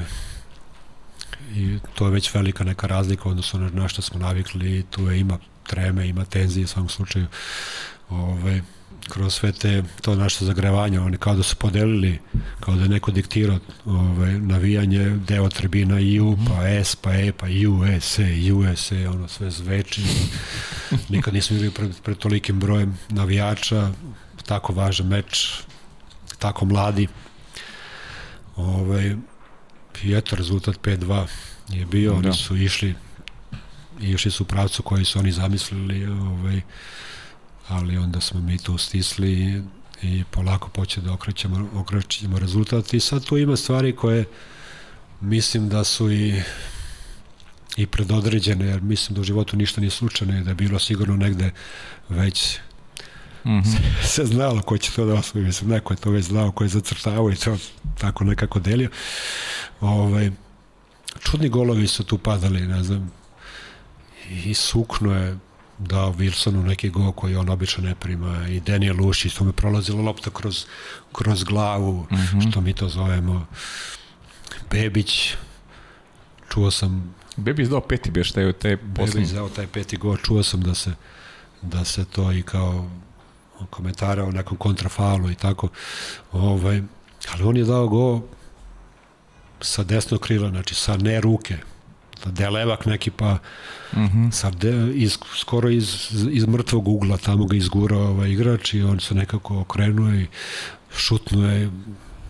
i 1.55 1.79
to 1.95 2.05
je 2.05 2.11
već 2.11 2.33
velika 2.33 2.63
neka 2.63 2.87
razlika 2.87 3.29
odnosno 3.29 3.59
na, 3.59 3.69
na 3.69 3.87
što 3.87 4.01
smo 4.01 4.19
navikli 4.19 4.83
tu 4.89 5.07
je 5.07 5.19
ima 5.19 5.37
treme, 5.67 6.07
ima 6.07 6.25
tenzije 6.25 6.63
u 6.63 6.67
svom 6.67 6.89
slučaju 6.89 7.27
ovaj, 8.09 8.61
kroz 9.09 9.33
sve 9.33 9.51
te, 9.51 9.83
to 10.01 10.15
naše 10.15 10.45
zagrevanje, 10.45 10.99
oni 10.99 11.17
kao 11.17 11.35
da 11.35 11.43
su 11.43 11.55
podelili, 11.55 12.19
kao 12.59 12.75
da 12.75 12.83
je 12.83 12.89
neko 12.89 13.11
diktirao 13.11 13.59
ovaj, 13.85 14.39
navijanje, 14.39 15.17
deo 15.27 15.49
tribina 15.49 15.99
EU, 16.15 16.37
pa 16.47 16.67
S, 16.67 16.95
pa 16.95 17.13
E, 17.13 17.31
pa 17.31 17.45
USA, 17.69 18.23
USA, 18.53 19.11
ono 19.11 19.27
sve 19.27 19.51
zveči. 19.51 20.01
Nikad 21.09 21.33
nismo 21.33 21.57
bili 21.57 21.71
pred, 21.71 22.01
pred 22.03 22.17
tolikim 22.17 22.59
brojem 22.59 22.97
navijača, 23.09 23.91
tako 24.45 24.73
važan 24.73 25.07
meč, 25.07 25.53
tako 26.39 26.65
mladi. 26.65 27.07
Ovaj, 28.55 29.15
I 30.03 30.13
eto, 30.13 30.35
rezultat 30.35 30.75
5-2 30.83 31.27
je 31.69 31.85
bio, 31.85 32.13
oni 32.13 32.27
da. 32.27 32.33
su 32.33 32.57
išli 32.57 32.95
išli 34.01 34.31
su 34.31 34.43
u 34.43 34.47
pravcu 34.47 34.83
koji 34.83 35.05
su 35.05 35.19
oni 35.19 35.31
zamislili 35.31 36.05
ovaj, 36.05 36.61
ali 37.67 37.97
onda 37.97 38.21
smo 38.21 38.41
mi 38.41 38.57
tu 38.57 38.77
stisli 38.77 39.63
i 40.01 40.23
polako 40.31 40.69
poče 40.69 41.01
da 41.01 41.13
okrećemo, 41.13 41.69
okrećemo 41.73 42.39
rezultat 42.39 42.93
i 42.93 42.99
sad 42.99 43.25
tu 43.25 43.37
ima 43.37 43.57
stvari 43.57 43.95
koje 43.95 44.25
mislim 45.21 45.69
da 45.69 45.83
su 45.83 46.11
i 46.11 46.41
i 47.77 47.87
predodređene, 47.87 48.65
jer 48.65 48.81
mislim 48.81 49.15
da 49.15 49.21
u 49.21 49.23
životu 49.23 49.57
ništa 49.57 49.81
nije 49.81 49.91
slučajno 49.91 50.37
i 50.37 50.43
da 50.43 50.49
je 50.49 50.55
bilo 50.55 50.79
sigurno 50.79 51.15
negde 51.15 51.51
već 52.09 52.57
Mm 53.45 53.49
-hmm. 53.49 53.63
se, 54.01 54.07
se 54.07 54.25
znalo 54.25 54.61
ko 54.61 54.77
će 54.77 54.91
to 54.91 55.05
da 55.05 55.13
osvoji, 55.13 55.45
mislim, 55.45 55.69
neko 55.69 55.93
je 55.93 55.97
to 55.97 56.11
već 56.11 56.25
znao, 56.25 56.51
ko 56.51 56.63
je 56.63 56.67
zacrtavao 56.67 57.31
i 57.31 57.35
to 57.35 57.57
tako 57.97 58.23
nekako 58.23 58.59
delio. 58.59 58.89
Ovaj, 59.81 60.31
čudni 61.19 61.49
golovi 61.49 61.87
su 61.87 62.03
tu 62.03 62.17
padali, 62.17 62.67
ne 62.67 62.83
znam, 62.83 63.11
i 64.29 64.53
sukno 64.53 65.15
je 65.15 65.37
dao 65.77 66.13
Wilsonu 66.13 66.63
neki 66.63 66.89
go 66.89 67.11
koji 67.11 67.35
on 67.35 67.49
obično 67.49 67.83
ne 67.83 67.95
prima 67.95 68.47
i 68.47 68.59
Daniel 68.59 69.01
Ušić, 69.01 69.33
to 69.33 69.43
me 69.43 69.51
prolazila 69.51 70.01
lopta 70.01 70.29
kroz, 70.29 70.65
kroz 71.11 71.43
glavu, 71.43 72.07
mm 72.11 72.15
-hmm. 72.15 72.51
što 72.51 72.61
mi 72.61 72.73
to 72.73 72.89
zovemo. 72.89 73.45
Bebić, 74.71 75.33
čuo 76.49 76.71
sam... 76.71 77.15
Bebić 77.37 77.67
dao 77.67 77.81
peti 77.81 78.11
beš 78.11 78.31
taj, 78.31 78.53
taj 78.53 78.77
posljednji. 78.77 79.21
Bebić 79.21 79.29
dao 79.29 79.49
taj 79.49 79.67
peti 79.67 79.97
go, 79.97 80.17
čuo 80.17 80.43
sam 80.43 80.61
da 80.61 80.75
se, 80.75 80.93
da 81.61 81.85
se 81.85 82.05
to 82.05 82.31
i 82.31 82.41
kao 82.43 82.89
komentara 83.69 84.23
o 84.23 84.31
nekom 84.31 84.57
kontrafalu 84.57 85.31
i 85.31 85.35
tako. 85.35 85.67
Ovaj, 86.31 86.81
ali 87.33 87.43
on 87.43 87.57
je 87.57 87.63
dao 87.63 87.87
go 87.87 88.21
sa 89.61 89.83
desnog 89.83 90.19
krila, 90.19 90.49
znači 90.49 90.75
sa 90.75 90.97
ne 90.97 91.21
ruke, 91.21 91.57
da 92.25 92.43
je 92.43 92.49
levak 92.49 92.85
neki 92.85 93.11
pa 93.11 93.37
mhm. 93.93 94.03
-huh. 94.03 94.31
sad 94.31 94.55
de, 94.55 94.91
iz, 94.93 95.17
skoro 95.35 95.69
iz, 95.69 96.11
iz 96.31 96.47
mrtvog 96.47 96.87
ugla 96.87 97.17
tamo 97.17 97.45
ga 97.45 97.57
izgurao 97.57 98.07
ovaj 98.07 98.29
igrač 98.29 98.73
i 98.73 98.83
on 98.83 98.99
se 98.99 99.15
nekako 99.15 99.59
okrenuo 99.59 100.13
i 100.13 100.27
šutnuo 100.97 101.45
je 101.45 101.71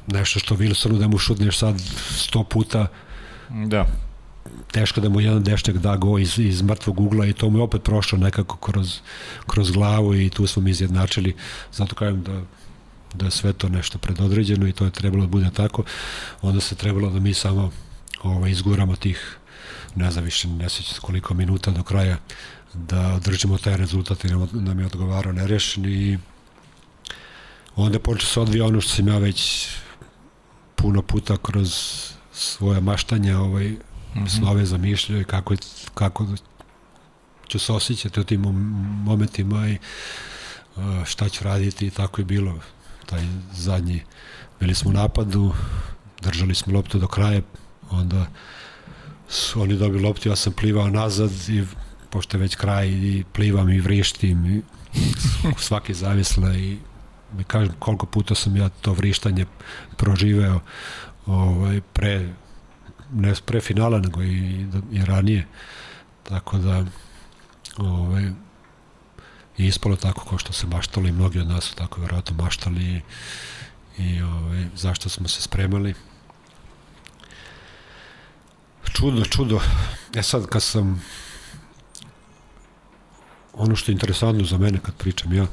nešto 0.08 0.40
što 0.40 0.56
Wilsonu 0.56 0.98
da 0.98 1.08
mu 1.08 1.18
šutneš 1.18 1.58
sad 1.58 1.82
sto 2.16 2.44
puta 2.44 2.88
da 3.50 3.86
teško 4.72 5.02
da 5.02 5.10
mu 5.10 5.22
jedan 5.22 5.44
deštek 5.44 5.78
da 5.78 5.96
go 5.96 6.18
iz, 6.18 6.40
iz 6.40 6.62
mrtvog 6.62 7.00
ugla 7.00 7.26
i 7.26 7.34
to 7.34 7.50
mu 7.50 7.58
je 7.58 7.64
opet 7.64 7.84
prošlo 7.84 8.18
nekako 8.18 8.58
kroz, 8.58 9.00
kroz 9.48 9.72
glavu 9.72 10.16
i 10.16 10.30
tu 10.30 10.48
smo 10.48 10.62
mi 10.62 10.70
izjednačili. 10.70 11.36
Zato 11.72 11.96
kažem 11.96 12.24
da 12.24 12.42
da 13.14 13.26
je 13.26 13.32
sve 13.32 13.54
to 13.54 13.70
nešto 13.70 13.98
predodređeno 13.98 14.68
i 14.68 14.72
to 14.72 14.86
je 14.86 14.92
trebalo 14.92 15.22
da 15.24 15.28
bude 15.28 15.50
tako. 15.54 15.84
Onda 16.42 16.62
se 16.62 16.76
trebalo 16.76 17.10
da 17.10 17.20
mi 17.20 17.34
samo 17.34 17.72
ovaj, 18.24 18.52
izguramo 18.52 18.96
tih 18.96 19.38
ne 19.96 20.12
znam 20.12 20.26
više, 20.26 20.48
ne 20.48 20.70
sjeća 20.70 21.02
koliko 21.02 21.34
minuta 21.34 21.72
do 21.72 21.84
kraja 21.84 22.18
da 22.74 23.14
održimo 23.14 23.58
taj 23.58 23.78
rezultat 23.78 24.26
i 24.26 24.28
nam, 24.28 24.50
nam 24.54 24.80
je 24.80 24.86
odgovarao 24.86 25.34
nerešen 25.34 25.86
i 25.86 26.18
onda 27.76 28.00
počeo 28.00 28.28
se 28.28 28.40
odvija 28.40 28.66
ono 28.66 28.82
što 28.82 28.92
sam 28.92 29.08
ja 29.08 29.18
već 29.18 29.68
puno 30.76 31.02
puta 31.02 31.38
kroz 31.38 31.74
svoje 32.32 32.82
maštanja 32.82 33.40
ovaj, 33.40 33.76
mm 34.16 34.24
-hmm. 34.24 34.64
zamišljaju 34.64 35.26
kako, 35.26 35.56
kako 35.94 36.28
ću 37.48 37.60
se 37.60 37.74
osjećati 37.74 38.20
u 38.20 38.24
tim 38.24 38.42
momentima 39.06 39.70
i 39.70 39.78
šta 41.06 41.30
ću 41.30 41.44
raditi 41.44 41.88
i 41.88 41.90
tako 41.90 42.22
je 42.22 42.26
bilo 42.26 42.60
taj 43.06 43.24
zadnji 43.54 44.04
bili 44.60 44.76
smo 44.76 44.90
u 44.90 44.94
napadu 44.94 45.54
držali 46.22 46.56
smo 46.56 46.74
loptu 46.74 47.00
do 47.00 47.08
kraja 47.08 47.42
onda 47.90 48.26
su 49.30 49.62
oni 49.62 49.76
dobili 49.76 50.04
loptu, 50.04 50.30
ja 50.30 50.36
sam 50.36 50.54
plivao 50.54 50.90
nazad 50.90 51.32
i 51.50 51.64
pošto 52.10 52.38
je 52.38 52.42
već 52.42 52.56
kraj 52.56 52.88
i 52.88 53.24
plivam 53.34 53.70
i 53.70 53.80
vrištim 53.80 54.46
i 54.46 54.62
svaki 55.68 55.94
zavisla 55.94 56.54
i 56.56 56.78
mi 57.38 57.44
kažem 57.44 57.74
koliko 57.80 58.06
puta 58.06 58.36
sam 58.36 58.58
ja 58.58 58.70
to 58.70 58.94
vrištanje 58.94 59.46
proživeo 59.98 60.60
ovaj, 61.26 61.82
pre 61.94 62.34
ne 63.12 63.34
pre 63.46 63.62
finala 63.62 64.00
nego 64.00 64.24
i, 64.24 64.66
i 64.92 65.06
ranije 65.06 65.48
tako 66.24 66.58
da 66.58 66.86
ovaj, 67.78 68.32
i 69.58 69.68
ispalo 69.68 69.96
tako 69.96 70.26
kao 70.30 70.38
što 70.38 70.54
se 70.54 70.68
maštali 70.68 71.10
i 71.10 71.12
mnogi 71.12 71.40
od 71.40 71.48
nas 71.48 71.64
su 71.64 71.76
tako 71.76 72.00
vjerojatno 72.00 72.36
maštali 72.36 72.84
i, 72.86 73.02
i 74.04 74.22
ovaj, 74.22 74.66
zašto 74.76 75.10
smo 75.10 75.28
se 75.28 75.42
spremali 75.42 75.94
čudo, 78.94 79.26
čudo 79.26 79.60
e 80.16 80.24
sad 80.24 80.46
kad 80.46 80.64
sam 80.64 81.04
ono 83.54 83.76
što 83.76 83.92
je 83.92 83.94
interesantno 83.94 84.46
za 84.46 84.58
mene 84.58 84.80
kad 84.84 84.96
pričam 84.96 85.34
ja 85.34 85.46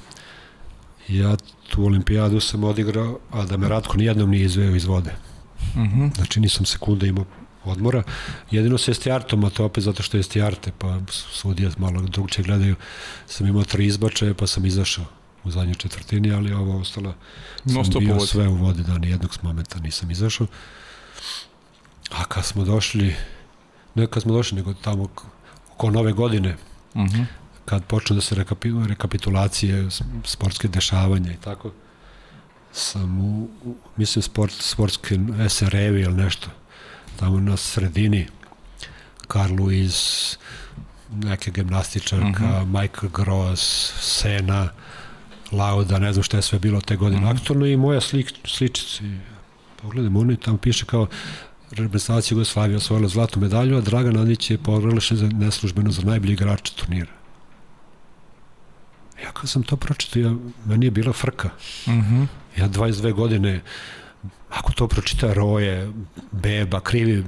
ja 1.09 1.37
tu 1.71 1.85
olimpijadu 1.85 2.41
sam 2.41 2.65
odigrao 2.65 3.19
a 3.31 3.45
da 3.45 3.57
me 3.57 3.69
Ratko 3.69 3.97
nijednom 3.97 4.31
nije 4.31 4.45
izveo 4.45 4.75
iz 4.75 4.85
vode 4.85 5.15
mhm. 5.75 5.83
-huh. 5.83 6.15
znači 6.17 6.41
nisam 6.41 6.67
sekunde 6.67 7.09
imao 7.09 7.25
odmora. 7.69 8.03
Jedino 8.51 8.79
sa 8.79 8.91
Estijartom, 8.91 9.45
a 9.45 9.51
to 9.51 9.65
opet 9.65 9.85
zato 9.85 10.03
što 10.03 10.17
je 10.17 10.21
Estijarte, 10.21 10.73
pa 10.79 10.99
sudija 11.11 11.71
malo 11.79 12.03
drugče 12.03 12.43
gledaju, 12.43 12.77
sam 13.27 13.47
imao 13.47 13.65
tri 13.65 13.87
izbačaje, 13.87 14.35
pa 14.35 14.47
sam 14.47 14.67
izašao 14.67 15.05
u 15.45 15.51
zadnjoj 15.51 15.75
četvrtini, 15.75 16.33
ali 16.33 16.53
ovo 16.53 16.81
ostalo 16.81 17.15
no, 17.65 17.85
sam 17.85 18.05
bio 18.05 18.21
sve 18.21 18.49
u 18.49 18.55
vodi, 18.55 18.83
da 18.83 18.99
nijednog 18.99 19.35
s 19.35 19.43
momenta 19.43 19.79
nisam 19.79 20.11
izašao. 20.11 20.47
A 22.11 22.25
kad 22.25 22.45
smo 22.45 22.65
došli, 22.65 23.15
ne 23.95 24.07
kad 24.07 24.23
smo 24.23 24.33
došli, 24.33 24.57
nego 24.57 24.75
tamo 24.75 25.09
oko 25.75 25.91
nove 25.91 26.13
godine, 26.13 26.57
uh 26.95 27.03
mhm. 27.03 27.17
-huh. 27.17 27.25
kad 27.65 27.85
počnu 27.85 28.17
da 28.17 28.23
se 28.23 28.35
rekapi, 28.35 28.73
rekapitulacije, 28.89 29.89
sportske 30.25 30.69
dešavanja 30.69 31.33
i 31.33 31.37
tako, 31.45 31.73
sam 32.73 33.21
u, 33.21 33.49
u 33.65 33.75
mislim, 33.97 34.23
sport, 34.23 34.53
sportske 34.53 35.19
SRE-vi 35.49 36.01
ili 36.01 36.15
nešto, 36.15 36.49
tamo 37.19 37.41
na 37.41 37.57
sredini 37.57 38.27
Carl 39.33 39.55
Lewis, 39.55 40.37
neke 41.11 41.51
gimnastičarka, 41.51 42.27
mhm. 42.27 42.45
-huh. 42.45 42.81
Michael 42.81 43.11
Gross, 43.13 43.93
Sena, 44.01 44.69
Lauda, 45.53 45.99
ne 45.99 46.13
znam 46.13 46.23
šta 46.23 46.37
je 46.37 46.43
sve 46.43 46.59
bilo 46.59 46.81
te 46.81 46.97
godine 46.97 47.21
mhm. 47.21 47.29
-huh. 47.29 47.37
aktorno 47.37 47.67
i 47.67 47.77
moja 47.77 48.01
slik, 48.01 48.33
sličica. 48.45 49.05
Pogledam, 49.83 50.17
oni 50.17 50.37
tamo 50.37 50.59
piše 50.59 50.85
kao 50.85 51.07
reprezentacija 51.71 52.35
Jugoslavije 52.35 52.77
osvojila 52.77 53.09
zlatnu 53.09 53.43
medalju, 53.43 53.77
a 53.77 53.81
Dragan 53.81 54.17
Andić 54.17 54.51
je 54.51 54.59
proglašen 54.59 55.17
za 55.17 55.29
neslužbeno 55.29 55.91
za 55.91 56.03
najbolji 56.03 56.33
igrač 56.33 56.71
turnira. 56.71 57.13
Ja 59.25 59.33
kad 59.33 59.51
sam 59.51 59.63
to 59.63 59.77
pročitao, 59.77 60.23
ja, 60.23 60.37
meni 60.65 60.87
je 60.87 60.91
bila 60.91 61.13
frka. 61.13 61.51
Mhm. 61.87 62.01
-huh. 62.01 62.27
Ja 62.57 62.69
22 62.69 63.13
godine 63.13 63.61
ako 64.51 64.73
to 64.73 64.89
pročita 64.89 65.33
Roje, 65.33 65.93
Beba, 66.33 66.81
Krivi, 66.81 67.25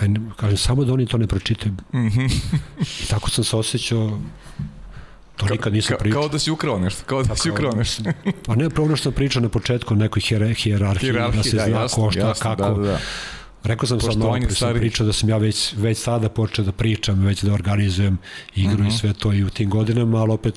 meni, 0.00 0.20
kažem, 0.36 0.56
samo 0.56 0.84
da 0.84 0.92
oni 0.92 1.06
to 1.06 1.18
ne 1.18 1.26
pročitaju. 1.26 1.72
Mm 1.72 1.98
-hmm. 1.98 2.30
I 3.02 3.06
tako 3.06 3.30
sam 3.30 3.44
se 3.44 3.56
osjećao 3.56 4.18
To 5.36 5.46
nikad 5.46 5.72
nisam 5.72 5.96
pričao. 6.00 6.20
Kao 6.20 6.28
da 6.28 6.38
si 6.38 6.50
ukrao 6.50 6.78
nešto, 6.78 7.02
kao 7.06 7.22
da 7.22 7.28
pa 7.28 7.36
si 7.36 7.50
ukrao 7.50 7.72
nešto. 7.72 8.02
pa 8.46 8.54
ne, 8.54 8.70
prvo 8.70 8.96
što 8.96 9.10
pričao 9.10 9.42
na 9.42 9.48
početku, 9.48 9.94
nekoj 9.94 10.20
hijerarhiji, 10.56 11.12
da 11.12 11.42
se 11.42 11.56
da, 11.56 11.64
zna 11.64 11.80
jasno, 11.80 12.04
ko 12.04 12.10
šta, 12.10 12.20
jasno, 12.20 12.42
kako. 12.42 12.74
Da, 12.74 12.86
da. 12.86 12.98
Rekao 13.64 13.86
sam 13.86 14.00
sam 14.00 14.18
malo 14.18 14.38
pre 14.40 14.54
sam 14.54 14.74
pričao 14.74 15.06
da 15.06 15.12
sam 15.12 15.28
ja 15.28 15.36
već, 15.36 15.74
već 15.76 15.98
sada 15.98 16.28
počeo 16.28 16.64
da 16.64 16.72
pričam, 16.72 17.24
već 17.24 17.42
da 17.42 17.52
organizujem 17.52 18.18
igru 18.54 18.74
uh 18.74 18.80
-huh. 18.80 18.84
i 18.84 18.88
mhm. 18.88 18.96
sve 18.96 19.12
to 19.12 19.32
i 19.32 19.44
u 19.44 19.50
tim 19.50 19.70
godinama, 19.70 20.18
ali 20.18 20.32
opet 20.32 20.54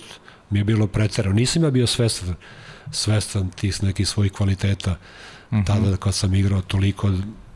mi 0.50 0.60
je 0.60 0.64
bilo 0.64 0.88
preterano. 0.88 1.36
Nisam 1.36 1.64
ja 1.64 1.72
bio 1.72 1.88
svestan, 1.88 2.36
svestan 2.92 3.52
tih 3.52 3.84
nekih 3.84 4.08
svojih 4.08 4.32
kvaliteta 4.32 4.96
-hmm. 5.52 5.66
tada 5.66 5.98
kad 5.98 6.14
sam 6.14 6.34
igrao 6.36 6.62
toliko 6.62 7.12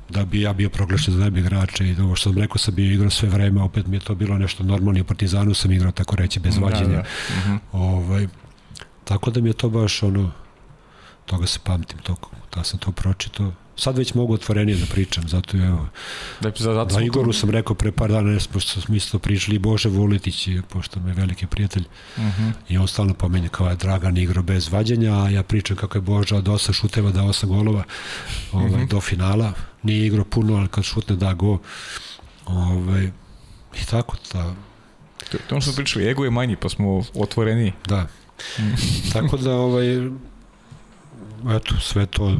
da 0.09 0.25
bi 0.25 0.41
ja 0.41 0.53
bio 0.53 0.69
proglašen 0.69 1.13
za 1.13 1.19
najbolji 1.19 1.41
igrača 1.41 1.83
i 1.83 1.95
ovo 2.01 2.15
što 2.15 2.29
sam 2.29 2.41
rekao 2.41 2.57
sam 2.57 2.75
bio 2.75 2.93
igrao 2.93 3.09
sve 3.09 3.29
vreme, 3.29 3.61
opet 3.61 3.87
mi 3.87 3.95
je 3.95 3.99
to 3.99 4.15
bilo 4.15 4.37
nešto 4.37 4.63
normalno 4.63 4.97
i 4.97 5.01
u 5.01 5.05
Partizanu 5.05 5.53
sam 5.53 5.71
igrao 5.71 5.91
tako 5.91 6.15
reći 6.15 6.39
bez 6.39 6.55
da, 6.55 6.61
vađenja. 6.61 6.87
Da, 6.87 6.95
da. 6.95 7.01
Mm 7.01 7.41
-hmm. 7.45 7.59
ovaj, 7.71 8.27
tako 9.03 9.31
da 9.31 9.41
mi 9.41 9.49
je 9.49 9.53
to 9.53 9.69
baš 9.69 10.03
ono, 10.03 10.31
toga 11.29 11.47
se 11.47 11.59
pamtim, 11.63 11.99
to, 11.99 12.15
da 12.55 12.63
sam 12.63 12.79
to 12.79 12.91
pročito 12.91 13.51
sad 13.79 13.97
već 13.97 14.13
mogu 14.13 14.33
otvorenije 14.33 14.77
da 14.77 14.85
pričam, 14.85 15.27
zato 15.27 15.57
je 15.57 15.65
evo, 15.65 15.87
da, 16.41 16.51
zato 16.57 16.85
da 16.85 17.01
Igoru 17.01 17.33
sam 17.33 17.49
rekao 17.49 17.75
pre 17.75 17.91
par 17.91 18.11
dana, 18.11 18.39
pošto 18.53 18.81
smo 18.81 18.95
isto 18.95 19.19
pričali, 19.19 19.59
Bože 19.59 19.89
Vuletić, 19.89 20.47
pošto 20.69 20.99
me 20.99 21.09
je 21.09 21.13
veliki 21.13 21.47
prijatelj, 21.47 21.83
uh 22.17 22.23
mhm. 22.23 22.43
-huh. 22.43 22.51
i 22.69 22.77
on 22.77 22.87
stalno 22.87 23.13
pomenje 23.13 23.49
kao 23.49 23.69
je 23.69 23.75
Dragan 23.75 24.17
igro 24.17 24.41
bez 24.41 24.69
vađenja, 24.71 25.23
a 25.23 25.29
ja 25.29 25.43
pričam 25.43 25.77
kako 25.77 25.97
je 25.97 26.01
Boža 26.01 26.35
od 26.35 26.45
8 26.45 26.73
šuteva 26.73 27.11
da 27.11 27.21
8 27.21 27.45
golova 27.45 27.83
ovaj, 28.51 28.65
uh 28.65 28.71
mhm. 28.71 28.81
-huh. 28.81 28.89
do 28.89 29.01
finala, 29.01 29.53
nije 29.83 30.05
igro 30.05 30.23
puno, 30.23 30.55
ali 30.55 30.67
kad 30.67 30.83
šutne 30.83 31.15
da 31.15 31.33
go, 31.33 31.57
ovaj, 32.45 33.11
i 33.81 33.85
tako, 33.89 34.17
ta, 34.31 34.55
To, 35.31 35.37
to 35.47 35.55
ono 35.55 35.61
što 35.61 35.71
pričali, 35.71 36.09
ego 36.09 36.23
je 36.23 36.31
manji, 36.31 36.55
pa 36.55 36.69
smo 36.69 37.03
otvoreni. 37.15 37.73
Da. 37.87 38.07
Mm. 38.59 38.63
tako 39.13 39.37
da, 39.37 39.55
ovaj, 39.55 39.85
eto, 41.55 41.79
sve 41.79 42.05
to 42.05 42.37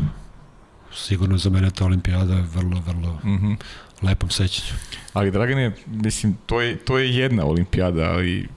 sigurno 0.94 1.38
za 1.38 1.50
mene 1.50 1.72
ta 1.72 1.86
olimpijada 1.86 2.34
je 2.34 2.42
vrlo, 2.56 2.82
vrlo 2.88 3.20
mm 3.24 3.38
-hmm. 3.38 3.56
lepom 4.02 4.30
sećanju. 4.30 4.80
Ali 5.14 5.32
Dragane, 5.32 5.72
mislim, 5.88 6.38
to 6.46 6.62
je, 6.62 6.78
to 6.78 6.98
je 6.98 7.16
jedna 7.16 7.46
olimpijada, 7.46 8.04
ali 8.04 8.48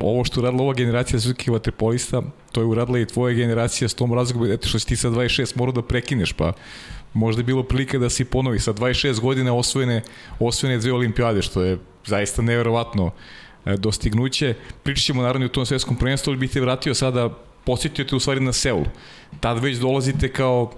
ovo 0.00 0.24
što 0.24 0.40
uradila 0.40 0.62
ova 0.62 0.74
generacija 0.74 1.20
svetskih 1.20 1.52
vaterpolista, 1.52 2.22
to 2.52 2.60
je 2.60 2.66
uradila 2.66 2.98
i 2.98 3.06
tvoja 3.06 3.34
generacija 3.34 3.88
s 3.88 3.94
tom 3.94 4.14
razlogom, 4.14 4.52
eto 4.52 4.68
što 4.68 4.78
si 4.78 4.86
ti 4.86 4.96
sa 4.96 5.08
26 5.08 5.56
morao 5.56 5.72
da 5.72 5.82
prekineš, 5.82 6.32
pa 6.32 6.52
možda 7.12 7.40
je 7.40 7.44
bilo 7.44 7.62
prilika 7.62 7.98
da 7.98 8.10
se 8.10 8.24
ponovi 8.24 8.58
sa 8.58 8.72
26 8.72 9.20
godina 9.20 9.54
osvojene, 9.54 10.02
osvojene 10.38 10.78
dve 10.78 10.92
olimpijade, 10.92 11.42
što 11.42 11.62
je 11.62 11.78
zaista 12.04 12.42
neverovatno 12.42 13.10
e, 13.64 13.76
dostignuće. 13.76 14.54
Pričat 14.82 15.04
ćemo 15.04 15.22
naravno 15.22 15.46
u 15.46 15.48
tom 15.48 15.66
svetskom 15.66 15.96
prvenstvu, 15.96 16.30
ali 16.30 16.38
bih 16.38 16.50
te 16.50 16.60
vratio 16.60 16.94
sada, 16.94 17.30
posjetio 17.64 18.04
te 18.04 18.16
u 18.16 18.20
stvari 18.20 18.40
na 18.40 18.52
Seul. 18.52 18.84
Tad 19.40 19.62
već 19.62 19.78
dolazite 19.78 20.32
kao 20.32 20.72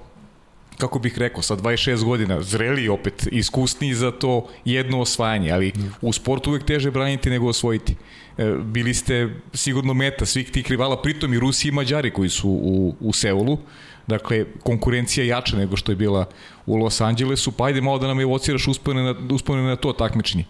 kako 0.79 0.99
bih 0.99 1.19
rekao, 1.19 1.43
sa 1.43 1.57
26 1.57 2.05
godina, 2.05 2.43
zreli 2.43 2.89
opet, 2.89 3.29
iskusniji 3.33 3.95
za 3.95 4.11
to 4.11 4.47
jedno 4.65 5.01
osvajanje, 5.01 5.53
ali 5.53 5.73
u 6.01 6.13
sportu 6.13 6.51
uvek 6.51 6.65
teže 6.65 6.91
braniti 6.91 7.31
nego 7.31 7.49
osvojiti. 7.49 7.97
E, 8.39 8.55
bili 8.63 8.95
ste 8.95 9.29
sigurno 9.55 9.95
meta 9.95 10.27
svih 10.27 10.51
tih 10.51 10.71
rivala, 10.71 11.03
pritom 11.03 11.35
i 11.35 11.39
Rusi 11.39 11.69
i 11.69 11.73
Mađari 11.73 12.11
koji 12.11 12.29
su 12.29 12.49
u, 12.51 12.95
u 13.01 13.13
Seulu, 13.13 13.59
dakle, 14.07 14.45
konkurencija 14.63 15.27
jača 15.27 15.57
nego 15.57 15.77
što 15.77 15.93
je 15.93 15.97
bila 15.97 16.25
u 16.67 16.77
Los 16.77 17.01
Angelesu, 17.01 17.53
pa 17.53 17.65
ajde 17.65 17.81
malo 17.81 17.99
da 17.99 18.07
nam 18.07 18.21
evociraš 18.21 18.69
uspomene 18.69 19.13
na, 19.13 19.35
uspomene 19.35 19.69
na 19.69 19.77
to 19.77 19.93
takmičenje 19.93 20.45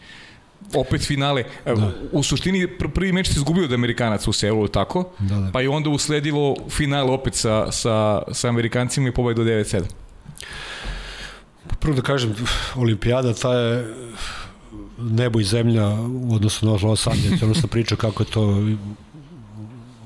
opet 0.74 1.06
finale. 1.06 1.44
Da. 1.64 1.92
U 2.12 2.22
suštini 2.22 2.66
prvi 2.78 3.12
meč 3.12 3.28
se 3.28 3.34
izgubio 3.36 3.64
od 3.64 3.72
Amerikanaca 3.72 4.30
u 4.30 4.32
Seulu, 4.32 4.68
tako? 4.68 5.10
Da, 5.18 5.34
da. 5.34 5.50
Pa 5.52 5.60
je 5.60 5.68
onda 5.68 5.90
usledilo 5.90 6.56
finale 6.70 7.10
opet 7.10 7.34
sa, 7.34 7.72
sa, 7.72 8.22
sa 8.32 8.48
Amerikancima 8.48 9.08
i 9.08 9.12
pobaj 9.12 9.34
do 9.34 9.42
9-7. 9.42 9.82
Prvo 11.80 11.96
da 11.96 12.02
kažem, 12.02 12.34
olimpijada 12.76 13.34
ta 13.34 13.54
je 13.54 13.94
nebo 14.98 15.40
i 15.40 15.44
zemlja 15.44 15.88
u 16.28 16.34
odnosu 16.34 16.66
na 16.66 16.72
Los 16.82 17.06
Angeles, 17.06 17.42
odnosno 17.42 17.68
priča 17.68 17.96
kako 17.96 18.22
je 18.22 18.26
to 18.26 18.62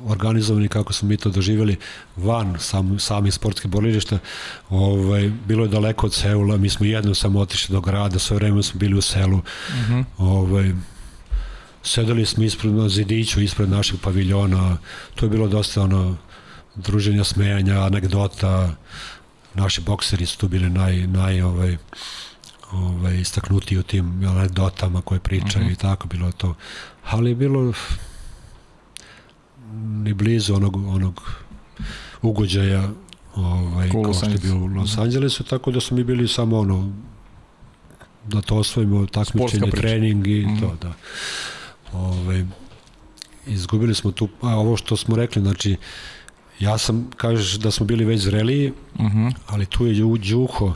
organizovani 0.07 0.69
kako 0.69 0.93
smo 0.93 1.09
mi 1.09 1.17
to 1.17 1.31
doživjeli 1.31 1.77
van 2.17 2.57
sam, 2.59 2.99
sami 2.99 3.31
sportske 3.31 3.69
borilišta 3.69 4.19
ovaj, 4.71 5.31
bilo 5.47 5.65
je 5.65 5.69
daleko 5.69 6.07
od 6.07 6.15
Seula 6.15 6.57
mi 6.57 6.69
smo 6.69 6.87
jednom 6.87 7.15
samo 7.15 7.41
otišli 7.41 7.73
do 7.73 7.81
grada 7.81 8.19
sve 8.19 8.37
vreme 8.37 8.63
smo 8.63 8.79
bili 8.79 8.95
u 8.95 9.03
selu 9.03 9.37
uh 9.37 9.75
mhm. 9.75 9.93
-huh. 9.93 10.05
ovaj, 10.19 10.73
sedeli 11.83 12.27
smo 12.27 12.45
ispred 12.45 12.73
na 12.73 12.89
zidiću 12.89 13.41
ispred 13.41 13.69
našeg 13.69 14.01
paviljona 14.01 14.79
to 15.15 15.27
je 15.27 15.31
bilo 15.31 15.49
dosta 15.49 15.83
ono 15.83 16.17
druženja, 16.75 17.25
smejanja, 17.25 17.81
anegdota 17.81 18.75
naši 19.55 19.81
bokseri 19.81 20.27
su 20.27 20.39
tu 20.39 20.49
bili 20.49 20.71
naj, 20.71 21.07
naj 21.07 21.43
ovaj, 21.43 21.77
ovaj, 22.73 23.21
istaknuti 23.21 23.79
u 23.79 23.83
tim 23.83 24.25
anegdotama 24.29 25.03
koje 25.03 25.21
pričaju 25.21 25.65
uh 25.65 25.71
-huh. 25.71 25.75
i 25.75 25.77
tako, 25.77 26.09
bilo 26.09 26.27
je 26.27 26.33
to. 26.33 26.55
Ali 27.05 27.31
je 27.31 27.35
bilo 27.35 27.73
ni 29.75 30.15
blizu 30.15 30.55
onog, 30.55 30.77
onog 30.77 31.23
ugođaja 32.23 32.89
ovaj, 33.35 33.91
cool, 33.91 34.05
kao 34.05 34.15
što 34.15 34.27
je 34.27 34.39
bilo 34.39 34.61
u 34.61 34.67
Los 34.67 34.99
Angelesu, 34.99 35.45
tako 35.45 35.71
da 35.71 35.81
smo 35.81 35.97
mi 35.97 36.05
bili 36.05 36.29
samo 36.29 36.59
ono 36.59 36.93
da 38.29 38.41
to 38.41 38.57
osvojimo 38.57 39.07
takmičenje, 39.07 39.71
trening 39.71 40.27
i 40.27 40.47
mm. 40.47 40.61
to, 40.61 40.77
da. 40.83 40.93
Ovaj, 41.93 42.45
izgubili 43.47 43.95
smo 43.95 44.11
tu, 44.11 44.29
a 44.41 44.57
ovo 44.57 44.77
što 44.77 44.97
smo 44.97 45.17
rekli, 45.17 45.43
znači, 45.43 45.77
Ja 46.63 46.79
sam, 46.79 47.11
kažeš 47.17 47.55
da 47.59 47.71
smo 47.71 47.87
bili 47.87 48.05
već 48.05 48.21
zreliji, 48.21 48.73
mhm. 49.01 49.07
-huh. 49.07 49.33
ali 49.47 49.67
tu 49.67 49.87
je 49.87 49.95
Đuho 49.95 50.75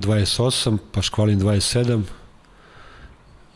28, 0.00 0.78
pa 0.92 1.02
Škvalin 1.02 1.40
27 1.40 2.02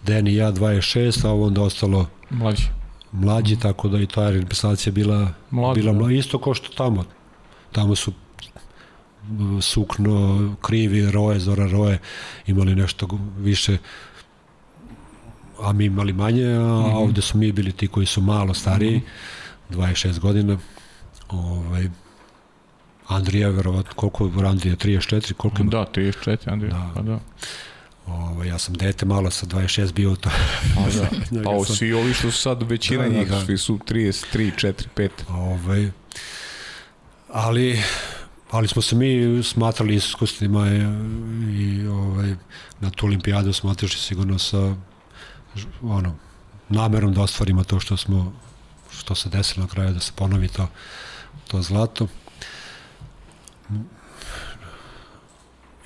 Den 0.07 0.27
i 0.27 0.35
ja 0.35 0.53
26, 0.53 1.27
a 1.27 1.31
ovo 1.31 1.47
onda 1.47 1.63
ostalo 1.63 2.07
Mlađi. 2.31 2.69
Mlađi, 3.13 3.59
tako 3.59 3.89
da 3.89 3.99
i 3.99 4.07
ta 4.07 4.31
reprezentacija 4.31 4.93
bila, 4.93 5.33
Mlađi, 5.51 5.81
bila 5.81 5.93
da. 5.93 5.99
mla, 5.99 6.13
isto 6.13 6.39
kao 6.39 6.55
što 6.55 6.69
tamo. 6.69 7.05
Tamo 7.73 7.97
su 7.97 8.13
Sukno, 9.61 10.55
Krivi, 10.61 11.11
Roje, 11.11 11.41
Zora 11.41 11.67
Roje 11.67 11.99
imali 12.47 12.75
nešto 12.75 13.09
više 13.39 13.79
a 15.61 15.73
mi 15.73 15.85
imali 15.85 16.13
manje, 16.13 16.47
a 16.47 16.59
mm. 16.59 16.63
-hmm. 16.63 16.97
ovde 16.97 17.23
su 17.23 17.39
mi 17.39 17.53
bili 17.53 17.73
ti 17.73 17.89
koji 17.89 18.07
su 18.07 18.21
malo 18.21 18.55
stariji, 18.55 18.97
mm 18.97 19.03
-hmm. 19.75 19.95
26 19.95 20.19
godina. 20.19 20.59
Ovaj, 21.29 21.89
Andrija, 23.09 23.49
verovatno, 23.49 23.93
koliko 23.97 24.25
je 24.27 24.49
Andrija, 24.49 24.77
34, 24.77 25.33
koliko 25.33 25.63
ima? 25.63 25.71
Da, 25.71 25.87
34, 25.95 26.53
Andrija. 26.53 26.73
Da. 26.75 26.91
Pa 26.95 27.03
da. 27.03 27.19
Ovaj, 28.09 28.49
ja 28.49 28.59
sam 28.59 28.75
dete 28.75 29.07
malo 29.07 29.31
sa 29.31 29.47
26 29.47 29.93
bio 29.93 30.17
to. 30.17 30.31
Pa 30.75 30.81
da. 30.81 31.09
Njega 31.31 31.45
Pa 31.45 31.51
o, 31.51 31.65
sam- 31.65 31.77
svi 31.77 31.93
ovi 31.93 32.15
što 32.15 32.31
su 32.31 32.39
sad 32.39 32.63
većina 32.63 33.03
Da, 33.03 33.09
da, 33.09 33.15
njih, 33.15 33.29
da. 33.29 33.45
svi 33.45 33.59
su 33.59 33.79
33, 33.79 34.13
4, 34.57 34.73
5. 34.97 35.09
Ovaj, 35.29 35.91
ali 37.29 37.83
ali 38.51 38.69
smo 38.69 38.83
se 38.83 38.97
mi 38.97 39.43
smatrali 39.43 39.95
iskusnima 39.95 40.69
i, 40.69 40.81
i 41.59 41.87
ovaj, 41.87 42.35
na 42.81 42.91
tu 42.91 43.07
olimpijadu 43.07 43.53
smo 43.53 43.71
otišli 43.71 44.01
sigurno 44.01 44.39
sa 44.39 44.75
ono, 45.83 46.15
namerom 46.69 47.15
da 47.15 47.23
ostvarimo 47.23 47.65
to 47.65 47.81
što 47.81 47.97
smo 47.97 48.33
što 48.93 49.15
se 49.15 49.29
desilo 49.29 49.63
na 49.63 49.71
kraju 49.71 49.93
da 49.93 50.01
se 50.01 50.13
ponovi 50.17 50.49
to 50.49 50.69
to 51.47 51.63
zlato 51.63 52.07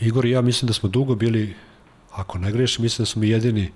Igor 0.00 0.24
i 0.26 0.30
ja 0.30 0.40
mislim 0.40 0.66
da 0.66 0.72
smo 0.72 0.88
dugo 0.88 1.14
bili 1.14 1.54
ako 2.12 2.38
ne 2.38 2.52
grešim, 2.52 2.82
mislim 2.82 3.02
da 3.02 3.06
smo 3.06 3.20
mi 3.20 3.28
jedini 3.28 3.70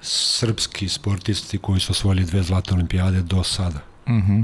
srpski 0.00 0.88
sportisti 0.88 1.58
koji 1.58 1.80
su 1.80 1.92
osvojili 1.92 2.24
dve 2.24 2.42
zlatne 2.42 2.74
olimpijade 2.74 3.22
do 3.22 3.42
sada. 3.44 3.80
Mhm. 4.08 4.40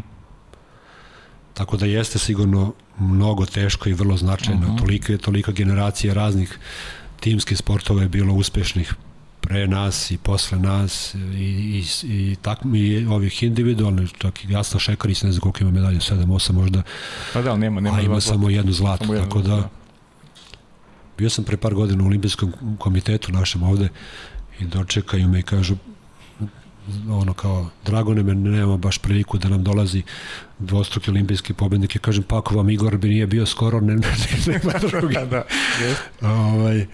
Tako 1.54 1.76
da 1.76 1.86
jeste 1.86 2.18
sigurno 2.18 2.72
mnogo 2.98 3.46
teško 3.46 3.88
i 3.88 3.92
vrlo 3.92 4.16
značajno. 4.16 4.60
Uh 4.60 4.74
Mhm. 4.74 4.84
-huh. 4.84 5.18
Tolika 5.18 5.52
generacija 5.52 6.14
raznih 6.14 6.58
timskih 7.20 7.58
sportova 7.58 8.02
je 8.02 8.08
bilo 8.08 8.34
uspešnih 8.34 8.94
pre 9.40 9.66
nas 9.66 10.10
i 10.10 10.18
posle 10.18 10.58
nas 10.58 11.14
i, 11.14 11.18
i, 11.34 11.84
i, 12.04 12.36
tak, 12.42 12.58
i 12.74 13.06
ovih 13.06 13.42
individualnih, 13.42 14.10
čak 14.18 14.44
i 14.44 14.52
Jasna 14.52 14.80
Šekarić, 14.80 15.22
ne 15.22 15.32
znam 15.32 15.40
koliko 15.40 15.58
ima 15.60 15.70
medalje, 15.70 15.98
7, 15.98 16.26
8 16.26 16.52
možda, 16.52 16.82
Pa 17.32 17.42
da, 17.42 17.56
nema, 17.56 17.80
nema. 17.80 17.96
a 17.96 18.00
ima 18.00 18.08
dva 18.08 18.20
samo 18.20 18.50
jednu 18.50 18.72
zlatu, 18.72 19.04
Samo 19.04 19.14
jednu, 19.14 19.28
tako 19.28 19.40
da 19.42 19.56
da. 19.56 19.68
Bio 21.18 21.30
sam 21.30 21.44
pre 21.44 21.56
par 21.56 21.74
godina 21.74 22.04
u 22.04 22.06
olimpijskom 22.06 22.52
komitetu 22.78 23.32
našem 23.32 23.62
ovde 23.62 23.88
i 24.60 24.64
dočekaju 24.64 25.28
me 25.28 25.40
i 25.40 25.42
kažu 25.42 25.76
ono 27.10 27.34
kao, 27.34 27.70
Dragone 27.84 28.22
me 28.22 28.34
nema 28.34 28.76
baš 28.76 28.98
priliku 28.98 29.38
da 29.38 29.48
nam 29.48 29.64
dolazi 29.64 30.02
dvostruki 30.58 31.10
olimpijski 31.10 31.52
pobednik 31.52 31.96
i 31.96 31.98
kažem, 31.98 32.22
pa 32.22 32.38
ako 32.38 32.56
vam 32.56 32.70
Igor 32.70 32.96
bi 32.96 33.08
nije 33.08 33.26
bio 33.26 33.46
skoro, 33.46 33.80
ne, 33.80 33.94
ne, 33.94 34.00
ne, 34.46 34.52
nema 34.52 34.78
drugi. 34.78 35.14
da, 35.30 35.44
ovaj, 36.22 36.86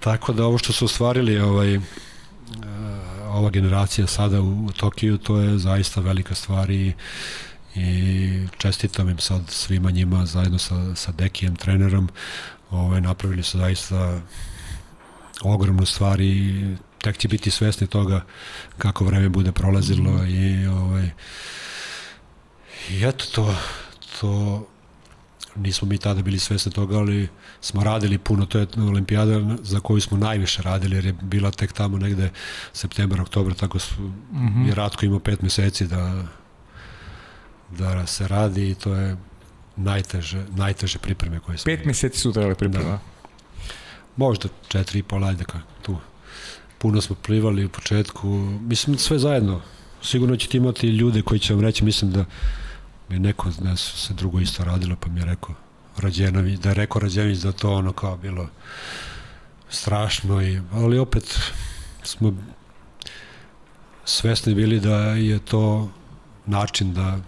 tako 0.00 0.32
da 0.32 0.44
ovo 0.44 0.58
što 0.58 0.72
su 0.72 0.84
ostvarili 0.84 1.38
ovaj, 1.38 1.74
eh, 1.74 1.80
ova 3.24 3.50
generacija 3.50 4.06
sada 4.06 4.40
u, 4.40 4.64
u 4.66 4.72
Tokiju, 4.72 5.18
to 5.18 5.38
je 5.38 5.58
zaista 5.58 6.00
velika 6.00 6.34
stvar 6.34 6.70
i, 6.70 6.92
i 7.74 8.46
čestitam 8.58 9.08
im 9.08 9.18
sad 9.18 9.42
svima 9.48 9.90
njima 9.90 10.26
zajedno 10.26 10.58
sa, 10.58 10.94
sa 10.94 11.12
Dekijem, 11.12 11.56
trenerom, 11.56 12.08
ovaj, 12.72 13.00
napravili 13.00 13.42
su 13.42 13.58
zaista 13.58 14.20
ogromnu 15.42 15.86
stvar 15.86 16.20
i 16.20 16.64
tek 16.98 17.18
će 17.18 17.28
biti 17.28 17.50
svesni 17.50 17.86
toga 17.86 18.24
kako 18.78 19.04
vreme 19.04 19.28
bude 19.28 19.52
prolazilo 19.52 20.24
i 20.24 20.66
ovaj 20.66 21.10
i 22.90 23.04
eto 23.04 23.24
to 23.34 23.54
to 24.20 24.66
nismo 25.56 25.88
mi 25.88 25.98
tada 25.98 26.22
bili 26.22 26.38
svesni 26.38 26.72
toga, 26.72 26.98
ali 26.98 27.28
smo 27.60 27.84
radili 27.84 28.18
puno, 28.18 28.46
to 28.46 28.58
je 28.58 28.66
olimpijada 28.76 29.40
za 29.62 29.80
koju 29.80 30.00
smo 30.00 30.16
najviše 30.16 30.62
radili, 30.62 30.96
jer 30.96 31.06
je 31.06 31.12
bila 31.12 31.50
tek 31.50 31.72
tamo 31.72 31.98
negde 31.98 32.30
septembar, 32.72 33.20
oktobar, 33.20 33.54
tako 33.54 33.78
su, 33.78 34.02
mm 34.02 34.12
-hmm. 34.32 34.66
je 34.66 34.74
Ratko 34.74 35.06
imao 35.06 35.18
pet 35.18 35.42
meseci 35.42 35.86
da, 35.86 36.24
da 37.70 38.06
se 38.06 38.28
radi 38.28 38.70
i 38.70 38.74
to 38.74 38.94
je 38.94 39.16
najteže, 39.76 40.44
najteže 40.56 40.98
pripreme 40.98 41.40
koje 41.40 41.58
smo 41.58 41.64
Pet 41.64 41.84
meseci 41.84 42.18
su 42.18 42.32
trebali 42.32 42.54
priprema. 42.54 42.90
Da. 42.90 42.98
Možda 44.16 44.48
četiri 44.68 44.98
i 44.98 45.02
pol, 45.02 45.24
ajde 45.24 45.44
tu. 45.82 45.96
Puno 46.78 47.00
smo 47.00 47.16
plivali 47.22 47.64
u 47.64 47.68
početku, 47.68 48.28
mislim 48.60 48.98
sve 48.98 49.18
zajedno. 49.18 49.60
Sigurno 50.02 50.36
ćete 50.36 50.56
imati 50.56 50.88
ljude 50.88 51.22
koji 51.22 51.40
će 51.40 51.54
vam 51.54 51.62
reći, 51.62 51.84
mislim 51.84 52.10
da 52.12 52.24
mi 53.08 53.18
neko, 53.18 53.50
ne 53.60 53.76
su 53.76 53.98
se 53.98 54.14
drugo 54.14 54.40
isto 54.40 54.64
radilo, 54.64 54.96
pa 55.00 55.08
mi 55.08 55.20
je 55.20 55.26
rekao 55.26 55.54
Rađenović, 55.96 56.58
da 56.58 56.68
je 56.68 56.74
rekao 56.74 57.00
Rađenović 57.00 57.38
da 57.38 57.52
to 57.52 57.72
ono 57.74 57.92
kao 57.92 58.16
bilo 58.16 58.48
strašno, 59.70 60.42
i, 60.42 60.60
ali 60.72 60.98
opet 60.98 61.40
smo 62.02 62.34
svesni 64.04 64.54
bili 64.54 64.80
da 64.80 64.96
je 64.96 65.38
to 65.38 65.90
način 66.46 66.94
da 66.94 67.18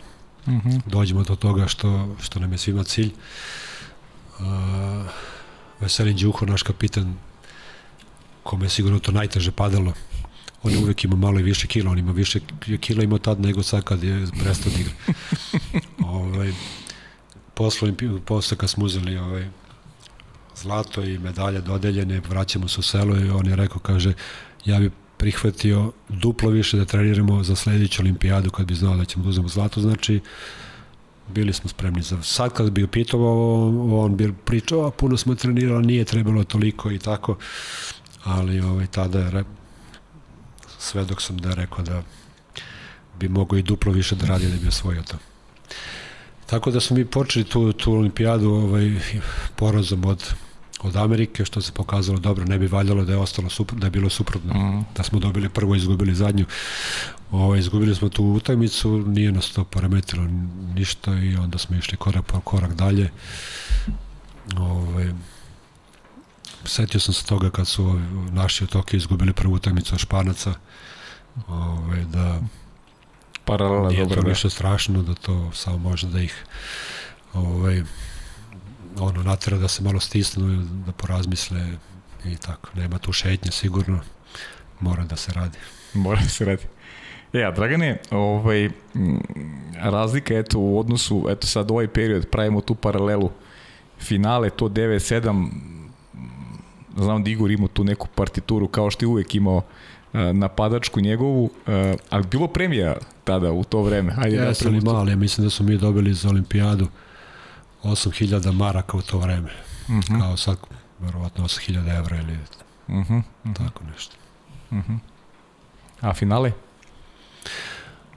Mm 0.47 0.53
-hmm. 0.53 0.81
dođemo 0.87 1.23
do 1.23 1.37
toga 1.37 1.67
što, 1.67 2.17
što 2.23 2.41
nam 2.41 2.53
je 2.53 2.59
svima 2.59 2.85
cilj. 2.85 3.11
Uh, 4.39 4.45
Veselin 5.81 6.17
Đuho, 6.17 6.47
naš 6.47 6.63
kapitan, 6.63 7.17
kome 8.43 8.67
je 8.67 8.71
sigurno 8.71 8.99
to 8.99 9.13
najteže 9.13 9.53
padalo, 9.53 9.93
on 10.63 10.73
je 10.73 10.79
uvek 10.79 11.05
ima 11.05 11.17
malo 11.17 11.41
i 11.41 11.43
više 11.43 11.67
kila, 11.67 11.91
on 11.91 11.99
ima 11.99 12.13
više 12.13 12.41
kila 12.81 13.05
ima 13.05 13.19
tad 13.19 13.41
nego 13.41 13.63
sad 13.63 13.85
kad 13.85 14.03
je 14.03 14.27
prestao 14.43 14.73
da 14.73 14.81
igra. 14.81 14.95
ovaj, 16.21 16.53
posle, 17.55 17.93
posle 18.25 18.57
kad 18.57 18.71
smo 18.71 18.85
uzeli 18.85 19.17
ovaj, 19.17 19.49
zlato 20.57 21.03
i 21.03 21.19
medalje 21.19 21.61
dodeljene, 21.61 22.21
vraćamo 22.29 22.69
se 22.69 22.81
u 22.81 22.83
selo 22.83 23.17
i 23.17 23.31
on 23.31 23.47
je 23.47 23.57
rekao, 23.57 23.79
kaže, 23.79 24.13
ja 24.65 24.79
bi 24.79 24.91
prihvatio 25.17 25.93
duplo 26.09 26.51
više 26.51 26.77
da 26.77 26.85
treniramo 26.85 27.45
za 27.45 27.57
sledeću 27.57 28.03
olimpijadu 28.03 28.51
kad 28.51 28.67
bi 28.67 28.75
znao 28.75 28.97
da 28.97 29.05
ćemo 29.05 29.25
da 29.25 29.31
uzmemo 29.31 29.49
zlato, 29.49 29.81
znači 29.81 30.21
bili 31.29 31.53
smo 31.53 31.69
spremni 31.69 32.03
za 32.03 32.23
sad 32.23 32.53
kad 32.53 32.71
bi 32.71 32.85
upitao 32.85 34.03
on 34.05 34.17
bi 34.17 34.33
pričao 34.45 34.87
a 34.87 34.91
puno 34.91 35.17
smo 35.17 35.35
trenirali 35.35 35.87
nije 35.87 36.05
trebalo 36.05 36.45
toliko 36.45 36.91
i 36.91 36.99
tako. 36.99 37.37
Ali 38.25 38.61
ovaj 38.61 38.87
tada 38.87 39.19
je 39.19 39.45
sve 40.79 41.05
dok 41.05 41.23
sam 41.23 41.39
da 41.39 41.55
rekao 41.55 41.85
da 41.85 42.03
bi 43.19 43.29
mogao 43.29 43.59
i 43.59 43.63
duplo 43.63 43.93
više 43.93 44.17
da 44.17 44.27
radi 44.27 44.47
da 44.47 44.57
bi 44.57 44.69
osvojio 44.69 45.03
to. 45.03 45.17
Tako 46.47 46.71
da 46.71 46.81
smo 46.81 46.97
mi 46.97 47.05
počeli 47.05 47.45
tu, 47.45 47.73
tu 47.73 47.93
olimpijadu 47.93 48.51
ovaj, 48.51 49.01
porazom 49.57 50.05
od 50.05 50.35
od 50.85 50.97
Amerike, 50.97 51.45
što 51.45 51.63
se 51.63 51.73
pokazalo 51.73 52.19
dobro, 52.19 52.45
ne 52.45 52.59
bi 52.59 52.67
valjalo 52.67 53.05
da 53.05 53.13
je 53.13 53.19
ostalo 53.19 53.49
super, 53.51 53.79
da 53.79 53.87
je 53.87 53.91
bilo 53.91 54.11
suprotno. 54.11 54.55
Mm. 54.55 54.85
Da 54.97 55.03
smo 55.03 55.19
dobili 55.19 55.49
prvo, 55.49 55.75
izgubili 55.75 56.15
zadnju. 56.15 56.47
Ovo, 57.31 57.57
izgubili 57.57 57.95
smo 57.95 58.09
tu 58.09 58.25
utakmicu, 58.25 58.99
nije 58.99 59.33
nas 59.33 59.51
to 59.51 59.65
poremetilo 59.65 60.25
ništa 60.75 61.15
i 61.15 61.37
onda 61.37 61.59
smo 61.59 61.77
išli 61.77 61.97
korak 61.97 62.25
po 62.25 62.41
korak 62.41 62.75
dalje. 62.75 63.11
Ove, 64.59 65.15
setio 66.65 67.01
sam 67.01 67.15
se 67.15 67.25
toga 67.27 67.51
kad 67.51 67.69
su 67.69 68.01
naši 68.31 68.67
Tokiju 68.67 68.99
izgubili 68.99 69.33
prvu 69.33 69.55
utakmicu 69.55 69.95
od 69.95 70.01
Španaca. 70.01 70.55
Ove, 71.49 72.05
da 72.05 72.41
Paralela 73.45 73.89
nije 73.89 74.03
dobra. 74.03 74.17
to 74.17 74.23
Da. 74.23 74.29
ništa 74.29 74.51
strašno, 74.51 75.03
da 75.03 75.15
to 75.15 75.51
samo 75.55 75.79
može 75.79 76.07
da 76.07 76.21
ih 76.21 76.45
ovaj, 77.33 77.83
ono, 78.99 79.23
natera 79.23 79.59
da 79.59 79.69
se 79.69 79.83
malo 79.83 80.01
stisnu, 80.01 80.63
da 80.87 80.93
porazmisle 80.93 81.61
i 82.25 82.37
tako. 82.37 82.69
Nema 82.75 82.99
tu 82.99 83.13
šetnje 83.13 83.51
sigurno, 83.51 84.01
mora 84.81 85.05
da 85.05 85.17
se 85.17 85.33
radi. 85.33 85.59
Mora 85.95 86.21
da 86.23 86.29
se 86.29 86.45
radi. 86.45 86.63
E, 87.33 87.45
a 87.45 87.51
Dragane, 87.51 87.99
ovaj, 88.11 88.65
m, 88.65 88.73
razlika 89.75 90.35
eto 90.35 90.59
u 90.59 90.79
odnosu, 90.79 91.27
eto 91.31 91.47
sad 91.47 91.71
ovaj 91.71 91.89
period, 91.89 92.27
pravimo 92.31 92.61
tu 92.61 92.75
paralelu, 92.75 93.31
finale, 94.01 94.51
to 94.51 94.69
9-7, 94.69 95.49
znam 96.97 97.25
da 97.25 97.31
Igor 97.31 97.51
imao 97.51 97.69
tu 97.69 97.85
neku 97.85 98.09
partituru, 98.15 98.69
kao 98.69 98.91
što 98.91 99.05
je 99.05 99.09
uvek 99.09 99.35
imao 99.35 99.63
a, 100.13 100.33
napadačku 100.33 101.01
njegovu, 101.01 101.51
a, 101.67 101.95
ali 102.11 102.25
bilo 102.31 102.49
premija 102.49 102.97
tada 103.25 103.53
u 103.53 103.65
to 103.65 103.83
vreme. 103.83 104.15
Ja 104.29 104.45
da 104.45 104.55
sam 104.55 104.67
napravimo 104.67 104.91
to. 104.91 104.97
mali, 104.97 105.11
ja 105.11 105.17
mislim 105.17 105.47
da 105.47 105.51
smo 105.51 105.67
mi 105.67 105.77
dobili 105.77 106.15
za 106.15 106.29
olimpijadu 106.29 106.89
8000 107.85 108.53
maraka 108.53 108.97
u 108.97 109.03
to 109.03 109.19
vreme. 109.19 109.51
Mhm, 109.89 110.21
Kao 110.21 110.37
sad, 110.37 110.57
verovatno 110.99 111.45
8000 111.45 111.89
evra 111.91 112.17
ili 112.17 112.39
mhm, 112.89 113.15
mhm, 113.45 113.53
tako 113.55 113.85
nešto. 113.85 114.17
mhm. 114.73 114.95
A 116.01 116.15
finale? 116.15 116.53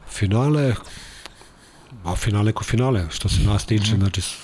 Finale, 0.08 0.76
a 2.04 2.16
finale 2.16 2.52
ko 2.52 2.64
finale, 2.64 3.06
što 3.10 3.30
se 3.30 3.42
nas 3.42 3.66
tiče, 3.66 3.92
Mhm. 3.92 3.98
znači 3.98 4.22
s- 4.22 4.38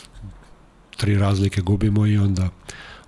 tri 0.98 1.18
razlike 1.18 1.62
gubimo 1.62 2.06
i 2.06 2.18
onda 2.18 2.50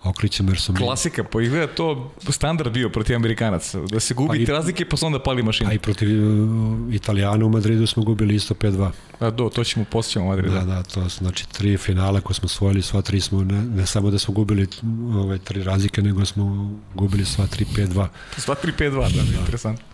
okrićemo 0.09 0.51
jer 0.51 0.59
smo 0.59 0.75
Klasika, 0.75 1.23
pa 1.23 1.41
izgleda 1.41 1.67
to 1.67 2.11
standard 2.29 2.73
bio 2.73 2.89
protiv 2.89 3.15
Amerikanaca, 3.15 3.79
da 3.79 3.99
se 3.99 4.13
gubi 4.13 4.45
pa 4.45 4.51
razlike 4.51 4.89
pa 4.89 4.97
se 4.97 5.05
onda 5.05 5.19
pali 5.19 5.43
mašina. 5.43 5.69
A 5.69 5.73
i 5.73 5.79
protiv 5.79 6.09
uh, 6.09 6.93
Italijana 6.93 7.45
u 7.45 7.49
Madridu 7.49 7.87
smo 7.87 8.03
gubili 8.03 8.35
isto 8.35 8.53
5-2. 8.53 8.91
A 9.19 9.29
do, 9.29 9.49
to 9.49 9.63
ćemo 9.63 9.85
posjećamo 9.91 10.25
u 10.25 10.29
Madridu. 10.29 10.53
Da, 10.53 10.61
da, 10.61 10.83
to 10.83 11.09
znači 11.09 11.49
tri 11.49 11.77
finale 11.77 12.21
koje 12.21 12.35
smo 12.35 12.49
svojili, 12.49 12.81
sva 12.81 13.01
tri 13.01 13.21
smo, 13.21 13.43
ne, 13.43 13.65
ne 13.65 13.85
samo 13.85 14.11
da 14.11 14.19
smo 14.19 14.33
gubili 14.33 14.67
ove 15.15 15.37
tri 15.37 15.63
razlike, 15.63 16.01
nego 16.01 16.25
smo 16.25 16.75
gubili 16.93 17.25
sva 17.25 17.47
tri 17.47 17.65
5-2. 17.75 18.07
Sva 18.37 18.55
tri 18.55 18.71
5-2, 18.71 18.91
da, 18.91 19.31
da. 19.31 19.39
interesantno. 19.39 19.85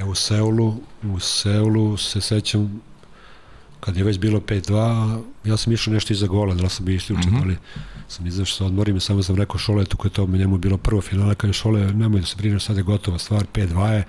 E, 0.00 0.04
u 0.04 0.14
Seulu, 0.14 0.74
u 1.02 1.20
Seulu 1.20 1.96
se 1.96 2.20
sećam 2.20 2.82
kad 3.80 3.96
je 3.96 4.04
već 4.04 4.18
bilo 4.18 4.40
5-2, 4.40 5.22
ja 5.44 5.56
sam 5.56 5.72
išao 5.72 5.94
nešto 5.94 6.12
iza 6.12 6.26
gola, 6.26 6.54
da 6.54 6.68
sam 6.68 6.86
bi 6.86 6.94
isključen, 6.94 7.32
mm 7.32 7.36
-hmm. 7.36 7.42
ali 7.42 7.56
sam 8.08 8.26
izašao 8.26 8.56
sa 8.56 8.64
odmorim 8.64 8.96
i 8.96 9.00
samo 9.00 9.22
sam 9.22 9.36
rekao 9.36 9.58
Šoletu 9.58 9.96
koji 9.96 10.10
je 10.10 10.14
to 10.14 10.26
njemu 10.26 10.58
bilo 10.58 10.76
prvo 10.76 11.00
finale, 11.00 11.34
kaže 11.34 11.52
Šole, 11.52 11.92
nemoj 11.92 12.20
da 12.20 12.26
se 12.26 12.36
brineš, 12.36 12.64
sad 12.64 12.76
je 12.76 12.82
gotova 12.82 13.18
stvar, 13.18 13.46
5-2 13.54 13.86
je, 13.88 14.04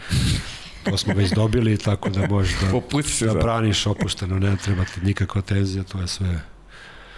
to 0.84 0.98
smo 0.98 1.14
već 1.14 1.32
dobili, 1.32 1.78
tako 1.78 2.10
da 2.10 2.28
možeš 2.28 2.56
da, 2.60 3.02
se 3.18 3.26
da 3.26 3.34
braniš 3.34 3.88
opušteno, 3.88 4.40
ne 4.40 4.58
treba 4.58 4.86
ti 4.86 5.02
nikakva 5.04 5.42
tenzija, 5.42 5.84
to 5.84 6.02
je 6.02 6.08
sve. 6.08 6.42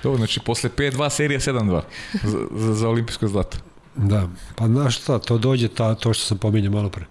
Dobro, 0.03 0.17
znači 0.17 0.39
posle 0.45 0.69
5-2 0.69 1.09
serija 1.09 1.39
7-2 1.39 1.81
za, 2.23 2.39
za, 2.55 2.73
za 2.73 2.89
olimpijsko 2.89 3.27
zlato. 3.27 3.57
Da, 3.95 4.27
pa 4.55 4.67
znaš 4.67 4.97
šta, 4.97 5.19
to 5.19 5.37
dođe 5.37 5.67
ta, 5.67 5.95
to 5.95 6.13
što 6.13 6.25
sam 6.25 6.37
pominjao 6.37 6.73
malo 6.73 6.89
pre. 6.89 7.05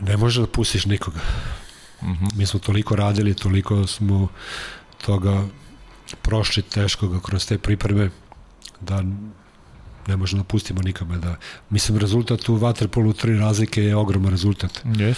Ne 0.00 0.16
može 0.16 0.40
da 0.40 0.46
pustiš 0.46 0.86
nikoga. 0.86 1.18
-huh. 2.02 2.36
Mi 2.36 2.46
smo 2.46 2.60
toliko 2.60 2.96
radili, 2.96 3.34
toliko 3.34 3.86
smo 3.86 4.28
toga 5.04 5.44
prošli 6.22 6.62
teško 6.62 7.08
ga 7.08 7.20
kroz 7.20 7.46
te 7.46 7.58
pripreme 7.58 8.10
da 8.80 9.02
ne 10.06 10.16
možemo 10.16 10.42
da 10.42 10.48
pustimo 10.48 10.82
nikome 10.82 11.18
da 11.18 11.36
mislim 11.70 11.98
rezultat 11.98 12.48
u 12.48 12.58
waterpolu 12.58 13.16
tri 13.16 13.38
razlike 13.38 13.84
je 13.84 13.96
ogroman 13.96 14.30
rezultat. 14.30 14.80
Yes. 14.84 15.14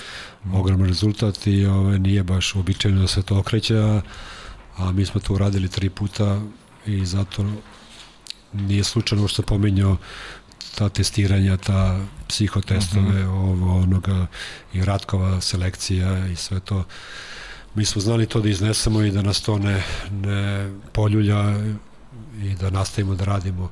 Ogroman 0.53 0.89
rezultat 0.89 1.47
i 1.47 1.67
ove, 1.67 1.99
nije 1.99 2.23
baš 2.23 2.55
uobičajeno 2.55 3.01
da 3.01 3.07
se 3.07 3.23
to 3.23 3.39
okreće, 3.39 3.79
a, 3.79 4.01
a 4.77 4.93
mi 4.93 5.07
smo 5.07 5.21
to 5.21 5.35
uradili 5.35 5.69
tri 5.69 5.91
puta 5.91 6.41
i 6.87 7.07
zato 7.07 7.45
nije 8.53 8.85
slučajno 8.85 9.29
što 9.29 9.43
pominjao 9.43 9.97
ta 10.75 10.89
testiranja, 10.89 11.57
ta 11.57 12.01
psihotestove, 12.29 13.07
uh 13.07 13.15
mhm. 13.15 13.23
-huh. 13.23 13.53
ovo, 13.53 13.81
onoga, 13.83 14.27
i 14.73 14.85
Ratkova 14.85 15.41
selekcija 15.41 16.27
i 16.27 16.37
sve 16.37 16.61
to. 16.61 16.85
Mi 17.75 17.85
smo 17.85 18.01
znali 18.03 18.27
to 18.27 18.41
da 18.41 18.49
iznesemo 18.49 19.03
i 19.03 19.11
da 19.11 19.23
nas 19.23 19.41
to 19.41 19.59
ne, 19.59 19.83
ne 20.11 20.73
poljulja 20.93 21.55
i 22.43 22.55
da 22.55 22.71
nastavimo 22.71 23.15
da 23.15 23.25
radimo, 23.25 23.71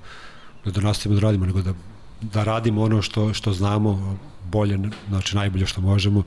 da, 0.65 0.71
da 0.71 0.81
nastavimo 0.81 1.21
da 1.21 1.27
radimo, 1.27 1.47
nego 1.47 1.63
da, 1.63 1.75
da 2.21 2.45
radimo 2.45 2.83
ono 2.83 3.03
što, 3.03 3.35
što 3.35 3.53
znamo 3.53 4.19
bolje, 4.45 4.79
znači 5.09 5.37
najbolje 5.37 5.67
što 5.67 5.81
možemo, 5.81 6.23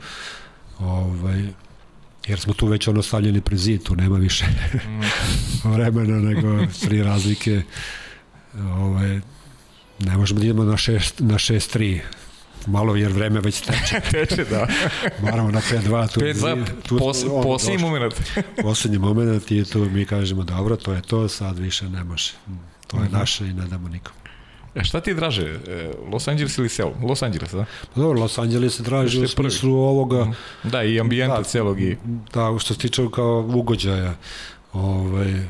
ovaj, 0.80 1.48
jer 2.28 2.40
smo 2.40 2.54
tu 2.54 2.68
već 2.68 2.88
ono 2.88 3.02
stavljeni 3.02 3.42
pred 3.42 3.60
zid, 3.60 3.84
tu 3.84 3.96
nema 3.96 4.18
više 4.18 4.46
mm. 4.46 5.70
vremena 5.74 6.20
nego 6.20 6.66
tri 6.82 7.04
razlike 7.04 7.62
ovaj, 8.60 9.22
ne 10.06 10.18
možemo 10.18 10.40
da 10.40 10.46
idemo 10.46 10.64
na 10.64 10.74
6 10.74 11.22
na 11.22 11.36
6-3 11.36 12.00
malo 12.68 12.96
jer 12.96 13.12
vreme 13.12 13.40
već 13.40 13.62
teče. 13.62 14.02
teče, 14.12 14.46
da. 14.46 14.68
Moramo 15.22 15.52
na 15.52 15.62
5-2. 15.62 16.14
Tu, 16.14 16.20
5-2, 16.20 16.66
tu, 16.88 16.98
pos, 16.98 17.26
posljednji 17.44 17.78
moment. 17.78 18.14
posljednji 18.64 18.98
moment 18.98 19.52
i 19.52 19.64
tu 19.66 19.80
mi 19.80 20.06
kažemo 20.06 20.44
dobro, 20.44 20.76
to 20.76 20.94
je 20.94 21.02
to, 21.02 21.28
sad 21.28 21.60
više 21.60 21.90
ne 21.90 22.04
može. 22.04 22.32
To 22.88 22.98
je 22.98 23.04
mhm. 23.04 23.14
naše 23.14 23.48
i 23.48 23.54
ne 23.54 23.68
damo 23.68 23.90
nikom. 23.90 24.14
E 24.76 24.84
šta 24.84 25.02
ti 25.02 25.14
draže, 25.14 25.60
e, 25.68 25.92
Los 26.12 26.28
Angeles 26.28 26.58
ili 26.58 26.70
Seoul? 26.70 26.94
Los 27.02 27.22
Angeles, 27.22 27.52
da? 27.52 27.66
Pa 27.96 28.02
dobro, 28.02 28.22
Los 28.22 28.38
Angeles 28.38 28.76
se 28.76 28.84
draže 28.84 29.20
u 29.20 29.28
smislu 29.28 29.60
prvi. 29.60 29.74
ovoga... 29.74 30.22
Mhm. 30.22 30.34
Da, 30.64 30.84
i 30.84 31.00
ambijenta 31.00 31.38
da, 31.38 31.44
celog 31.44 31.82
i... 31.82 31.98
Da, 32.34 32.56
što 32.60 32.74
se 32.74 32.80
tiče 32.80 33.04
kao 33.16 33.50
ugođaja. 33.54 34.14
Ovaj, 34.74 35.46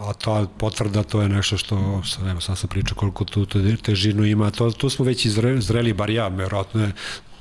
a 0.00 0.12
ta 0.12 0.46
potvrda 0.58 1.02
to 1.02 1.22
je 1.22 1.28
nešto 1.28 1.58
što, 1.58 2.02
sad, 2.04 2.24
nema, 2.24 2.40
sad 2.40 2.58
sam 2.58 2.68
pričao 2.68 2.96
koliko 2.96 3.24
tu 3.24 3.46
težinu 3.82 4.24
ima, 4.24 4.50
to, 4.50 4.70
tu 4.70 4.90
smo 4.90 5.04
već 5.04 5.24
izre, 5.24 5.60
zreli, 5.60 5.92
bar 5.92 6.10
ja, 6.10 6.28
verovatno 6.28 6.82
je 6.82 6.92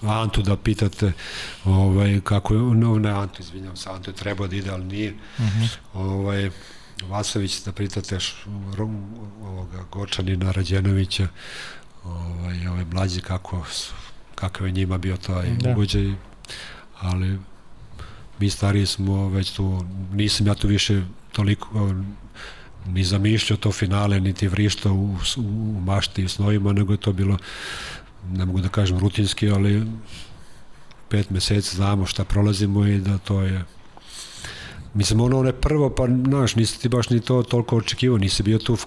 Antu 0.01 0.41
da 0.41 0.57
pitate 0.57 1.11
ovaj, 1.65 2.21
kako 2.23 2.53
je, 2.53 2.59
no 2.59 2.99
ne 2.99 3.09
Antu, 3.09 3.41
izvinjam 3.41 3.75
se, 3.75 3.89
Antu 3.89 4.09
je 4.09 4.15
trebao 4.15 4.47
da 4.47 4.55
ide, 4.55 4.69
ali 4.69 4.85
nije. 4.85 5.13
Uh 5.13 5.45
mhm. 5.45 5.59
-huh. 5.59 5.77
ovaj, 5.93 6.49
Vasović 7.07 7.63
da 7.63 7.71
pitate 7.71 8.17
ovoga 9.43 9.83
Gočanina 9.91 10.51
Rađenovića 10.51 11.27
ovaj, 12.03 12.67
ovaj 12.67 12.85
mlađi 12.85 13.21
kako 13.21 13.65
kakav 14.35 14.67
je 14.67 14.73
njima 14.73 14.97
bio 14.97 15.17
taj 15.17 15.49
da. 15.49 15.71
ugođaj 15.71 16.13
ali 16.99 17.39
mi 18.39 18.49
stariji 18.49 18.85
smo 18.85 19.29
već 19.29 19.51
tu 19.51 19.85
nisam 20.11 20.47
ja 20.47 20.55
tu 20.55 20.67
više 20.67 21.01
toliko 21.39 21.93
ni 22.87 23.03
zamišljao 23.03 23.57
to 23.57 23.71
finale, 23.71 24.19
niti 24.19 24.47
vrištao 24.47 24.93
u, 24.93 25.17
u 25.37 25.81
mašti 25.85 26.23
i 26.23 26.29
snovima, 26.29 26.73
nego 26.73 26.93
je 26.93 26.97
to 26.97 27.13
bilo, 27.13 27.37
ne 28.31 28.45
mogu 28.45 28.61
da 28.61 28.69
kažem 28.69 28.99
rutinski, 28.99 29.49
ali 29.49 29.85
pet 31.09 31.29
meseci 31.29 31.75
znamo 31.75 32.05
šta 32.05 32.23
prolazimo 32.23 32.85
i 32.85 32.99
da 32.99 33.17
to 33.17 33.41
je 33.41 33.65
Mislim, 34.93 35.21
ono, 35.21 35.39
ono 35.39 35.49
je 35.49 35.53
prvo, 35.53 35.89
pa, 35.89 36.07
znaš, 36.27 36.55
nisi 36.55 36.79
ti 36.81 36.89
baš 36.89 37.09
ni 37.09 37.19
to 37.19 37.43
toliko 37.43 37.77
očekivao, 37.77 38.17
nisi 38.17 38.43
bio 38.43 38.57
tu 38.57 38.77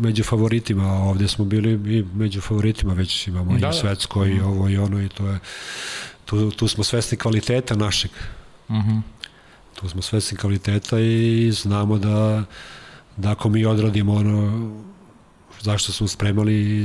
među 0.00 0.24
favoritima, 0.24 0.84
a 0.84 0.98
ovde 0.98 1.28
smo 1.28 1.44
bili 1.44 1.96
i 1.96 2.04
među 2.14 2.40
favoritima, 2.40 2.94
već 2.94 3.26
imamo 3.28 3.52
da, 3.52 3.58
i 3.58 3.60
da. 3.60 3.72
svetsko 3.72 4.26
i 4.26 4.40
ovo 4.40 4.68
i 4.68 4.76
ono 4.76 5.02
i 5.02 5.08
to 5.08 5.26
je, 5.26 5.38
tu, 6.24 6.50
tu 6.50 6.68
smo 6.68 6.84
svesni 6.84 7.18
kvaliteta 7.18 7.76
našeg. 7.76 8.10
Mhm. 8.70 8.78
Uh 8.78 8.84
-huh. 8.84 9.00
Tu 9.74 9.88
smo 9.88 10.02
svesni 10.02 10.38
kvaliteta 10.38 10.98
i 11.00 11.50
znamo 11.52 11.98
da, 11.98 12.44
da 13.16 13.30
ako 13.30 13.48
mi 13.48 13.64
odradimo 13.64 14.14
ono 14.14 14.70
zašto 15.60 15.92
smo 15.92 16.08
spremali 16.08 16.54
i, 16.54 16.80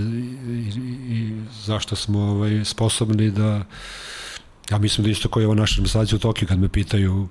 i, 0.48 0.90
i 1.10 1.42
zašto 1.66 1.96
smo 1.96 2.20
ovaj, 2.20 2.66
sposobni 2.66 3.32
da 3.32 3.64
ja 4.70 4.78
mislim 4.78 5.06
da 5.06 5.12
isto 5.12 5.30
koji 5.30 5.44
je 5.44 5.48
ovo 5.48 5.56
naša 5.56 5.76
reprezentacija 5.76 6.16
u 6.16 6.20
Tokiju 6.20 6.48
kad 6.48 6.60
me 6.60 6.70
pitaju 6.70 7.28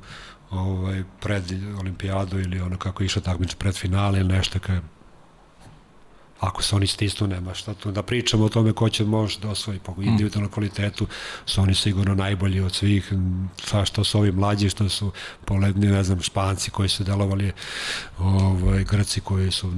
ovaj, 0.50 1.02
pred 1.20 1.44
olimpijadu 1.80 2.40
ili 2.40 2.60
ono 2.60 2.76
kako 2.76 3.02
je 3.02 3.06
išao 3.06 3.22
takmič 3.22 3.54
pred 3.54 3.74
finale 3.74 4.20
ili 4.20 4.28
nešto 4.28 4.58
kad 4.58 4.82
Ako 6.40 6.62
se 6.62 6.76
oni 6.76 6.86
stisnu, 6.86 7.26
nema 7.26 7.54
šta 7.54 7.74
tu 7.74 7.90
da 7.92 8.02
pričamo 8.02 8.44
o 8.44 8.48
tome 8.48 8.72
ko 8.72 8.88
će 8.88 9.04
može 9.04 9.38
da 9.40 9.48
osvoji 9.48 9.78
po 9.78 9.94
individualnom 10.02 10.52
kvalitetu, 10.52 11.06
su 11.46 11.60
oni 11.60 11.74
sigurno 11.74 12.14
najbolji 12.14 12.60
od 12.60 12.74
svih, 12.74 13.12
sa 13.64 13.84
što 13.84 14.04
su 14.04 14.18
ovi 14.18 14.32
mlađi, 14.32 14.70
što 14.70 14.88
su 14.88 15.12
poledni, 15.44 15.86
ne 15.86 16.04
znam, 16.04 16.22
španci 16.22 16.70
koji 16.70 16.88
su 16.88 17.04
delovali, 17.04 17.52
ovaj, 18.18 18.84
grci 18.84 19.20
koji 19.20 19.50
su 19.50 19.72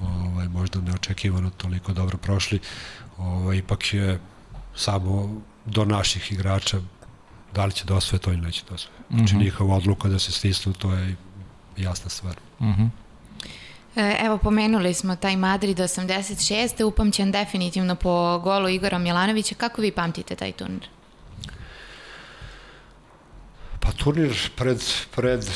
ovaj, 0.00 0.48
možda 0.48 0.80
neočekivano 0.80 1.50
toliko 1.50 1.92
dobro 1.92 2.18
prošli, 2.18 2.60
ovaj, 3.18 3.56
ipak 3.56 3.94
je 3.94 4.20
samo 4.74 5.42
do 5.66 5.84
naših 5.84 6.32
igrača 6.32 6.80
da 7.54 7.64
li 7.64 7.72
će 7.72 7.84
da 7.84 7.94
osvoje 7.94 8.20
to 8.20 8.32
ili 8.32 8.40
neće 8.40 8.62
da 8.68 8.74
osvoje. 8.74 8.98
Znači, 9.10 9.34
mm 9.34 9.38
-hmm. 9.38 9.44
njihova 9.44 9.76
odluka 9.76 10.08
da 10.08 10.18
se 10.18 10.32
stisnu, 10.32 10.72
to 10.72 10.92
je 10.92 11.16
jasna 11.76 12.10
stvar. 12.10 12.36
Mm 12.60 12.66
-hmm. 12.66 12.88
E, 13.96 14.16
evo, 14.20 14.38
pomenuli 14.38 14.94
smo 14.94 15.16
taj 15.16 15.36
Madrid 15.36 15.78
86. 15.78 16.84
Upamćen 16.84 17.32
definitivno 17.32 17.94
po 17.94 18.38
golu 18.38 18.68
Igora 18.68 18.98
Milanovića. 18.98 19.54
Kako 19.54 19.82
vi 19.82 19.92
pamtite 19.92 20.36
taj 20.36 20.52
turnir? 20.52 20.88
Pa 23.80 23.92
turnir 23.92 24.50
pred, 24.56 24.82
pred 25.16 25.50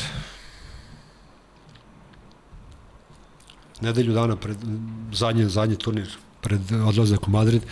nedelju 3.80 4.12
dana 4.12 4.36
pred 4.36 4.56
zadnji, 5.12 5.48
zadnji 5.48 5.76
turnir 5.78 6.16
pred 6.40 6.60
odlazak 6.86 7.28
u 7.28 7.30
Madrid 7.30 7.62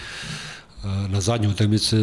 na 1.08 1.20
zadnju 1.20 1.50
utakmice 1.50 1.96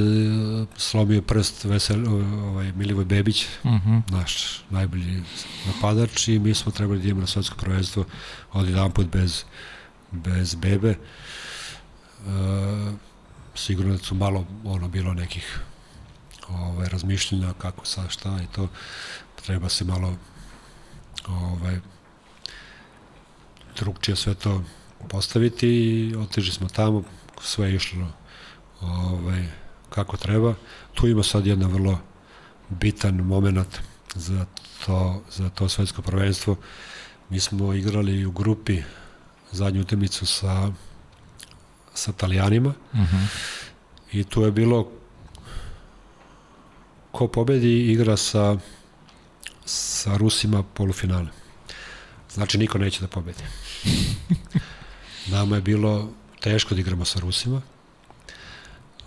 slomio 0.77 1.21
prst 1.21 1.63
Vesel, 1.63 2.07
ovaj, 2.07 2.71
Milivoj 2.71 3.05
Bebić, 3.05 3.45
uh 3.63 3.71
mhm. 3.71 3.89
-huh. 3.89 4.11
naš 4.11 4.63
najbolji 4.69 5.23
napadač 5.67 6.27
i 6.27 6.39
mi 6.39 6.53
smo 6.53 6.71
trebali 6.71 6.99
da 6.99 7.07
imamo 7.07 7.21
na 7.21 7.27
svetsko 7.27 7.55
prvenstvo 7.55 8.05
od 8.51 8.69
jedan 8.69 8.91
put 8.91 9.07
bez, 9.07 9.43
bez 10.11 10.55
Bebe. 10.55 10.89
E, 10.89 10.97
sigurno 13.55 13.93
da 13.93 13.99
su 13.99 14.15
malo 14.15 14.45
ono 14.63 14.87
bilo 14.87 15.13
nekih 15.13 15.59
ovaj, 16.49 16.89
razmišljenja 16.89 17.53
kako 17.53 17.85
sa 17.85 18.09
šta 18.09 18.39
i 18.43 18.55
to 18.55 18.67
treba 19.45 19.69
se 19.69 19.85
malo 19.85 20.15
ovaj, 21.27 21.79
drugčije 23.79 24.15
sve 24.15 24.33
to 24.33 24.63
postaviti 25.09 25.67
i 25.67 26.15
otišli 26.15 26.51
smo 26.53 26.69
tamo, 26.69 27.03
sve 27.41 27.69
je 27.69 27.75
išlo 27.75 28.20
ovaj, 28.81 29.45
kako 29.89 30.17
treba. 30.17 30.53
Tu 30.93 31.07
ima 31.07 31.23
sad 31.23 31.47
jedna 31.47 31.67
vrlo 31.67 31.99
bitan 32.69 33.15
moment 33.15 33.79
za 34.15 34.45
to, 34.85 35.23
za 35.31 35.49
to 35.49 35.69
svetsko 35.69 36.01
prvenstvo. 36.01 36.55
Mi 37.29 37.39
smo 37.39 37.73
igrali 37.73 38.25
u 38.25 38.31
grupi 38.31 38.81
zadnju 39.51 39.81
utakmicu 39.81 40.25
sa 40.25 40.71
sa 41.93 42.11
Italijanima. 42.11 42.69
Uh 42.93 42.99
-huh. 42.99 43.25
I 44.11 44.23
tu 44.23 44.41
je 44.41 44.51
bilo 44.51 44.91
ko 47.11 47.27
pobedi 47.27 47.91
igra 47.91 48.17
sa 48.17 48.57
sa 49.65 50.17
Rusima 50.17 50.63
polufinale. 50.63 51.27
Znači 52.29 52.57
niko 52.57 52.77
neće 52.77 53.01
da 53.01 53.07
pobedi. 53.07 53.43
Nama 55.31 55.55
je 55.55 55.61
bilo 55.61 56.09
teško 56.39 56.75
da 56.75 56.81
igramo 56.81 57.05
sa 57.05 57.19
Rusima. 57.19 57.61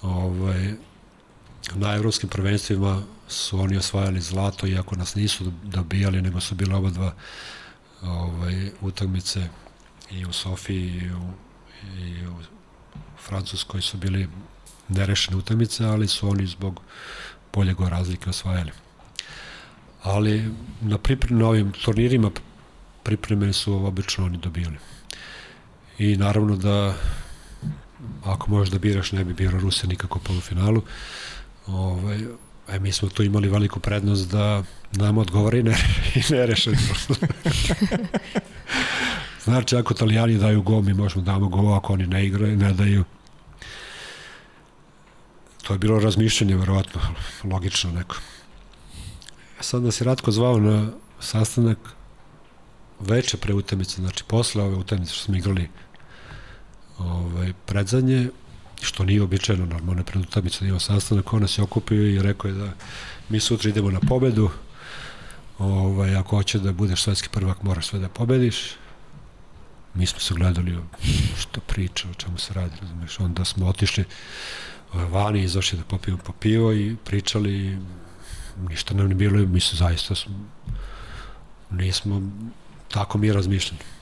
Ovaj, 0.05 0.75
na 1.75 1.95
evropskim 1.95 2.29
prvenstvima 2.29 3.03
su 3.29 3.61
oni 3.61 3.77
osvajali 3.77 4.21
zlato, 4.21 4.67
iako 4.67 4.97
nas 4.97 5.15
nisu 5.15 5.53
dobijali, 5.63 6.23
nego 6.23 6.41
su 6.41 6.55
bile 6.55 6.75
oba 6.75 6.91
dva 6.91 7.15
ovaj, 8.03 8.71
utakmice 8.81 9.49
i 10.11 10.25
u 10.25 10.33
Sofiji 10.33 10.87
i 10.87 11.11
u, 11.11 11.31
i 11.99 12.27
u 12.27 12.35
Francuskoj 13.27 13.81
su 13.81 13.97
bili 13.97 14.29
nerešene 14.89 15.37
utakmice, 15.37 15.85
ali 15.85 16.09
su 16.09 16.29
oni 16.29 16.47
zbog 16.47 16.81
bolje 17.53 17.75
go 17.75 17.89
razlike 17.89 18.31
osvajali. 18.31 18.71
Ali 20.03 20.53
na, 20.81 20.99
priprem, 20.99 21.39
na 21.39 21.49
ovim 21.49 21.73
turnirima 21.73 22.31
pripreme 23.03 23.53
su 23.53 23.87
obično 23.87 24.25
oni 24.25 24.39
dobijali. 24.39 24.77
I 25.99 26.17
naravno 26.17 26.57
da 26.57 26.95
ako 28.25 28.51
možeš 28.51 28.71
da 28.71 28.79
biraš, 28.79 29.13
ne 29.13 29.25
bi 29.25 29.35
birao 29.35 29.61
Rusija 29.61 29.89
nikako 29.89 30.19
u 30.19 30.23
polufinalu. 30.23 30.83
Ovaj, 31.67 32.19
e, 32.69 32.79
mi 32.79 32.93
smo 32.93 33.09
tu 33.09 33.23
imali 33.23 33.49
veliku 33.49 33.81
prednost 33.81 34.31
da 34.31 34.63
nam 34.93 35.19
odgovara 35.19 35.59
i 35.59 35.63
ne, 35.63 35.77
i 36.15 36.33
ne 36.33 36.47
rešen. 36.47 36.75
znači, 39.45 39.77
ako 39.77 39.95
italijani 39.95 40.39
daju 40.39 40.63
go, 40.63 40.81
mi 40.81 40.95
možemo 40.95 41.25
da 41.25 41.33
damo 41.33 41.49
go, 41.49 41.73
ako 41.73 41.93
oni 41.93 42.07
ne 42.07 42.27
igraju, 42.27 42.57
ne 42.57 42.73
daju. 42.73 43.05
To 45.63 45.73
je 45.73 45.79
bilo 45.79 45.99
razmišljanje, 45.99 46.57
verovatno, 46.57 47.01
logično 47.45 47.93
neko. 47.93 48.17
Sad 49.61 49.83
nas 49.83 50.01
je 50.01 50.05
Ratko 50.05 50.31
zvao 50.31 50.59
na 50.59 50.91
sastanak 51.21 51.79
veče 53.01 53.37
pre 53.37 53.55
utemice, 53.55 54.01
znači 54.01 54.25
posle 54.27 54.63
ove 54.63 54.77
utemice 54.77 55.13
što 55.13 55.25
smo 55.25 55.37
igrali 55.37 55.69
ovaj, 56.99 57.53
predzanje, 57.67 58.29
što 58.83 59.05
nije 59.05 59.23
običajno, 59.23 59.67
normalno 59.67 60.05
pred 60.05 60.23
utemice 60.23 60.59
da 60.61 60.69
ima 60.69 60.81
sastanak, 60.81 61.33
on 61.33 61.43
je 61.43 61.63
okupio 61.63 62.07
i 62.07 62.23
rekao 62.23 62.49
je 62.49 62.55
da 62.55 62.73
mi 63.29 63.41
sutra 63.41 63.71
idemo 63.71 63.91
na 63.91 64.01
pobedu, 64.01 64.51
ovaj, 65.59 66.17
ako 66.17 66.37
hoće 66.37 66.59
da 66.59 66.73
budeš 66.73 67.03
svetski 67.03 67.29
prvak, 67.29 67.63
moraš 67.63 67.87
sve 67.87 67.99
da 67.99 68.09
pobediš. 68.09 68.57
Mi 69.95 70.07
smo 70.07 70.21
se 70.21 70.35
gledali 70.35 70.79
što 71.41 71.61
priča, 71.61 72.09
o 72.11 72.15
čemu 72.15 72.39
se 72.39 72.55
radi, 72.55 72.75
razumeš, 72.81 73.21
onda 73.21 73.45
smo 73.45 73.67
otišli 73.67 74.05
ovaj, 74.93 75.07
vani, 75.07 75.43
izašli 75.43 75.79
da 75.79 75.85
popijemo 75.85 76.23
po 76.25 76.33
pivo 76.33 76.73
i 76.73 76.97
pričali, 77.05 77.79
ništa 78.69 78.95
nam 78.95 79.09
ne 79.09 79.15
bilo, 79.15 79.47
mi 79.47 79.61
se 79.61 79.77
zaista 79.77 80.15
smo, 80.15 80.35
nismo 81.71 82.23
tako 82.89 83.19
mi 83.19 83.33
razmišljali. 83.33 83.94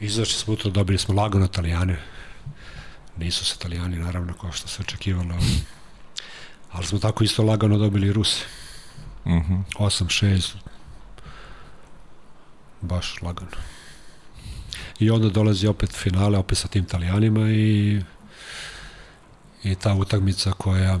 Izašli 0.00 0.34
smo 0.34 0.54
utro, 0.54 0.70
dobili 0.70 0.98
smo 0.98 1.14
lagano 1.14 1.44
Italijane, 1.44 1.98
nisu 3.16 3.44
se 3.44 3.54
Italijani 3.58 3.96
naravno 3.96 4.34
kao 4.34 4.52
što 4.52 4.68
se 4.68 4.82
očekivalo, 4.82 5.34
ali 6.72 6.86
smo 6.86 6.98
tako 6.98 7.24
isto 7.24 7.42
lagano 7.42 7.78
dobili 7.78 8.12
Ruse. 8.12 8.44
Uh 9.24 9.32
-huh. 9.32 9.62
8-6, 9.74 10.54
baš 12.80 13.22
lagano. 13.22 13.50
I 14.98 15.10
onda 15.10 15.28
dolazi 15.28 15.66
opet 15.66 15.92
finale, 15.92 16.38
opet 16.38 16.58
sa 16.58 16.68
tim 16.68 16.84
Italijanima 16.84 17.50
i 17.50 18.00
i 19.64 19.74
ta 19.74 19.94
utakmica 19.94 20.52
koja 20.52 20.98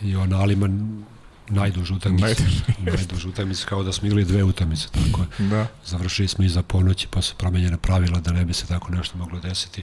i 0.00 0.16
ona 0.16 0.40
Aliman 0.40 1.04
najduža 1.48 1.94
utakmica. 1.94 2.42
najduža 2.96 3.28
utakmica 3.28 3.66
kao 3.66 3.82
da 3.82 3.92
smo 3.92 4.06
igrali 4.06 4.24
dve 4.24 4.42
utakmice, 4.44 4.88
tako 4.88 5.20
je. 5.22 5.48
Da. 5.48 5.66
Završili 5.84 6.28
smo 6.28 6.44
iza 6.44 6.62
ponoći, 6.62 7.06
pa 7.10 7.22
su 7.22 7.34
promenjene 7.34 7.76
pravila 7.78 8.20
da 8.20 8.32
ne 8.32 8.44
bi 8.44 8.54
se 8.54 8.66
tako 8.66 8.92
nešto 8.92 9.18
moglo 9.18 9.40
desiti. 9.40 9.82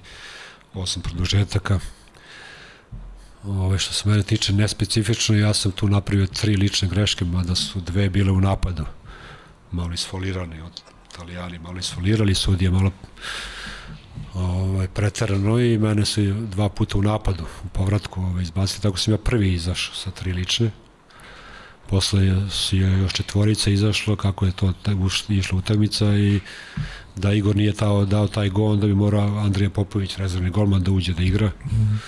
Osam 0.74 1.02
produžetaka. 1.02 1.80
Ove 3.44 3.80
što 3.80 3.94
se 3.94 4.10
mene 4.10 4.24
tiče 4.24 4.54
nespecifično, 4.54 5.36
ja 5.36 5.54
sam 5.54 5.72
tu 5.72 5.88
napravio 5.88 6.28
tri 6.28 6.56
lične 6.56 6.88
greške, 6.88 7.26
mada 7.26 7.56
su 7.56 7.82
dve 7.82 8.10
bile 8.10 8.32
u 8.32 8.42
napadu. 8.42 8.86
Malo 9.72 9.94
isfolirani 9.94 10.62
od 10.62 10.82
Italijani, 11.14 11.60
malo 11.60 11.80
isfolirali, 11.80 12.36
sudije 12.36 12.72
malo 12.72 12.92
ovaj, 14.34 14.88
pretarano 14.88 15.60
i 15.60 15.78
mene 15.78 16.06
su 16.06 16.22
dva 16.34 16.70
puta 16.70 16.98
u 16.98 17.02
napadu, 17.02 17.44
u 17.66 17.68
povratku 17.68 18.22
ovaj, 18.22 18.44
izbacili, 18.44 18.82
tako 18.82 18.98
sam 18.98 19.14
ja 19.14 19.18
prvi 19.18 19.54
izašao 19.54 19.96
sa 19.96 20.12
tri 20.12 20.34
lične. 20.34 20.72
Posle 21.92 22.26
je, 22.26 22.36
još 23.02 23.14
četvorica 23.14 23.70
izašlo, 23.70 24.16
kako 24.16 24.46
je 24.46 24.52
to 24.52 24.74
išla 25.30 25.58
utakmica 25.58 26.16
i 26.16 26.40
da 27.16 27.34
Igor 27.34 27.56
nije 27.56 27.74
tao, 27.74 28.06
dao 28.06 28.28
taj 28.28 28.50
gol, 28.50 28.72
onda 28.72 28.88
bi 28.88 28.94
morao 28.94 29.38
Andrija 29.38 29.70
Popović, 29.70 30.18
rezervni 30.18 30.50
golman, 30.50 30.84
da 30.84 30.92
uđe 30.92 31.14
da 31.14 31.24
igra. 31.24 31.48
Mm. 31.48 32.00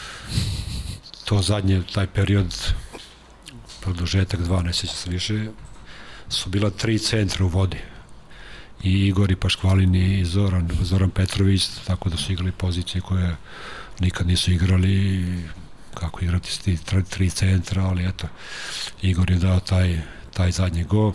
To 1.25 1.41
zadnje, 1.41 1.81
taj 1.93 2.07
period, 2.07 2.73
produžetak 3.81 4.41
dva, 4.41 4.61
ne 4.61 4.73
seća 4.73 4.93
se 4.93 5.09
više, 5.09 5.47
su 6.29 6.49
bila 6.49 6.69
tri 6.69 6.99
centra 6.99 7.45
u 7.45 7.47
vodi 7.47 7.77
i 8.83 9.07
Igor 9.07 9.31
i 9.31 9.35
Paškvalin 9.35 9.95
i 9.95 10.25
Zoran, 10.25 10.69
Zoran 10.81 11.09
Petrović, 11.09 11.67
tako 11.87 12.09
da 12.09 12.17
su 12.17 12.31
igrali 12.31 12.51
pozicije 12.51 13.01
koje 13.01 13.35
nikad 13.99 14.27
nisu 14.27 14.51
igrali 14.51 15.25
kako 16.03 16.25
igrati 16.25 16.51
s 16.51 16.59
ti 16.59 16.77
tri, 16.85 17.03
tri 17.03 17.29
centra, 17.29 17.83
ali 17.83 18.05
eto, 18.05 18.27
Igor 19.01 19.31
je 19.31 19.37
dao 19.37 19.59
taj, 19.59 19.99
taj 20.33 20.51
zadnji 20.51 20.83
go 20.83 21.13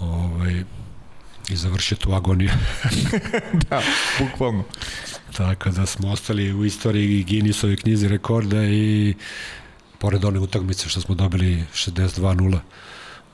ovaj, 0.00 0.64
i 1.48 1.56
završio 1.56 1.96
tu 1.96 2.12
agoniju. 2.12 2.50
da, 3.70 3.82
bukvalno. 4.18 4.64
Tako 5.36 5.70
da 5.70 5.86
smo 5.86 6.10
ostali 6.10 6.52
u 6.52 6.64
istoriji 6.64 7.24
Guinnessove 7.24 7.76
knjizi 7.76 8.08
rekorda 8.08 8.64
i 8.64 9.14
pored 9.98 10.24
one 10.24 10.38
utakmice 10.38 10.88
što 10.88 11.00
smo 11.00 11.14
dobili 11.14 11.64
62-0 11.74 12.58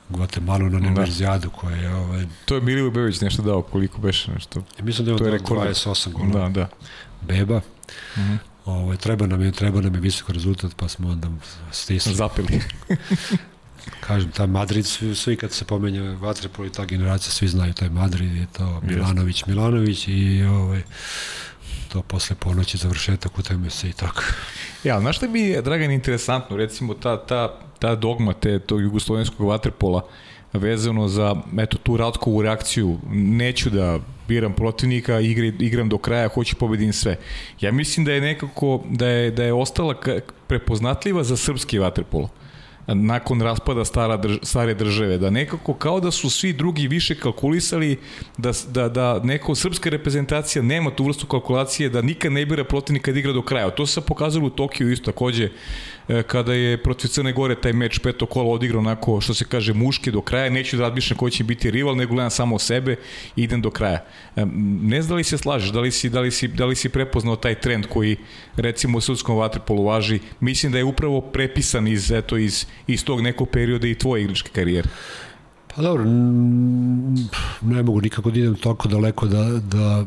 Guatemala 0.09 0.69
na 0.69 0.77
univerzijadu 0.77 1.49
da. 1.49 1.55
koja 1.55 1.75
je... 1.75 1.95
Ovaj... 1.95 2.25
To 2.45 2.55
je 2.55 2.61
Milivoj 2.61 2.91
Bebić 2.91 3.21
nešto 3.21 3.41
dao, 3.41 3.61
koliko 3.61 4.01
beše 4.01 4.31
nešto. 4.31 4.63
Ja 4.79 4.85
mislim 4.85 5.05
da 5.05 5.11
je, 5.11 5.17
to 5.17 5.25
je 5.25 5.39
28 5.39 6.11
gola. 6.11 6.49
Da, 6.49 6.49
da. 6.49 6.69
Beba. 7.21 7.57
Uh 7.57 8.21
mhm. 8.21 8.50
-huh. 8.71 8.81
Ovaj, 8.83 8.97
treba 8.97 9.27
nam 9.27 9.41
je, 9.41 9.51
treba 9.51 9.81
nam 9.81 9.95
je 9.95 10.01
visok 10.01 10.29
rezultat, 10.29 10.71
pa 10.75 10.87
smo 10.87 11.09
onda 11.09 11.27
stisli. 11.71 12.15
Zapili. 12.15 12.61
Kažem, 14.07 14.31
taj 14.31 14.47
Madrid, 14.47 14.85
svi, 14.85 15.15
svi 15.15 15.35
kad 15.35 15.51
se 15.51 15.65
pomenja 15.65 16.11
Vatrepol 16.11 16.65
i 16.65 16.71
ta 16.71 16.85
generacija, 16.85 17.31
svi 17.31 17.47
znaju 17.47 17.73
taj 17.73 17.89
Madrid, 17.89 18.35
je 18.35 18.47
to 18.57 18.81
Milanović, 18.83 19.45
Milanović 19.45 20.07
i 20.07 20.43
ovaj, 20.43 20.81
to 21.93 22.01
posle 22.01 22.35
ponoći 22.35 22.77
završetak 22.77 23.39
utakmice 23.39 23.89
i 23.89 23.93
tako. 23.93 24.23
Ja, 24.83 24.99
znaš 24.99 25.17
šta 25.17 25.27
bi 25.27 25.61
Dragan, 25.63 25.91
interesantno, 25.91 26.57
recimo 26.57 26.93
ta, 26.93 27.25
ta, 27.25 27.59
ta 27.79 27.95
dogma 27.95 28.33
te, 28.33 28.59
tog 28.59 28.81
jugoslovenskog 28.81 29.47
vaterpola 29.47 30.07
vezano 30.53 31.07
za 31.07 31.35
eto, 31.59 31.77
tu 31.77 31.97
Ratkovu 31.97 32.41
reakciju, 32.41 32.97
neću 33.11 33.69
da 33.69 33.99
biram 34.27 34.53
protivnika, 34.53 35.19
igri, 35.19 35.53
igram 35.59 35.89
do 35.89 35.97
kraja, 35.97 36.27
hoću 36.27 36.55
pobedim 36.55 36.93
sve. 36.93 37.17
Ja 37.61 37.71
mislim 37.71 38.05
da 38.05 38.13
je 38.13 38.21
nekako, 38.21 38.83
da 38.89 39.07
je, 39.07 39.31
da 39.31 39.43
je 39.43 39.53
ostala 39.53 39.95
prepoznatljiva 40.47 41.23
za 41.23 41.37
srpski 41.37 41.79
vaterpolo 41.79 42.29
nakon 42.87 43.41
raspada 43.41 43.85
stara 43.85 44.17
drž, 44.17 44.37
stare 44.43 44.73
države, 44.73 45.17
da 45.17 45.29
nekako 45.29 45.73
kao 45.73 45.99
da 45.99 46.11
su 46.11 46.29
svi 46.29 46.53
drugi 46.53 46.87
više 46.87 47.15
kalkulisali 47.15 47.99
da, 48.37 48.51
da, 48.67 48.89
da 48.89 49.19
neko 49.23 49.55
srpska 49.55 49.89
reprezentacija 49.89 50.61
nema 50.61 50.91
tu 50.91 51.03
vrstu 51.03 51.27
kalkulacije 51.27 51.89
da 51.89 52.01
nikad 52.01 52.31
ne 52.31 52.45
bira 52.45 52.63
protivnika 52.63 53.11
da 53.11 53.19
igra 53.19 53.33
do 53.33 53.41
kraja. 53.41 53.69
To 53.69 53.85
se 53.85 54.01
pokazalo 54.01 54.47
u 54.47 54.49
Tokiju 54.49 54.91
isto 54.91 55.11
takođe 55.11 55.49
kada 56.27 56.53
je 56.53 56.77
protiv 56.83 57.07
Crne 57.07 57.33
Gore 57.33 57.55
taj 57.55 57.73
meč 57.73 57.99
peto 57.99 58.25
kola 58.25 58.49
odigrao 58.49 58.79
onako, 58.79 59.21
što 59.21 59.33
se 59.33 59.45
kaže, 59.45 59.73
muški 59.73 60.11
do 60.11 60.21
kraja, 60.21 60.49
neću 60.49 60.77
da 60.77 60.83
razmišljam 60.83 61.17
ko 61.17 61.29
će 61.29 61.43
biti 61.43 61.71
rival, 61.71 61.95
nego 61.95 62.13
gledam 62.13 62.29
samo 62.29 62.59
sebe 62.59 62.95
i 63.35 63.43
idem 63.43 63.61
do 63.61 63.69
kraja. 63.71 64.05
E, 64.35 64.45
ne 64.81 65.01
znam 65.01 65.09
da 65.09 65.15
li 65.15 65.23
se 65.23 65.37
slažeš, 65.37 65.69
da 65.69 65.79
li 65.79 65.91
si, 65.91 66.09
da 66.09 66.21
li 66.21 66.31
si, 66.31 66.47
da 66.47 66.65
li 66.65 66.75
si 66.75 66.89
prepoznao 66.89 67.35
taj 67.35 67.55
trend 67.55 67.85
koji 67.87 68.17
recimo 68.55 68.97
u 68.97 69.01
sudskom 69.01 69.37
vaterpolu 69.37 69.85
važi, 69.85 70.19
mislim 70.39 70.71
da 70.71 70.77
je 70.77 70.83
upravo 70.83 71.21
prepisan 71.21 71.87
iz, 71.87 72.11
eto, 72.11 72.37
iz, 72.37 72.65
iz 72.87 73.05
tog 73.05 73.21
nekog 73.21 73.49
perioda 73.49 73.87
i 73.87 73.95
tvoje 73.95 74.23
igračke 74.23 74.49
karijere. 74.49 74.89
Pa 75.75 75.81
dobro, 75.81 76.03
ne 77.61 77.83
mogu 77.83 78.01
nikako 78.01 78.31
da 78.31 78.39
idem 78.39 78.55
toliko 78.55 78.87
daleko 78.87 79.27
da, 79.27 79.43
da 79.59 80.05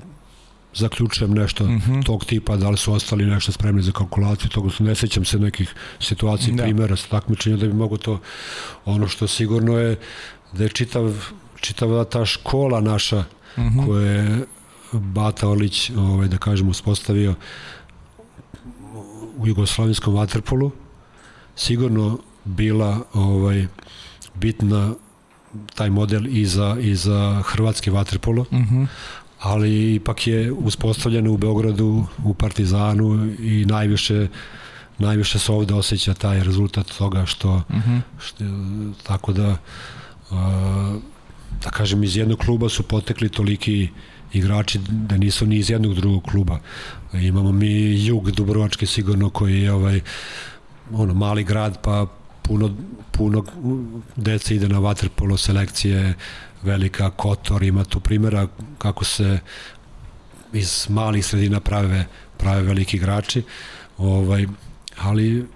zaključujem 0.74 1.34
nešto 1.34 1.64
mhm. 1.64 1.92
-huh. 1.92 2.06
tog 2.06 2.24
tipa, 2.24 2.56
da 2.56 2.70
li 2.70 2.76
su 2.76 2.92
ostali 2.92 3.26
nešto 3.26 3.52
spremni 3.52 3.82
za 3.82 3.92
kalkulaciju, 3.92 4.50
toga 4.50 4.70
su, 4.70 4.84
ne 4.84 4.94
sećam 4.94 5.24
se 5.24 5.38
nekih 5.38 5.74
situacija, 6.00 6.56
da. 6.56 6.62
primjera 6.62 6.96
sa 6.96 7.08
takmičenja 7.08 7.56
da 7.56 7.66
bi 7.66 7.72
mogo 7.72 7.96
to, 7.96 8.20
ono 8.84 9.08
što 9.08 9.26
sigurno 9.26 9.78
je 9.78 9.98
da 10.52 10.62
je 10.62 10.68
čitav, 10.68 11.30
čitava 11.60 12.04
ta 12.04 12.24
škola 12.24 12.80
naša 12.80 13.18
uh 13.18 13.24
-huh. 13.56 13.86
koje 13.86 14.14
je 14.14 14.46
Bata 14.92 15.48
Orlić, 15.48 15.90
ovaj, 15.90 16.28
da 16.28 16.38
kažem, 16.38 16.68
uspostavio 16.68 17.34
u 19.36 19.46
jugoslavijskom 19.46 20.14
vaterpolu, 20.14 20.70
sigurno 21.56 22.18
bila 22.44 23.00
ovaj 23.12 23.66
bitna 24.34 24.94
taj 25.74 25.90
model 25.90 26.26
i 26.26 26.46
za, 26.46 26.76
i 26.80 26.94
za 26.94 27.42
hrvatski 27.46 27.90
vaterpolo, 27.90 28.42
uh 28.42 28.52
mhm. 28.52 28.82
-huh. 28.82 28.86
Ali 29.44 29.94
ipak 29.94 30.26
je 30.26 30.52
uspostavljeno 30.52 31.32
u 31.32 31.36
Beogradu, 31.36 32.06
u 32.24 32.34
Partizanu 32.34 33.34
i 33.38 33.64
najviše 33.66 34.28
najviše 34.98 35.38
se 35.38 35.52
ovde 35.52 35.74
osjeća 35.74 36.14
taj 36.14 36.44
rezultat 36.44 36.86
toga 36.98 37.26
što, 37.26 37.62
mhm. 37.70 37.78
-huh. 37.78 38.00
što 38.18 38.44
tako 39.02 39.32
da 39.32 39.56
a, 40.30 40.98
da 41.62 41.70
kažem 41.70 42.04
iz 42.04 42.16
jednog 42.16 42.38
kluba 42.38 42.68
su 42.68 42.82
potekli 42.82 43.28
toliki 43.28 43.88
igrači 44.32 44.80
da 44.88 45.16
nisu 45.16 45.46
ni 45.46 45.56
iz 45.56 45.70
jednog 45.70 45.94
drugog 45.94 46.22
kluba. 46.22 46.58
Imamo 47.12 47.52
mi 47.52 48.04
Jug 48.06 48.30
Dubrovački 48.30 48.86
sigurno 48.86 49.30
koji 49.30 49.62
je 49.62 49.72
ovaj 49.72 50.00
ono 50.92 51.14
mali 51.14 51.44
grad 51.44 51.78
pa 51.82 52.06
puno, 52.48 52.70
puno 53.10 53.44
dece 54.16 54.54
ide 54.54 54.68
na 54.68 54.78
vaterpolo 54.78 55.36
selekcije, 55.36 56.14
velika 56.62 57.10
Kotor, 57.10 57.62
ima 57.62 57.84
tu 57.84 58.00
primjera 58.00 58.48
kako 58.78 59.04
se 59.04 59.38
iz 60.52 60.86
malih 60.88 61.26
sredina 61.26 61.60
prave, 61.60 62.06
prave 62.36 62.62
veliki 62.62 62.96
igrači, 62.96 63.42
ovaj, 63.98 64.46
ali 64.98 65.46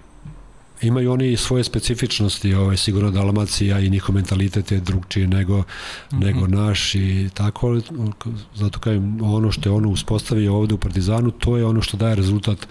imaju 0.81 1.11
oni 1.11 1.37
svoje 1.37 1.63
specifičnosti, 1.63 2.53
ovaj 2.53 2.77
sigurno 2.77 3.11
Dalmacija 3.11 3.79
i 3.79 3.89
njihov 3.89 4.15
mentalitet 4.15 4.71
je 4.71 4.79
drugčiji 4.79 5.27
nego 5.27 5.57
mm 5.57 5.63
-hmm. 6.11 6.25
nego 6.25 6.47
naš 6.47 6.95
i 6.95 7.29
tako 7.33 7.79
zato 8.55 8.79
kažem 8.79 9.21
ono 9.21 9.51
što 9.51 9.69
je 9.69 9.73
ono 9.73 9.89
uspostavio 9.89 10.55
ovde 10.57 10.73
u 10.73 10.77
Partizanu, 10.77 11.31
to 11.31 11.57
je 11.57 11.65
ono 11.65 11.81
što 11.81 11.97
daje 11.97 12.15
rezultat 12.15 12.67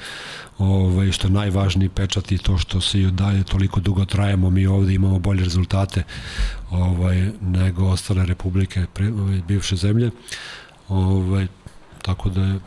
ovaj 0.58 1.12
što 1.12 1.26
je 1.26 1.32
najvažniji 1.32 1.88
pečat 1.88 2.32
i 2.32 2.38
to 2.38 2.58
što 2.58 2.80
se 2.80 3.00
i 3.00 3.10
daje 3.10 3.44
toliko 3.44 3.80
dugo 3.80 4.04
trajemo, 4.04 4.50
mi 4.50 4.66
ovde 4.66 4.94
imamo 4.94 5.18
bolje 5.18 5.44
rezultate 5.44 6.02
ovaj 6.70 7.30
nego 7.40 7.86
ostale 7.86 8.26
republike 8.26 8.86
pre, 8.94 9.08
ovaj, 9.12 9.40
bivše 9.48 9.76
zemlje. 9.76 10.10
Ovaj 10.88 11.46
tako 12.02 12.28
da 12.28 12.42
je 12.42 12.58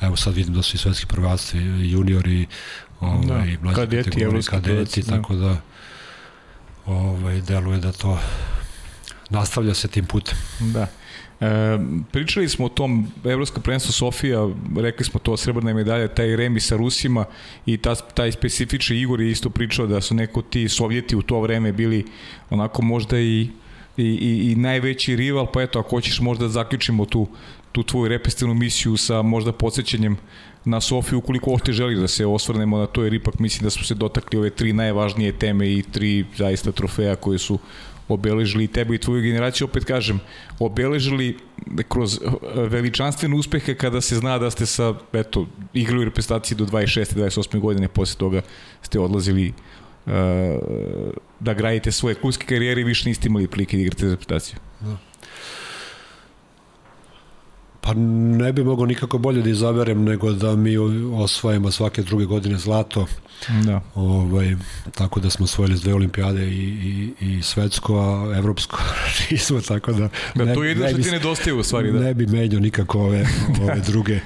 evo 0.00 0.16
sad 0.16 0.34
vidim 0.34 0.54
da 0.54 0.62
su 0.62 0.76
i 0.76 0.78
svetski 0.78 1.06
prvaci, 1.06 1.58
juniori, 1.58 2.46
ovaj, 3.04 3.56
da, 3.62 3.72
kadeti, 3.74 4.10
kategorije, 4.10 4.42
kadeti, 4.42 5.02
da. 5.02 5.16
tako 5.16 5.34
da 5.34 5.56
ovaj, 6.86 7.40
deluje 7.40 7.78
da 7.78 7.92
to 7.92 8.18
nastavlja 9.30 9.74
se 9.74 9.88
tim 9.88 10.04
putem. 10.04 10.34
Da. 10.60 10.86
E, 11.40 11.78
pričali 12.12 12.48
smo 12.48 12.66
o 12.66 12.68
tom 12.68 13.12
Evropska 13.24 13.60
prvenstva 13.60 13.92
Sofija, 13.92 14.48
rekli 14.76 15.04
smo 15.04 15.20
to 15.20 15.36
srebrna 15.36 15.74
medalja, 15.74 16.08
taj 16.08 16.36
remi 16.36 16.60
sa 16.60 16.76
Rusima 16.76 17.24
i 17.66 17.76
ta, 17.76 17.94
taj 17.94 18.32
specifični 18.32 19.00
Igor 19.00 19.20
je 19.20 19.30
isto 19.30 19.50
pričao 19.50 19.86
da 19.86 20.00
su 20.00 20.14
neko 20.14 20.42
ti 20.42 20.68
Sovjeti 20.68 21.16
u 21.16 21.22
to 21.22 21.40
vreme 21.40 21.72
bili 21.72 22.04
onako 22.50 22.82
možda 22.82 23.18
i 23.20 23.48
i, 23.96 24.02
i, 24.02 24.52
i 24.52 24.56
najveći 24.56 25.16
rival, 25.16 25.46
pa 25.52 25.62
eto, 25.62 25.78
ako 25.78 25.90
hoćeš 25.90 26.20
možda 26.20 26.48
zaključimo 26.48 27.04
tu, 27.04 27.28
tu 27.72 27.82
tvoju 27.82 28.08
repestivnu 28.08 28.54
misiju 28.54 28.96
sa 28.96 29.22
možda 29.22 29.52
podsjećanjem 29.52 30.16
na 30.64 30.80
Sofiju 30.80 31.18
ukoliko 31.18 31.52
ošte 31.52 31.72
želi 31.72 31.94
da 32.00 32.08
se 32.08 32.26
osvrnemo 32.26 32.78
na 32.78 32.86
to 32.86 33.04
jer 33.04 33.14
ipak 33.14 33.38
mislim 33.38 33.64
da 33.64 33.70
smo 33.70 33.84
se 33.84 33.94
dotakli 33.94 34.38
ove 34.38 34.50
tri 34.50 34.72
najvažnije 34.72 35.32
teme 35.32 35.72
i 35.72 35.82
tri 35.82 36.24
zaista 36.36 36.72
trofeja 36.72 37.16
koje 37.16 37.38
su 37.38 37.58
obeležili 38.08 38.66
tebe 38.66 38.94
i 38.94 38.98
tvoju 38.98 39.22
generaciju, 39.22 39.64
opet 39.64 39.84
kažem, 39.84 40.20
obeležili 40.58 41.36
kroz 41.88 42.20
veličanstvene 42.54 43.36
uspehe 43.36 43.74
kada 43.74 44.00
se 44.00 44.16
zna 44.16 44.38
da 44.38 44.50
ste 44.50 44.66
sa, 44.66 44.94
eto, 45.12 45.46
igrali 45.72 46.00
u 46.00 46.04
reprezentaciji 46.04 46.58
do 46.58 46.66
26. 46.66 47.14
28. 47.14 47.60
godine, 47.60 47.88
posle 47.88 48.18
toga 48.18 48.42
ste 48.82 49.00
odlazili 49.00 49.52
uh, 50.06 50.12
da 51.40 51.54
gradite 51.54 51.92
svoje 51.92 52.14
klubske 52.14 52.46
karijere 52.46 52.80
i 52.80 52.84
više 52.84 53.08
niste 53.08 53.28
imali 53.28 53.48
prilike 53.48 53.76
da 53.76 53.82
igrate 53.82 54.10
reprezentaciju. 54.10 54.58
Da. 54.80 54.96
Pa 57.84 57.94
ne 57.94 58.52
bi 58.52 58.64
mogao 58.64 58.86
nikako 58.86 59.18
bolje 59.18 59.42
da 59.42 59.50
izaberem 59.50 60.04
nego 60.04 60.32
da 60.32 60.56
mi 60.56 60.76
osvajamo 61.14 61.70
svake 61.70 62.02
druge 62.02 62.24
godine 62.24 62.58
zlato. 62.58 63.06
Da. 63.64 63.80
Ovaj, 63.94 64.56
tako 64.94 65.20
da 65.20 65.30
smo 65.30 65.44
osvojili 65.44 65.78
dve 65.78 65.94
olimpijade 65.94 66.46
i, 66.46 67.12
i, 67.20 67.26
i 67.26 67.42
svetsko, 67.42 67.98
a 67.98 68.36
evropsko 68.38 68.78
nismo, 69.30 69.60
tako 69.60 69.92
da... 69.92 70.08
Da, 70.34 70.44
ne, 70.44 70.54
to 70.54 70.64
je 70.64 70.74
što 70.74 71.02
ti 71.02 71.10
nedostaje 71.10 71.54
u 71.54 71.62
stvari, 71.62 71.92
da. 71.92 72.00
Ne 72.00 72.14
bi 72.14 72.26
menjao 72.26 72.60
nikako 72.60 73.00
ove, 73.00 73.26
ove 73.62 73.80
druge 73.90 74.20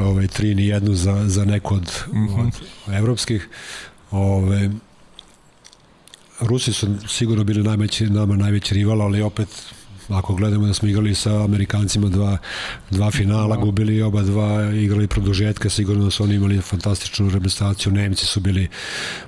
ove, 0.00 0.26
tri 0.26 0.54
ni 0.54 0.66
jednu 0.66 0.94
za, 0.94 1.28
za 1.28 1.44
neku 1.44 1.74
od, 1.74 1.92
mm 2.12 2.26
-hmm. 2.26 2.50
od 2.86 2.94
evropskih. 2.94 3.48
Ove, 4.10 4.70
Rusi 6.40 6.72
su 6.72 6.86
sigurno 7.08 7.44
bili 7.44 7.62
najveći, 7.62 8.06
nama 8.06 8.36
najveći 8.36 8.74
rival, 8.74 9.02
ali 9.02 9.22
opet 9.22 9.48
ako 10.08 10.34
gledamo 10.34 10.66
da 10.66 10.74
smo 10.74 10.88
igrali 10.88 11.14
sa 11.14 11.44
Amerikancima 11.44 12.08
dva, 12.08 12.38
dva 12.90 13.10
finala, 13.10 13.56
da. 13.56 13.62
gubili 13.62 14.02
oba 14.02 14.22
dva, 14.22 14.72
igrali 14.74 15.06
produžetka, 15.06 15.70
sigurno 15.70 16.04
da 16.04 16.10
su 16.10 16.24
oni 16.24 16.34
imali 16.34 16.60
fantastičnu 16.60 17.30
reprezentaciju, 17.30 17.92
Nemci 17.92 18.26
su 18.26 18.40
bili 18.40 18.68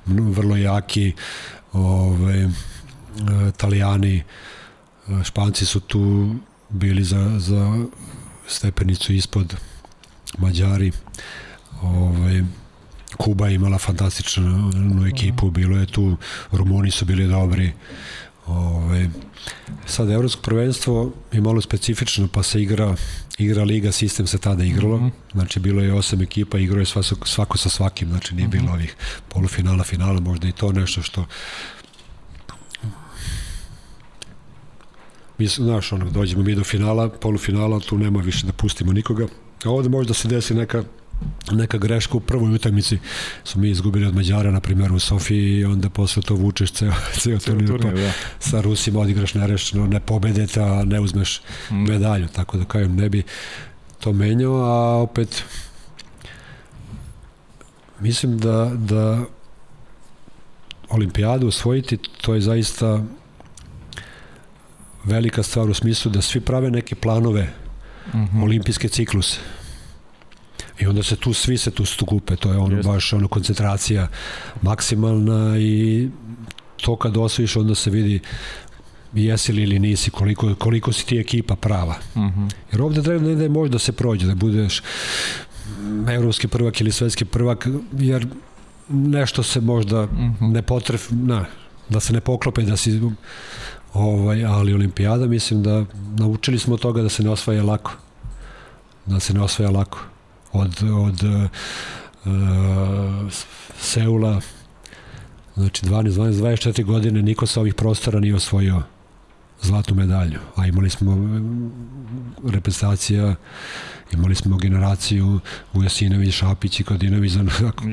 vrlo 0.05 0.57
jaki, 0.57 1.13
ove, 1.73 2.49
Italijani, 3.49 4.23
Španci 5.23 5.65
su 5.65 5.79
tu 5.79 6.35
bili 6.69 7.03
za, 7.03 7.39
za 7.39 7.85
stepenicu 8.47 9.13
ispod 9.13 9.55
Mađari, 10.37 10.91
ove, 11.81 12.43
Kuba 13.17 13.47
je 13.47 13.55
imala 13.55 13.77
fantastičnu 13.77 15.07
ekipu, 15.07 15.49
bilo 15.51 15.77
je 15.77 15.85
tu, 15.85 16.17
Rumuni 16.51 16.91
su 16.91 17.05
bili 17.05 17.27
dobri, 17.27 17.71
Ove, 18.51 19.09
sad, 19.85 20.09
evropsko 20.09 20.41
prvenstvo 20.41 21.11
je 21.31 21.41
malo 21.41 21.61
specifično, 21.61 22.27
pa 22.27 22.43
se 22.43 22.61
igra, 22.61 22.95
igra 23.37 23.63
liga, 23.63 23.91
sistem 23.91 24.27
se 24.27 24.37
tada 24.37 24.63
igralo, 24.63 24.97
mm 24.97 25.03
-hmm. 25.03 25.11
znači 25.31 25.59
bilo 25.59 25.81
je 25.81 25.93
osam 25.93 26.21
ekipa, 26.21 26.57
igrao 26.57 26.79
je 26.79 26.85
svako, 26.85 27.27
svako 27.27 27.57
sa 27.57 27.69
svakim, 27.69 28.09
znači 28.09 28.35
nije 28.35 28.47
mm 28.47 28.51
-hmm. 28.51 28.59
bilo 28.59 28.71
ovih 28.71 28.95
polufinala, 29.29 29.83
finala, 29.83 30.19
možda 30.19 30.47
i 30.47 30.51
to 30.51 30.71
nešto 30.71 31.01
što 31.01 31.25
mi, 35.37 35.47
znaš, 35.47 35.91
onog, 35.91 36.11
dođemo 36.11 36.43
mi 36.43 36.55
do 36.55 36.63
finala, 36.63 37.09
polufinala, 37.09 37.79
tu 37.79 37.97
nema 37.97 38.19
više 38.19 38.45
da 38.45 38.53
pustimo 38.53 38.93
nikoga, 38.93 39.27
a 39.65 39.69
ovde 39.69 39.89
možda 39.89 40.13
se 40.13 40.27
desi 40.27 40.53
neka 40.53 40.83
neka 41.51 41.77
greška 41.77 42.17
u 42.17 42.19
prvoj 42.19 42.55
utakmici 42.55 42.99
smo 43.43 43.61
mi 43.61 43.69
izgubili 43.69 44.05
od 44.05 44.15
Mađara 44.15 44.51
na 44.51 44.59
primjer 44.59 44.93
u 44.93 44.99
Sofiji 44.99 45.57
i 45.57 45.65
onda 45.65 45.89
posle 45.89 46.23
to 46.23 46.35
vučeš 46.35 46.71
ceo, 46.71 46.93
ceo 47.21 47.39
turnir 47.39 47.81
pa 47.81 47.89
da. 47.89 48.11
sa 48.39 48.61
Rusima 48.61 48.99
odigraš 48.99 49.33
nerešeno 49.33 49.87
ne 49.87 49.99
pobedete 49.99 50.61
a 50.61 50.83
ne 50.85 50.99
uzmeš 50.99 51.41
mm. 51.71 51.75
medalju 51.75 52.27
tako 52.27 52.57
da 52.57 52.65
kajem 52.65 52.95
ne 52.95 53.09
bi 53.09 53.23
to 53.99 54.13
menjao 54.13 54.53
a 54.53 55.01
opet 55.01 55.43
mislim 57.99 58.37
da 58.37 58.71
da 58.75 59.23
olimpijadu 60.89 61.47
osvojiti 61.47 61.97
to 61.97 62.33
je 62.33 62.41
zaista 62.41 63.03
velika 65.03 65.43
stvar 65.43 65.69
u 65.69 65.73
smislu 65.73 66.11
da 66.11 66.21
svi 66.21 66.41
prave 66.41 66.71
neke 66.71 66.95
planove 66.95 67.53
mm 68.13 68.17
-hmm. 68.17 68.43
olimpijske 68.43 68.89
cikluse 68.89 69.39
I 70.81 70.87
onda 70.87 71.03
se 71.03 71.15
tu, 71.15 71.33
svi 71.33 71.57
se 71.57 71.71
tu 71.71 71.85
stukupe, 71.85 72.35
to 72.35 72.51
je 72.51 72.57
ono 72.57 72.75
Just. 72.75 72.87
baš 72.87 73.13
ono 73.13 73.27
koncentracija 73.27 74.07
maksimalna 74.61 75.57
i 75.59 76.09
to 76.81 76.95
kad 76.95 77.17
osvojiš 77.17 77.55
onda 77.55 77.75
se 77.75 77.89
vidi 77.89 78.19
jesi 79.13 79.53
li 79.53 79.63
ili 79.63 79.79
nisi, 79.79 80.11
koliko, 80.11 80.55
koliko 80.55 80.93
si 80.93 81.05
ti 81.05 81.17
ekipa 81.17 81.55
prava. 81.55 81.95
Mhm. 82.15 82.25
-huh. 82.25 82.51
Jer 82.71 82.81
ovde 82.81 83.01
treba 83.01 83.25
ne 83.27 83.35
da 83.35 83.43
je 83.43 83.49
možda 83.49 83.79
se 83.79 83.91
prođe, 83.91 84.27
da 84.27 84.35
budeš 84.35 84.81
evropski 86.09 86.47
prvak 86.47 86.81
ili 86.81 86.91
svetski 86.91 87.25
prvak, 87.25 87.67
jer 87.97 88.27
nešto 88.89 89.43
se 89.43 89.61
možda 89.61 90.05
mhm. 90.05 90.23
-huh. 90.23 90.51
ne 90.51 90.61
potref, 90.61 91.07
na, 91.11 91.45
da 91.89 91.99
se 91.99 92.13
ne 92.13 92.21
poklope, 92.21 92.61
da 92.61 92.77
si 92.77 93.01
ovaj, 93.93 94.45
ali 94.45 94.73
olimpijada 94.73 95.25
mislim 95.25 95.63
da 95.63 95.85
naučili 96.17 96.59
smo 96.59 96.73
od 96.73 96.79
toga 96.79 97.01
da 97.01 97.09
se 97.09 97.23
ne 97.23 97.29
osvaja 97.29 97.63
lako. 97.63 97.91
Da 99.05 99.19
se 99.19 99.33
ne 99.33 99.41
osvaja 99.41 99.71
lako 99.71 100.10
od, 100.53 100.83
od 100.83 101.23
uh, 101.23 101.49
Seula. 103.79 104.41
Znači 105.55 105.85
12, 105.85 106.09
12, 106.09 106.31
24 106.31 106.83
godine 106.83 107.21
niko 107.21 107.45
sa 107.45 107.59
ovih 107.59 107.73
prostora 107.73 108.19
nije 108.19 108.35
osvojio 108.35 108.81
zlatnu 109.61 109.95
medalju, 109.95 110.39
a 110.55 110.67
imali 110.67 110.89
smo 110.89 111.17
reprezentacija 112.49 113.35
imali 114.13 114.35
smo 114.35 114.57
generaciju 114.57 115.39
Ujasinović, 115.73 116.33
Šapić 116.33 116.79
i 116.79 116.83
Kodinović 116.83 117.33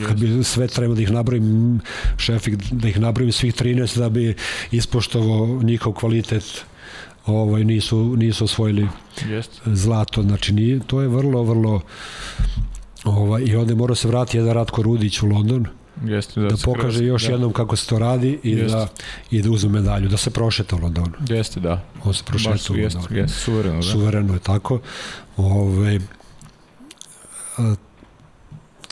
kad 0.06 0.20
bi 0.20 0.44
sve 0.44 0.68
treba 0.68 0.94
da 0.94 1.02
ih 1.02 1.10
nabrojim 1.10 1.80
šefik, 2.16 2.54
da 2.70 2.88
ih 2.88 3.00
nabrojim 3.00 3.32
svih 3.32 3.54
13 3.54 3.98
da 3.98 4.08
bi 4.08 4.34
ispoštovao 4.70 5.62
njihov 5.62 5.92
kvalitet 5.92 6.64
ovaj, 7.28 7.64
nisu, 7.64 8.16
nisu 8.16 8.44
osvojili 8.44 8.88
Jest. 9.28 9.60
zlato. 9.66 10.22
Znači, 10.22 10.52
nije, 10.52 10.80
to 10.80 11.00
je 11.00 11.08
vrlo, 11.08 11.42
vrlo... 11.42 11.80
Ovaj, 13.04 13.42
I 13.42 13.56
onda 13.56 13.74
mora 13.74 13.94
se 13.94 14.08
vratiti 14.08 14.36
jedan 14.36 14.54
Ratko 14.54 14.82
Rudić 14.82 15.22
u 15.22 15.26
London, 15.26 15.66
Jeste, 16.04 16.40
da, 16.40 16.48
da 16.48 16.56
pokaže 16.64 16.98
kroz- 16.98 17.06
još 17.06 17.26
da. 17.26 17.32
jednom 17.32 17.52
kako 17.52 17.76
se 17.76 17.86
to 17.86 17.98
radi 17.98 18.38
i 18.42 18.50
Jeste. 18.50 18.76
da, 18.76 18.88
i 19.30 19.42
da 19.42 19.50
uzme 19.50 19.70
medalju, 19.70 20.08
da 20.08 20.16
se 20.16 20.30
prošeta 20.30 20.76
u 20.76 20.78
Londonu. 20.78 21.12
Jeste, 21.28 21.60
da. 21.60 21.82
On 22.04 22.14
se 22.14 22.22
Baš 22.22 22.26
prošeta 22.26 22.56
su, 22.58 22.74
u 22.74 22.76
jeste, 22.76 22.98
Londonu. 22.98 23.20
jeste, 23.20 23.38
suvereno, 23.38 23.76
da. 23.76 23.82
Suvereno 23.82 24.34
je 24.34 24.40
tako. 24.40 24.80
Ove, 25.36 26.00
a, 27.58 27.74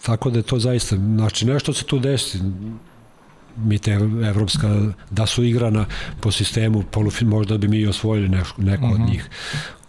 tako 0.02 0.30
da 0.30 0.38
je 0.38 0.42
to 0.42 0.58
zaista, 0.58 0.96
znači 0.96 1.46
nešto 1.46 1.72
se 1.72 1.84
tu 1.84 1.98
desi, 1.98 2.38
mi 3.58 3.78
te 3.78 3.92
evropska, 4.24 4.80
da 5.10 5.26
su 5.26 5.44
igrana 5.44 5.86
po 6.20 6.30
sistemu 6.30 6.82
polufin, 6.82 7.28
možda 7.28 7.58
bi 7.58 7.68
mi 7.68 7.86
osvojili 7.86 8.28
neko, 8.28 8.52
neko 8.58 8.86
Mhm. 8.86 8.94
od 8.94 9.10
njih. 9.10 9.28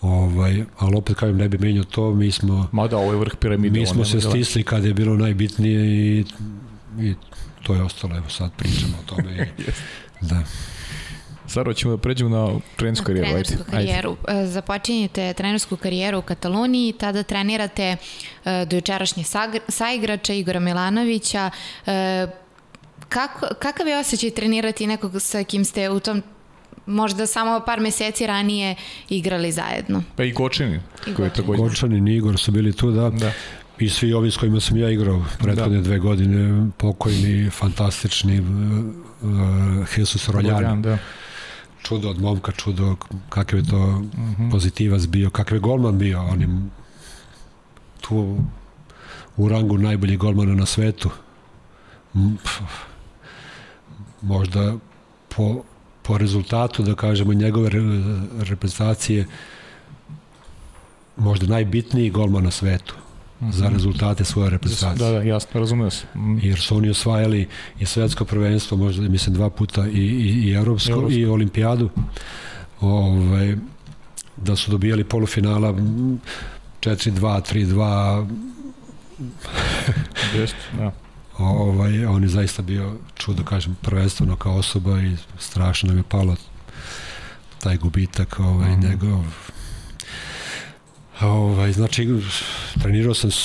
Ovaj, 0.02 0.64
ali 0.78 0.96
opet 0.96 1.16
kažem, 1.16 1.38
ne 1.38 1.50
bi 1.50 1.58
menio 1.60 1.84
to, 1.84 2.14
mi 2.14 2.32
smo, 2.32 2.68
Ma 2.72 2.88
da, 2.88 2.98
ovo 2.98 3.12
je 3.12 3.20
vrh 3.20 3.36
piramide. 3.36 3.80
mi 3.80 3.86
smo 3.86 4.06
se 4.06 4.18
dela. 4.18 4.32
stisli 4.32 4.64
kad 4.64 4.86
je 4.86 4.94
bilo 4.94 5.16
najbitnije 5.16 5.82
i, 5.86 6.26
i 7.00 7.14
to 7.64 7.74
je 7.74 7.82
ostalo, 7.82 8.18
evo 8.18 8.30
sad 8.30 8.52
pričamo 8.54 8.94
o 8.98 9.06
tome. 9.06 9.50
I, 9.58 9.64
da. 10.26 10.44
Saro, 11.48 11.74
ćemo 11.74 11.92
da 11.92 12.02
pređemo 12.02 12.30
na 12.32 12.48
trenersku 12.76 13.06
karijeru. 13.06 13.28
ajde. 13.28 13.44
trenersku 13.44 13.72
karijeru. 13.72 14.18
Ajde. 14.28 14.48
Započinjete 14.48 15.34
trenersku 15.34 15.76
karijeru 15.78 16.20
u 16.20 16.24
Kataloniji, 16.24 16.94
tada 16.94 17.24
trenirate 17.24 17.96
e, 18.46 18.66
dojučerašnje 18.66 19.24
saigrača 19.70 20.34
Igora 20.34 20.60
Milanovića. 20.60 21.52
Kako, 23.10 23.48
kakav 23.60 23.88
je 23.88 24.00
osjećaj 24.00 24.30
trenirati 24.32 24.88
nekog 24.88 25.22
sa 25.22 25.44
kim 25.44 25.66
ste 25.66 25.90
u 25.90 26.00
tom 26.00 26.24
možda 26.86 27.26
samo 27.26 27.60
par 27.66 27.80
meseci 27.80 28.28
ranije 28.28 28.76
igrali 29.10 29.52
zajedno? 29.52 30.04
Pa 30.16 30.24
i 30.24 30.32
Gočini, 30.32 30.80
I 31.08 31.14
koji 31.14 31.30
takođe. 31.30 31.62
Gočanin 31.64 32.08
i 32.08 32.16
Igor 32.16 32.38
su 32.38 32.52
bili 32.52 32.74
tu, 32.74 32.92
da. 32.92 33.10
Da. 33.10 33.32
I 33.80 33.90
svi 33.90 34.14
ovi 34.14 34.32
s 34.32 34.38
kojima 34.38 34.60
sam 34.60 34.78
ja 34.78 34.90
igrao 34.90 35.26
prethodne 35.40 35.78
da. 35.78 35.84
dve 35.84 36.00
godine, 36.00 36.68
pokojni, 36.78 37.50
fantastični, 37.50 38.40
uh, 38.40 38.48
uh, 39.22 39.98
Jesus 39.98 40.30
Roljan, 40.30 40.56
Roljan, 40.56 40.82
da. 40.82 40.98
čudo 41.84 42.10
od 42.10 42.22
momka, 42.22 42.52
čudo 42.52 42.96
kakav 43.30 43.60
je 43.60 43.66
to 43.70 43.88
Mhm. 43.88 44.44
-huh. 44.44 44.52
pozitivac 44.52 45.06
bio, 45.06 45.30
kakav 45.30 45.56
je 45.56 45.60
golman 45.60 45.98
bio, 45.98 46.22
on 46.22 46.42
je 46.42 46.48
tu 48.02 48.38
u 49.38 49.50
rangu 49.50 49.78
najboljih 49.78 50.18
golmana 50.18 50.56
na 50.56 50.66
svetu. 50.66 51.10
M, 52.16 52.38
pf, 52.44 52.60
Možda 54.22 54.76
po, 55.36 55.64
po 56.02 56.18
rezultatu, 56.18 56.84
da 56.84 56.96
kažemo, 56.96 57.34
njegove 57.34 57.70
re, 57.70 57.82
reprezentacije 58.40 59.26
možda 61.18 61.48
najbitniji 61.48 62.10
golman 62.10 62.44
na 62.44 62.52
svetu 62.52 62.96
za 63.52 63.70
rezultate 63.70 64.26
svoje 64.26 64.50
reprezentacije. 64.50 65.12
Da, 65.12 65.20
da, 65.20 65.24
jasno, 65.24 65.60
razumeo 65.60 65.90
se. 65.90 66.06
Mm. 66.16 66.40
Jer 66.42 66.60
su 66.60 66.78
oni 66.78 66.90
osvajali 66.90 67.48
i 67.80 67.86
svetsko 67.86 68.26
prvenstvo, 68.26 68.78
možda 68.78 69.10
mislim 69.10 69.36
dva 69.36 69.50
puta 69.50 69.88
i, 69.88 70.00
i, 70.00 70.50
i 70.50 70.54
evropsko, 70.54 70.92
Evropsko. 70.92 71.20
i 71.20 71.26
olimpijadu. 71.26 71.90
Ove, 72.82 73.58
da 74.38 74.56
su 74.56 74.72
dobijali 74.72 75.04
polufinala 75.04 75.70
m, 75.70 76.20
4-2, 76.82 77.42
3-2, 77.54 78.28
Jeste, 80.36 80.58
da. 80.78 80.92
Ovaj, 81.38 82.06
on 82.06 82.24
je 82.24 82.30
zaista 82.30 82.62
bio 82.62 82.98
čudo, 83.16 83.44
kažem, 83.44 83.78
prvenstveno 83.82 84.36
kao 84.36 84.56
osoba 84.56 85.02
i 85.02 85.16
strašno 85.40 85.88
nam 85.88 85.98
je 85.98 86.04
palo 86.04 86.36
taj 87.60 87.78
gubitak 87.78 88.40
ovaj, 88.40 88.78
mm. 88.78 88.80
njegov 88.80 89.24
ovaj, 91.22 91.72
znači 91.72 92.22
trenirao 92.82 93.14
sam 93.14 93.32
s, 93.32 93.38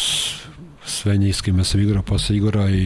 sve 0.87 1.17
njih 1.17 1.37
s 1.37 1.41
kime 1.41 1.65
sam 1.65 1.81
igrao 1.81 2.03
posle 2.03 2.37
Igora 2.37 2.71
i, 2.71 2.83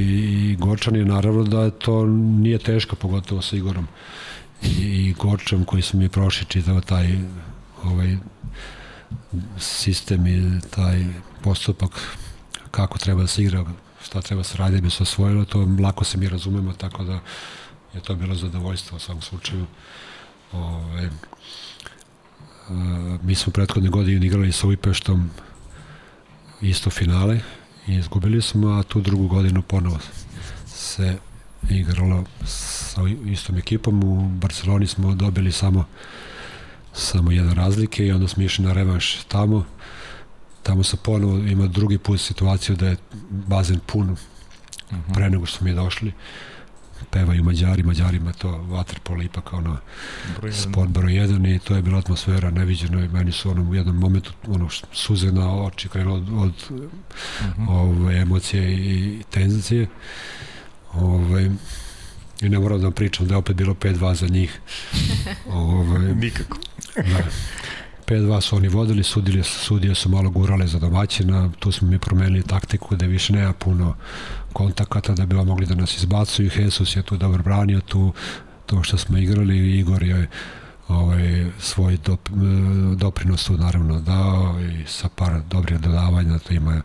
i 0.51 0.57
Gorčan 0.57 0.97
je 0.97 1.05
naravno 1.05 1.45
da 1.45 1.70
to 1.70 2.07
nije 2.07 2.59
teško 2.59 2.97
pogotovo 2.97 3.43
sa 3.43 3.57
Igorom 3.57 3.87
i, 4.62 4.69
i 4.69 5.15
Gorčan 5.19 5.65
koji 5.65 5.83
su 5.83 5.97
mi 5.97 6.09
prošli 6.09 6.47
čitao 6.47 6.81
taj 6.81 7.19
ovaj 7.85 8.16
sistem 9.59 10.27
i 10.27 10.61
taj 10.70 11.05
postupak 11.43 11.91
kako 12.70 12.99
treba 12.99 13.20
da 13.20 13.27
se 13.27 13.43
igra 13.43 13.65
šta 14.17 14.23
treba 14.23 14.43
se 14.43 14.57
radi 14.57 14.77
da 14.77 14.81
bi 14.81 14.91
se 14.91 15.03
osvojilo, 15.03 15.45
to 15.45 15.69
lako 15.81 16.05
se 16.05 16.19
mi 16.19 16.29
razumemo, 16.29 16.73
tako 16.73 17.05
da 17.05 17.21
je 17.95 18.01
to 18.01 18.15
bilo 18.15 18.35
zadovoljstvo 18.35 18.97
u 18.97 19.01
svakom 19.01 19.23
slučaju. 19.23 19.67
Ove, 20.53 21.03
e, 21.03 21.11
mi 23.23 23.35
smo 23.35 23.53
prethodne 23.53 23.91
godine 23.91 24.27
igrali 24.27 24.53
sa 24.53 24.67
Ujpeštom 24.67 25.31
isto 26.61 26.91
finale 26.91 27.41
i 27.87 27.95
izgubili 27.95 28.43
smo, 28.43 28.69
a 28.69 28.83
tu 28.83 29.01
drugu 29.01 29.29
godinu 29.29 29.63
ponovo 29.63 29.99
se 30.67 31.19
igralo 31.71 32.25
sa 32.45 33.01
istom 33.27 33.57
ekipom. 33.57 34.05
U 34.05 34.29
Barceloni 34.29 34.87
smo 34.87 35.15
dobili 35.15 35.53
samo 35.53 35.85
samo 36.93 37.31
jedan 37.33 37.55
razlike 37.55 38.07
i 38.07 38.13
onda 38.13 38.29
smo 38.29 38.43
išli 38.43 38.65
na 38.65 38.73
revanš 38.73 39.25
tamo 39.29 39.65
tamo 40.67 40.83
se 40.83 40.97
ponovo 40.97 41.39
ima 41.39 41.67
drugi 41.67 41.99
put 41.99 42.21
situaciju 42.21 42.77
da 42.77 42.87
je 42.87 42.97
bazen 43.31 43.81
pun 43.87 44.11
uh 44.11 44.17
-huh. 44.91 45.15
pre 45.15 45.31
nego 45.31 45.47
što 45.47 45.59
smo 45.59 45.65
mi 45.65 45.75
došli 45.75 46.13
pevaju 47.11 47.45
Mađari, 47.45 47.83
Mađarima 47.83 48.33
to 48.33 48.51
vaterpolo 48.51 49.23
ipak 49.23 49.53
ono 49.53 49.77
Broj 50.37 50.51
jedan. 50.51 50.73
sport 50.73 50.91
broj 50.91 51.13
1 51.13 51.57
i 51.57 51.59
to 51.59 51.77
je 51.77 51.83
bila 51.83 51.99
atmosfera 51.99 52.51
neviđena 52.51 53.05
i 53.05 53.09
meni 53.09 53.33
su 53.33 53.51
ono 53.51 53.71
u 53.71 53.75
jednom 53.75 53.97
momentu 53.97 54.33
ono 54.49 54.69
suze 54.93 55.33
na 55.33 55.63
oči 55.63 55.89
krenulo 55.89 56.17
od, 56.17 56.29
od 56.33 56.55
uh 56.71 56.91
-huh. 57.59 57.69
ove, 57.69 58.17
emocije 58.17 58.73
i 58.73 59.23
tenzicije 59.31 59.87
ove, 60.93 61.51
i 62.41 62.49
ne 62.49 62.59
moram 62.59 62.79
da 62.79 62.87
vam 62.87 62.93
pričam 62.93 63.27
da 63.27 63.35
je 63.35 63.39
opet 63.39 63.57
bilo 63.57 63.75
5-2 63.75 64.15
za 64.15 64.27
njih 64.27 64.61
ove, 65.47 66.15
Nikako. 66.15 66.59
da. 66.97 67.25
5-2 68.07 68.41
su 68.41 68.57
oni 68.57 68.69
vodili, 68.69 69.03
sudili, 69.03 69.45
sudije 69.45 69.95
su 69.95 70.09
malo 70.09 70.31
gurale 70.31 70.66
za 70.66 70.78
domaćina, 70.78 71.51
tu 71.59 71.73
smo 71.73 71.89
mi 71.89 71.99
promenili 71.99 72.43
taktiku 72.43 72.97
da 72.97 73.07
više 73.07 73.33
nema 73.33 73.53
puno 73.53 73.95
kontakata 74.53 75.12
da 75.12 75.27
bi 75.27 75.35
mogli 75.35 75.66
da 75.66 75.74
nas 75.74 75.97
izbacuju. 75.97 76.51
Jesus 76.57 76.97
je 76.97 77.03
tu 77.03 77.16
dobro 77.16 77.43
branio, 77.43 77.81
tu 77.81 78.12
to 78.66 78.83
što 78.83 78.99
smo 78.99 79.19
igrali, 79.19 79.78
Igor 79.78 80.03
je 80.03 80.28
ovaj, 80.89 81.47
svoj 81.59 81.97
dop, 81.97 82.28
doprinos 82.97 83.45
tu 83.45 83.57
naravno 83.57 84.01
dao 84.01 84.61
i 84.61 84.87
sa 84.87 85.09
par 85.09 85.41
dobrih 85.51 85.81
dodavanja, 85.81 86.39
to 86.39 86.55
ima 86.55 86.83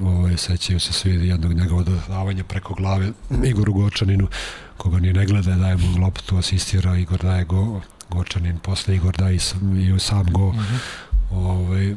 ovaj, 0.00 0.36
sećaju 0.36 0.80
se 0.80 0.92
svi 0.92 1.28
jednog 1.28 1.52
njegovog 1.52 1.84
dodavanja 1.84 2.44
preko 2.44 2.74
glave 2.74 3.12
Igoru 3.50 3.72
Gočaninu, 3.72 4.28
koga 4.76 4.98
ni 4.98 5.12
ne 5.12 5.26
gleda, 5.26 5.56
daje 5.56 5.76
mu 5.76 5.98
loptu, 6.00 6.36
asistira, 6.36 6.96
Igor 6.96 7.22
daje 7.22 7.44
go, 7.44 7.80
Gočanin, 8.10 8.58
posle 8.58 8.94
Igor 8.94 9.16
da 9.16 9.30
i 9.30 9.38
sam, 9.38 9.80
i 9.80 10.00
sam 10.00 10.32
go. 10.32 10.48
Uh 10.48 10.54
-huh. 10.54 10.78
ovaj, 11.30 11.94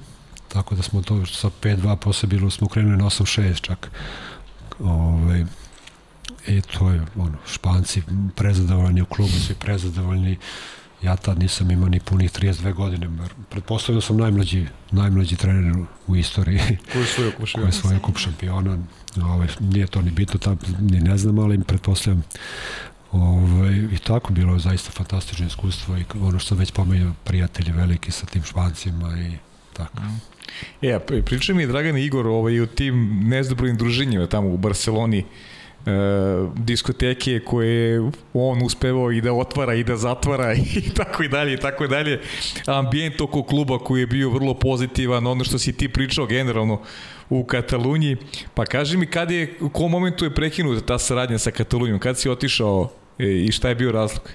tako 0.48 0.76
da 0.76 0.82
smo 0.82 1.02
to 1.02 1.26
sa 1.26 1.50
5-2 1.62 1.96
posle 1.96 2.28
bilo 2.28 2.50
smo 2.50 2.68
krenuli 2.68 2.98
na 2.98 3.06
8-6 3.06 3.62
čak. 3.62 3.92
Ovaj, 4.80 5.46
I 6.48 6.62
to 6.62 6.90
je 6.90 7.02
ono, 7.16 7.38
Španci 7.48 8.02
prezadovoljni 8.36 9.02
u 9.02 9.06
klubu, 9.06 9.32
svi 9.32 9.56
prezadovoljni. 9.56 10.38
Ja 11.02 11.16
tad 11.16 11.40
nisam 11.40 11.72
imao 11.72 11.90
ni 11.90 12.00
punih 12.00 12.32
32 12.32 12.74
godine. 12.74 13.10
Pretpostavljam 13.50 14.02
sam 14.02 14.18
najmlađi, 14.18 14.68
najmlađi 14.92 15.36
trener 15.36 15.76
u 16.08 16.16
istoriji. 16.16 16.60
Ko 16.94 17.00
je 17.00 17.06
svoj 17.06 17.32
kup 17.32 17.48
šampiona? 17.48 17.72
Ko 17.72 17.76
je 17.76 17.82
svoj 17.82 18.00
kup 18.00 18.18
šampiona. 18.18 18.78
Ovaj, 19.22 19.48
nije 19.60 19.88
to 19.88 20.02
ni 20.02 20.12
bitno, 20.12 20.40
tam, 20.40 20.58
ni 20.80 21.00
ne 21.00 21.18
znam, 21.18 21.40
ali 21.40 21.64
pretpostavljam 21.64 22.24
Ove, 23.22 23.54
ovaj, 23.54 23.74
I 23.74 23.98
tako 23.98 24.34
bilo 24.34 24.54
je 24.54 24.60
zaista 24.60 24.92
fantastično 24.92 25.48
iskustvo 25.48 25.98
i 25.98 26.04
ono 26.22 26.40
što 26.40 26.56
već 26.56 26.72
pomenuo 26.72 27.14
prijatelji 27.24 27.72
veliki 27.72 28.12
sa 28.12 28.26
tim 28.26 28.44
špancima 28.44 29.18
i 29.20 29.32
tako. 29.74 30.00
Mm. 30.00 30.38
E, 30.82 31.00
pričaj 31.26 31.56
mi 31.56 31.68
Dragan 31.68 31.98
Igor 31.98 32.28
ovaj, 32.28 32.62
o 32.62 32.66
tim 32.66 33.20
nezdobrojnim 33.24 33.78
druženjima 33.78 34.28
tamo 34.28 34.50
u 34.50 34.58
Barceloni, 34.58 35.20
e, 35.20 35.26
diskoteke 36.56 37.40
koje 37.40 38.12
on 38.34 38.64
uspevao 38.64 39.12
i 39.12 39.22
da 39.22 39.34
otvara 39.34 39.74
i 39.74 39.84
da 39.84 39.98
zatvara 39.98 40.54
i 40.78 40.90
tako 40.94 41.24
i 41.24 41.28
dalje 41.28 41.54
i 41.54 41.58
tako 41.58 41.86
i 41.86 41.88
dalje. 41.88 42.22
Ambijent 42.66 43.22
oko 43.22 43.44
kluba 43.44 43.80
koji 43.80 44.00
je 44.00 44.08
bio 44.08 44.30
vrlo 44.30 44.54
pozitivan, 44.54 45.28
ono 45.28 45.44
što 45.44 45.60
si 45.60 45.74
ti 45.74 45.90
pričao 45.90 46.26
generalno 46.26 46.82
u 47.30 47.44
Kataluniji. 47.44 48.18
Pa 48.54 48.66
kaži 48.66 48.98
mi 48.98 49.06
kad 49.06 49.32
je, 49.32 49.58
u 49.62 49.70
kom 49.70 49.92
momentu 49.92 50.26
je 50.26 50.36
prekinuta 50.36 50.86
ta 50.86 51.00
saradnja 51.00 51.38
sa 51.38 51.52
Katalunijom? 51.52 52.00
Kad 52.00 52.20
si 52.20 52.30
otišao 52.30 52.90
i 53.18 53.52
šta 53.52 53.70
je 53.70 53.76
bio 53.76 53.92
razlog? 53.92 54.30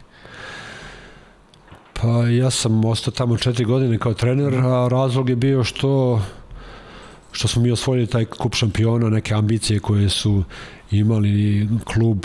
Pa 1.92 2.08
ja 2.08 2.50
sam 2.50 2.84
ostao 2.84 3.12
tamo 3.12 3.36
četiri 3.36 3.64
godine 3.64 3.98
kao 3.98 4.14
trener, 4.14 4.54
a 4.54 4.88
razlog 4.90 5.28
je 5.28 5.36
bio 5.36 5.64
što 5.64 6.22
što 7.32 7.48
smo 7.48 7.62
mi 7.62 7.70
osvojili 7.70 8.06
taj 8.06 8.24
kup 8.24 8.54
šampiona, 8.54 9.08
neke 9.08 9.34
ambicije 9.34 9.80
koje 9.80 10.08
su 10.08 10.44
imali 10.90 11.68
klub 11.84 12.24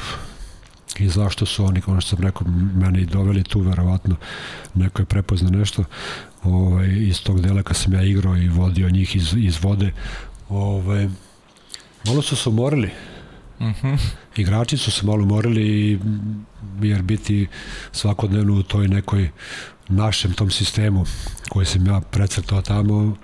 i 1.00 1.10
zašto 1.10 1.46
su 1.46 1.66
oni, 1.66 1.82
kao 1.82 2.02
što 2.02 2.16
sam 2.16 2.26
rekao, 2.26 2.48
meni 2.76 3.06
doveli 3.06 3.44
tu, 3.44 3.60
verovatno, 3.60 4.16
neko 4.74 5.02
je 5.02 5.06
prepoznao 5.06 5.52
nešto 5.52 5.84
ovaj, 6.44 6.88
iz 6.88 7.24
tog 7.24 7.42
dela 7.42 7.64
kad 7.64 7.78
sam 7.78 7.94
ja 7.94 8.04
igrao 8.04 8.38
i 8.38 8.50
vodio 8.50 8.90
njih 8.90 9.16
iz, 9.16 9.34
iz 9.38 9.64
vode. 9.64 9.92
Ovaj, 10.50 11.10
malo 12.06 12.22
su 12.22 12.36
se 12.36 12.50
umorili. 12.50 12.90
Uh 13.60 13.68
mhm. 13.68 13.88
-huh. 13.88 13.98
Igrači 14.36 14.78
su 14.78 14.92
se 14.92 15.06
malo 15.06 15.24
umorili 15.24 16.00
jer 16.82 17.02
biti 17.02 17.48
svakodnevno 17.92 18.54
u 18.54 18.64
toj 18.64 18.88
nekoj 18.88 19.30
našem 19.88 20.34
tom 20.34 20.52
sistemu 20.52 21.06
koji 21.50 21.66
sam 21.66 21.88
ja 21.88 22.02
precrtao 22.02 22.62
tamo 22.62 23.16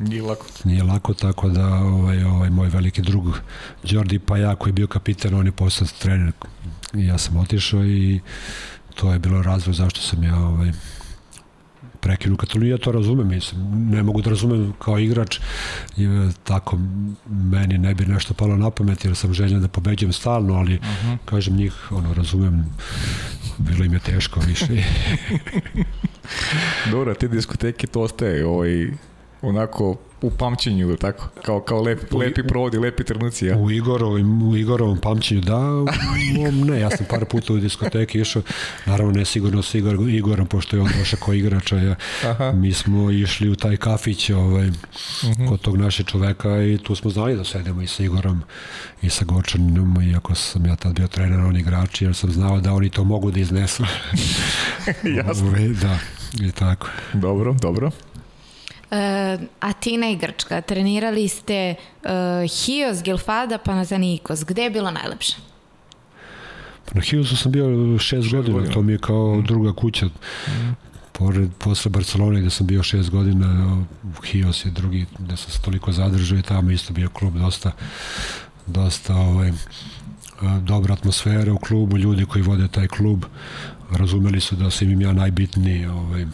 Nije 0.00 0.22
lako. 0.22 0.46
Nije 0.64 0.82
lako, 0.82 1.14
tako 1.14 1.48
da 1.48 1.66
ovaj, 1.74 2.24
ovaj 2.24 2.50
moj 2.50 2.68
veliki 2.68 3.02
drug 3.02 3.40
Đordi 3.82 4.18
pa 4.18 4.38
ja 4.38 4.54
koji 4.54 4.70
je 4.70 4.74
bio 4.74 4.86
kapiten, 4.86 5.34
on 5.34 5.46
je 5.46 5.52
postao 5.52 5.88
trener. 5.98 6.32
I 6.94 7.06
ja 7.06 7.18
sam 7.18 7.36
otišao 7.36 7.84
i 7.84 8.20
to 8.94 9.12
je 9.12 9.18
bilo 9.18 9.42
razlog 9.42 9.74
zašto 9.74 10.00
sam 10.00 10.22
ja 10.22 10.36
ovaj, 10.36 10.72
prekinu 12.04 12.36
Kataloniju, 12.36 12.74
ja 12.74 12.78
to 12.78 12.92
razumem, 12.92 13.28
mislim, 13.28 13.60
ne 13.90 14.02
mogu 14.02 14.22
da 14.22 14.30
razumem 14.30 14.72
kao 14.78 14.98
igrač, 14.98 15.38
i, 15.96 16.08
tako 16.44 16.78
meni 17.26 17.78
ne 17.78 17.94
bi 17.94 18.06
nešto 18.06 18.34
palo 18.34 18.56
na 18.56 18.70
pamet, 18.70 19.04
jer 19.04 19.16
sam 19.16 19.34
željen 19.34 19.60
da 19.60 19.68
pobeđujem 19.68 20.12
stalno, 20.12 20.54
ali, 20.54 20.74
uh 20.74 20.80
mhm. 20.80 21.12
-huh. 21.12 21.16
kažem, 21.24 21.56
njih, 21.56 21.92
ono, 21.92 22.14
razumem, 22.14 22.64
bilo 23.58 23.84
im 23.84 23.92
je 23.92 24.00
teško 24.00 24.40
više. 24.40 24.66
Dobro, 26.92 27.14
te 27.14 27.28
diskoteke 27.28 27.86
to 27.86 28.00
ostaje, 28.00 28.46
ovaj, 28.46 28.88
onako 29.48 29.96
u 30.24 30.30
pamćenju, 30.30 30.96
tako? 30.96 31.28
Kao, 31.42 31.60
kao 31.60 31.82
lep, 31.82 32.12
lepi 32.12 32.42
provodi, 32.42 32.78
lepi 32.78 33.04
trenuci, 33.04 33.46
ja? 33.46 33.56
U 33.56 33.70
Igorovom, 33.70 34.48
u 34.48 34.56
Igorovom 34.56 34.98
pamćenju, 34.98 35.40
da, 35.40 35.58
u, 35.58 35.86
ne, 36.52 36.80
ja 36.80 36.90
sam 36.90 37.06
par 37.10 37.24
puta 37.24 37.52
u 37.52 37.56
diskoteki 37.56 38.20
išao, 38.20 38.42
naravno 38.86 39.12
ne 39.12 39.24
sigurno 39.24 39.62
sa 39.62 39.78
Igor, 39.78 40.08
Igorom, 40.08 40.46
pošto 40.46 40.76
je 40.76 40.82
on 40.82 40.90
došao 40.98 41.18
kao 41.24 41.34
igrača, 41.34 41.76
ja, 41.76 41.94
Aha. 42.24 42.52
mi 42.52 42.72
smo 42.72 43.10
išli 43.10 43.48
u 43.48 43.56
taj 43.56 43.76
kafić 43.76 44.30
ovaj, 44.30 44.68
uh 44.68 44.74
mhm. 45.24 45.42
-huh. 45.42 45.48
kod 45.48 45.60
tog 45.60 45.76
naše 45.76 46.04
čoveka 46.04 46.62
i 46.62 46.78
tu 46.78 46.94
smo 46.94 47.10
znali 47.10 47.36
da 47.36 47.44
sedemo 47.44 47.82
i 47.82 47.86
sa 47.86 48.02
Igorom 48.02 48.42
i 49.02 49.10
sa 49.10 49.24
Gočaninom, 49.24 50.02
iako 50.02 50.34
sam 50.34 50.66
ja 50.66 50.76
tad 50.76 50.94
bio 50.94 51.08
trener, 51.08 51.40
on 51.40 51.56
igrači, 51.56 52.04
jer 52.04 52.14
sam 52.14 52.30
znao 52.30 52.60
da 52.60 52.72
oni 52.72 52.90
to 52.90 53.04
mogu 53.04 53.30
da 53.30 53.40
iznesu. 53.40 53.84
Jasno. 55.18 55.50
da, 55.82 55.98
i 56.46 56.52
tako. 56.52 56.88
Dobro, 57.12 57.52
dobro. 57.52 57.90
Uh, 58.94 59.40
Atina 59.60 60.10
i 60.10 60.16
Grčka. 60.16 60.60
Trenirali 60.60 61.28
ste 61.28 61.74
uh, 61.74 62.10
Hios, 62.50 63.02
Gilfada, 63.02 63.58
Panathinaikos. 63.58 64.44
Gde 64.44 64.62
je 64.62 64.70
bilo 64.70 64.90
najlepše? 64.90 65.36
Pa 66.84 66.94
na 66.94 67.00
Hiosu 67.00 67.36
sam 67.36 67.52
bio 67.52 67.98
šest 67.98 68.30
godina, 68.30 68.54
godina, 68.54 68.74
to 68.74 68.82
mi 68.82 68.92
je 68.92 68.98
kao 68.98 69.36
mm. 69.36 69.44
druga 69.44 69.72
kuća. 69.72 70.06
Mm. 70.06 70.76
Pored, 71.12 71.50
posle 71.58 71.90
Barcelone 71.90 72.40
gde 72.40 72.50
sam 72.50 72.66
bio 72.66 72.82
šest 72.82 73.10
godina, 73.10 73.78
Hios 74.24 74.64
je 74.64 74.70
drugi 74.70 75.06
gde 75.18 75.36
sam 75.36 75.50
se 75.50 75.62
toliko 75.62 75.92
zadržao 75.92 76.38
i 76.38 76.42
tamo 76.42 76.70
isto 76.70 76.92
bio 76.92 77.08
klub 77.08 77.34
dosta 77.34 77.72
dosta 78.66 79.14
ovaj, 79.14 79.52
dobra 80.60 80.92
atmosfera 80.92 81.52
u 81.52 81.58
klubu, 81.58 81.98
ljudi 81.98 82.24
koji 82.24 82.42
vode 82.42 82.68
taj 82.68 82.88
klub 82.88 83.24
razumeli 83.90 84.40
su 84.40 84.56
da 84.56 84.70
sam 84.70 84.90
im 84.90 85.00
ja 85.00 85.12
najbitniji 85.12 85.86
ovaj, 85.86 86.26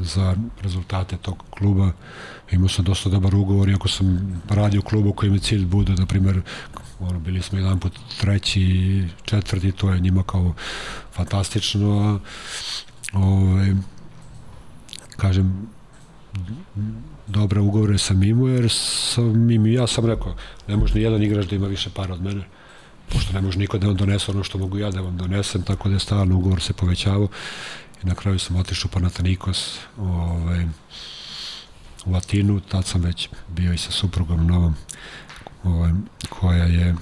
za 0.00 0.36
rezultate 0.62 1.16
tog 1.16 1.42
kluba. 1.50 1.92
Imao 2.50 2.68
sam 2.68 2.84
dosta 2.84 3.08
dobar 3.08 3.34
ugovor, 3.34 3.68
iako 3.68 3.88
sam 3.88 4.42
radio 4.48 4.80
u 4.80 4.88
klubu 4.88 5.12
koji 5.12 5.30
mi 5.30 5.38
cilj 5.38 5.66
bude, 5.66 5.92
na 5.92 6.06
primjer, 6.06 6.42
ono, 7.00 7.18
bili 7.18 7.42
smo 7.42 7.58
jedan 7.58 7.80
put 7.80 7.92
treći, 8.20 9.04
četvrti, 9.24 9.72
to 9.72 9.90
je 9.90 10.00
njima 10.00 10.22
kao 10.22 10.54
fantastično. 11.12 12.20
Ovaj, 13.12 13.72
kažem, 15.16 15.68
dobre 17.26 17.60
ugovore 17.60 17.98
sam 17.98 18.22
imao, 18.22 18.48
jer 18.48 18.70
sam 18.70 19.50
im, 19.50 19.66
ja 19.66 19.86
sam 19.86 20.06
rekao, 20.06 20.36
ne 20.68 20.76
može 20.76 20.94
ni 20.94 21.02
jedan 21.02 21.22
igrač 21.22 21.46
da 21.46 21.56
ima 21.56 21.66
više 21.66 21.90
para 21.90 22.14
od 22.14 22.22
mene, 22.22 22.44
pošto 23.12 23.32
ne 23.32 23.40
može 23.40 23.58
niko 23.58 23.78
da 23.78 23.86
vam 23.86 23.96
donese 23.96 24.30
ono 24.30 24.44
što 24.44 24.58
mogu 24.58 24.78
ja 24.78 24.90
da 24.90 25.00
vam 25.00 25.16
donesem, 25.16 25.62
tako 25.62 25.88
da 25.88 25.94
je 25.94 26.00
stalno 26.00 26.36
ugovor 26.36 26.60
se 26.60 26.72
povećavao 26.72 27.28
i 28.02 28.06
na 28.06 28.14
kraju 28.14 28.38
sam 28.38 28.56
otišao 28.56 28.90
pa 28.90 28.94
Panathinaikos 28.94 29.78
ovaj, 29.98 30.66
u 32.04 32.14
Atinu, 32.14 32.60
tad 32.60 32.86
sam 32.86 33.00
već 33.00 33.28
bio 33.48 33.72
i 33.72 33.78
sa 33.78 33.90
suprugom 33.90 34.46
novom 34.46 34.76
ovaj, 35.64 35.92
koja 36.28 36.64
je 36.64 36.94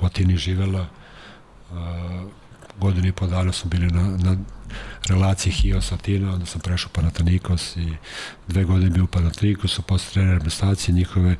u 0.00 0.06
Atini 0.06 0.36
živela. 0.36 0.86
Uh, 1.70 1.76
godinu 2.80 3.08
i 3.08 3.12
po 3.12 3.26
dana 3.26 3.52
smo 3.52 3.70
bili 3.70 3.86
na, 3.86 4.02
na 4.02 4.36
relaciji 5.08 5.52
Hios 5.52 5.92
Atina, 5.92 6.32
onda 6.32 6.46
sam 6.46 6.60
prešao 6.60 6.90
Panathinaikos 6.92 7.76
i 7.76 7.92
dve 8.48 8.64
godine 8.64 8.90
bio 8.90 9.04
u 9.04 9.06
Panathinaikosu, 9.06 9.82
posle 9.82 10.12
trener 10.12 10.34
reprezentacije 10.34 10.94
njihove. 10.94 11.36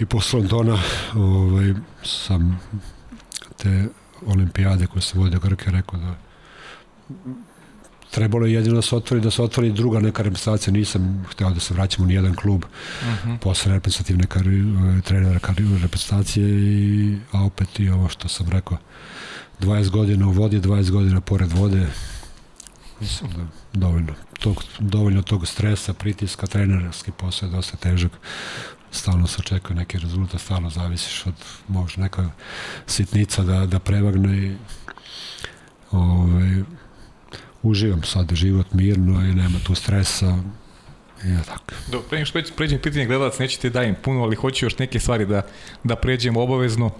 I 0.00 0.06
posle 0.06 0.38
Londona 0.38 0.78
ovaj, 1.14 1.74
sam 2.04 2.60
te 3.56 3.88
olimpijade 4.26 4.86
koje 4.86 5.02
se 5.02 5.18
vode 5.18 5.38
Grke 5.42 5.70
rekao 5.70 5.98
da 5.98 6.14
trebalo 8.10 8.46
je 8.46 8.52
jedino 8.52 8.74
da 8.74 8.82
se 8.82 8.96
otvori, 8.96 9.22
da 9.22 9.30
se 9.30 9.42
otvori 9.42 9.72
druga 9.72 10.00
neka 10.00 10.22
reprezentacija, 10.22 10.72
nisam 10.72 11.26
hteo 11.30 11.50
da 11.50 11.60
se 11.60 11.74
vraćam 11.74 12.04
u 12.04 12.06
nijedan 12.06 12.34
klub 12.34 12.64
uh 12.64 13.06
mhm. 13.06 13.30
-huh. 13.30 13.38
posle 13.38 13.72
reprezentativne 13.72 14.26
kari, 14.26 14.64
trenera 15.04 15.38
karijere 15.38 15.78
reprezentacije 15.78 16.48
i, 16.48 17.18
a 17.32 17.44
opet 17.44 17.80
i 17.80 17.88
ovo 17.88 18.08
što 18.08 18.28
sam 18.28 18.48
rekao 18.50 18.78
20 19.60 19.90
godina 19.90 20.26
u 20.26 20.30
vodi, 20.30 20.60
20 20.60 20.90
godina 20.90 21.20
pored 21.20 21.52
vode 21.52 21.86
mislim 23.00 23.30
da 23.30 23.46
dovoljno 23.72 24.14
tog, 24.40 24.64
dovoljno 24.78 25.22
tog 25.22 25.46
stresa, 25.46 25.92
pritiska, 25.92 26.46
trenerski 26.46 27.10
posao 27.12 27.46
je 27.46 27.52
dosta 27.52 27.76
težak 27.76 28.12
stalno 28.90 29.26
se 29.26 29.36
očekuje 29.38 29.76
neki 29.76 29.98
rezultat, 29.98 30.40
stalno 30.40 30.70
zavisiš 30.70 31.26
od 31.26 31.34
možda 31.68 32.02
neka 32.02 32.30
sitnica 32.86 33.42
da, 33.42 33.66
da 33.66 33.78
prevagne 33.78 34.38
i 34.38 34.56
ovaj, 35.90 36.62
uživam 37.68 38.02
sad 38.02 38.34
život 38.34 38.66
mirno 38.72 39.20
i 39.20 39.34
nema 39.34 39.58
tu 39.66 39.74
stresa 39.74 40.38
i 41.24 41.28
ja 41.30 41.42
tako. 41.42 41.64
Do, 41.92 42.00
pre 42.00 42.18
nego 42.18 42.26
što 42.26 42.40
pređem 42.56 42.78
pitanje 42.82 43.06
gledalac, 43.06 43.38
nećete 43.38 43.70
dajem 43.70 43.94
puno, 44.02 44.22
ali 44.22 44.36
hoću 44.36 44.66
još 44.66 44.78
neke 44.78 45.00
stvari 45.00 45.26
da, 45.26 45.42
da 45.84 45.96
pređemo 45.96 46.42
obavezno. 46.42 46.90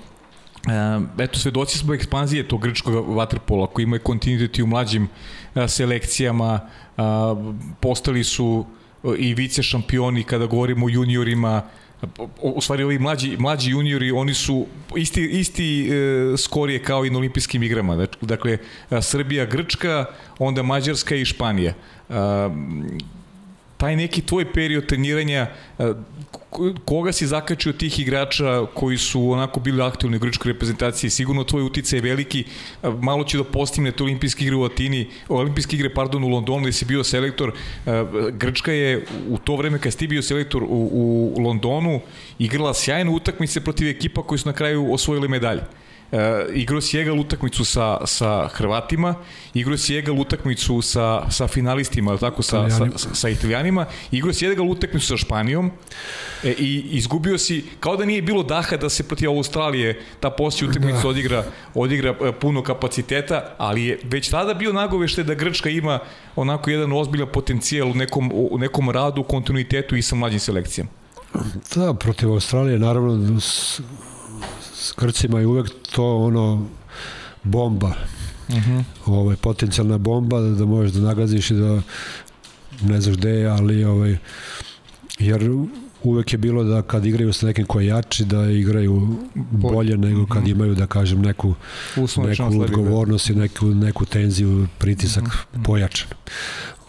E, 1.18 1.22
eto, 1.22 1.38
svedoci 1.38 1.78
smo 1.78 1.94
ekspanzije 1.94 2.48
tog 2.48 2.62
grčkog 2.62 3.16
vaterpola 3.16 3.66
koji 3.66 3.84
ima 3.84 3.98
kontinuitet 3.98 4.58
u 4.58 4.66
mlađim 4.66 5.08
a, 5.54 5.68
selekcijama, 5.68 6.60
a, 6.96 7.34
postali 7.80 8.24
su 8.24 8.66
e, 9.04 9.08
i 9.18 9.34
vice 9.34 9.62
šampioni 9.62 10.22
kada 10.22 10.46
govorimo 10.46 10.86
o 10.86 10.88
juniorima, 10.88 11.62
u 12.42 12.60
stvari 12.60 12.82
ovi 12.84 12.98
mlađi, 12.98 13.36
mlađi 13.36 13.70
juniori, 13.70 14.10
oni 14.10 14.34
su 14.34 14.66
isti, 14.96 15.22
isti 15.22 15.88
e, 15.88 16.36
skorije 16.36 16.82
kao 16.82 17.04
i 17.04 17.10
na 17.10 17.18
olimpijskim 17.18 17.62
igrama. 17.62 18.06
Dakle, 18.20 18.58
Srbija, 19.02 19.44
Grčka, 19.44 20.04
onda 20.38 20.62
Mađarska 20.62 21.14
i 21.16 21.24
Španija. 21.24 21.74
E, 22.08 22.14
taj 23.76 23.96
neki 23.96 24.22
tvoj 24.22 24.52
period 24.52 24.86
treniranja, 24.86 25.46
e, 25.78 25.92
koga 26.84 27.12
si 27.12 27.26
zakačio 27.26 27.72
tih 27.72 27.98
igrača 28.00 28.66
koji 28.74 28.98
su 28.98 29.30
onako 29.30 29.60
bili 29.60 29.82
aktivni 29.82 30.16
u 30.16 30.20
grčkoj 30.20 30.52
reprezentaciji, 30.52 31.10
sigurno 31.10 31.44
tvoj 31.44 31.62
uticaj 31.62 31.96
je 31.96 32.02
veliki, 32.02 32.44
e, 32.82 32.90
malo 33.00 33.24
će 33.24 33.38
da 33.38 33.44
postigne 33.44 33.92
te 33.92 34.02
olimpijske 34.02 34.44
igre 34.44 34.56
u 34.56 34.64
Atini, 34.64 35.06
olimpijske 35.28 35.76
igre, 35.76 35.94
pardon, 35.94 36.24
u 36.24 36.28
Londonu 36.28 36.62
gde 36.62 36.72
si 36.72 36.84
bio 36.84 37.04
selektor, 37.04 37.52
e, 37.86 38.04
Grčka 38.32 38.72
je 38.72 39.04
u 39.28 39.38
to 39.38 39.56
vreme 39.56 39.78
kad 39.78 39.92
si 39.92 39.98
ti 39.98 40.06
bio 40.06 40.22
selektor 40.22 40.62
u, 40.62 40.66
u 41.36 41.40
Londonu 41.42 42.00
igrala 42.38 42.74
sjajne 42.74 43.10
utakmice 43.10 43.60
protiv 43.60 43.88
ekipa 43.88 44.22
koji 44.22 44.38
su 44.38 44.48
na 44.48 44.52
kraju 44.52 44.92
osvojili 44.92 45.28
medalje. 45.28 45.62
Uh, 46.12 46.18
igrao 46.54 46.80
si 46.80 46.98
Egal 46.98 47.18
utakmicu 47.18 47.64
sa, 47.64 47.98
sa 48.06 48.48
Hrvatima, 48.48 49.14
igrao 49.54 49.76
si 49.76 49.96
Egal 49.96 50.20
utakmicu 50.20 50.82
sa, 50.82 51.30
sa 51.30 51.48
finalistima, 51.48 52.16
tako, 52.16 52.42
sa, 52.42 52.70
sa, 52.70 53.14
sa, 53.14 53.28
Italijanima, 53.28 53.86
igrao 54.10 54.32
si 54.32 54.46
Egal 54.46 54.70
utakmicu 54.70 55.06
sa 55.06 55.16
Španijom 55.16 55.70
e, 56.44 56.50
i 56.58 56.84
izgubio 56.90 57.38
si, 57.38 57.64
kao 57.80 57.96
da 57.96 58.04
nije 58.04 58.22
bilo 58.22 58.42
daha 58.42 58.76
da 58.76 58.88
se 58.88 59.02
protiv 59.02 59.30
Australije 59.30 60.02
ta 60.20 60.30
poslije 60.30 60.70
utakmica 60.70 61.02
da. 61.02 61.08
odigra, 61.08 61.44
odigra 61.74 62.14
e, 62.20 62.32
puno 62.32 62.62
kapaciteta, 62.62 63.54
ali 63.58 63.84
je 63.84 63.98
već 64.04 64.28
tada 64.28 64.54
bio 64.54 64.72
nagovešte 64.72 65.22
da 65.22 65.34
Grčka 65.34 65.68
ima 65.68 65.98
onako 66.36 66.70
jedan 66.70 66.92
ozbiljan 66.92 67.28
potencijal 67.32 67.90
u 67.90 67.94
nekom, 67.94 68.30
u 68.34 68.58
nekom 68.58 68.90
radu, 68.90 69.22
kontinuitetu 69.22 69.96
i 69.96 70.02
sa 70.02 70.14
mlađim 70.14 70.40
selekcijama. 70.40 70.90
Da, 71.74 71.94
protiv 71.94 72.32
Australije 72.32 72.78
naravno 72.78 73.40
s 74.78 74.94
Grcima 74.98 75.40
je 75.40 75.46
uvek 75.46 75.70
to 75.92 76.16
ono 76.16 76.66
bomba. 77.42 77.92
Uh 78.48 78.54
mhm. 78.54 78.70
-huh. 78.70 78.84
ovaj, 79.06 79.36
potencijalna 79.36 79.98
bomba 79.98 80.40
da, 80.40 80.50
da 80.50 80.64
možeš 80.64 80.92
da 80.92 81.00
nagaziš 81.00 81.50
i 81.50 81.54
da 81.54 81.82
ne 82.82 83.00
znaš 83.00 83.16
gde 83.16 83.30
je, 83.30 83.46
ali 83.46 83.84
ovaj, 83.84 84.16
jer 85.18 85.50
uvek 86.02 86.32
je 86.32 86.38
bilo 86.38 86.64
da 86.64 86.82
kad 86.82 87.06
igraju 87.06 87.32
sa 87.32 87.46
nekim 87.46 87.66
koji 87.66 87.84
je 87.84 87.88
jači, 87.88 88.24
da 88.24 88.50
igraju 88.50 89.16
bolje 89.50 89.96
nego 89.96 90.26
kad 90.26 90.42
mhm. 90.42 90.50
imaju, 90.50 90.74
da 90.74 90.86
kažem, 90.86 91.22
neku, 91.22 91.54
neku 91.96 92.60
odgovornost 92.60 93.30
i 93.30 93.34
neku, 93.34 93.66
neku 93.66 94.04
tenziju, 94.04 94.68
pritisak 94.78 95.24
mm 95.24 95.26
-hmm. 95.26 95.64
pojačan. 95.64 96.08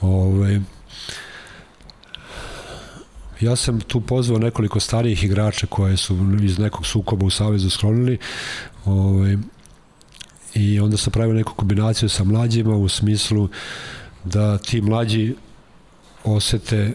Ovaj, 0.02 0.60
ja 3.42 3.56
sam 3.56 3.82
tu 3.82 4.02
pozvao 4.02 4.40
nekoliko 4.40 4.80
starijih 4.80 5.24
igrača 5.24 5.68
koje 5.68 5.98
su 5.98 6.18
iz 6.42 6.60
nekog 6.60 6.86
sukoba 6.86 7.26
u 7.26 7.30
Savezu 7.30 7.70
sklonili 7.70 8.18
ovaj, 8.86 9.38
i 10.54 10.80
onda 10.80 10.98
sam 10.98 11.14
pravio 11.14 11.34
neku 11.34 11.54
kombinaciju 11.54 12.10
sa 12.10 12.24
mlađima 12.24 12.76
u 12.76 12.90
smislu 12.90 13.50
da 14.24 14.58
ti 14.58 14.82
mlađi 14.82 15.36
osete 16.24 16.78
e, 16.78 16.94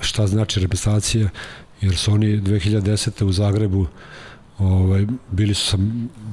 šta 0.00 0.26
znači 0.26 0.60
reprezentacija 0.60 1.28
jer 1.80 1.96
su 1.96 2.12
oni 2.12 2.26
2010. 2.26 3.24
u 3.24 3.32
Zagrebu 3.32 3.86
ovaj, 4.58 5.06
bili 5.30 5.54
su 5.54 5.66
sa 5.66 5.78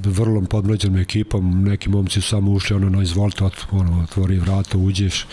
vrlo 0.03 0.41
podmlađenom 0.41 0.97
ekipom, 0.97 1.63
neki 1.63 1.89
momci 1.89 2.21
su 2.21 2.29
samo 2.29 2.51
ušli 2.51 2.75
ono, 2.75 2.89
no 2.89 3.01
izvolite, 3.01 3.43
ono, 3.71 4.03
otvori 4.03 4.39
vrata, 4.39 4.77
uđeš, 4.77 5.25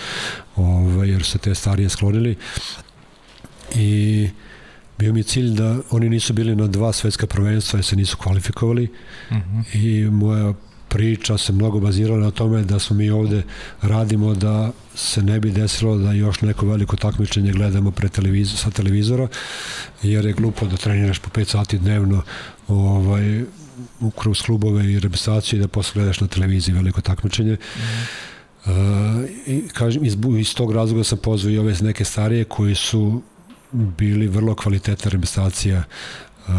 ovaj, 0.56 1.08
jer 1.08 1.24
se 1.24 1.38
te 1.38 1.54
starije 1.54 1.88
sklonili 1.88 2.36
i 3.74 4.28
bio 4.98 5.12
mi 5.12 5.20
je 5.20 5.24
cilj 5.24 5.50
da 5.50 5.78
oni 5.90 6.08
nisu 6.08 6.32
bili 6.32 6.56
na 6.56 6.66
dva 6.66 6.92
svetska 6.92 7.26
prvenstva 7.26 7.76
jer 7.76 7.84
se 7.84 7.96
nisu 7.96 8.16
kvalifikovali 8.16 8.88
uh 9.30 9.36
mhm. 9.36 9.58
-huh. 9.58 9.76
i 9.76 10.10
moja 10.10 10.54
priča 10.88 11.38
se 11.38 11.52
mnogo 11.52 11.80
bazirala 11.80 12.20
na 12.20 12.30
tome 12.30 12.62
da 12.62 12.78
smo 12.78 12.96
mi 12.96 13.10
ovde 13.10 13.42
radimo 13.82 14.34
da 14.34 14.72
se 14.94 15.22
ne 15.22 15.40
bi 15.40 15.50
desilo 15.50 15.98
da 15.98 16.12
još 16.12 16.40
neko 16.40 16.66
veliko 16.66 16.96
takmičenje 16.96 17.52
gledamo 17.52 17.90
pre 17.90 18.08
televizor, 18.08 18.58
sa 18.58 18.70
televizora 18.70 19.28
jer 20.02 20.26
je 20.26 20.32
glupo 20.32 20.66
da 20.66 20.76
treniraš 20.76 21.18
po 21.18 21.30
5 21.30 21.44
sati 21.44 21.78
dnevno 21.78 22.22
ovaj, 22.68 23.44
kroz 24.18 24.42
klubove 24.42 24.92
i 24.92 25.00
reprezentaciju 25.00 25.58
i 25.58 25.60
da 25.60 25.68
posle 25.68 25.92
gledaš 25.94 26.20
na 26.20 26.26
televiziji 26.26 26.74
veliko 26.74 27.00
takmičenje. 27.00 27.52
Mm 27.52 27.56
-hmm. 27.56 28.34
Uh, 28.66 28.70
i 29.46 29.68
kažem, 29.68 30.04
iz, 30.04 30.16
iz 30.38 30.54
tog 30.54 30.72
razloga 30.72 31.04
sam 31.04 31.18
pozvao 31.18 31.50
i 31.50 31.58
ove 31.58 31.74
neke 31.80 32.04
starije 32.04 32.44
koji 32.44 32.74
su 32.74 33.22
bili 33.74 34.28
vrlo 34.28 34.54
kvalitetna 34.54 35.10
reprezentacija 35.10 35.78
uh, 35.78 36.54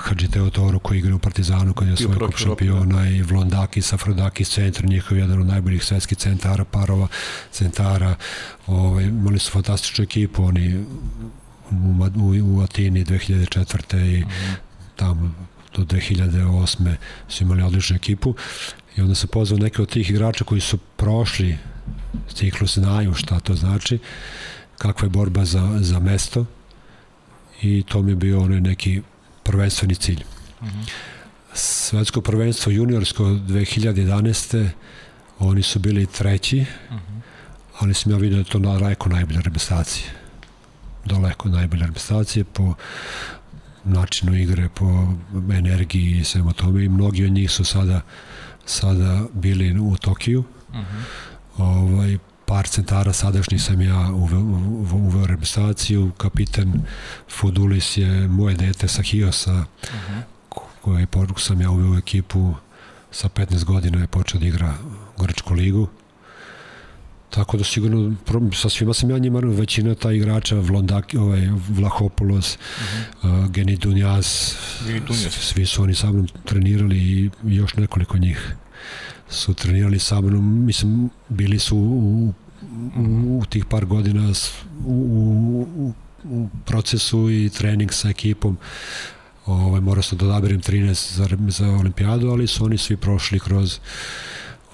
Hadži 0.00 0.28
Teotoro 0.28 0.78
koji 0.78 0.98
igra 0.98 1.14
u 1.14 1.18
Partizanu 1.18 1.74
koji 1.74 1.88
je 1.88 1.96
svoj 1.96 2.18
kup 2.18 2.36
šampiona 2.36 3.02
da. 3.02 3.08
i 3.08 3.22
Vlondakis, 3.22 3.92
Afrodakis 3.92 4.50
centar, 4.50 4.84
njihov 4.84 5.18
jedan 5.18 5.40
od 5.40 5.46
najboljih 5.46 5.84
svetskih 5.84 6.18
centara, 6.18 6.64
parova 6.64 7.08
centara 7.50 8.14
ovaj, 8.66 9.04
imali 9.04 9.38
su 9.38 9.50
fantastičnu 9.50 10.04
ekipu 10.04 10.44
oni 10.44 10.84
u, 11.70 11.74
u, 12.16 12.56
u 12.56 12.60
Atini 12.60 13.04
2004. 13.04 14.18
i 14.18 14.24
tamo 14.96 15.34
do 15.76 15.82
2008. 15.82 16.94
su 17.28 17.44
imali 17.44 17.62
odličnu 17.62 17.96
ekipu 17.96 18.34
i 18.96 19.00
onda 19.00 19.14
se 19.14 19.26
pozvao 19.26 19.58
neke 19.58 19.82
od 19.82 19.88
tih 19.88 20.10
igrača 20.10 20.44
koji 20.44 20.60
su 20.60 20.78
prošli 20.78 21.58
ciklus 22.34 22.74
znaju 22.78 23.14
šta 23.14 23.40
to 23.40 23.54
znači 23.54 23.98
kakva 24.78 25.06
je 25.06 25.10
borba 25.10 25.44
za, 25.44 25.78
za 25.80 26.00
mesto 26.00 26.46
i 27.62 27.82
to 27.88 28.02
mi 28.02 28.12
je 28.12 28.16
bio 28.16 28.42
onaj 28.42 28.60
neki 28.60 29.02
prvenstveni 29.42 29.94
cilj. 29.94 30.24
Svetsko 31.54 32.20
prvenstvo 32.20 32.72
juniorsko 32.72 33.24
2011. 33.24 34.68
oni 35.38 35.62
su 35.62 35.78
bili 35.78 36.06
treći, 36.06 36.64
ali 37.78 37.94
sam 37.94 38.12
ja 38.12 38.18
vidio 38.18 38.38
da 38.38 38.44
to 38.44 38.58
daleko 38.58 39.08
najbolja 39.08 39.40
reprezentacija. 39.40 40.10
Daleko 41.04 41.48
najbolja 41.48 41.86
reprezentacija 41.86 42.44
po 42.44 42.74
načinu 43.84 44.36
igre, 44.36 44.68
po 44.68 45.08
energiji 45.52 46.18
i 46.18 46.24
svema 46.24 46.52
tome 46.52 46.84
i 46.84 46.88
mnogi 46.88 47.24
od 47.24 47.32
njih 47.32 47.50
su 47.50 47.64
sada 47.64 48.00
sada 48.66 49.26
bili 49.32 49.78
u 49.80 49.96
Tokiju. 49.96 50.44
Uh 50.68 50.74
mhm. 50.74 50.84
-huh. 51.56 51.62
ovaj, 51.62 52.18
par 52.46 52.68
centara 52.68 53.12
sadašnji 53.12 53.58
sam 53.58 53.80
ja 53.80 54.10
uveo, 54.12 54.40
uveo 54.92 55.26
reprezentaciju, 55.26 56.10
kapitan 56.16 56.72
Fudulis 57.30 57.96
je 57.96 58.28
moje 58.28 58.56
dete 58.56 58.88
sa 58.88 59.02
Hiosa, 59.02 59.54
uh 59.54 59.88
-huh. 59.90 60.22
koje 60.80 61.06
poruk 61.06 61.40
sam 61.40 61.60
ja 61.60 61.70
uveo 61.70 61.92
u 61.92 61.98
ekipu, 61.98 62.54
sa 63.10 63.28
15 63.28 63.64
godina 63.64 64.00
je 64.00 64.06
počeo 64.06 64.40
da 64.40 64.46
igra 64.46 64.74
Grčku 65.18 65.54
ligu. 65.54 65.88
Tako 67.30 67.56
da 67.56 67.64
sigurno 67.64 68.16
sa 68.54 68.68
svima 68.68 68.94
sam 68.94 69.10
ja 69.10 69.18
njima 69.18 69.40
većina 69.40 69.94
ta 69.94 70.12
igrača 70.12 70.56
Vlondak, 70.56 71.14
ovaj 71.18 71.48
Vlahopoulos, 71.68 72.56
uh 72.56 72.60
-huh. 73.22 73.44
uh, 73.44 73.50
Geni 73.50 73.76
Dunjas, 73.76 74.56
svi 75.30 75.66
su 75.66 75.82
oni 75.82 75.94
sa 75.94 76.12
mnom 76.12 76.28
trenirali 76.44 76.98
i 76.98 77.30
još 77.44 77.74
nekoliko 77.74 78.18
njih 78.18 78.56
su 79.28 79.54
trenirali 79.54 79.98
sa 79.98 80.20
mnom, 80.20 80.64
mislim, 80.64 81.10
bili 81.28 81.58
su 81.58 81.76
u, 81.76 82.32
u, 82.96 83.38
u 83.38 83.44
tih 83.44 83.64
par 83.64 83.86
godina 83.86 84.32
u, 84.86 85.66
u, 85.76 85.92
u 86.24 86.48
procesu 86.64 87.30
i 87.30 87.50
trening 87.50 87.92
sa 87.92 88.08
ekipom 88.08 88.58
ovaj, 89.46 89.80
morao 89.80 90.02
sam 90.02 90.18
da 90.18 90.26
odaberem 90.26 90.60
13 90.60 91.16
za, 91.16 91.28
za 91.48 91.70
olimpijadu, 91.70 92.28
ali 92.28 92.46
su 92.46 92.64
oni 92.64 92.78
svi 92.78 92.96
prošli 92.96 93.40
kroz 93.40 93.78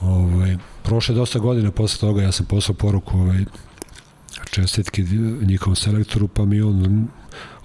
ovaj, 0.01 0.57
prošle 0.83 1.15
dosta 1.15 1.39
godina 1.39 1.71
posle 1.71 2.01
toga 2.01 2.23
ja 2.23 2.33
sam 2.33 2.47
poslao 2.47 2.75
poruku 2.75 3.19
ovaj, 3.19 3.45
čestitki 4.51 5.03
njihovom 5.43 5.77
selektoru, 5.77 6.29
pa 6.29 6.45
mi 6.45 6.61
on 6.61 7.09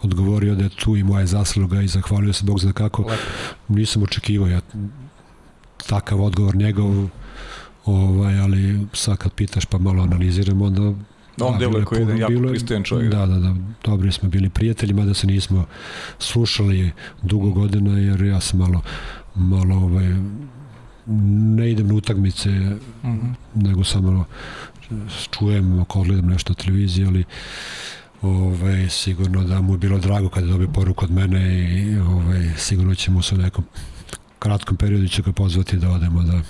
odgovorio 0.02 0.56
da 0.56 0.64
je 0.64 0.70
tu 0.70 0.96
i 0.96 1.04
moja 1.04 1.26
zasluga 1.26 1.82
i 1.82 1.88
zahvalio 1.88 2.34
se 2.34 2.46
Bog 2.46 2.60
zna 2.60 2.74
kako. 2.74 3.02
Lepo. 3.02 3.24
Nisam 3.68 4.04
očekivao, 4.04 4.48
ja 4.48 4.62
takav 5.88 6.24
odgovor 6.24 6.56
njegov, 6.56 7.10
ovaj, 7.86 8.40
ali 8.40 8.80
sad 8.94 9.18
kad 9.18 9.34
pitaš 9.34 9.66
pa 9.66 9.78
malo 9.78 10.04
analiziramo, 10.04 10.66
onda 10.66 10.94
Da, 11.38 11.46
on 11.46 11.60
deluje 11.60 11.86
koji 11.86 12.02
je 12.02 12.18
jako 12.20 12.32
bilo, 12.32 12.50
pristojan 12.50 12.84
čovjek. 12.84 13.12
Da, 13.12 13.26
da, 13.26 13.40
da, 13.40 13.56
dobri 13.84 14.12
smo 14.12 14.30
bili 14.30 14.50
prijatelji, 14.50 14.94
mada 14.94 15.14
se 15.14 15.28
nismo 15.28 15.66
slušali 16.20 16.92
dugo 17.22 17.52
godina, 17.52 18.00
jer 18.00 18.22
ja 18.22 18.40
sam 18.40 18.60
malo, 18.60 18.82
malo 19.36 19.76
ovaj, 19.76 20.16
ne 21.58 21.72
idem 21.72 21.88
na 21.88 21.94
utakmice, 21.94 22.50
mm 22.50 22.80
-hmm. 23.04 23.34
nego 23.56 23.84
samo 23.84 24.26
čujem, 25.32 25.80
ako 25.80 26.04
gledam 26.04 26.26
nešto 26.26 26.54
na 26.54 26.56
televiziji, 26.56 27.06
ali 27.06 27.24
ovaj, 28.22 28.90
sigurno 28.90 29.44
da 29.44 29.62
mu 29.62 29.74
je 29.74 29.78
bilo 29.78 30.00
drago 30.00 30.30
kada 30.30 30.48
dobije 30.48 30.74
poruku 30.74 31.06
od 31.06 31.12
mene 31.12 31.72
i 31.72 32.00
ovaj, 32.00 32.50
sigurno 32.58 32.96
ćemo 32.96 33.22
se 33.22 33.36
u 33.36 33.38
nekom 33.38 33.64
kratkom 34.40 34.78
periodu 34.78 35.08
će 35.08 35.22
ga 35.22 35.32
pozvati 35.32 35.78
da 35.78 35.90
odemo 35.90 36.24
da 36.24 36.42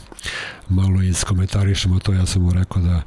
malo 0.69 1.01
iskomentarišemo 1.01 1.99
to, 1.99 2.13
ja 2.13 2.25
sam 2.25 2.41
mu 2.41 2.53
rekao 2.53 2.81
da 2.81 3.01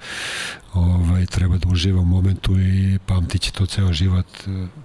ovaj, 0.74 1.26
treba 1.26 1.56
da 1.58 1.68
uživa 1.68 2.00
u 2.00 2.04
momentu 2.04 2.60
i 2.60 2.98
pamtit 3.06 3.42
će 3.42 3.52
to 3.52 3.66
ceo 3.66 3.92
život 3.92 4.26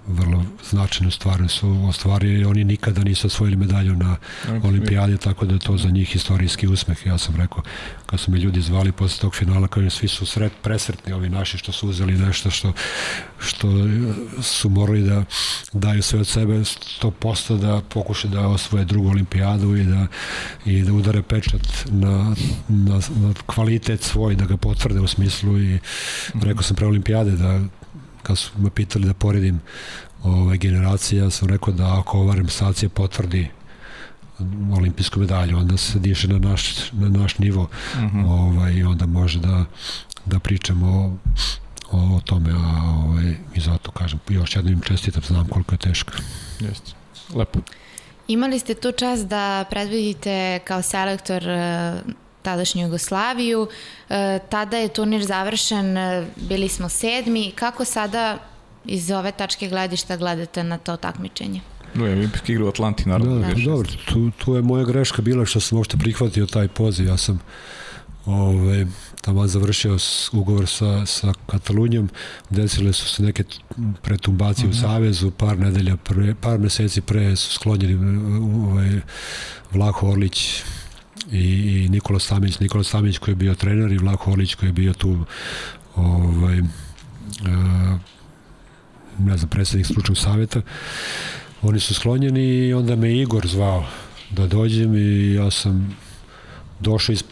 vrlo 0.06 0.44
značajnu 0.70 1.10
stvar 1.10 1.48
su 1.48 1.84
ostvarili. 1.88 2.44
Oni 2.44 2.64
nikada 2.64 3.04
nisu 3.04 3.26
osvojili 3.26 3.56
medalju 3.56 3.96
na 3.96 4.16
olimpijadi 4.62 5.18
tako 5.18 5.46
da 5.46 5.54
je 5.54 5.60
to 5.60 5.76
za 5.76 5.88
njih 5.90 6.16
istorijski 6.16 6.66
uspeh. 6.66 7.06
Ja 7.06 7.18
sam 7.18 7.36
rekao 7.36 7.62
kad 8.06 8.20
su 8.20 8.30
me 8.30 8.38
ljudi 8.38 8.60
zvali 8.60 8.92
posle 8.92 9.20
tog 9.20 9.34
finala 9.34 9.68
kao 9.68 9.90
svi 9.90 10.08
su 10.08 10.26
sret, 10.26 10.52
presretni 10.62 11.12
ovi 11.12 11.28
naši 11.28 11.58
što 11.58 11.72
su 11.72 11.88
uzeli 11.88 12.12
nešto 12.12 12.50
što, 12.50 12.72
što 13.38 13.68
su 14.42 14.68
morali 14.68 15.02
da 15.02 15.24
daju 15.72 16.02
sve 16.02 16.20
od 16.20 16.26
sebe 16.26 16.52
100% 16.52 17.58
da 17.58 17.82
pokušaju 17.88 18.34
da 18.34 18.48
osvoje 18.48 18.84
drugu 18.84 19.08
olimpijadu 19.08 19.76
i 19.76 19.84
da, 19.84 20.06
i 20.64 20.82
da 20.82 20.92
udare 20.92 21.22
pečat 21.22 21.66
na, 21.86 22.34
na, 22.68 23.00
na 23.16 23.34
kvalitet 23.46 24.02
svoj 24.02 24.34
da 24.34 24.44
ga 24.44 24.56
potvrde 24.56 25.00
u 25.00 25.06
smislu 25.06 25.58
i 25.58 25.75
rekao 26.42 26.62
sam 26.62 26.76
pre 26.76 26.86
olimpijade 26.86 27.30
da 27.30 27.60
kad 28.22 28.38
su 28.38 28.50
me 28.58 28.70
pitali 28.70 29.06
da 29.06 29.14
poredim 29.14 29.60
ove 30.22 30.56
generacije, 30.56 31.22
ja 31.22 31.30
sam 31.30 31.48
rekao 31.48 31.72
da 31.72 32.00
ako 32.00 32.18
ova 32.18 32.34
reprezentacija 32.34 32.88
potvrdi 32.88 33.48
olimpijsku 34.76 35.20
medalju, 35.20 35.58
onda 35.58 35.76
se 35.76 35.98
diše 35.98 36.28
na 36.28 36.38
naš, 36.38 36.92
na 36.92 37.08
naš 37.08 37.38
nivo 37.38 37.62
uh 37.62 38.02
mhm. 38.02 38.18
-huh. 38.18 38.30
ovaj, 38.30 38.72
i 38.72 38.82
onda 38.82 39.06
može 39.06 39.38
da, 39.38 39.64
da 40.24 40.38
pričamo 40.38 40.86
o, 40.86 41.16
o, 41.90 42.16
o 42.16 42.20
tome, 42.20 42.52
a 42.52 42.82
ovaj, 43.06 43.34
i 43.54 43.60
zato 43.60 43.90
kažem, 43.90 44.20
još 44.28 44.56
jednom 44.56 44.72
im 44.72 44.80
čestitam, 44.80 45.22
znam 45.26 45.48
koliko 45.48 45.74
je 45.74 45.78
teško. 45.78 46.12
Jeste, 46.60 46.92
lepo. 47.34 47.58
Imali 48.28 48.58
ste 48.58 48.74
tu 48.74 48.92
čas 48.92 49.26
da 49.26 49.64
predvidite 49.70 50.58
kao 50.64 50.82
selektor 50.82 51.42
tadašnju 52.46 52.82
Jugoslaviju. 52.82 53.66
E, 54.08 54.38
tada 54.50 54.78
je 54.78 54.88
turnir 54.88 55.24
završen, 55.24 55.96
e, 55.96 56.26
bili 56.36 56.68
smo 56.68 56.88
sedmi. 56.88 57.50
Kako 57.54 57.84
sada 57.84 58.38
iz 58.84 59.10
ove 59.10 59.32
tačke 59.32 59.68
gledišta 59.68 60.16
gledate 60.16 60.62
na 60.64 60.78
to 60.78 60.96
takmičenje? 60.96 61.60
No, 61.94 62.06
je 62.06 62.12
olimpijski 62.12 62.52
igra 62.52 62.64
u 62.64 62.68
Atlanti, 62.68 63.08
naravno. 63.08 63.38
Da, 63.38 63.54
da. 63.54 63.64
dobro, 63.64 63.88
tu, 64.12 64.30
tu 64.44 64.54
je 64.54 64.62
moja 64.62 64.84
greška 64.84 65.22
bila 65.22 65.46
što 65.46 65.60
sam 65.60 65.78
uopšte 65.78 65.96
prihvatio 65.96 66.46
taj 66.46 66.68
poziv. 66.68 67.06
Ja 67.06 67.16
sam 67.16 67.40
ove, 68.26 68.86
tamo 69.20 69.46
završio 69.46 69.98
ugovor 70.32 70.66
sa, 70.66 71.06
sa 71.06 71.32
Katalunijom, 71.46 72.08
desile 72.50 72.92
su 72.92 73.08
se 73.08 73.22
neke 73.22 73.44
pretumbacije 74.02 74.68
uh 74.68 74.74
-huh. 74.74 74.84
u 74.84 74.86
mhm. 74.86 74.94
Savezu, 74.94 75.30
par 75.30 75.58
nedelja, 75.58 75.96
pre, 75.96 76.34
par 76.40 76.58
meseci 76.58 77.00
pre 77.00 77.36
su 77.36 77.52
sklonjeni 77.52 77.94
ovaj, 78.70 79.00
Vlaho 79.72 80.08
Orlić 80.08 80.62
i, 81.32 81.88
Nikola 81.90 82.18
Stamić, 82.18 82.58
Nikola 82.58 82.84
Stamić 82.84 83.18
koji 83.18 83.32
je 83.32 83.36
bio 83.36 83.54
trener 83.54 83.92
i 83.92 83.98
Vlaho 83.98 84.30
Orlić 84.30 84.54
koji 84.54 84.68
je 84.68 84.72
bio 84.72 84.92
tu 84.92 85.24
ovaj, 85.94 86.60
uh, 86.60 86.66
ne 89.18 89.36
znam, 89.36 89.50
predsednik 89.50 89.86
stručnog 89.86 90.18
saveta. 90.18 90.60
Oni 91.62 91.80
su 91.80 91.94
sklonjeni 91.94 92.44
i 92.44 92.74
onda 92.74 92.96
me 92.96 93.16
Igor 93.16 93.46
zvao 93.46 93.86
da 94.30 94.46
dođem 94.46 94.94
i 94.94 95.32
ja 95.32 95.50
sam 95.50 95.96
došao 96.80 97.12
iz, 97.12 97.24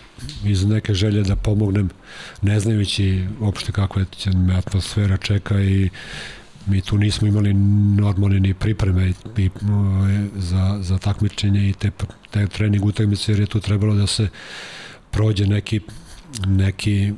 iz 0.45 0.65
neke 0.65 0.95
želje 0.95 1.23
da 1.23 1.37
pomognem, 1.37 1.91
ne 2.43 2.61
znajući 2.61 3.27
uopšte 3.41 3.73
kako 3.73 4.01
je 4.01 4.07
me 4.35 4.57
atmosfera 4.57 5.17
čeka 5.17 5.61
i 5.61 5.91
mi 6.67 6.81
tu 6.81 6.99
nismo 6.99 7.29
imali 7.29 7.55
normalne 7.99 8.41
ni 8.41 8.55
pripreme 8.55 9.09
i, 9.09 9.15
i, 9.43 9.51
za, 10.37 10.79
za 10.81 10.99
takmičenje 10.99 11.69
i 11.69 11.73
te, 11.73 11.91
te 12.35 12.47
trening 12.47 12.85
utakmice 12.85 13.33
jer 13.33 13.41
je 13.41 13.47
tu 13.47 13.61
trebalo 13.61 13.95
da 13.95 14.07
se 14.07 14.29
prođe 15.11 15.47
neki 15.47 15.81
neki 16.47 17.13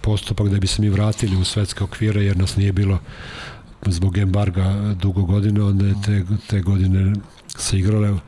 postupak 0.00 0.48
da 0.48 0.58
bi 0.58 0.66
se 0.66 0.82
mi 0.82 0.88
vratili 0.88 1.36
u 1.36 1.44
svetske 1.44 1.84
okvire 1.84 2.24
jer 2.24 2.36
nas 2.36 2.56
nije 2.56 2.72
bilo 2.72 2.98
zbog 3.86 4.18
embarga 4.18 4.94
dugo 5.00 5.22
godine, 5.22 5.62
onda 5.62 5.86
je 5.86 5.94
te, 6.04 6.24
te 6.46 6.60
godine 6.60 7.12
se 7.56 7.78
igrale 7.78 8.18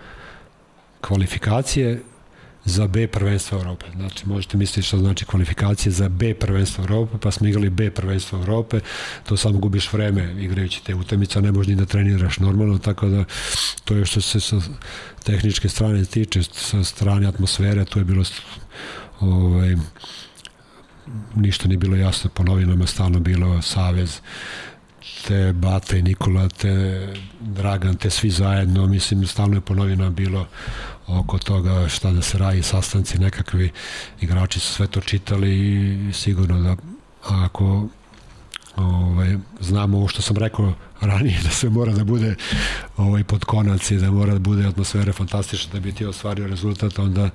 kvalifikacije 1.01 2.03
za 2.65 2.87
B 2.87 3.07
prvenstvo 3.07 3.59
Evrope. 3.59 3.87
Znači, 3.97 4.29
možete 4.29 4.57
misliti 4.57 4.87
što 4.87 4.99
znači 4.99 5.25
kvalifikacije 5.25 5.93
za 5.93 6.09
B 6.09 6.35
prvenstvo 6.35 6.85
Evrope, 6.85 7.19
pa 7.19 7.31
smo 7.31 7.49
igrali 7.49 7.71
B 7.71 7.91
prvenstvo 7.91 8.39
Evrope, 8.39 8.81
to 9.29 9.37
samo 9.37 9.59
gubiš 9.59 9.93
vreme 9.93 10.35
igrajući 10.39 10.85
te 10.85 10.95
utemice, 10.95 11.43
ne 11.43 11.53
možeš 11.53 11.69
ni 11.69 11.75
da 11.75 11.87
treniraš 11.87 12.39
normalno, 12.39 12.79
tako 12.79 13.09
da 13.09 13.25
to 13.85 13.97
je 13.97 14.07
što 14.07 14.21
se 14.21 14.41
sa 14.41 14.61
tehničke 15.25 15.69
strane 15.69 16.05
tiče, 16.05 16.43
sa 16.43 16.85
strane 16.85 17.27
atmosfere, 17.27 17.85
to 17.85 17.99
je 17.99 18.05
bilo 18.05 18.25
ovaj, 19.21 19.77
ništa 21.35 21.69
nije 21.69 21.79
bilo 21.79 21.97
jasno 21.97 22.31
po 22.35 22.43
novinama, 22.43 22.87
stalno 22.87 23.21
bilo 23.21 23.63
Savez, 23.63 24.21
te 25.27 25.53
Bata 25.53 25.97
i 25.97 26.03
Nikola, 26.03 26.49
te 26.49 27.09
Dragan, 27.41 27.97
te 27.97 28.11
svi 28.11 28.31
zajedno, 28.31 28.87
mislim, 28.87 29.27
stalno 29.27 29.57
je 29.57 29.61
po 29.61 29.75
novinama 29.75 30.11
bilo 30.11 30.47
oko 31.07 31.39
toga 31.39 31.89
šta 31.89 32.11
da 32.11 32.23
se 32.23 32.39
radi, 32.39 32.63
sastanci 32.63 33.19
nekakvi, 33.19 33.71
igrači 34.21 34.61
su 34.61 34.73
sve 34.73 34.87
to 34.87 35.01
čitali 35.01 35.51
i 36.09 36.13
sigurno 36.13 36.61
da 36.61 36.77
ako 37.23 37.89
ovaj, 38.77 39.37
znamo 39.61 39.99
ovo 39.99 40.09
što 40.09 40.23
sam 40.23 40.37
rekao 40.37 40.75
ranije, 41.01 41.41
da 41.43 41.51
sve 41.51 41.71
mora 41.71 41.93
da 41.93 42.05
bude 42.05 42.35
ovaj, 42.97 43.25
pod 43.25 43.45
konac 43.45 43.91
i 43.91 43.97
da 43.97 44.11
mora 44.11 44.33
da 44.33 44.39
bude 44.39 44.67
atmosfera 44.67 45.13
fantastična 45.13 45.73
da 45.73 45.81
bi 45.81 45.93
ti 45.93 46.07
ostvario 46.07 46.47
rezultat, 46.47 46.99
onda 46.99 47.31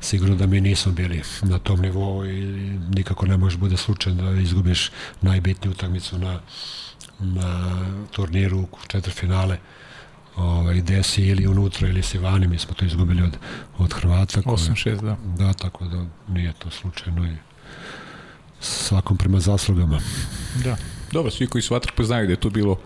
sigurno 0.00 0.36
da 0.36 0.46
mi 0.46 0.60
nismo 0.60 0.92
bili 0.92 1.22
na 1.42 1.58
tom 1.58 1.80
nivou 1.80 2.26
i 2.26 2.40
nikako 2.94 3.26
ne 3.26 3.36
može 3.36 3.58
bude 3.58 3.76
slučaj 3.76 4.12
da 4.12 4.30
izgubiš 4.30 4.90
najbitniju 5.20 5.72
utakmicu 5.72 6.18
na, 6.18 6.40
na 7.18 7.76
turniru 8.10 8.60
u 8.60 8.68
četvrfinale 8.86 9.58
ovaj, 10.36 10.74
gde 10.74 11.02
si 11.02 11.22
ili 11.22 11.46
unutra 11.46 11.88
ili 11.88 12.02
si 12.02 12.18
vani, 12.18 12.46
mi 12.46 12.58
smo 12.58 12.74
to 12.74 12.84
izgubili 12.84 13.22
od, 13.22 13.36
od 13.78 13.92
Hrvata. 13.92 14.40
8-6, 14.40 15.00
da. 15.00 15.16
Da, 15.44 15.52
tako 15.52 15.84
da 15.84 16.04
nije 16.28 16.52
to 16.52 16.70
slučajno 16.70 17.26
i 17.26 17.36
svakom 18.62 19.16
prema 19.16 19.40
zaslugama. 19.40 20.00
Da. 20.64 20.76
Dobro, 21.12 21.30
svi 21.30 21.46
koji 21.46 21.62
su 21.62 21.74
vatrpo 21.74 22.04
znaju 22.04 22.26
da 22.26 22.32
je 22.32 22.40
tu 22.40 22.50
bilo 22.50 22.76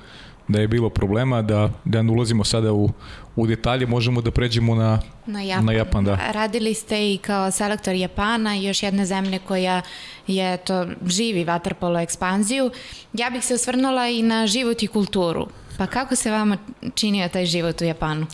da 0.49 0.61
je 0.61 0.69
bilo 0.69 0.91
problema, 0.91 1.43
da, 1.43 1.71
da 1.85 2.03
ne 2.03 2.13
ulazimo 2.13 2.45
sada 2.45 2.73
u, 2.73 2.91
u 3.37 3.47
detalje, 3.47 3.87
možemo 3.87 4.21
da 4.21 4.31
pređemo 4.31 4.75
na, 4.75 5.01
na 5.27 5.41
Japan. 5.43 5.65
Na 5.65 5.73
Japan 5.73 6.05
da. 6.05 6.19
Radili 6.33 6.75
ste 6.75 7.13
i 7.13 7.19
kao 7.19 7.51
selektor 7.51 7.95
Japana, 7.95 8.55
još 8.55 8.83
jedne 8.83 9.07
zemlje 9.07 9.39
koja 9.39 9.83
je 10.27 10.57
to 10.57 10.87
živi 11.07 11.45
vaterpolo 11.45 11.99
ekspanziju. 11.99 12.71
Ja 13.13 13.31
bih 13.31 13.45
se 13.45 13.55
osvrnula 13.55 14.09
i 14.09 14.23
na 14.23 14.47
život 14.47 14.83
i 14.83 14.87
kulturu. 14.87 15.47
Pa 15.79 15.87
kako 15.87 16.17
se 16.17 16.31
vama 16.31 16.59
činio 16.95 17.29
taj 17.29 17.47
život 17.47 17.81
u 17.81 17.85
Japanu? 17.85 18.27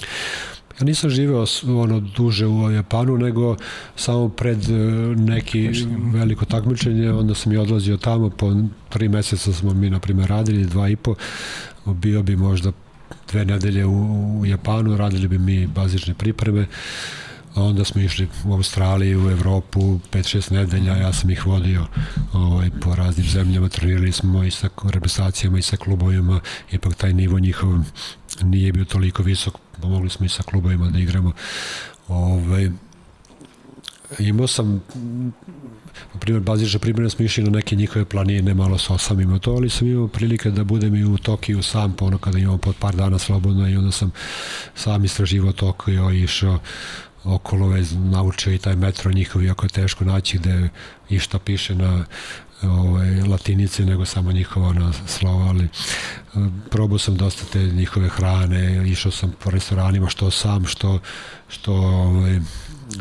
Ja 0.83 0.87
nisam 0.87 1.11
živeo 1.11 1.45
ono 1.67 2.01
duže 2.01 2.47
u 2.47 2.71
Japanu, 2.71 3.19
nego 3.19 3.57
samo 3.97 4.29
pred 4.29 4.71
e, 4.71 4.73
neki 5.17 5.71
veliko 6.13 6.45
takmičenje, 6.45 7.13
onda 7.13 7.35
sam 7.35 7.53
i 7.53 7.57
odlazio 7.57 7.97
tamo, 7.97 8.31
po 8.31 8.53
tri 8.89 9.09
meseca 9.09 9.53
smo 9.53 9.75
mi, 9.75 9.91
na 9.91 10.01
primjer, 10.01 10.29
radili, 10.29 10.67
dva 10.67 10.89
i 10.89 10.97
po, 10.97 11.15
bio 11.87 12.23
bi 12.23 12.37
možda 12.37 12.73
dve 13.33 13.45
nedelje 13.45 13.87
u, 13.87 14.41
u 14.41 14.47
Japanu, 14.47 14.97
radili 14.97 15.29
bi 15.29 15.39
mi 15.39 15.67
bazične 15.67 16.15
pripreme, 16.15 16.67
onda 17.55 17.85
smo 17.85 18.01
išli 18.01 18.29
u 18.45 18.53
Australiju, 18.53 19.27
u 19.27 19.31
Evropu, 19.31 19.81
5-6 20.13 20.53
nedelja, 20.53 20.97
ja 20.97 21.13
sam 21.13 21.31
ih 21.31 21.47
vodio 21.47 21.87
ovaj, 22.33 22.71
po 22.81 22.95
raznim 22.95 23.27
zemljama, 23.27 23.69
trenirali 23.69 24.13
smo 24.13 24.45
i 24.45 24.51
sa 24.51 24.69
reprezentacijama 24.85 25.59
i 25.59 25.63
sa 25.63 25.77
klubovima, 25.77 26.41
ipak 26.73 26.95
taj 26.95 27.13
nivo 27.13 27.39
njihov 27.39 27.75
nije 28.43 28.73
bio 28.73 28.85
toliko 28.85 29.23
visok, 29.23 29.55
pomogli 29.81 30.11
smo 30.11 30.27
i 30.27 30.29
sa 30.29 30.43
klubovima 30.43 30.91
da 30.91 30.99
igramo. 30.99 31.33
Ovaj, 32.09 32.71
imao 34.19 34.47
sam 34.47 34.83
na 36.15 36.21
primjer, 36.21 36.43
bazične 36.43 36.79
primjere 36.79 37.11
smo 37.11 37.25
išli 37.25 37.45
na 37.45 37.51
neke 37.51 37.77
njihove 37.77 38.05
planine, 38.05 38.55
malo 38.55 38.79
sa 38.79 38.95
osamima 38.95 39.39
to, 39.39 39.51
ali 39.53 39.71
sam 39.71 39.89
imao 39.89 40.09
prilike 40.09 40.51
da 40.51 40.65
budem 40.65 40.95
i 40.95 41.05
u 41.05 41.19
Tokiju 41.19 41.63
sam, 41.63 41.93
po 41.93 42.05
ono 42.05 42.19
kada 42.19 42.39
imamo 42.39 42.59
pod 42.59 42.77
par 42.77 42.97
dana 42.97 43.19
slobodno 43.19 43.69
i 43.69 43.77
onda 43.77 43.93
sam 43.93 44.11
sam 44.75 45.05
istraživao 45.05 45.53
Tokio 45.53 46.11
i 46.11 46.23
išao 46.23 46.59
okolo 47.25 47.69
vez 47.69 47.93
naučio 47.93 48.53
i 48.53 48.59
taj 48.59 48.77
metro 48.77 49.13
njihov, 49.13 49.43
iako 49.43 49.67
je 49.67 49.71
teško 49.71 50.05
naći 50.05 50.39
gde 50.39 50.69
išta 51.09 51.39
piše 51.39 51.75
na 51.75 52.05
ovaj, 52.63 53.23
latinice 53.23 53.85
nego 53.85 54.05
samo 54.05 54.33
njihova 54.33 54.73
na 54.73 54.93
slova, 55.07 55.45
ali 55.45 55.65
eh, 55.65 55.69
probao 56.71 56.99
sam 56.99 57.17
dosta 57.17 57.45
te 57.53 57.59
njihove 57.59 58.09
hrane, 58.09 58.89
išao 58.89 59.13
sam 59.13 59.33
po 59.45 59.51
restoranima 59.51 60.09
što 60.09 60.31
sam, 60.31 60.67
što, 60.67 60.99
što 61.49 61.73
ovaj, 61.75 62.41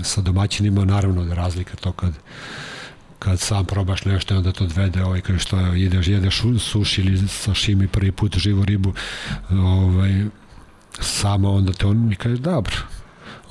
sa 0.04 0.22
domaćinima, 0.22 0.86
naravno 0.86 1.26
da 1.26 1.34
razlika 1.34 1.76
to 1.76 1.92
kad 1.92 2.14
kad 3.20 3.40
sam 3.40 3.66
probaš 3.66 4.06
nešto 4.06 4.38
onda 4.38 4.52
to 4.52 4.64
odvede 4.64 5.04
ovaj 5.04 5.22
kaže 5.22 5.40
što 5.40 5.74
ideš 5.74 6.08
jedeš 6.08 6.42
suši 6.60 7.02
ili 7.02 7.28
sašimi 7.28 7.88
prvi 7.88 8.12
put 8.12 8.38
živu 8.38 8.66
ribu? 8.66 8.94
Ovaj 9.52 10.26
samo 11.00 11.52
onda 11.52 11.74
te 11.74 11.86
on 11.86 12.08
mi 12.08 12.16
kaže 12.16 12.38
dobro 12.38 12.76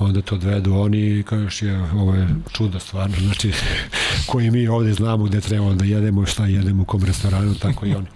onda 0.05 0.21
to 0.21 0.35
odvedu 0.35 0.73
oni 0.73 1.19
i 1.19 1.23
kažeš 1.23 1.61
je, 1.61 1.81
ovo 1.93 2.15
je 2.15 2.27
čudo 2.53 2.79
stvarno, 2.79 3.15
znači 3.19 3.51
koji 4.29 4.51
mi 4.51 4.67
ovde 4.67 4.93
znamo 4.93 5.23
gde 5.23 5.41
trebamo 5.41 5.73
da 5.73 5.85
jedemo, 5.85 6.25
šta 6.25 6.45
jedemo 6.45 6.83
u 6.83 6.85
kom 6.85 7.03
restoranu, 7.03 7.55
tako 7.55 7.85
i 7.85 7.95
oni. 7.95 8.07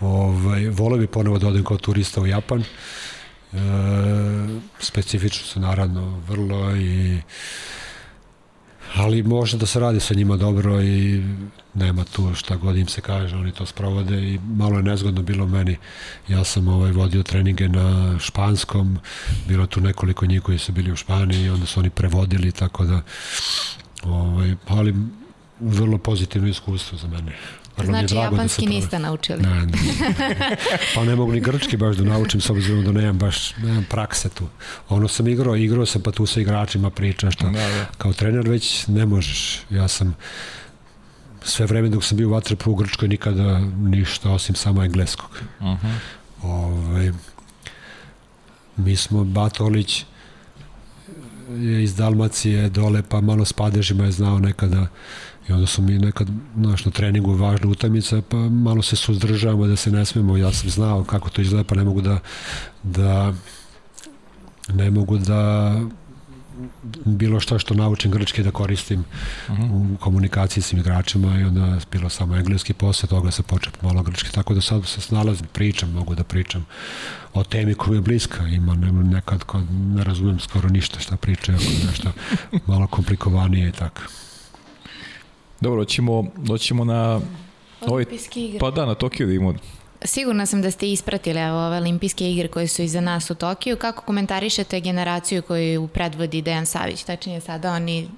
Ovaj, 0.00 0.68
vole 0.68 0.98
bi 0.98 1.06
ponovo 1.06 1.38
da 1.38 1.48
odem 1.48 1.64
kao 1.64 1.76
turista 1.76 2.20
u 2.20 2.26
Japan, 2.26 2.60
e, 2.60 2.64
specifično 4.80 5.46
su 5.46 5.60
naravno 5.60 6.22
vrlo 6.28 6.76
i 6.76 7.18
ali 8.94 9.22
može 9.22 9.56
da 9.56 9.66
se 9.66 9.80
radi 9.80 10.00
sa 10.00 10.14
njima 10.14 10.36
dobro 10.36 10.82
i 10.82 11.22
nema 11.74 12.04
tu 12.04 12.34
šta 12.34 12.56
god 12.56 12.76
im 12.76 12.88
se 12.88 13.00
kaže, 13.00 13.36
oni 13.36 13.52
to 13.52 13.66
sprovode 13.66 14.22
i 14.22 14.38
malo 14.38 14.76
je 14.76 14.82
nezgodno 14.82 15.22
bilo 15.22 15.46
meni. 15.46 15.76
Ja 16.28 16.44
sam 16.44 16.68
ovaj 16.68 16.92
vodio 16.92 17.22
treninge 17.22 17.68
na 17.68 18.18
španskom, 18.18 18.98
bilo 19.48 19.66
tu 19.66 19.80
nekoliko 19.80 20.26
njih 20.26 20.42
koji 20.42 20.58
su 20.58 20.72
bili 20.72 20.92
u 20.92 20.96
Španiji 20.96 21.44
i 21.44 21.50
onda 21.50 21.66
su 21.66 21.80
oni 21.80 21.90
prevodili, 21.90 22.52
tako 22.52 22.84
da 22.84 23.02
ovaj, 24.04 24.54
ali 24.68 24.94
vrlo 25.60 25.98
pozitivno 25.98 26.48
iskustvo 26.48 26.98
za 26.98 27.08
mene. 27.08 27.32
Vrlo 27.82 27.98
znači, 27.98 28.14
drago 28.14 28.30
da 28.30 28.36
japanski 28.36 28.66
da 28.66 28.70
niste 28.70 28.98
naučili. 28.98 29.42
Ne, 29.42 29.66
ne. 29.66 29.72
Pa 30.94 31.04
ne 31.04 31.16
mogu 31.16 31.32
ni 31.32 31.40
grčki 31.40 31.76
baš 31.76 31.96
da 31.96 32.04
naučim, 32.04 32.40
s 32.40 32.50
obzirom 32.50 32.84
da 32.84 32.92
nemam 32.92 33.18
baš 33.18 33.56
nemam 33.56 33.86
prakse 33.90 34.28
tu. 34.28 34.48
Ono 34.88 35.08
sam 35.08 35.28
igrao, 35.28 35.56
igrao 35.56 35.86
sam 35.86 36.02
pa 36.02 36.10
tu 36.10 36.26
sa 36.26 36.40
igračima 36.40 36.90
pričam 36.90 37.30
što 37.30 37.44
da, 37.44 37.50
da. 37.50 37.86
kao 37.98 38.12
trener 38.12 38.48
već 38.48 38.86
ne 38.86 39.06
možeš. 39.06 39.60
Ja 39.70 39.88
sam 39.88 40.16
sve 41.42 41.66
vreme 41.66 41.88
dok 41.88 42.04
sam 42.04 42.18
bio 42.18 42.28
u 42.28 42.32
Vatrepu 42.32 42.70
u 42.70 42.74
Grčkoj 42.74 43.08
nikada 43.08 43.58
ništa 43.78 44.30
osim 44.30 44.54
samo 44.54 44.84
engleskog. 44.84 45.30
Uh 45.60 45.66
-huh. 45.66 45.94
Ove, 46.42 46.54
ovaj, 46.54 47.12
mi 48.76 48.96
smo 48.96 49.24
Batolić 49.24 50.04
je 51.58 51.82
iz 51.82 51.96
Dalmacije 51.96 52.68
dole, 52.68 53.02
pa 53.02 53.20
malo 53.20 53.44
s 53.44 53.52
padežima 53.52 54.04
je 54.04 54.12
znao 54.12 54.38
nekada 54.38 54.86
i 55.48 55.52
onda 55.52 55.66
su 55.66 55.82
mi 55.82 55.98
nekad, 55.98 56.28
znaš, 56.56 56.84
na 56.84 56.90
treningu 56.90 57.32
važna 57.32 57.68
utakmica, 57.68 58.22
pa 58.28 58.36
malo 58.36 58.82
se 58.82 58.96
suzdržavamo 58.96 59.66
da 59.66 59.76
se 59.76 59.90
ne 59.90 60.04
smemo, 60.04 60.36
ja 60.36 60.52
sam 60.52 60.70
znao 60.70 61.04
kako 61.04 61.30
to 61.30 61.42
izgleda, 61.42 61.64
pa 61.64 61.74
ne 61.74 61.84
mogu 61.84 62.00
da, 62.00 62.18
da 62.82 63.34
ne 64.68 64.90
mogu 64.90 65.18
da 65.18 65.74
bilo 67.04 67.40
što 67.40 67.58
što 67.58 67.74
naučim 67.74 68.10
grčki 68.10 68.42
da 68.42 68.50
koristim 68.50 69.04
uh 69.48 69.58
-huh. 69.58 69.94
u 69.94 69.96
komunikaciji 69.96 70.62
s 70.62 70.72
igračima 70.72 71.40
i 71.40 71.44
onda 71.44 71.78
bilo 71.92 72.08
samo 72.08 72.36
engleski, 72.36 72.72
posle 72.72 73.08
toga 73.08 73.30
se 73.30 73.42
počeo 73.42 73.72
malo 73.82 74.02
grčki, 74.02 74.32
tako 74.32 74.54
da 74.54 74.60
sad 74.60 74.86
se 74.86 75.00
snalazim, 75.00 75.46
pričam, 75.52 75.90
mogu 75.90 76.14
da 76.14 76.24
pričam 76.24 76.66
o 77.34 77.44
temi 77.44 77.74
koja 77.74 77.94
je 77.94 78.00
bliska, 78.00 78.46
ima 78.46 78.74
nekad 78.74 79.44
kad 79.44 79.62
ne 79.70 80.04
razumem 80.04 80.40
skoro 80.40 80.68
ništa 80.68 81.00
šta 81.00 81.16
pričaju, 81.16 81.58
nešto 81.86 82.12
malo 82.66 82.86
komplikovanije 82.86 83.68
i 83.68 83.72
tako. 83.72 84.00
Dobro, 85.60 85.80
doćemo, 85.80 86.24
doćemo 86.36 86.84
na 86.84 87.20
Olimpijske 87.80 88.44
igre. 88.44 88.58
Pa 88.58 88.70
da, 88.70 88.86
na 88.86 88.94
Tokio 88.94 89.26
da 89.26 89.32
imamo 89.32 89.58
Sigurna 90.04 90.46
sam 90.46 90.62
da 90.62 90.70
ste 90.70 90.92
ispratili 90.92 91.40
evo, 91.40 91.66
ove 91.66 91.76
olimpijske 91.76 92.30
igre 92.30 92.48
koje 92.48 92.68
su 92.68 92.82
iza 92.82 93.00
nas 93.00 93.30
u 93.30 93.34
Tokiju. 93.34 93.76
Kako 93.76 94.02
komentarišete 94.02 94.80
generaciju 94.80 95.42
koju 95.42 95.88
predvodi 95.88 96.42
Dejan 96.42 96.66
Savić? 96.66 97.02
Tačnije 97.02 97.40
sada 97.40 97.72
oni, 97.72 98.08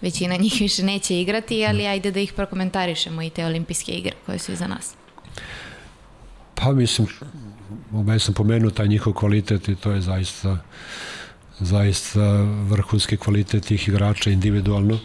većina 0.00 0.36
njih 0.36 0.56
više 0.60 0.82
neće 0.82 1.20
igrati, 1.20 1.66
ali 1.66 1.86
ajde 1.86 2.10
da 2.10 2.20
ih 2.20 2.32
prokomentarišemo 2.32 3.22
i 3.22 3.30
te 3.30 3.46
olimpijske 3.46 3.92
igre 3.92 4.12
koje 4.26 4.38
su 4.38 4.52
iza 4.52 4.66
nas. 4.66 4.94
Pa 6.54 6.72
mislim, 6.72 7.08
već 7.92 8.22
sam 8.22 8.34
pomenuo 8.34 8.70
taj 8.70 8.88
njihov 8.88 9.12
kvalitet 9.12 9.68
i 9.68 9.76
to 9.76 9.90
je 9.90 10.00
zaista 10.00 10.58
zaista 11.60 12.42
vrhunski 12.68 13.16
kvalitet 13.16 13.64
tih 13.64 13.88
igrača 13.88 14.30
individualno 14.30 14.98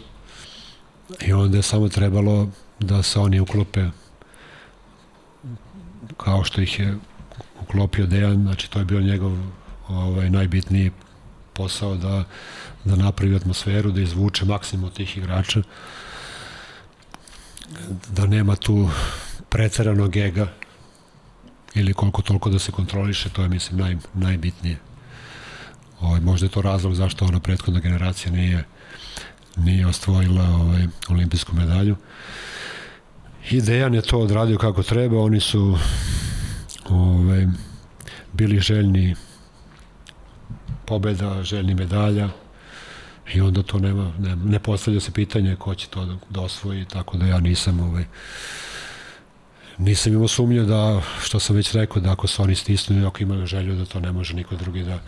i 1.20 1.32
onda 1.32 1.56
je 1.56 1.62
samo 1.62 1.88
trebalo 1.88 2.48
da 2.78 3.02
se 3.02 3.18
oni 3.18 3.40
uklope 3.40 3.86
kao 6.16 6.44
što 6.44 6.60
ih 6.60 6.80
je 6.80 6.96
uklopio 7.62 8.06
Dejan, 8.06 8.42
znači 8.42 8.70
to 8.70 8.78
je 8.78 8.84
bio 8.84 9.00
njegov 9.00 9.32
ovaj, 9.88 10.30
najbitniji 10.30 10.90
posao 11.52 11.96
da, 11.96 12.24
da 12.84 12.96
napravi 12.96 13.36
atmosferu, 13.36 13.90
da 13.90 14.00
izvuče 14.00 14.44
maksimum 14.44 14.90
tih 14.90 15.16
igrača, 15.16 15.62
da 18.08 18.26
nema 18.26 18.56
tu 18.56 18.88
preteranog 19.48 20.16
ega 20.16 20.52
ili 21.74 21.94
koliko 21.94 22.22
toliko 22.22 22.50
da 22.50 22.58
se 22.58 22.72
kontroliše, 22.72 23.28
to 23.28 23.42
je 23.42 23.48
mislim 23.48 23.80
naj, 23.80 23.96
najbitnije. 24.14 24.78
Ovaj, 26.00 26.20
možda 26.20 26.46
je 26.46 26.50
to 26.50 26.62
razlog 26.62 26.94
zašto 26.94 27.24
ona 27.24 27.40
prethodna 27.40 27.80
generacija 27.80 28.32
nije 28.32 28.64
nije 29.64 29.86
osvojila 29.86 30.44
ovaj, 30.44 30.86
olimpijsku 31.08 31.56
medalju. 31.56 31.96
I 33.50 33.60
Dejan 33.60 33.94
je 33.94 34.02
to 34.02 34.18
odradio 34.18 34.58
kako 34.58 34.82
treba, 34.82 35.20
oni 35.20 35.40
su 35.40 35.78
ovaj, 36.88 37.46
bili 38.32 38.60
željni 38.60 39.14
pobeda, 40.86 41.42
željni 41.42 41.74
medalja 41.74 42.28
i 43.34 43.40
onda 43.40 43.62
to 43.62 43.78
nema, 43.78 44.12
ne, 44.18 44.36
ne 44.36 44.58
postavlja 44.58 45.00
se 45.00 45.12
pitanje 45.12 45.56
ko 45.56 45.74
će 45.74 45.88
to 45.88 46.04
da, 46.04 46.16
da 46.30 46.40
osvoji, 46.40 46.84
tako 46.84 47.16
da 47.16 47.26
ja 47.26 47.40
nisam 47.40 47.80
ovaj, 47.80 48.04
nisam 49.80 50.12
imao 50.12 50.28
sumnju 50.28 50.64
da, 50.64 51.02
što 51.22 51.40
sam 51.40 51.56
već 51.56 51.72
rekao, 51.72 52.02
da 52.02 52.12
ako 52.12 52.26
su 52.26 52.42
oni 52.42 52.54
stisnuli, 52.54 53.06
ako 53.06 53.22
imaju 53.22 53.46
želju 53.46 53.76
da 53.76 53.84
to 53.84 54.00
ne 54.00 54.12
može 54.12 54.34
niko 54.34 54.56
drugi 54.56 54.82
da 54.82 54.98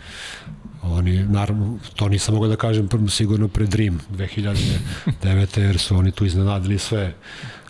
oni, 0.81 1.23
naravno, 1.23 1.79
to 1.95 2.09
nisam 2.09 2.33
mogao 2.33 2.49
da 2.49 2.55
kažem 2.55 2.89
sigurno 3.09 3.47
pred 3.47 3.73
Rim 3.75 3.99
2009. 4.11 5.59
jer 5.59 5.77
su 5.77 5.97
oni 5.97 6.11
tu 6.11 6.25
iznenadili 6.25 6.79
sve 6.79 7.13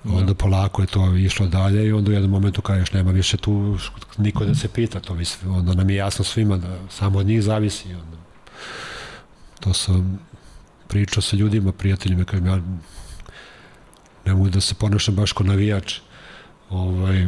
onda 0.05 0.33
polako 0.33 0.81
je 0.81 0.87
to 0.87 1.15
išlo 1.15 1.47
dalje 1.47 1.87
i 1.87 1.91
onda 1.91 2.11
u 2.11 2.13
jednom 2.13 2.31
momentu 2.31 2.61
kažeš 2.61 2.91
nema 2.91 3.11
više 3.11 3.37
tu 3.37 3.77
niko 4.17 4.45
da 4.45 4.55
se 4.55 4.67
pita 4.67 4.99
to 4.99 5.13
mislim, 5.13 5.55
onda 5.55 5.73
nam 5.73 5.89
je 5.89 5.95
jasno 5.95 6.25
svima 6.25 6.57
da 6.57 6.79
samo 6.89 7.19
od 7.19 7.25
njih 7.25 7.43
zavisi 7.43 7.93
onda. 7.93 8.17
to 9.59 9.73
sam 9.73 10.19
pričao 10.87 11.21
sa 11.21 11.35
ljudima, 11.35 11.71
prijateljima 11.71 12.23
kažem 12.23 12.45
ja 12.45 12.61
ne 14.25 14.33
mogu 14.33 14.49
da 14.49 14.61
se 14.61 14.75
ponašam 14.75 15.15
baš 15.15 15.31
kao 15.31 15.47
navijač 15.47 15.99
ovaj, 16.69 17.27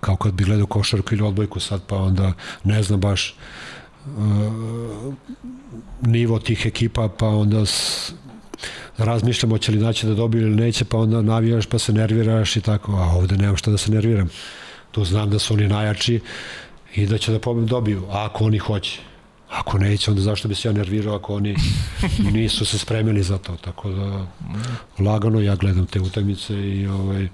kao 0.00 0.16
kad 0.16 0.32
bi 0.32 0.44
gledao 0.44 0.66
košarku 0.66 1.14
ili 1.14 1.22
odbojku 1.22 1.60
sad 1.60 1.82
pa 1.86 1.96
onda 1.96 2.32
ne 2.64 2.82
znam 2.82 3.00
baš 3.00 3.34
uh, 4.06 5.14
nivo 6.00 6.38
tih 6.38 6.66
ekipa 6.66 7.08
pa 7.18 7.28
onda 7.28 7.66
s, 7.66 8.12
razmišljamo 9.04 9.58
će 9.58 9.72
li 9.72 9.78
naći 9.78 10.06
da 10.06 10.14
dobiju 10.14 10.46
ili 10.46 10.56
neće, 10.56 10.84
pa 10.84 10.98
onda 10.98 11.22
navijaš 11.22 11.66
pa 11.66 11.78
se 11.78 11.92
nerviraš 11.92 12.56
i 12.56 12.60
tako, 12.60 12.92
a 12.92 13.16
ovde 13.16 13.36
nemam 13.36 13.56
šta 13.56 13.70
da 13.70 13.76
se 13.76 13.90
nerviram. 13.90 14.28
Tu 14.90 15.04
znam 15.04 15.30
da 15.30 15.38
su 15.38 15.54
oni 15.54 15.68
najjači 15.68 16.20
i 16.94 17.06
da 17.06 17.18
će 17.18 17.32
da 17.32 17.38
pobed 17.38 17.64
dobiju, 17.64 18.06
a 18.10 18.24
ako 18.24 18.44
oni 18.44 18.58
hoće. 18.58 19.00
Ako 19.50 19.78
neće, 19.78 20.10
onda 20.10 20.22
zašto 20.22 20.48
bi 20.48 20.54
se 20.54 20.68
ja 20.68 20.72
nervirao 20.72 21.16
ako 21.16 21.34
oni 21.34 21.56
nisu 22.34 22.66
se 22.66 22.78
spremili 22.78 23.22
za 23.22 23.38
to. 23.38 23.56
Tako 23.56 23.90
da 23.90 24.26
lagano 24.98 25.40
ja 25.40 25.56
gledam 25.56 25.86
te 25.86 26.00
utakmice 26.00 26.54
i 26.54 26.86
ovaj, 26.86 27.28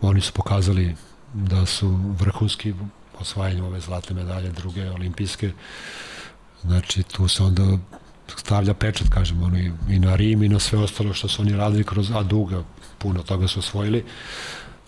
oni 0.00 0.20
su 0.20 0.32
pokazali 0.32 0.96
da 1.34 1.66
su 1.66 1.88
vrhunski 2.18 2.74
osvajanju 3.20 3.66
ove 3.66 3.80
zlatne 3.80 4.16
medalje, 4.16 4.50
druge 4.50 4.90
olimpijske. 4.90 5.52
Znači 6.62 7.02
tu 7.02 7.28
se 7.28 7.42
onda 7.42 7.78
stavlja 8.36 8.74
pečat, 8.74 9.08
kažem, 9.08 9.42
oni, 9.42 9.72
i 9.88 9.98
na 9.98 10.16
Rim 10.16 10.42
i 10.42 10.48
na 10.48 10.58
sve 10.58 10.78
ostalo 10.78 11.14
što 11.14 11.28
su 11.28 11.42
oni 11.42 11.56
radili 11.56 11.84
kroz 11.84 12.10
Aduga, 12.10 12.64
puno 12.98 13.22
toga 13.22 13.48
su 13.48 13.58
osvojili. 13.58 14.04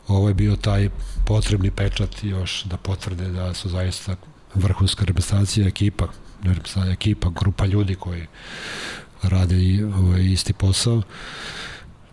Ovo 0.09 0.29
je 0.29 0.35
bio 0.35 0.57
taj 0.57 0.89
potrebni 1.27 1.71
pečat 1.71 2.25
još 2.25 2.65
da 2.65 2.77
potvrde 2.77 3.29
da 3.29 3.55
su 3.55 3.69
zaista 3.69 4.17
vrhunska 4.55 5.05
reprezentacija, 5.05 5.67
ekipa, 5.67 6.09
reprezentacija, 6.43 6.93
ekipa, 6.93 7.31
grupa 7.31 7.67
ljudi 7.67 7.95
koji 7.95 8.27
rade 9.23 9.57
i 9.57 9.85
ovaj, 9.85 10.25
isti 10.25 10.53
posao. 10.53 11.03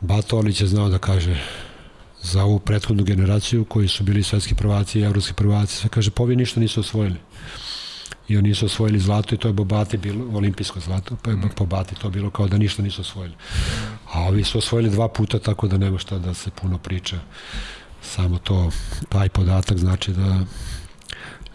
Bato 0.03 0.37
Olić 0.37 0.61
je 0.61 0.67
znao 0.67 0.89
da 0.89 0.97
kaže 0.97 1.39
za 2.21 2.43
ovu 2.43 2.59
prethodnu 2.59 3.03
generaciju 3.03 3.65
koji 3.65 3.87
su 3.87 4.03
bili 4.03 4.23
svetski 4.23 4.55
prvaci 4.55 4.99
i 4.99 5.03
evropski 5.03 5.33
prvaci, 5.33 5.75
sve 5.75 5.89
kaže, 5.89 6.11
povi 6.11 6.35
ništa 6.35 6.59
nisu 6.59 6.79
osvojili 6.79 7.19
i 8.27 8.37
oni 8.37 8.55
su 8.55 8.65
osvojili 8.65 8.99
zlato 8.99 9.35
i 9.35 9.37
to 9.37 9.47
je 9.47 9.53
Bobati 9.53 9.97
bilo 9.97 10.37
olimpijsko 10.37 10.79
zlato, 10.79 11.15
pa 11.21 11.29
je 11.29 11.35
mm. 11.35 11.49
Bobati 11.57 11.95
to 11.95 12.09
bilo 12.09 12.29
kao 12.29 12.47
da 12.47 12.57
ništa 12.57 12.81
nisu 12.81 13.01
osvojili. 13.01 13.35
A 14.13 14.21
ovi 14.21 14.43
su 14.43 14.57
osvojili 14.57 14.89
dva 14.89 15.07
puta, 15.07 15.39
tako 15.39 15.67
da 15.67 15.77
nema 15.77 15.97
šta 15.97 16.19
da 16.19 16.33
se 16.33 16.51
puno 16.61 16.77
priča. 16.77 17.19
Samo 18.01 18.37
to, 18.37 18.71
taj 19.09 19.29
podatak 19.29 19.77
znači 19.77 20.11
da 20.11 20.39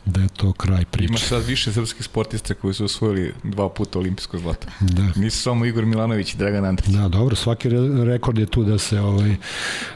da 0.08 0.20
je 0.20 0.28
to 0.28 0.52
kraj 0.52 0.84
priče. 0.84 1.08
Ima 1.08 1.18
sad 1.18 1.44
više 1.44 1.72
srpskih 1.72 2.04
sportista 2.04 2.54
koji 2.54 2.74
su 2.74 2.84
osvojili 2.84 3.34
dva 3.44 3.68
puta 3.68 3.98
olimpijsko 3.98 4.38
zlato. 4.38 4.66
Da. 4.80 5.02
Nisu 5.16 5.42
samo 5.42 5.64
Igor 5.64 5.86
Milanović 5.86 6.34
i 6.34 6.36
Dragan 6.36 6.64
Andrić. 6.64 6.88
Da, 6.88 7.08
dobro, 7.08 7.36
svaki 7.36 7.68
rekord 8.04 8.38
je 8.38 8.46
tu 8.46 8.64
da 8.64 8.78
se 8.78 9.00
ovaj 9.00 9.36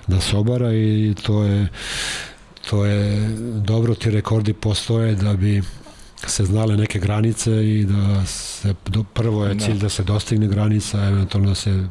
da 0.06 0.20
se 0.20 0.36
obara 0.36 0.74
i 0.74 1.14
to 1.22 1.42
je 1.42 1.68
to 2.70 2.84
je 2.84 3.28
dobro 3.66 3.94
ti 3.94 4.10
rekordi 4.10 4.52
postoje 4.52 5.14
da 5.14 5.34
bi 5.34 5.62
se 6.26 6.44
znale 6.44 6.76
neke 6.76 6.98
granice 6.98 7.50
i 7.50 7.84
da 7.84 8.26
se 8.26 8.74
do, 8.86 9.02
prvo 9.02 9.44
je 9.44 9.54
da. 9.54 9.64
cilj 9.64 9.74
da. 9.74 9.80
da 9.80 9.88
se 9.88 10.02
dostigne 10.02 10.48
granica, 10.48 11.04
eventualno 11.04 11.48
da 11.48 11.54
se 11.54 11.88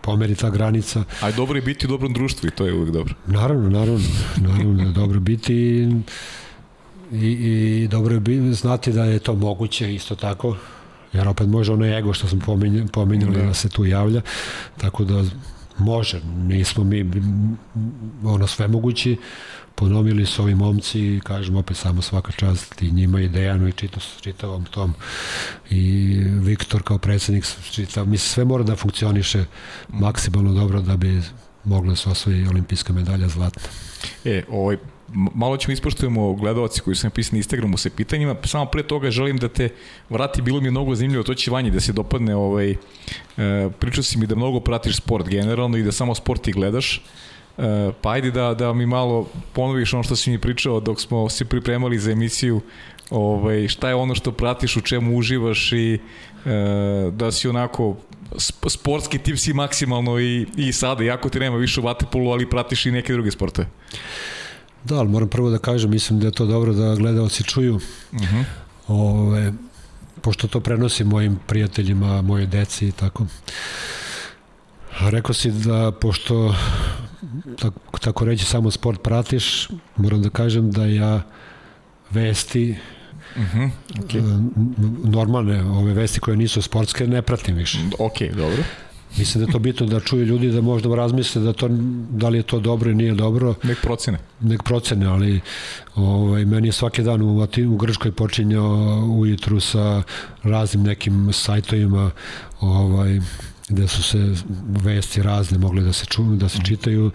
pomeri 0.00 0.34
ta 0.34 0.50
granica. 0.50 1.04
A 1.20 1.26
je 1.26 1.32
dobro 1.32 1.56
je 1.56 1.62
biti 1.62 1.86
u 1.86 1.88
dobrom 1.88 2.12
društvu 2.12 2.48
i 2.48 2.50
to 2.50 2.66
je 2.66 2.74
uvijek 2.74 2.90
dobro. 2.90 3.14
Naravno, 3.26 3.70
naravno, 3.70 4.00
naravno 4.36 4.74
da 4.74 4.82
je 4.82 4.92
dobro 4.92 5.20
biti 5.20 5.88
i, 7.12 7.26
i, 7.26 7.88
dobro 7.88 8.14
je 8.14 8.52
znati 8.52 8.92
da 8.92 9.04
je 9.04 9.18
to 9.18 9.34
moguće 9.34 9.94
isto 9.94 10.14
tako, 10.14 10.56
jer 11.12 11.28
opet 11.28 11.48
može 11.48 11.72
ono 11.72 11.86
ego 11.86 12.12
što 12.12 12.28
smo 12.28 12.40
pominjali, 12.40 12.88
pominjali 12.88 13.36
da. 13.36 13.42
da 13.42 13.54
se 13.54 13.68
tu 13.68 13.84
javlja, 13.84 14.20
tako 14.76 15.04
da 15.04 15.24
može, 15.78 16.20
nismo 16.24 16.84
mi 16.84 17.10
ono 18.24 18.46
sve 18.46 18.68
mogući, 18.68 19.16
ponovili 19.74 20.26
su 20.26 20.42
ovi 20.42 20.54
momci 20.54 21.00
i 21.00 21.20
kažem 21.24 21.56
opet 21.56 21.76
samo 21.76 22.02
svaka 22.02 22.32
čast 22.32 22.82
i 22.82 22.90
njima 22.90 23.20
i 23.20 23.28
Dejanu 23.28 23.68
i 23.68 23.72
čitav, 23.72 24.02
čitavom 24.20 24.64
tom 24.64 24.94
i 25.70 26.14
Viktor 26.24 26.82
kao 26.82 26.98
predsednik 26.98 27.44
čitav, 27.70 28.08
mislim 28.08 28.28
sve 28.28 28.44
mora 28.44 28.64
da 28.64 28.76
funkcioniše 28.76 29.44
maksimalno 29.88 30.52
dobro 30.52 30.80
da 30.80 30.96
bi 30.96 31.22
mogla 31.64 31.96
se 31.96 32.10
osvoji 32.10 32.46
olimpijska 32.46 32.92
medalja 32.92 33.28
zlatna. 33.28 33.62
E, 34.24 34.44
ovaj, 34.50 34.76
malo 35.12 35.56
ćemo 35.56 35.72
ispoštujemo 35.72 36.32
gledalci 36.32 36.80
koji 36.80 36.96
su 36.96 37.06
napisani 37.06 37.36
na 37.36 37.38
Instagramu 37.38 37.76
sa 37.76 37.90
pitanjima, 37.96 38.36
samo 38.44 38.66
pre 38.66 38.82
toga 38.82 39.10
želim 39.10 39.36
da 39.36 39.48
te 39.48 39.68
vrati, 40.10 40.42
bilo 40.42 40.60
mi 40.60 40.66
je 40.66 40.70
mnogo 40.70 40.94
zanimljivo, 40.94 41.24
to 41.24 41.34
će 41.34 41.50
vanje 41.50 41.70
da 41.70 41.80
se 41.80 41.92
dopadne, 41.92 42.36
ovaj, 42.36 42.70
e, 42.70 42.76
pričao 43.78 44.02
si 44.02 44.18
mi 44.18 44.26
da 44.26 44.34
mnogo 44.34 44.60
pratiš 44.60 44.96
sport 44.96 45.28
generalno 45.28 45.76
i 45.76 45.82
da 45.82 45.92
samo 45.92 46.14
sport 46.14 46.48
i 46.48 46.52
gledaš, 46.52 47.02
E, 47.58 47.92
pa 48.02 48.10
ajde 48.10 48.30
da, 48.30 48.54
da 48.54 48.72
mi 48.72 48.86
malo 48.86 49.28
ponoviš 49.52 49.94
ono 49.94 50.02
što 50.02 50.16
si 50.16 50.30
mi 50.30 50.38
pričao 50.38 50.80
dok 50.80 51.00
smo 51.00 51.28
se 51.28 51.44
pripremali 51.44 51.98
za 51.98 52.10
emisiju 52.10 52.60
ovaj, 53.10 53.68
šta 53.68 53.88
je 53.88 53.94
ono 53.94 54.14
što 54.14 54.32
pratiš, 54.32 54.76
u 54.76 54.80
čemu 54.80 55.16
uživaš 55.16 55.72
i 55.72 55.94
e, 55.94 56.00
da 57.10 57.32
si 57.32 57.48
onako 57.48 57.96
sportski 58.68 59.18
tip 59.18 59.36
si 59.36 59.52
maksimalno 59.52 60.20
i, 60.20 60.46
i 60.56 60.72
sada, 60.72 61.04
jako 61.04 61.28
ti 61.28 61.40
nema 61.40 61.56
više 61.56 61.80
u 61.80 61.84
vatepolu, 61.84 62.30
ali 62.30 62.50
pratiš 62.50 62.86
i 62.86 62.90
neke 62.90 63.12
druge 63.12 63.30
sportove. 63.30 63.68
Da, 64.84 64.98
ali 64.98 65.08
moram 65.08 65.28
prvo 65.28 65.50
da 65.50 65.58
kažem, 65.58 65.90
mislim 65.90 66.20
da 66.20 66.26
je 66.26 66.32
to 66.32 66.46
dobro 66.46 66.72
da 66.72 66.94
gledalci 66.94 67.44
čuju. 67.44 67.74
Uh 67.74 68.20
mhm. 68.20 68.36
-huh. 68.36 68.44
Ove, 68.88 69.52
pošto 70.20 70.48
to 70.48 70.60
prenosim 70.60 71.08
mojim 71.08 71.38
prijateljima, 71.46 72.22
moje 72.22 72.46
deci 72.46 72.88
i 72.88 72.92
tako. 72.92 73.26
Rekao 75.00 75.34
si 75.34 75.50
da, 75.50 75.92
pošto 76.00 76.54
tako, 77.58 77.98
tako 77.98 78.24
reći 78.24 78.44
samo 78.44 78.70
sport 78.70 79.02
pratiš, 79.02 79.68
moram 79.96 80.22
da 80.22 80.30
kažem 80.30 80.70
da 80.70 80.86
ja 80.86 81.22
vesti 82.10 82.76
Uh 83.36 83.42
mhm, 83.42 83.58
-huh, 83.58 83.70
okay. 83.94 84.50
normalne 85.04 85.62
ove 85.62 85.92
vesti 85.92 86.20
koje 86.20 86.36
nisu 86.36 86.62
sportske 86.62 87.06
ne 87.06 87.22
pratim 87.22 87.56
više. 87.56 87.78
Ok, 87.98 88.18
dobro. 88.36 88.62
Mislim 89.18 89.44
da 89.44 89.48
je 89.48 89.52
to 89.52 89.58
bitno 89.58 89.86
da 89.86 90.00
čuju 90.00 90.24
ljudi 90.24 90.50
da 90.50 90.60
možda 90.60 90.94
razmisle 90.94 91.42
da 91.42 91.52
to 91.52 91.68
da 92.10 92.28
li 92.28 92.38
je 92.38 92.42
to 92.42 92.60
dobro 92.60 92.90
ili 92.90 92.96
nije 92.96 93.14
dobro. 93.14 93.54
Nek 93.62 93.80
procene. 93.82 94.18
Nek 94.40 94.62
procene, 94.62 95.06
ali 95.06 95.40
ovaj 95.94 96.44
meni 96.44 96.68
je 96.68 96.72
svaki 96.72 97.02
dan 97.02 97.22
u, 97.22 97.46
u 97.68 97.76
Grčkoj 97.76 98.12
počinjao 98.12 99.04
ujutru 99.18 99.60
sa 99.60 100.02
raznim 100.42 100.84
nekim 100.84 101.32
sajtovima 101.32 102.10
ovaj 102.60 103.20
gde 103.68 103.88
su 103.88 104.02
se 104.02 104.34
vesti 104.68 105.22
razne 105.22 105.58
mogle 105.58 105.82
da 105.82 105.92
se 105.92 106.06
čuju, 106.06 106.36
da 106.36 106.48
se 106.48 106.58
čitaju 106.66 107.10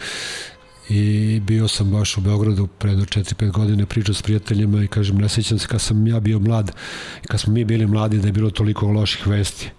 i 0.90 1.40
bio 1.40 1.68
sam 1.68 1.92
baš 1.92 2.18
u 2.18 2.22
Beogradu 2.22 2.68
pre 2.68 2.92
4-5 2.92 3.52
godine 3.52 3.86
pričao 3.86 4.16
s 4.16 4.22
prijateljima 4.22 4.84
i 4.84 4.88
kažem 4.88 5.18
ne 5.18 5.30
sećam 5.30 5.60
se 5.60 5.68
kad 5.68 5.82
sam 5.82 6.08
ja 6.08 6.20
bio 6.20 6.40
mlad. 6.40 6.72
I 7.24 7.28
kad 7.28 7.40
smo 7.40 7.54
mi 7.54 7.66
bili 7.66 7.88
mladi 7.88 8.20
da 8.20 8.28
je 8.28 8.32
bilo 8.32 8.50
toliko 8.50 8.88
loših 8.88 9.28
vesti. 9.28 9.70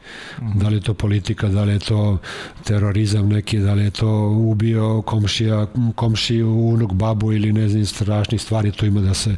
Mm. 0.43 0.59
da 0.59 0.69
li 0.69 0.77
je 0.77 0.81
to 0.81 0.95
politika, 0.95 1.49
da 1.49 1.65
li 1.65 1.73
je 1.73 1.79
to 1.79 2.19
terorizam 2.65 3.29
neki, 3.29 3.59
da 3.59 3.75
li 3.75 3.85
je 3.85 3.91
to 3.91 4.29
ubio 4.29 5.03
komšija, 5.03 5.67
komšiju 5.95 6.51
unuk, 6.51 6.93
babu 6.93 7.33
ili 7.33 7.53
ne 7.53 7.69
znam 7.69 7.87
strašnih 7.87 8.41
stvari 8.41 8.73
to 8.73 8.87
ima 8.87 9.01
da 9.01 9.15
se 9.15 9.37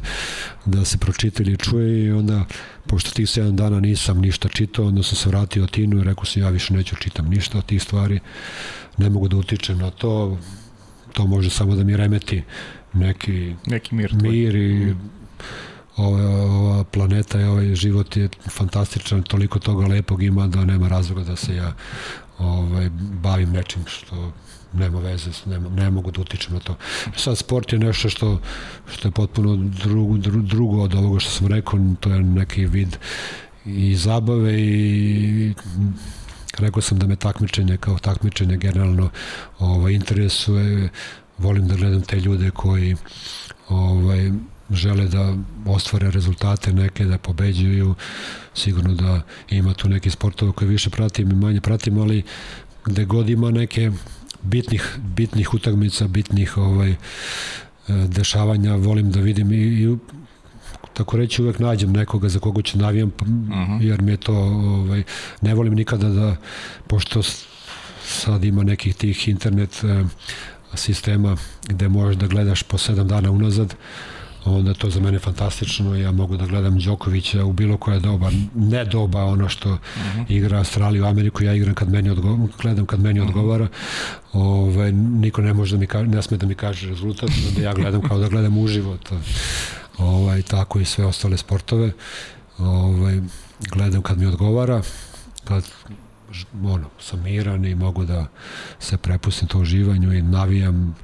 da 0.65 0.85
se 0.85 0.97
pročita 0.97 1.43
ili 1.43 1.57
čuje 1.57 2.03
i 2.03 2.11
onda 2.11 2.45
pošto 2.87 3.11
tih 3.11 3.25
7 3.25 3.51
dana 3.51 3.79
nisam 3.79 4.21
ništa 4.21 4.49
čitao 4.49 4.85
onda 4.85 5.03
sam 5.03 5.15
se 5.15 5.29
vratio 5.29 5.67
Tinu 5.67 5.99
i 5.99 6.03
rekao 6.03 6.25
sam 6.25 6.41
ja 6.41 6.49
više 6.49 6.73
neću 6.73 6.95
čitam 6.95 7.29
ništa 7.29 7.57
od 7.57 7.65
tih 7.65 7.83
stvari. 7.83 8.19
Ne 8.97 9.09
mogu 9.09 9.27
da 9.27 9.37
utičem 9.37 9.77
na 9.77 9.89
to 9.89 10.37
to 11.13 11.27
može 11.27 11.49
samo 11.49 11.75
da 11.75 11.83
mi 11.83 11.97
remeti 11.97 12.43
neki, 12.93 13.55
neki 13.67 13.95
mir, 13.95 14.13
mir 14.13 14.55
i 14.55 14.95
ova, 15.97 16.21
ova 16.43 16.83
planeta 16.83 17.41
i 17.41 17.43
ovaj 17.43 17.75
život 17.75 18.17
je 18.17 18.29
fantastičan, 18.49 19.23
toliko 19.23 19.59
toga 19.59 19.87
lepog 19.87 20.23
ima 20.23 20.47
da 20.47 20.65
nema 20.65 20.87
razloga 20.87 21.23
da 21.23 21.35
se 21.35 21.55
ja 21.55 21.73
ovaj, 22.39 22.89
bavim 23.21 23.51
nečim 23.51 23.81
što 23.87 24.33
nema 24.73 24.99
veze, 24.99 25.29
ne, 25.45 25.59
ne 25.59 25.89
mogu 25.89 26.11
da 26.11 26.21
utičem 26.21 26.53
na 26.53 26.59
to. 26.59 26.75
Sad 27.17 27.37
sport 27.37 27.73
je 27.73 27.79
nešto 27.79 28.09
što, 28.09 28.39
što 28.93 29.07
je 29.07 29.11
potpuno 29.11 29.55
drugo, 29.83 30.17
drugo 30.41 30.81
od 30.81 30.95
ovoga 30.95 31.19
što 31.19 31.31
sam 31.31 31.47
rekao, 31.47 31.79
to 31.99 32.09
je 32.09 32.19
neki 32.19 32.65
vid 32.65 32.97
i 33.65 33.95
zabave 33.95 34.61
i 34.61 35.53
Rekao 36.57 36.81
sam 36.81 36.99
da 36.99 37.07
me 37.07 37.15
takmičenje 37.15 37.77
kao 37.77 37.97
takmičenje 37.97 38.57
generalno 38.57 39.09
ovaj, 39.59 39.93
interesuje. 39.93 40.89
Volim 41.37 41.67
da 41.67 41.75
gledam 41.75 42.01
te 42.01 42.19
ljude 42.19 42.51
koji 42.51 42.95
ovaj, 43.69 44.31
žele 44.69 45.07
da 45.07 45.35
ostvare 45.65 46.11
rezultate 46.11 46.73
neke, 46.73 47.05
da 47.05 47.17
pobeđuju. 47.17 47.95
Sigurno 48.53 48.93
da 48.93 49.21
ima 49.49 49.73
tu 49.73 49.89
neki 49.89 50.09
sportova 50.09 50.51
koje 50.51 50.67
više 50.67 50.89
pratim 50.89 51.31
i 51.31 51.35
manje 51.35 51.61
pratim, 51.61 51.97
ali 51.97 52.23
gde 52.85 53.05
god 53.05 53.29
ima 53.29 53.51
neke 53.51 53.91
bitnih, 54.41 54.97
bitnih 54.97 55.53
utakmica, 55.53 56.07
bitnih 56.07 56.57
ovaj, 56.57 56.95
dešavanja, 57.87 58.75
volim 58.75 59.11
da 59.11 59.19
vidim 59.19 59.51
i, 59.51 59.55
i 59.55 59.97
tako 60.93 61.17
reći 61.17 61.41
uvek 61.41 61.59
nađem 61.59 61.91
nekoga 61.91 62.29
za 62.29 62.39
koga 62.39 62.61
ću 62.61 62.77
navijam 62.77 63.11
uh 63.21 63.27
-huh. 63.27 63.81
jer 63.81 64.01
mi 64.01 64.11
je 64.11 64.17
to 64.17 64.35
ovaj, 64.35 65.03
ne 65.41 65.53
volim 65.53 65.73
nikada 65.73 66.09
da 66.09 66.35
pošto 66.87 67.21
sad 68.05 68.43
ima 68.43 68.63
nekih 68.63 68.95
tih 68.95 69.27
internet 69.27 69.83
eh, 69.83 70.03
sistema 70.75 71.37
gde 71.69 71.89
možeš 71.89 72.15
da 72.15 72.27
gledaš 72.27 72.63
po 72.63 72.77
sedam 72.77 73.07
dana 73.07 73.31
unazad 73.31 73.75
onda 74.45 74.73
to 74.73 74.89
za 74.89 74.99
mene 74.99 75.19
fantastično 75.19 75.95
ja 75.95 76.11
mogu 76.11 76.37
da 76.37 76.45
gledam 76.45 76.79
Đokovića 76.79 77.45
u 77.45 77.53
bilo 77.53 77.77
koje 77.77 77.99
doba 77.99 78.31
ne 78.55 78.85
doba 78.85 79.23
ono 79.23 79.49
što 79.49 79.69
uh 79.69 79.77
mhm. 79.97 80.19
-huh. 80.19 80.25
igra 80.29 80.57
Australiju, 80.57 81.05
Ameriku 81.05 81.43
ja 81.43 81.53
igram 81.53 81.73
kad 81.73 81.89
meni 81.89 82.09
odgovara 82.09 82.47
gledam 82.61 82.85
kad 82.85 82.99
meni 82.99 83.19
uh 83.19 83.25
mhm. 83.25 83.33
-huh. 83.33 83.39
odgovara 83.39 83.67
ovaj, 84.33 84.91
niko 84.91 85.41
ne 85.41 85.53
može 85.53 85.75
da 85.75 85.79
mi 85.79 85.87
kaže, 85.87 86.07
ne 86.07 86.21
sme 86.21 86.37
da 86.37 86.45
mi 86.45 86.55
kaže 86.55 86.89
rezultat 86.89 87.29
da 87.55 87.61
ja 87.61 87.73
gledam 87.73 88.01
kao 88.01 88.19
da 88.19 88.27
gledam 88.27 88.57
uživo 88.57 88.97
to 88.97 89.19
ovaj, 89.97 90.41
tako 90.41 90.79
i 90.79 90.85
sve 90.85 91.05
ostale 91.05 91.37
sportove. 91.37 91.91
Ovaj, 92.57 93.19
gledam 93.59 94.01
kad 94.01 94.17
mi 94.17 94.25
odgovara, 94.25 94.81
kad 95.43 95.63
ono, 96.63 96.89
sam 96.99 97.23
miran 97.23 97.65
i 97.65 97.75
mogu 97.75 98.05
da 98.05 98.27
se 98.79 98.97
prepustim 98.97 99.47
to 99.47 99.59
uživanju 99.59 100.13
i 100.13 100.21
navijam 100.21 100.95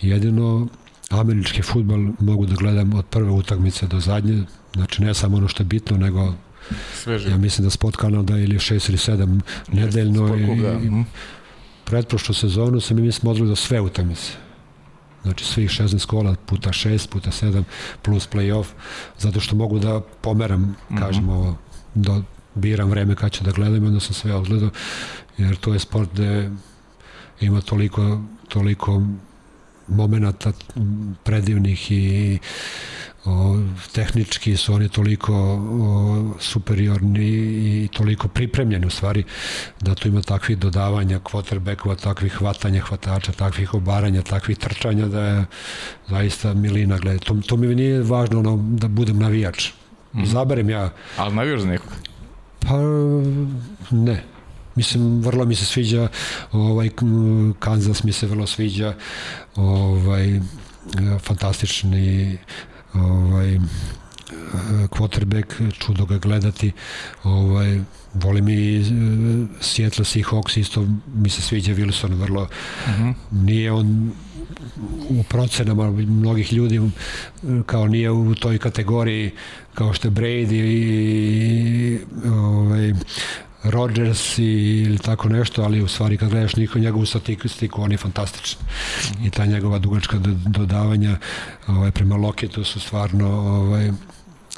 jedino 0.00 0.68
američki 1.10 1.62
futbal 1.62 1.98
mogu 2.18 2.46
da 2.46 2.54
gledam 2.54 2.94
od 2.94 3.06
prve 3.06 3.30
utakmice 3.30 3.86
do 3.86 4.00
zadnje, 4.00 4.42
znači 4.74 5.02
ne 5.02 5.14
samo 5.14 5.36
ono 5.36 5.48
što 5.48 5.62
je 5.62 5.66
bitno, 5.66 5.96
nego 5.96 6.34
Sveže. 6.94 7.30
ja 7.30 7.36
mislim 7.36 7.64
da 7.64 7.70
sport 7.70 7.96
Kanada 7.96 8.38
ili 8.38 8.58
6 8.58 8.88
ili 8.88 8.98
7 8.98 9.40
nedeljno 9.72 10.36
i, 10.36 10.42
i 10.42 10.90
mhm. 10.90 11.00
pretprošlu 11.84 12.34
sezonu 12.34 12.80
sam 12.80 12.98
i 12.98 13.02
mislim 13.02 13.30
odgledao 13.30 13.50
da 13.50 13.56
sve 13.56 13.80
utakmice 13.80 14.32
Znači 15.24 15.44
svih 15.44 15.70
16 15.70 16.06
kola 16.06 16.34
puta 16.46 16.70
6, 16.70 17.08
puta 17.08 17.30
7 17.30 17.62
plus 18.02 18.28
play-off, 18.28 18.66
zato 19.18 19.40
što 19.40 19.56
mogu 19.56 19.78
da 19.78 20.00
pomeram, 20.20 20.60
mm 20.60 20.76
-hmm. 20.90 20.98
kažem 20.98 21.28
ovo, 21.28 21.56
da 21.94 22.22
biram 22.54 22.90
vreme 22.90 23.14
kad 23.14 23.32
ću 23.32 23.44
da 23.44 23.50
gledam 23.50 23.84
i 23.84 23.86
onda 23.86 24.00
sam 24.00 24.14
sve 24.14 24.34
odgledao, 24.34 24.70
jer 25.38 25.56
to 25.56 25.72
je 25.72 25.78
sport 25.78 26.10
gde 26.12 26.50
ima 27.40 27.60
toliko, 27.60 28.22
toliko 28.48 29.02
momenata 29.88 30.52
predivnih 31.22 31.92
i 31.92 32.38
o, 33.24 33.58
tehnički 33.92 34.56
su 34.56 34.74
oni 34.74 34.88
toliko 34.88 35.34
o, 35.34 36.34
superiorni 36.40 37.28
i 37.84 37.88
toliko 37.92 38.28
pripremljeni 38.28 38.86
u 38.86 38.90
stvari 38.90 39.24
da 39.80 39.94
tu 39.94 40.08
ima 40.08 40.22
takvih 40.22 40.58
dodavanja 40.58 41.20
quarterbackova, 41.20 42.02
takvih 42.02 42.32
hvatanja 42.32 42.80
hvatača, 42.80 43.32
takvih 43.32 43.74
obaranja, 43.74 44.22
takvih 44.22 44.58
trčanja 44.58 45.06
da 45.06 45.20
je 45.20 45.46
zaista 46.08 46.54
milina 46.54 46.98
gleda. 46.98 47.18
To, 47.18 47.36
to 47.46 47.56
mi 47.56 47.74
nije 47.74 48.02
važno 48.02 48.38
ono, 48.38 48.56
da 48.56 48.88
budem 48.88 49.18
navijač. 49.18 49.70
Mm. 50.14 50.24
Zaberem 50.24 50.70
ja. 50.70 50.90
Ali 51.16 51.34
navijaš 51.34 51.60
za 51.60 51.66
nekog? 51.66 51.92
Pa 52.60 52.78
ne. 53.90 54.24
Mislim, 54.74 55.20
vrlo 55.20 55.44
mi 55.44 55.54
se 55.54 55.64
sviđa 55.64 56.08
ovaj 56.52 56.90
Kansas 57.58 58.04
mi 58.04 58.12
se 58.12 58.26
vrlo 58.26 58.46
sviđa 58.46 58.94
ovaj 59.56 60.40
fantastični 61.20 62.38
ovaj, 62.94 63.58
quarterback, 64.90 65.72
čudo 65.78 66.06
ga 66.06 66.18
gledati, 66.18 66.72
ovaj, 67.22 67.80
volim 68.14 68.48
i 68.48 68.78
uh, 68.78 69.48
Seattle 69.60 70.04
Seahawks 70.04 70.60
isto 70.60 70.86
mi 71.14 71.28
se 71.28 71.42
sviđa 71.42 71.74
Wilson 71.74 72.14
vrlo 72.14 72.42
uh 72.42 72.48
mhm. 72.88 73.02
-huh. 73.02 73.14
nije 73.30 73.72
on 73.72 74.12
u 75.08 75.22
procenama 75.22 75.90
mnogih 75.90 76.52
ljudi 76.52 76.80
kao 77.66 77.88
nije 77.88 78.10
u 78.10 78.34
toj 78.34 78.58
kategoriji 78.58 79.30
kao 79.74 79.92
što 79.92 80.08
je 80.08 80.12
Brady 80.12 80.54
i 80.54 81.98
ovaj, 82.28 82.92
Rodgers 83.64 84.38
ili 84.38 84.98
tako 84.98 85.28
nešto, 85.28 85.62
ali 85.62 85.82
u 85.82 85.88
stvari 85.88 86.16
kad 86.16 86.30
gledaš 86.30 86.56
niko 86.56 86.78
njegovu 86.78 87.06
statistiku, 87.06 87.82
on 87.82 87.92
je 87.92 87.98
fantastičan. 87.98 88.60
I 89.24 89.30
ta 89.30 89.46
njegova 89.46 89.78
dugačka 89.78 90.18
dodavanja 90.46 91.16
ovaj, 91.66 91.90
prema 91.90 92.16
Loketu 92.16 92.64
su 92.64 92.80
stvarno 92.80 93.28
ovaj, 93.28 93.90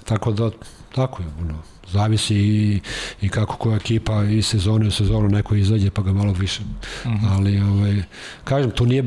tako 0.04 0.32
da 0.32 0.50
tako 0.94 1.22
je, 1.22 1.28
ono, 1.40 1.62
zavisi 1.92 2.36
i, 2.36 2.80
i 3.20 3.28
kako 3.28 3.56
koja 3.56 3.76
ekipa 3.76 4.24
i 4.24 4.42
sezone 4.42 4.86
u 4.86 4.90
sezonu 4.90 5.28
neko 5.28 5.54
izađe 5.54 5.90
pa 5.90 6.02
ga 6.02 6.12
malo 6.12 6.32
više. 6.32 6.62
Mm 6.62 7.08
-hmm. 7.08 7.28
Ali 7.30 7.60
ovaj, 7.60 8.02
kažem, 8.44 8.70
tu 8.70 8.86
nije 8.86 9.04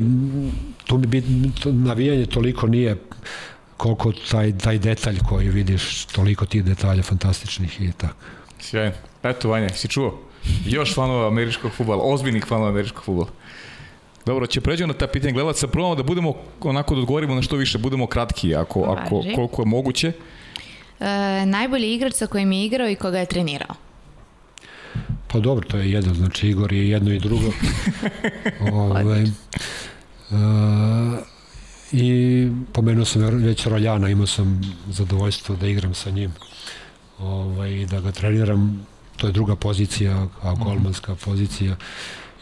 tu 0.84 0.98
mi 0.98 1.06
bit, 1.06 1.24
to, 1.62 1.72
navijanje 1.72 2.26
toliko 2.26 2.66
nije 2.66 2.96
koliko 3.76 4.12
taj, 4.12 4.58
taj 4.58 4.78
detalj 4.78 5.18
koji 5.28 5.48
vidiš, 5.48 6.04
toliko 6.04 6.46
tih 6.46 6.64
detalja 6.64 7.02
fantastičnih 7.02 7.80
i 7.80 7.92
tako. 7.92 8.14
Sjajno. 8.60 9.09
Eto, 9.22 9.48
Vanja, 9.48 9.68
si 9.68 9.88
čuo? 9.88 10.18
Još 10.66 10.94
fanova 10.94 11.26
američkog 11.26 11.72
futbola, 11.72 12.02
ozbiljnih 12.02 12.44
fanova 12.48 12.68
američkog 12.68 13.04
futbola. 13.04 13.28
Dobro, 14.26 14.46
će 14.46 14.60
pređemo 14.60 14.92
na 14.92 14.98
ta 14.98 15.06
pitanja 15.06 15.32
gledalaca, 15.32 15.68
probamo 15.68 15.94
da 15.94 16.02
budemo, 16.02 16.34
onako 16.60 16.94
da 16.94 17.00
odgovorimo 17.00 17.34
na 17.34 17.42
što 17.42 17.56
više, 17.56 17.78
budemo 17.78 18.06
kratki, 18.06 18.54
ako, 18.54 18.82
ako 18.82 19.22
koliko 19.34 19.62
je 19.62 19.66
moguće. 19.66 20.12
E, 21.00 21.46
najbolji 21.46 21.94
igrač 21.94 22.12
sa 22.12 22.26
kojim 22.26 22.52
je 22.52 22.64
igrao 22.64 22.88
i 22.88 22.94
koga 22.94 23.18
je 23.18 23.26
trenirao? 23.26 23.74
Pa 25.26 25.38
dobro, 25.38 25.68
to 25.68 25.76
je 25.76 25.90
jedan, 25.90 26.14
znači 26.14 26.48
Igor 26.48 26.72
je 26.72 26.90
jedno 26.90 27.12
i 27.12 27.18
drugo. 27.18 27.52
Ove, 28.60 29.00
ovaj, 29.02 29.22
uh, 29.22 31.18
I 31.92 32.48
pomenuo 32.72 33.04
sam 33.04 33.22
već 33.22 33.66
Roljana, 33.66 34.08
imao 34.08 34.26
sam 34.26 34.60
zadovoljstvo 34.88 35.56
da 35.56 35.66
igram 35.66 35.94
sa 35.94 36.10
njim 36.10 36.32
ovaj, 37.18 37.86
da 37.86 38.00
ga 38.00 38.12
treniram, 38.12 38.86
to 39.20 39.26
je 39.26 39.32
druga 39.32 39.56
pozicija, 39.56 40.26
a 40.42 40.52
mhm. 40.52 40.62
golmanska 40.62 41.14
pozicija. 41.14 41.76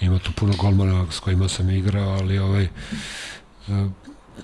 Ima 0.00 0.18
tu 0.18 0.32
puno 0.32 0.55
golmana 0.59 1.06
s 1.10 1.20
kojima 1.20 1.48
sam 1.48 1.70
igrao, 1.70 2.09
ali 2.09 2.38
ovaj, 2.38 2.64
e, 2.64 2.68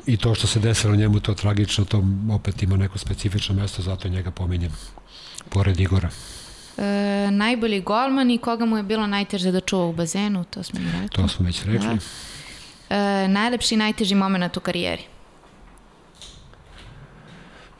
i 0.06 0.16
to 0.16 0.34
što 0.34 0.46
se 0.46 0.60
desilo 0.60 0.96
njemu 0.96 1.20
to 1.20 1.34
tragično, 1.34 1.84
to 1.84 2.02
opet 2.32 2.62
ima 2.62 2.76
neko 2.76 2.98
specifično 2.98 3.54
mesto, 3.54 3.82
zato 3.82 4.08
njega 4.08 4.30
pominjem, 4.30 4.72
pored 5.48 5.80
Igora. 5.80 6.10
E, 6.78 7.28
najbolji 7.30 7.80
golman 7.80 8.30
i 8.30 8.38
koga 8.38 8.64
mu 8.64 8.76
je 8.76 8.82
bilo 8.82 9.06
najteže 9.06 9.52
da 9.52 9.60
čuva 9.60 9.84
u 9.84 9.92
bazenu, 9.92 10.44
to 10.44 10.62
smo 10.62 10.80
mi 10.80 10.86
rekli. 10.92 11.08
To 11.08 11.28
smo 11.28 11.46
već 11.46 11.62
rekli. 11.64 11.98
Da. 12.90 12.96
E, 12.96 13.28
najlepši 13.28 13.74
i 13.74 13.78
najteži 13.78 14.14
moment 14.14 14.56
u 14.56 14.60
karijeri? 14.60 15.02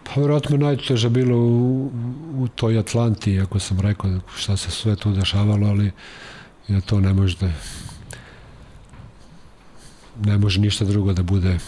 Pa 0.05 0.21
vjerojatno 0.21 0.57
najteže 0.57 1.09
bilo 1.09 1.37
u, 1.37 1.91
u 2.39 2.49
toj 2.49 2.79
Atlanti, 2.79 3.41
ako 3.41 3.59
sam 3.59 3.81
rekao 3.81 4.11
šta 4.37 4.57
se 4.57 4.71
sve 4.71 4.97
tu 4.97 5.13
dešavalo, 5.13 5.67
ali 5.67 5.93
ja 6.69 6.81
to 6.81 7.01
ne 7.01 7.13
može 7.13 7.37
da 7.41 7.51
ne 10.25 10.39
može 10.39 10.61
ništa 10.61 10.85
drugo 10.85 11.13
da 11.13 11.23
bude 11.23 11.59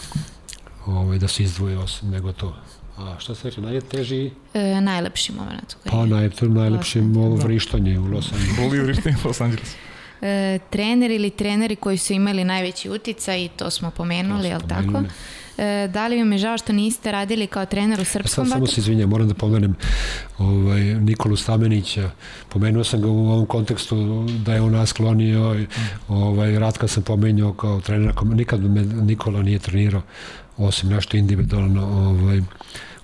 ovaj, 0.87 1.19
da 1.19 1.29
se 1.29 1.43
izdvoje 1.43 1.79
osim 1.79 2.11
nego 2.11 2.33
to. 2.33 2.57
A 2.99 3.15
šta 3.19 3.35
se 3.35 3.49
reče, 3.49 3.61
najteži? 3.61 4.31
E, 4.55 4.81
najlepši 4.81 5.33
moment. 5.33 5.77
Pa 5.85 6.07
naj, 6.07 6.31
najlepši 6.41 7.01
ovo 7.01 7.37
vrištanje 7.37 7.99
u 7.99 8.05
Los 8.05 8.33
Angeles. 8.33 8.59
Voli 8.59 8.81
vrištanje 8.81 9.17
u 9.25 9.29
Los 9.29 9.41
Angeles. 9.41 9.75
E, 10.23 10.59
trener 10.71 11.11
ili 11.11 11.31
treneri 11.31 11.77
koji 11.77 11.99
su 11.99 12.13
imali 12.13 12.45
najveći 12.45 12.91
uticaj, 12.91 13.49
to 13.57 13.71
smo 13.71 13.91
pomenuli, 13.91 14.49
je 14.49 14.57
li 14.57 14.69
tako? 14.69 15.03
E, 15.59 15.89
da 15.93 16.07
li 16.07 16.19
vam 16.19 16.33
je 16.33 16.39
žao 16.39 16.59
što 16.59 16.73
niste 16.73 17.13
radili 17.13 17.47
kao 17.47 17.67
trener 17.67 18.01
u 18.01 18.05
Srpskom 18.05 18.45
Sad 18.45 18.53
samo 18.53 18.67
se 18.67 18.81
izvinjam, 18.81 19.11
moram 19.11 19.29
da 19.29 19.35
pomenem 19.35 19.75
ovaj, 20.39 20.81
Nikolu 20.81 21.37
Stamenića. 21.37 22.11
Pomenuo 22.49 22.85
sam 22.85 23.01
ga 23.01 23.09
u 23.09 23.29
ovom 23.29 23.47
kontekstu 23.47 24.27
da 24.45 24.55
je 24.55 24.61
on 24.61 24.73
nas 24.73 24.93
klonio. 24.93 25.67
Ovaj, 26.09 26.59
Ratka 26.59 26.89
sam 26.89 27.03
pomenuo 27.03 27.53
kao 27.53 27.81
trenera. 27.81 28.13
Nikad 28.25 28.61
me 28.61 28.83
Nikola 28.83 29.43
nije 29.43 29.59
trenirao, 29.59 30.03
osim 30.57 30.89
nešto 30.89 31.17
individualno 31.17 31.87
ovaj, 31.87 32.41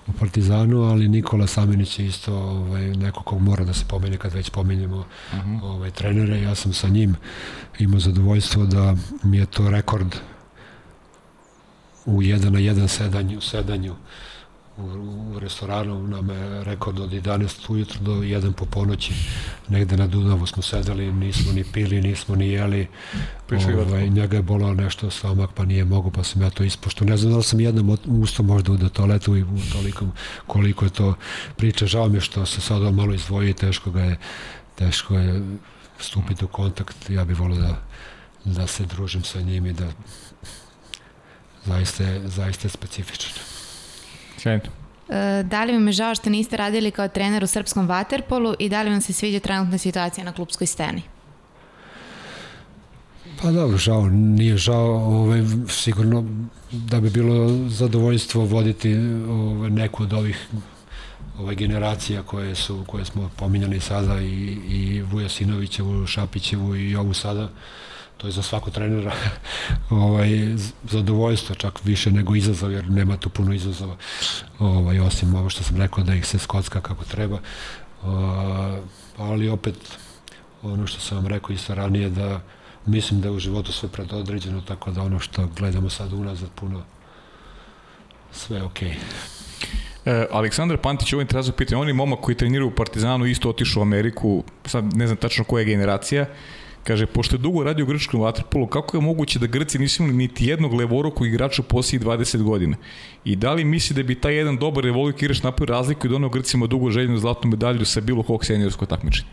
u 0.06 0.12
Partizanu, 0.12 0.82
ali 0.82 1.08
Nikola 1.08 1.46
Samenić 1.46 1.98
je 1.98 2.06
isto 2.06 2.34
ovaj, 2.34 2.82
neko 2.82 3.22
kog 3.22 3.40
mora 3.40 3.64
da 3.64 3.72
se 3.72 3.84
pomene 3.88 4.16
kad 4.16 4.32
već 4.32 4.50
pomenjemo 4.50 4.96
uh 4.96 5.38
mhm. 5.38 5.56
-huh. 5.56 5.64
ovaj, 5.64 5.90
trenere. 5.90 6.40
Ja 6.40 6.54
sam 6.54 6.72
sa 6.72 6.88
njim 6.88 7.16
imao 7.78 8.00
zadovoljstvo 8.00 8.66
da 8.66 8.96
mi 9.22 9.36
je 9.36 9.46
to 9.46 9.70
rekord 9.70 10.14
u 12.06 12.22
jedan 12.22 12.52
na 12.52 12.58
jedan 12.58 12.88
sedanju, 12.88 13.40
sedanju 13.40 13.94
u, 14.76 14.82
u 14.82 15.38
restoranu 15.38 16.08
nam 16.08 16.30
je 16.30 16.64
rekao 16.64 16.92
od 16.92 17.10
11 17.10 17.72
ujutro 17.72 18.00
do 18.00 18.12
1 18.12 18.52
po 18.52 18.64
ponoći 18.64 19.12
negde 19.68 19.96
na 19.96 20.06
Dunavu 20.06 20.46
smo 20.46 20.62
sedeli, 20.62 21.12
nismo 21.12 21.52
ni 21.52 21.64
pili, 21.64 22.00
nismo 22.00 22.36
ni 22.36 22.48
jeli 22.48 22.86
ovaj, 23.86 24.08
njega 24.08 24.36
je 24.36 24.42
bolao 24.42 24.74
nešto 24.74 25.10
stomak 25.10 25.50
pa 25.54 25.64
nije 25.64 25.84
mogu 25.84 26.10
pa 26.10 26.24
sam 26.24 26.42
ja 26.42 26.50
to 26.50 26.64
ispošto 26.64 27.04
ne 27.04 27.16
znam 27.16 27.32
da 27.32 27.38
li 27.38 27.44
sam 27.44 27.60
jednom 27.60 27.98
ustao 28.06 28.46
možda 28.46 28.72
u 28.72 28.88
toaletu 28.88 29.36
i 29.36 29.42
u 29.42 29.58
tolikom 29.72 30.12
koliko 30.46 30.84
je 30.84 30.90
to 30.90 31.14
priča. 31.56 31.86
Žao 31.86 32.08
mi 32.08 32.16
je 32.16 32.20
što 32.20 32.46
se 32.46 32.60
sada 32.60 32.90
malo 32.90 33.14
izdvoji 33.14 33.52
teško 33.52 33.90
ga 33.90 34.00
je 34.00 34.18
teško 34.74 35.14
je 35.14 35.42
stupiti 35.98 36.44
u 36.44 36.48
kontakt. 36.48 37.10
Ja 37.10 37.24
bih 37.24 37.40
volio 37.40 37.60
da 37.60 37.82
da 38.44 38.66
se 38.66 38.86
družim 38.86 39.22
sa 39.22 39.40
njim 39.40 39.66
i 39.66 39.72
da 39.72 39.86
zaista 41.64 42.04
je, 42.04 42.28
zaista 42.28 42.66
je 42.66 42.70
specifičan. 42.70 43.32
Sjajno. 44.38 44.82
E, 45.08 45.42
da 45.42 45.64
li 45.64 45.72
vam 45.72 45.86
je 45.86 45.92
žao 45.92 46.14
što 46.14 46.30
niste 46.30 46.56
radili 46.56 46.90
kao 46.90 47.08
trener 47.08 47.44
u 47.44 47.46
srpskom 47.46 47.88
vaterpolu 47.88 48.54
i 48.58 48.68
da 48.68 48.82
li 48.82 48.90
vam 48.90 49.00
se 49.00 49.12
sviđa 49.12 49.40
trenutna 49.40 49.78
situacija 49.78 50.24
na 50.24 50.32
klubskoj 50.32 50.66
sceni? 50.66 51.02
Pa 53.42 53.50
dobro, 53.50 53.78
žao, 53.78 54.08
nije 54.08 54.56
žao, 54.56 54.94
ovaj, 54.94 55.40
sigurno 55.68 56.24
da 56.70 57.00
bi 57.00 57.10
bilo 57.10 57.68
zadovoljstvo 57.68 58.44
voditi 58.44 58.94
ovaj, 59.28 59.70
neku 59.70 60.02
od 60.02 60.12
ovih 60.12 60.48
ovaj, 61.38 61.54
generacija 61.54 62.22
koje 62.22 62.54
su 62.54 62.84
koje 62.86 63.04
smo 63.04 63.30
pominjali 63.36 63.80
sada 63.80 64.20
i, 64.20 64.58
i 64.68 65.02
Vuja 65.02 65.28
Sinovićevu, 65.28 66.06
Šapićevu 66.06 66.76
i 66.76 66.96
ovu 66.96 67.14
sada 67.14 67.48
to 68.22 68.28
je 68.28 68.32
za 68.32 68.42
svako 68.42 68.70
trenera 68.70 69.12
ovaj, 69.90 70.30
zadovoljstvo, 70.90 71.54
čak 71.54 71.84
više 71.84 72.10
nego 72.10 72.34
izazov, 72.34 72.72
jer 72.72 72.90
nema 72.90 73.16
tu 73.16 73.28
puno 73.28 73.52
izazova, 73.52 73.96
ovaj, 74.58 75.00
osim 75.00 75.34
ovo 75.34 75.50
što 75.50 75.62
sam 75.62 75.76
rekao 75.76 76.04
da 76.04 76.14
ih 76.14 76.26
se 76.26 76.38
skocka 76.38 76.80
kako 76.80 77.04
treba. 77.04 77.38
Uh, 78.02 78.08
ali 79.18 79.48
opet, 79.48 79.74
ono 80.62 80.86
što 80.86 81.00
sam 81.00 81.18
vam 81.18 81.26
rekao 81.26 81.52
isto 81.52 81.74
ranije, 81.74 82.10
da 82.10 82.40
mislim 82.86 83.20
da 83.20 83.28
je 83.28 83.32
u 83.32 83.38
životu 83.38 83.72
sve 83.72 83.88
predodređeno, 83.88 84.60
tako 84.60 84.90
da 84.90 85.02
ono 85.02 85.18
što 85.18 85.46
gledamo 85.56 85.90
sad 85.90 86.12
unazad 86.12 86.50
puno, 86.54 86.82
sve 88.32 88.62
okej. 88.62 88.88
Okay. 88.88 88.94
E, 90.04 90.26
Aleksandar 90.30 90.78
Pantić, 90.78 91.12
ovaj 91.12 91.26
trazu 91.26 91.52
pitanje, 91.52 91.80
on 91.80 91.88
je 91.88 91.94
momak 91.94 92.20
koji 92.20 92.36
trenira 92.36 92.64
u 92.64 92.70
Partizanu, 92.70 93.26
isto 93.26 93.50
otišao 93.50 93.80
u 93.80 93.82
Ameriku, 93.82 94.44
sad 94.64 94.84
ne 94.96 95.06
znam 95.06 95.16
tačno 95.16 95.44
koja 95.44 95.60
je 95.60 95.66
generacija, 95.66 96.26
Kaže, 96.84 97.06
pošto 97.06 97.36
je 97.36 97.38
dugo 97.38 97.62
radio 97.64 97.84
u 97.84 97.88
grčkom 97.88 98.20
vaterpolu, 98.20 98.66
kako 98.66 98.96
je 98.96 99.00
moguće 99.00 99.38
da 99.38 99.46
Grci 99.46 99.78
nisu 99.78 100.02
imali 100.02 100.16
niti 100.16 100.46
jednog 100.46 100.74
levorukog 100.74 101.26
igrača 101.26 101.62
u 101.62 101.64
posljednjih 101.64 102.08
20 102.08 102.42
godina? 102.42 102.76
I 103.24 103.36
da 103.36 103.52
li 103.52 103.64
misli 103.64 103.96
da 103.96 104.02
bi 104.02 104.14
taj 104.14 104.34
jedan 104.34 104.56
dobar 104.56 104.84
levoruk 104.84 105.22
igrač 105.22 105.42
napravio 105.42 105.74
razliku 105.74 106.06
i 106.06 106.10
donao 106.10 106.30
Grcima 106.30 106.66
dugo 106.66 106.90
željenu 106.90 107.18
zlatnu 107.18 107.50
medalju 107.50 107.84
sa 107.84 108.00
bilo 108.00 108.22
kog 108.22 108.44
seniorskog 108.44 108.88
takmičenja? 108.88 109.30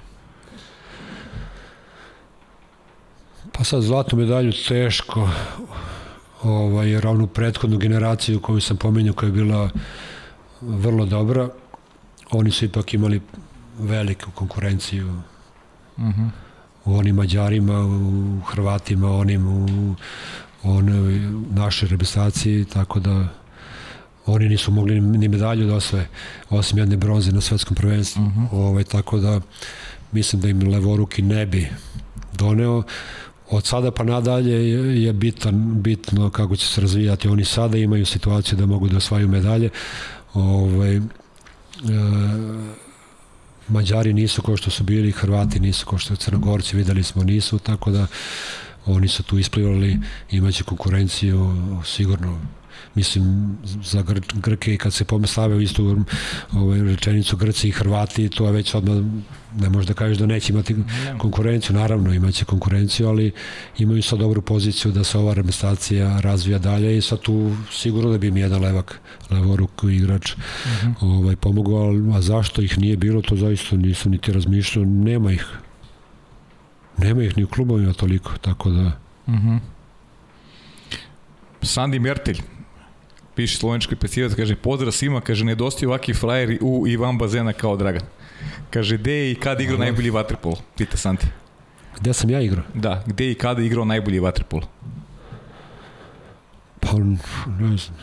Pa 3.52 3.64
sad 3.64 3.82
zlatnu 3.82 4.18
medalju 4.20 4.54
teško, 4.68 5.30
ovaj, 6.44 6.90
jer 6.90 7.08
onu 7.08 7.28
prethodnu 7.28 7.78
generaciju 7.78 8.40
koju 8.40 8.62
sam 8.62 8.78
pomenjao 8.78 9.14
koja 9.14 9.28
je 9.28 9.34
bila 9.34 9.70
vrlo 10.62 11.06
dobra, 11.06 11.50
oni 12.32 12.52
su 12.52 12.66
ipak 12.66 12.94
imali 12.94 13.22
veliku 13.80 14.32
konkurenciju. 14.32 15.22
Mhm. 15.98 16.10
Uh 16.10 16.16
-huh 16.16 16.49
u 16.86 16.98
onim 16.98 17.16
Mađarima, 17.16 17.80
u 17.86 18.40
Hrvatima, 18.46 19.12
onim 19.12 19.48
u 19.48 19.96
onoj 20.64 21.20
našoj 21.52 21.90
reprezentaciji, 21.90 22.66
tako 22.66 23.00
da 23.00 23.28
oni 24.26 24.50
nisu 24.50 24.72
mogli 24.72 25.02
ni 25.02 25.28
medalju 25.28 25.68
da 25.68 25.76
osvoje, 25.76 26.08
osim 26.50 26.78
jedne 26.78 26.98
bronze 26.98 27.32
na 27.32 27.42
svetskom 27.42 27.76
prvenstvu. 27.76 28.22
Uh 28.22 28.28
mhm. 28.28 28.42
-huh. 28.42 28.48
ovaj, 28.52 28.84
tako 28.84 29.18
da 29.18 29.42
mislim 30.12 30.42
da 30.42 30.50
im 30.50 30.68
levoruki 30.68 31.22
ne 31.22 31.46
bi 31.46 31.68
doneo. 32.34 32.84
Od 33.50 33.66
sada 33.66 33.92
pa 33.92 34.04
nadalje 34.04 34.70
je 35.04 35.14
bitan, 35.14 35.82
bitno 35.82 36.30
kako 36.30 36.56
će 36.56 36.68
se 36.68 36.82
razvijati. 36.82 37.28
Oni 37.28 37.46
sada 37.46 37.78
imaju 37.78 38.06
situaciju 38.06 38.58
da 38.58 38.66
mogu 38.66 38.88
da 38.88 38.98
osvaju 38.98 39.28
medalje. 39.28 39.70
Ovaj, 40.34 40.96
e, 40.96 41.02
Mađari 43.70 44.14
nisu 44.14 44.42
kao 44.42 44.58
što 44.58 44.72
su 44.72 44.84
bili, 44.84 45.12
Hrvati 45.12 45.60
nisu 45.60 45.86
kao 45.86 46.00
što 46.00 46.16
Crnogorci, 46.16 46.76
videli 46.76 47.04
smo 47.04 47.24
nisu, 47.24 47.60
tako 47.60 47.92
da 47.92 48.08
oni 48.86 49.08
su 49.08 49.24
tu 49.24 49.38
isplivali, 49.38 50.00
imaće 50.32 50.64
konkurenciju 50.64 51.56
sigurno 51.86 52.40
mislim 52.96 53.58
za 53.84 54.02
Gr 54.02 54.20
Grke 54.34 54.78
kad 54.78 54.94
se 54.94 55.06
pomestave 55.06 55.56
u 55.56 55.62
istu 55.62 55.98
ovaj, 56.52 56.84
rečenicu 56.84 57.38
Grci 57.38 57.68
i 57.68 57.72
Hrvati 57.72 58.30
to 58.30 58.46
je 58.46 58.52
već 58.52 58.76
odmah 58.76 58.98
ne 59.56 59.70
možeš 59.70 59.88
da 59.88 59.94
kažeš 59.94 60.18
da 60.18 60.26
neće 60.26 60.54
imati 60.54 60.76
konkurenciju 61.18 61.76
naravno 61.76 62.14
imaće 62.14 62.46
konkurenciju 62.46 63.08
ali 63.08 63.32
imaju 63.78 64.04
sad 64.04 64.20
dobru 64.20 64.42
poziciju 64.42 64.92
da 64.92 65.04
se 65.04 65.18
ova 65.18 65.34
reprezentacija 65.34 66.20
razvija 66.20 66.60
dalje 66.60 66.98
i 66.98 67.02
sad 67.02 67.20
tu 67.20 67.56
sigurno 67.72 68.12
da 68.12 68.18
bi 68.18 68.28
im 68.28 68.38
jedan 68.38 68.62
levak 68.62 69.00
levoruk 69.30 69.72
igrač 69.84 70.32
uh 70.34 70.40
mhm. 70.84 70.92
-huh. 70.92 71.20
ovaj, 71.20 71.36
pomogao 71.36 71.94
a 72.16 72.22
zašto 72.22 72.62
ih 72.62 72.78
nije 72.78 72.98
bilo 72.98 73.22
to 73.22 73.36
zaista 73.36 73.76
nisu 73.76 74.10
niti 74.10 74.32
razmišljao 74.32 74.86
nema 74.86 75.32
ih 75.32 75.46
nema 76.98 77.24
ih 77.24 77.38
ni 77.38 77.44
u 77.44 77.48
klubovima 77.48 77.94
toliko 77.94 78.32
tako 78.42 78.70
da 78.70 78.92
uh 79.28 79.34
mhm. 79.34 79.50
-huh. 79.50 79.60
Sandi 81.62 82.00
Mertelj 82.00 82.42
piše 83.40 83.58
slovenčki 83.58 83.96
pecivac, 83.96 84.34
kaže, 84.36 84.56
pozdrav 84.56 84.92
svima, 84.92 85.22
kaže, 85.22 85.46
nedostaje 85.48 85.88
ovakvi 85.88 86.14
frajeri 86.14 86.58
u 86.62 86.84
i 86.88 86.98
van 86.98 87.18
bazena 87.18 87.54
kao 87.54 87.78
Dragan. 87.80 88.04
Kaže, 88.70 88.98
gde 88.98 89.32
i 89.32 89.36
kada 89.36 89.64
igrao 89.64 89.80
najbolji 89.80 90.10
vaterpol? 90.10 90.58
Pita 90.78 90.98
Santi. 90.98 91.28
Gde 92.00 92.14
sam 92.14 92.30
ja 92.30 92.42
igrao? 92.42 92.66
Da, 92.74 93.04
gde 93.08 93.32
i 93.32 93.36
kada 93.36 93.64
igrao 93.64 93.86
najbolji 93.86 94.20
vaterpol? 94.20 94.62
Pa, 96.80 96.98
ne 97.60 97.78
znam. 97.78 97.96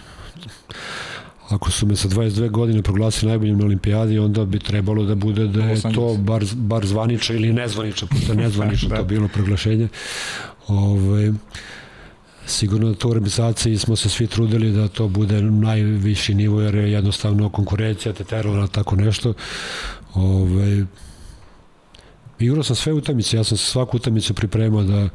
Ako 1.49 1.71
su 1.71 1.87
me 1.87 1.97
sa 1.97 2.09
22 2.09 2.51
godine 2.51 2.83
proglasili 2.83 3.29
najboljim 3.29 3.59
na 3.59 3.65
olimpijadi, 3.65 4.19
onda 4.19 4.45
bi 4.45 4.59
trebalo 4.59 5.05
da 5.05 5.15
bude 5.15 5.47
da 5.47 5.65
je 5.65 5.83
to 5.95 6.15
bar, 6.19 6.45
bar 6.55 6.87
zvanično 6.87 7.35
ili 7.35 7.53
nezvanično, 7.53 8.09
je 8.29 8.35
nezvanično 8.45 8.89
da. 8.89 8.97
to 8.97 9.05
bilo 9.05 9.29
proglašenje. 9.29 9.89
Ove, 10.69 10.81
ovaj, 10.81 11.33
sigurno 12.47 12.89
da 12.89 12.95
to 12.95 13.09
u 13.09 13.13
realizaciji 13.15 13.79
smo 13.79 13.97
se 13.97 14.09
svi 14.09 14.27
trudili 14.27 14.73
da 14.73 14.89
to 14.89 15.09
bude 15.09 15.43
najviši 15.43 16.35
nivo 16.35 16.61
jer 16.61 16.75
je 16.75 16.93
jednostavno 16.93 17.49
konkurencija 17.49 18.13
te 18.13 18.25
terala 18.25 18.61
na 18.61 18.67
tako 18.67 18.97
nešto. 18.97 19.35
Ovaj, 20.15 20.85
igrao 22.39 22.63
sam 22.63 22.77
sve 22.77 22.93
utakmice, 22.93 23.37
ja 23.37 23.45
sam 23.45 23.59
svaku 23.59 23.97
utakmicu 23.97 24.35
pripremao 24.35 24.83
da 24.83 25.09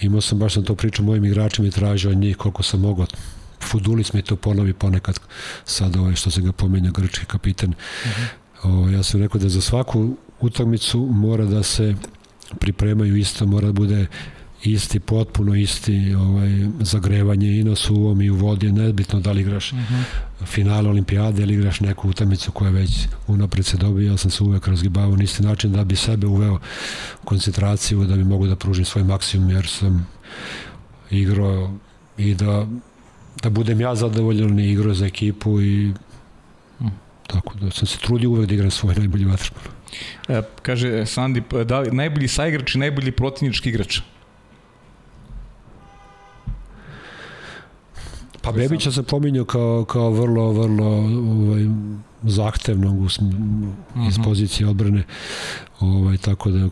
imao 0.00 0.20
sam 0.20 0.38
baš 0.38 0.56
na 0.56 0.62
to 0.62 0.74
priču 0.74 1.02
mojim 1.02 1.24
igračima 1.24 1.68
i 1.68 1.70
tražio 1.70 2.10
od 2.10 2.16
njih 2.16 2.36
koliko 2.36 2.62
sam 2.62 2.80
mogao 2.80 3.06
Fudulis 3.62 4.12
mi 4.12 4.22
to 4.22 4.36
ponovi 4.36 4.72
ponekad 4.72 5.20
sad 5.64 5.96
ovaj, 5.96 6.14
što 6.14 6.30
se 6.30 6.40
ga 6.40 6.52
pomenja 6.52 6.90
grčki 6.90 7.26
kapiten. 7.26 7.70
Uh 7.70 8.10
mhm. 8.10 8.22
-huh. 8.62 8.86
o, 8.86 8.90
ja 8.90 9.02
sam 9.02 9.20
rekao 9.20 9.40
da 9.40 9.48
za 9.48 9.60
svaku 9.60 10.16
utakmicu 10.40 10.98
mora 10.98 11.44
da 11.44 11.62
se 11.62 11.94
pripremaju 12.58 13.16
isto, 13.16 13.46
mora 13.46 13.66
da 13.66 13.72
bude 13.72 14.06
isti, 14.62 15.00
potpuno 15.00 15.54
isti 15.54 16.14
ovaj, 16.14 16.50
zagrevanje 16.80 17.60
i 17.60 17.64
na 17.64 17.76
suvom 17.76 18.22
i 18.22 18.30
u 18.30 18.36
vodi, 18.36 18.72
nebitno 18.72 19.20
da 19.20 19.32
li 19.32 19.40
igraš 19.40 19.72
uh 19.72 19.78
mhm. 19.78 19.94
-huh. 19.94 20.46
finale 20.46 20.88
olimpijade 20.88 21.42
ili 21.42 21.54
igraš 21.54 21.80
neku 21.80 22.08
utakmicu 22.08 22.52
koja 22.52 22.70
već 22.70 22.90
unapred 23.26 23.66
se 23.66 23.76
dobija, 23.76 24.12
ja 24.12 24.16
sam 24.16 24.30
se 24.30 24.44
uvek 24.44 24.68
razgibavao 24.68 25.16
na 25.16 25.22
isti 25.22 25.42
način 25.42 25.72
da 25.72 25.84
bi 25.84 25.96
sebe 25.96 26.26
uveo 26.26 26.58
koncentraciju, 27.24 28.04
da 28.04 28.16
bi 28.16 28.24
mogu 28.24 28.46
da 28.46 28.56
pružim 28.56 28.84
svoj 28.84 29.04
maksimum, 29.04 29.50
jer 29.50 29.66
sam 29.66 30.06
igrao 31.10 31.74
i 32.16 32.34
da 32.34 32.66
da 33.42 33.50
budem 33.50 33.80
ja 33.80 33.94
zadovoljan 33.94 34.58
i 34.58 34.72
igrao 34.72 34.94
za 34.94 35.06
ekipu 35.06 35.60
i 35.60 35.92
hmm. 36.78 36.90
tako 37.26 37.54
da 37.54 37.70
sam 37.70 37.86
se 37.86 37.98
trudio 37.98 38.30
uvek 38.30 38.48
da 38.48 38.54
igram 38.54 38.70
svoj 38.70 38.94
najbolji 38.94 39.24
vaterpolo. 39.24 39.74
E, 40.28 40.42
kaže 40.62 41.06
Sandi, 41.06 41.42
da 41.64 41.80
li 41.80 41.90
najbolji 41.90 42.28
saigrač 42.28 42.74
i 42.74 42.78
najbolji 42.78 43.12
protivnički 43.12 43.68
igrač? 43.68 44.00
Pa 48.42 48.52
Bebića 48.52 48.92
sam 48.92 49.04
pominjao 49.04 49.44
kao, 49.44 49.84
kao 49.84 50.10
vrlo, 50.10 50.52
vrlo 50.52 50.86
ovaj, 50.86 51.66
zahtevnog 52.22 53.00
u, 53.00 53.04
uh 53.04 53.10
-huh. 53.10 54.08
iz 54.08 54.18
mhm. 54.18 54.24
pozicije 54.24 54.68
odbrane. 54.68 55.02
Ovaj, 55.80 56.16
tako 56.16 56.50
da 56.50 56.68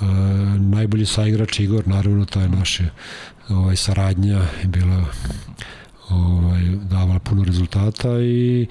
Uh, 0.00 0.06
najbolji 0.60 1.06
saigrač 1.06 1.60
Igor, 1.60 1.88
naravno, 1.88 2.24
taj 2.24 2.48
naše 2.48 2.84
ovaj, 3.48 3.76
saradnja 3.76 4.36
je 4.36 4.66
bila 4.66 5.04
ovaj, 6.10 6.62
davala 6.90 7.18
puno 7.18 7.44
rezultata 7.44 8.20
i, 8.20 8.66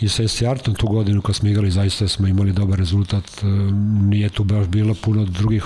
i 0.00 0.08
sa 0.08 0.22
Estiartom 0.22 0.74
tu 0.74 0.86
godinu 0.86 1.22
kad 1.22 1.34
smo 1.34 1.48
igrali 1.48 1.70
zaista 1.70 2.08
smo 2.08 2.26
imali 2.26 2.52
dobar 2.52 2.78
rezultat. 2.78 3.24
Nije 4.02 4.28
tu 4.28 4.44
baš 4.44 4.66
bilo 4.66 4.94
puno 4.94 5.24
drugih 5.24 5.64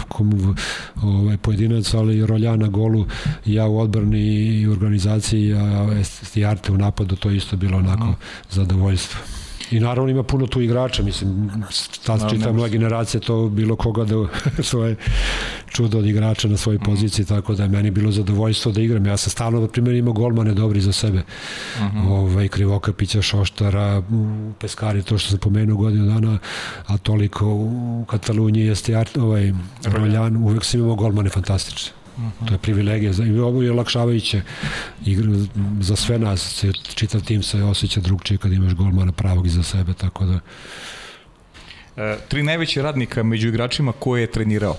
ovaj, 1.02 1.36
pojedinaca 1.36 1.98
ali 1.98 2.26
Rolja 2.26 2.56
na 2.56 2.68
golu 2.68 3.06
ja 3.46 3.66
u 3.66 3.78
odbrani 3.78 4.20
i 4.60 4.66
organizaciji 4.66 5.54
a 5.54 5.88
Estiarte 6.00 6.72
u 6.72 6.78
napadu 6.78 7.16
to 7.16 7.30
isto 7.30 7.56
bilo 7.56 7.78
onako 7.78 8.14
zadovoljstvo 8.50 9.41
I 9.72 9.80
naravno 9.80 10.10
ima 10.10 10.22
puno 10.22 10.46
tu 10.46 10.60
igrača, 10.60 11.02
mislim, 11.02 11.50
ta 12.06 12.28
čita 12.30 12.52
moja 12.52 12.68
generacija 12.68 13.20
to 13.20 13.48
bilo 13.48 13.76
koga 13.76 14.04
da 14.04 14.14
svoje 14.70 14.96
čudo 15.68 15.98
od 15.98 16.06
igrača 16.06 16.48
na 16.48 16.56
svojoj 16.56 16.76
mhm. 16.76 16.84
poziciji, 16.84 17.26
tako 17.26 17.54
da 17.54 17.62
je 17.62 17.68
meni 17.68 17.90
bilo 17.90 18.12
zadovoljstvo 18.12 18.72
da 18.72 18.80
igram. 18.80 19.06
Ja 19.06 19.16
sam 19.16 19.30
stalno, 19.30 19.60
na 19.60 19.68
primjer, 19.68 19.96
imao 19.96 20.12
golmane 20.12 20.54
dobri 20.54 20.80
za 20.80 20.92
sebe. 20.92 21.22
Mhm. 21.76 21.98
-huh. 21.98 22.08
ovaj, 22.08 22.48
Krivokapića, 22.48 23.22
Šoštara, 23.22 24.02
Peskari, 24.58 25.02
to 25.02 25.18
što 25.18 25.30
sam 25.30 25.38
pomenuo 25.38 25.76
godinu 25.76 26.06
dana, 26.06 26.38
a 26.86 26.98
toliko 26.98 27.46
u 27.46 28.04
Kataluniji 28.08 28.66
jeste 28.66 29.04
ovaj, 29.20 29.52
Roljan, 29.84 30.36
uvek 30.36 30.64
sam 30.64 30.80
imao 30.80 30.94
golmane 30.94 31.30
fantastične. 31.30 32.01
-huh. 32.18 32.48
To 32.48 32.54
je 32.54 32.58
privilegija 32.58 33.12
i 33.26 33.38
ovo 33.38 33.62
je 33.62 33.70
olakšavajuće 33.70 34.42
igra 35.06 35.30
za 35.80 35.96
sve 35.96 36.18
nas. 36.18 36.64
Čitav 36.94 37.20
tim 37.20 37.42
se 37.42 37.62
osjeća 37.62 38.00
drugčije 38.00 38.38
kad 38.38 38.52
imaš 38.52 38.74
golmana 38.74 39.12
pravog 39.12 39.46
iza 39.46 39.62
sebe, 39.62 39.92
tako 39.92 40.24
da... 40.24 40.40
E, 41.96 42.18
tri 42.28 42.42
najveće 42.42 42.82
radnika 42.82 43.22
među 43.22 43.48
igračima 43.48 43.92
koje 43.92 44.20
je 44.20 44.30
trenirao? 44.30 44.76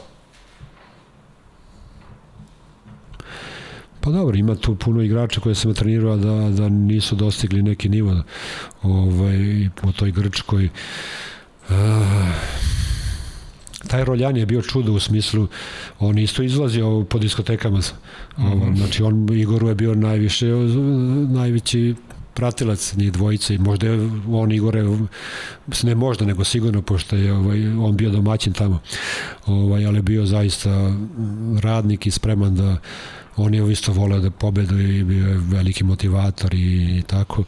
Pa 4.01 4.11
dobro, 4.11 4.37
ima 4.37 4.55
tu 4.55 4.75
puno 4.75 5.01
igrača 5.01 5.41
koje 5.41 5.55
sam 5.55 5.73
trenirao 5.73 6.17
da, 6.17 6.49
da 6.49 6.69
nisu 6.69 7.15
dostigli 7.15 7.61
neki 7.61 7.89
nivo 7.89 8.23
ovaj, 8.81 9.69
po 9.81 9.91
toj 9.91 10.11
Grčkoj. 10.11 10.69
Uh, 11.69 11.75
taj 13.87 14.05
Roljan 14.05 14.37
je 14.37 14.45
bio 14.45 14.61
čudo 14.61 14.93
u 14.93 14.99
smislu, 14.99 15.47
on 15.99 16.17
isto 16.17 16.43
izlazio 16.43 17.05
po 17.09 17.19
diskotekama. 17.19 17.79
Mm 17.79 17.81
-hmm. 18.37 18.77
Znači, 18.77 19.03
on, 19.03 19.29
Igoru 19.33 19.67
je 19.67 19.75
bio 19.75 19.95
najviše, 19.95 20.47
najveći 21.29 21.95
pratilac 22.33 22.93
njih 22.95 23.11
dvojice 23.11 23.55
i 23.55 23.57
možda 23.57 23.87
je 23.87 24.09
on 24.31 24.51
Igore 24.51 24.83
ne 25.83 25.95
možda 25.95 26.25
nego 26.25 26.43
sigurno 26.43 26.81
pošto 26.81 27.15
je 27.15 27.33
ovaj, 27.33 27.67
on 27.67 27.97
bio 27.97 28.09
domaćin 28.09 28.53
tamo 28.53 28.79
ovaj, 29.45 29.85
ali 29.85 29.97
je 29.97 30.01
bio 30.01 30.25
zaista 30.25 30.93
radnik 31.61 32.07
i 32.07 32.11
spreman 32.11 32.55
da 32.55 32.77
on 33.37 33.53
je 33.53 33.71
isto 33.71 33.91
voleo 33.91 34.19
da 34.19 34.31
pobedu 34.31 34.79
i 34.79 35.03
bio 35.03 35.27
je 35.27 35.37
veliki 35.37 35.83
motivator 35.83 36.53
i, 36.53 36.97
i 36.97 37.01
tako 37.01 37.43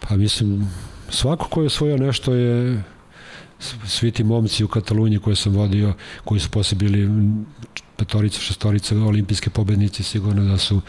pa 0.00 0.16
mislim 0.16 0.70
svako 1.08 1.48
ko 1.48 1.60
je 1.60 1.66
osvojio 1.66 1.96
nešto 1.96 2.34
je 2.34 2.82
svi 3.86 4.10
ti 4.10 4.24
momci 4.24 4.64
u 4.64 4.68
Kataluniji 4.68 5.18
koje 5.18 5.36
sam 5.36 5.52
vodio, 5.52 5.94
koji 6.24 6.40
su 6.40 6.50
posle 6.50 6.78
bili 6.78 7.08
petorica, 7.96 8.40
šestorica 8.40 8.96
olimpijske 8.96 9.50
pobednici, 9.50 10.02
sigurno 10.02 10.44
da 10.44 10.58
su 10.58 10.80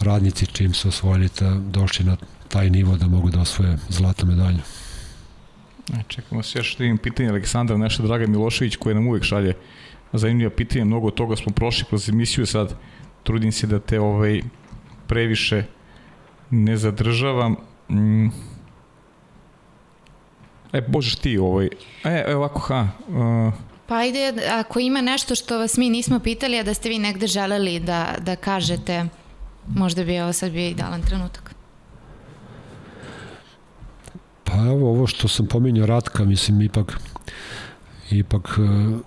radnici 0.00 0.46
čim 0.46 0.74
su 0.74 0.88
osvojili 0.88 1.28
ta, 1.28 1.54
došli 1.54 2.04
na 2.04 2.16
taj 2.48 2.70
nivo 2.70 2.96
da 2.96 3.08
mogu 3.08 3.30
da 3.30 3.40
osvoje 3.40 3.78
zlatnu 3.88 4.28
medalju. 4.28 4.58
E, 5.92 6.02
čekamo 6.08 6.42
se 6.42 6.58
još 6.58 6.76
da 6.76 6.84
imam 6.84 6.98
pitanje 6.98 7.28
Aleksandra, 7.28 7.76
naša 7.76 8.02
draga 8.02 8.26
Milošević 8.26 8.76
koja 8.76 8.94
nam 8.94 9.06
uvek 9.06 9.24
šalje 9.24 9.54
zanimljiva 10.12 10.50
pitanja, 10.50 10.84
mnogo 10.84 11.10
toga 11.10 11.36
smo 11.36 11.52
prošli 11.52 11.84
kroz 11.84 12.08
emisiju 12.08 12.46
sad 12.46 12.74
trudim 13.22 13.52
se 13.52 13.66
da 13.66 13.78
te 13.78 14.00
ovaj 14.00 14.40
previše 15.06 15.64
ne 16.50 16.76
zadržavam. 16.76 17.56
Mm 17.88 18.49
E, 20.72 20.80
božeš 20.80 21.14
ti 21.14 21.38
ovaj. 21.38 21.68
E, 22.04 22.24
e 22.28 22.36
ovako, 22.36 22.60
ha. 22.60 22.88
Uh, 23.08 23.54
Pa 23.90 23.96
ajde, 23.96 24.32
ako 24.50 24.80
ima 24.80 25.00
nešto 25.00 25.34
što 25.34 25.58
vas 25.58 25.76
mi 25.76 25.90
nismo 25.90 26.18
pitali, 26.18 26.58
a 26.58 26.62
da 26.62 26.74
ste 26.74 26.88
vi 26.88 26.98
negde 26.98 27.26
želeli 27.26 27.80
da, 27.80 28.14
da 28.20 28.36
kažete, 28.36 29.06
možda 29.68 30.04
bi 30.04 30.20
ovo 30.20 30.32
sad 30.32 30.52
bio 30.52 30.68
idealan 30.68 31.02
trenutak. 31.02 31.54
Pa 34.44 34.52
evo, 34.52 34.90
ovo 34.90 35.06
što 35.06 35.28
sam 35.28 35.46
pominjao 35.46 35.86
Ratka, 35.86 36.24
mislim, 36.24 36.62
ipak, 36.62 37.00
ipak, 38.10 38.58
e, 38.58 38.98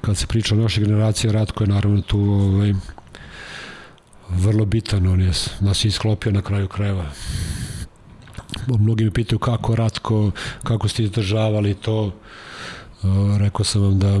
kad 0.00 0.16
se 0.16 0.26
priča 0.26 0.54
o 0.54 0.58
našoj 0.58 0.84
generaciji, 0.84 1.32
Ratko 1.32 1.64
je 1.64 1.68
naravno 1.68 2.02
tu 2.02 2.20
ovaj, 2.20 2.72
vrlo 4.28 4.64
bitan, 4.64 5.06
on 5.06 5.20
je 5.20 5.32
nas 5.60 5.84
isklopio 5.84 6.32
na 6.32 6.42
kraju 6.42 6.68
krajeva 6.68 7.04
mnogi 8.76 9.04
me 9.04 9.10
pitaju 9.10 9.38
kako 9.38 9.76
Ratko, 9.76 10.30
kako 10.64 10.88
ste 10.88 11.02
izdržavali 11.02 11.74
to. 11.74 12.12
Rekao 13.38 13.64
sam 13.64 13.82
vam 13.82 13.98
da 13.98 14.20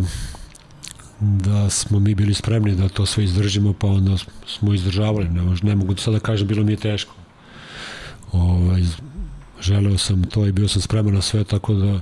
da 1.20 1.70
smo 1.70 1.98
mi 2.00 2.14
bili 2.14 2.34
spremni 2.34 2.74
da 2.74 2.88
to 2.88 3.06
sve 3.06 3.24
izdržimo, 3.24 3.72
pa 3.72 3.86
onda 3.86 4.16
smo 4.46 4.74
izdržavali. 4.74 5.28
Ne, 5.28 5.56
ne 5.62 5.74
mogu 5.74 5.94
da 5.94 6.00
sada 6.00 6.20
kažem, 6.20 6.48
bilo 6.48 6.64
mi 6.64 6.72
je 6.72 6.76
teško. 6.76 7.14
Ovaj, 8.32 8.82
želeo 9.60 9.98
sam 9.98 10.24
to 10.24 10.46
i 10.46 10.52
bio 10.52 10.68
sam 10.68 10.82
spreman 10.82 11.14
na 11.14 11.22
sve, 11.22 11.44
tako 11.44 11.74
da 11.74 12.00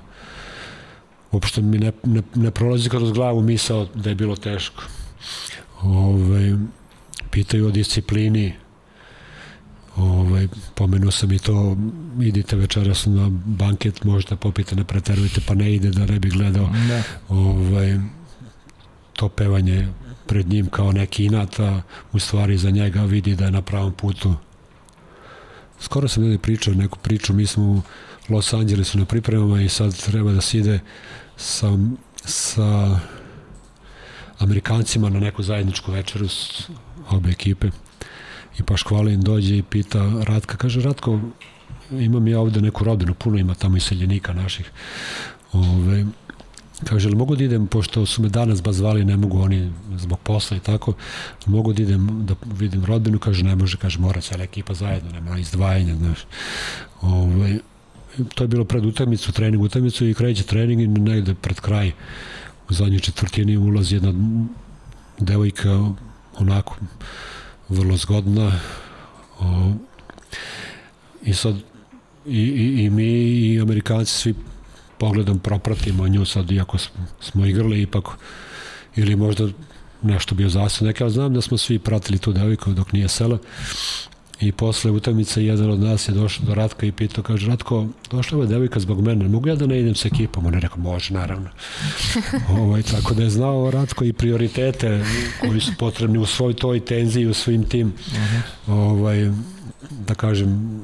uopšte 1.33 1.63
mi 1.63 1.79
ne, 1.79 1.93
ne, 2.05 2.23
ne 2.35 2.51
prolazi 2.51 2.89
kroz 2.89 3.13
glavu 3.13 3.43
misao 3.43 3.87
da 3.95 4.11
je 4.11 4.15
bilo 4.15 4.37
teško. 4.37 4.83
Ove, 5.83 5.97
ovaj, 5.97 6.53
pitaju 7.31 7.67
o 7.67 7.71
disciplini, 7.71 8.53
Ovaj, 9.97 10.49
pomenuo 10.75 11.11
sam 11.11 11.33
i 11.33 11.39
to, 11.39 11.77
idite 12.21 12.57
večeras 12.57 13.07
na 13.07 13.29
banket, 13.31 14.05
možete 14.05 14.37
popite, 14.37 14.77
ne 14.77 14.85
preterujte, 14.85 15.41
pa 15.47 15.55
ne 15.55 15.75
ide 15.75 15.91
da 15.91 16.07
ne 16.07 16.21
bi 16.21 16.29
gledao 16.29 16.71
da. 16.89 17.03
ovaj, 17.29 17.99
to 19.13 19.29
pevanje 19.29 19.89
pred 20.27 20.49
njim 20.49 20.67
kao 20.67 20.93
neki 20.93 21.25
inata, 21.25 21.83
u 22.13 22.19
stvari 22.19 22.59
za 22.59 22.71
njega 22.71 23.03
vidi 23.03 23.35
da 23.35 23.45
je 23.45 23.51
na 23.51 23.63
pravom 23.63 23.93
putu. 23.93 24.35
Skoro 25.81 26.09
sam 26.09 26.23
ljudi 26.23 26.39
pričao 26.39 26.75
neku 26.75 26.99
priču, 26.99 27.33
mi 27.33 27.47
smo 27.47 27.65
u 27.65 27.83
Los 28.29 28.53
Angelesu 28.53 28.99
na 28.99 29.05
pripremama 29.05 29.63
i 29.63 29.69
sad 29.69 30.03
treba 30.05 30.33
da 30.33 30.41
se 30.41 30.59
ide 30.59 30.81
sa, 31.37 31.79
sa 32.25 33.01
Amerikancima 34.39 35.11
na 35.11 35.21
neku 35.21 35.43
zajedničku 35.43 35.93
večeru 35.93 36.29
s 36.29 36.69
obe 37.11 37.31
ekipe 37.31 37.71
i 38.59 38.63
Paškvalin 38.63 39.21
dođe 39.21 39.57
i 39.57 39.63
pita 39.63 40.13
Ratka, 40.27 40.57
kaže 40.57 40.81
Ratko, 40.81 41.21
imam 41.91 42.29
ja 42.29 42.41
ovde 42.41 42.61
neku 42.61 42.85
rodinu, 42.85 43.15
puno 43.15 43.39
ima 43.39 43.55
tamo 43.55 43.77
iseljenika 43.77 44.33
naših. 44.33 44.71
Ove, 45.53 46.05
kaže, 46.85 47.09
ali 47.09 47.17
mogu 47.17 47.37
da 47.37 47.45
idem, 47.45 47.67
pošto 47.67 48.07
su 48.07 48.23
me 48.23 48.29
danas 48.29 48.63
bazvali, 48.63 49.05
ne 49.05 49.17
mogu 49.17 49.41
oni 49.41 49.73
zbog 49.97 50.19
posla 50.21 50.57
i 50.57 50.61
tako, 50.61 50.93
mogu 51.47 51.73
da 51.73 51.83
idem 51.83 52.27
da 52.27 52.35
vidim 52.59 52.85
rodbinu, 52.85 53.19
kaže, 53.19 53.45
ne 53.45 53.57
može, 53.57 53.77
kaže, 53.77 53.99
mora 53.99 54.21
cijela 54.21 54.45
ekipa 54.45 54.75
zajedno, 54.75 55.11
nema 55.11 55.39
izdvajanja, 55.39 55.95
znaš. 55.95 56.27
Ovaj, 57.01 57.59
to 58.35 58.45
je 58.45 58.49
bilo 58.49 58.65
pred 58.65 58.85
utakmicu, 58.85 59.33
trening 59.33 59.63
utakmicu 59.63 60.07
i 60.07 60.15
kreće 60.15 60.43
trening 60.43 60.81
i 60.81 60.87
negde 60.87 61.35
pred 61.35 61.61
kraj 61.61 61.93
u 62.71 62.73
zadnjoj 62.73 63.01
četvrtini 63.01 63.57
ulazi 63.57 63.95
jedna 63.95 64.13
devojka 65.19 65.93
onako 66.39 66.77
vrlo 67.69 67.97
zgodna. 67.97 68.61
O, 69.41 69.73
i 71.23 71.35
sad 71.35 71.55
i, 72.27 72.39
i, 72.39 72.85
i 72.85 72.91
mi 72.91 73.05
i 73.05 73.61
Amerikanci 73.61 74.13
svi 74.13 74.35
pogledom 74.99 75.39
propratimo 75.39 76.09
nju 76.09 76.25
sad 76.25 76.51
iako 76.51 76.79
smo 77.21 77.47
igrali 77.47 77.83
ipak 77.83 78.05
ili 78.97 79.17
možda 79.17 79.49
nešto 80.03 80.35
bio 80.35 80.49
zasad 80.49 80.87
neke, 80.87 81.05
ali 81.05 81.13
znam 81.13 81.35
da 81.35 81.41
smo 81.41 81.59
svi 81.59 81.79
pratili 81.79 82.19
tu 82.19 82.33
devojku 82.33 82.73
dok 82.73 82.93
nije 82.93 83.09
sela 83.09 83.39
I 84.41 84.53
posle 84.53 84.91
utakmice 84.91 85.45
jedan 85.45 85.71
od 85.71 85.81
nas 85.81 86.09
je 86.09 86.13
došao 86.13 86.47
do 86.47 86.55
Ratka 86.55 86.87
i 86.87 86.93
pitao, 86.93 87.25
kaže, 87.25 87.47
Ratko, 87.47 87.87
došla 88.11 88.41
je 88.41 88.47
devojka 88.47 88.81
zbog 88.81 89.01
mene, 89.01 89.29
mogu 89.29 89.49
ja 89.49 89.55
da 89.55 89.67
ne 89.67 89.81
idem 89.81 89.95
sa 89.95 90.09
ekipom? 90.09 90.47
On 90.47 90.55
je 90.55 90.61
rekao, 90.61 90.79
može, 90.79 91.15
naravno. 91.15 91.49
ovaj, 92.61 92.83
tako 92.83 93.15
da 93.15 93.23
je 93.23 93.31
znao 93.31 93.71
Ratko 93.71 94.05
i 94.05 94.13
prioritete 94.13 95.05
koji 95.41 95.61
su 95.61 95.73
potrebni 95.79 96.19
u 96.19 96.27
svoj 96.27 96.55
toj 96.55 96.81
tenziji, 96.81 97.27
u 97.27 97.35
svim 97.35 97.65
tim, 97.65 97.93
ovaj, 98.67 99.31
da 100.07 100.15
kažem, 100.15 100.81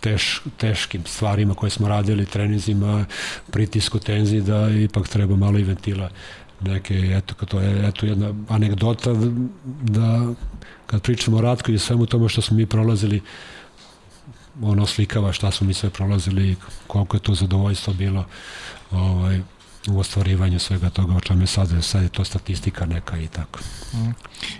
teš, 0.00 0.42
teškim 0.56 1.02
stvarima 1.06 1.54
koje 1.54 1.70
smo 1.70 1.88
radili, 1.88 2.26
trenizima, 2.26 3.04
pritisku, 3.50 3.98
tenziji, 3.98 4.40
da 4.40 4.70
ipak 4.70 5.08
treba 5.08 5.36
malo 5.36 5.58
i 5.58 5.62
ventila 5.62 6.10
neke, 6.60 6.94
eto, 6.94 7.46
to 7.46 7.60
je 7.60 7.88
eto 7.88 8.06
jedna 8.06 8.34
anegdota 8.48 9.10
da 9.82 10.34
kad 10.92 11.02
pričamo 11.02 11.36
o 11.36 11.40
Ratku 11.40 11.72
i 11.72 11.78
svemu 11.78 12.06
tome 12.06 12.28
što 12.28 12.42
smo 12.42 12.56
mi 12.56 12.66
prolazili, 12.66 13.20
ono 14.62 14.86
slikava 14.86 15.32
šta 15.32 15.50
smo 15.50 15.66
mi 15.66 15.74
sve 15.74 15.90
prolazili 15.90 16.50
i 16.50 16.56
koliko 16.86 17.16
je 17.16 17.20
to 17.20 17.34
zadovoljstvo 17.34 17.94
bilo 17.94 18.24
ovaj, 18.90 19.40
u 19.88 19.98
ostvarivanju 19.98 20.58
svega 20.58 20.90
toga 20.90 21.16
o 21.16 21.20
čemu 21.20 21.42
je 21.42 21.46
sad, 21.46 21.84
sad 21.84 22.02
je 22.02 22.08
to 22.08 22.24
statistika 22.24 22.86
neka 22.86 23.18
i 23.18 23.26
tako. 23.26 23.60
Mm. 23.94 24.10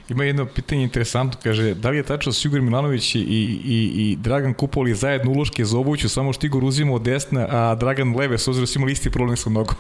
Ima 0.08 0.24
jedno 0.24 0.46
pitanje 0.46 0.82
interesantno, 0.82 1.40
kaže, 1.42 1.74
da 1.74 1.90
li 1.90 1.96
je 1.96 2.02
tačno 2.02 2.30
da 2.30 2.34
Sigur 2.34 2.60
Milanović 2.60 3.14
i, 3.14 3.18
i, 3.18 3.92
i 3.94 4.16
Dragan 4.16 4.54
Kupoli 4.54 4.94
zajedno 4.94 5.30
uloške 5.30 5.64
za 5.64 5.78
obuću, 5.78 6.08
samo 6.08 6.32
što 6.32 6.46
Igor 6.46 6.64
uzima 6.64 6.94
od 6.94 7.02
desna, 7.02 7.46
a 7.50 7.74
Dragan 7.74 8.16
leve, 8.16 8.38
s 8.38 8.48
obzirom 8.48 8.62
da 8.62 8.66
su 8.66 8.78
imali 8.78 8.92
isti 8.92 9.10
problem 9.10 9.36
sa 9.36 9.50
nogom? 9.50 9.76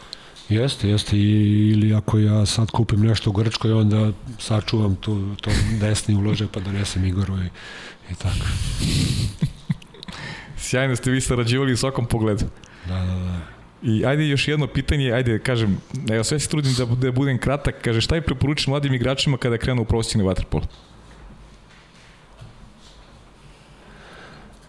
Jeste, 0.52 0.88
jeste. 0.88 1.16
I, 1.16 1.70
ili 1.70 1.94
ako 1.94 2.18
ja 2.18 2.46
sad 2.46 2.70
kupim 2.70 3.00
nešto 3.00 3.30
u 3.30 3.32
Grčkoj, 3.32 3.72
onda 3.72 4.12
sačuvam 4.38 4.96
tu, 4.96 5.36
to 5.40 5.50
desni 5.80 6.14
uložak 6.14 6.50
pa 6.52 6.60
donesem 6.60 7.04
Igoru 7.04 7.38
i, 7.38 7.46
i 8.12 8.14
tako. 8.14 8.46
Sjajno 10.64 10.96
ste 10.96 11.10
vi 11.10 11.20
sarađivali 11.20 11.72
u 11.72 11.76
svakom 11.76 12.06
pogledu. 12.06 12.44
Da, 12.88 12.94
da, 12.94 13.14
da. 13.14 13.40
I 13.82 14.04
ajde 14.06 14.28
još 14.28 14.48
jedno 14.48 14.66
pitanje, 14.66 15.12
ajde 15.12 15.38
kažem, 15.38 15.78
evo 16.10 16.24
sve 16.24 16.38
se 16.40 16.48
trudim 16.48 16.74
da, 16.74 16.84
da 16.84 17.12
budem 17.12 17.38
kratak, 17.38 17.74
kaže 17.84 18.00
šta 18.00 18.14
je 18.14 18.22
preporučiš 18.22 18.66
mladim 18.66 18.94
igračima 18.94 19.36
kada 19.36 19.58
krenu 19.58 19.82
u 19.82 19.84
profesionalni 19.84 20.28
vaterpolo? 20.28 20.64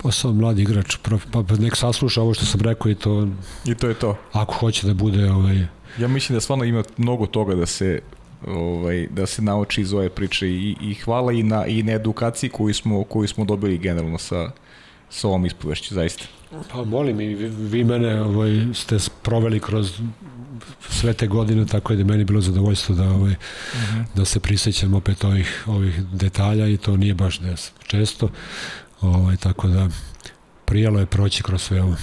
Pa 0.03 0.11
sam 0.11 0.35
mladi 0.37 0.61
igrač, 0.61 0.97
pa 1.31 1.55
nek 1.59 1.75
sasluša 1.75 2.21
ovo 2.21 2.33
što 2.33 2.45
sam 2.45 2.61
rekao 2.61 2.91
i 2.91 2.95
to... 2.95 3.27
I 3.65 3.75
to 3.75 3.87
je 3.87 3.93
to. 3.93 4.17
Ako 4.31 4.53
hoće 4.53 4.87
da 4.87 4.93
bude... 4.93 5.31
Ovaj... 5.31 5.65
Ja 5.99 6.07
mislim 6.07 6.35
da 6.35 6.41
stvarno 6.41 6.63
ima 6.63 6.83
mnogo 6.97 7.25
toga 7.25 7.55
da 7.55 7.65
se 7.65 8.01
ovaj 8.47 9.07
da 9.11 9.25
se 9.25 9.41
nauči 9.41 9.81
iz 9.81 9.93
ove 9.93 10.09
priče 10.09 10.47
i, 10.47 10.75
i 10.81 10.93
hvala 10.93 11.31
i 11.31 11.43
na 11.43 11.65
i 11.65 11.83
na 11.83 11.91
edukaciji 11.91 12.49
koju 12.49 12.73
smo 12.73 13.03
koju 13.03 13.27
smo 13.27 13.45
dobili 13.45 13.77
generalno 13.77 14.17
sa 14.17 14.51
sa 15.09 15.27
ovom 15.27 15.45
ispovešću 15.45 15.93
zaista. 15.93 16.25
Pa 16.71 16.83
molim 16.83 17.21
i 17.21 17.35
vi, 17.35 17.47
vi 17.47 17.83
mene 17.83 18.21
ovaj 18.21 18.67
ste 18.73 18.97
proveli 19.21 19.59
kroz 19.59 20.01
sve 20.89 21.13
te 21.13 21.27
godine 21.27 21.65
tako 21.65 21.93
je 21.93 21.97
da 21.97 22.03
meni 22.03 22.23
bilo 22.23 22.41
zadovoljstvo 22.41 22.95
da 22.95 23.03
ovaj 23.03 23.31
uh 23.31 23.37
mhm. 23.77 23.99
-huh. 23.99 24.05
da 24.15 24.25
se 24.25 24.39
prisećam 24.39 24.93
opet 24.93 25.23
ovih 25.23 25.63
ovih 25.67 26.03
detalja 26.03 26.67
i 26.67 26.77
to 26.77 26.97
nije 26.97 27.13
baš 27.13 27.39
des 27.39 27.71
često. 27.87 28.29
Ovaj, 29.03 29.37
tako 29.37 29.67
da 29.67 29.87
prijelo 30.65 30.99
je 30.99 31.05
proći 31.05 31.43
kroz 31.43 31.61
sve 31.61 31.81
ovo. 31.81 31.95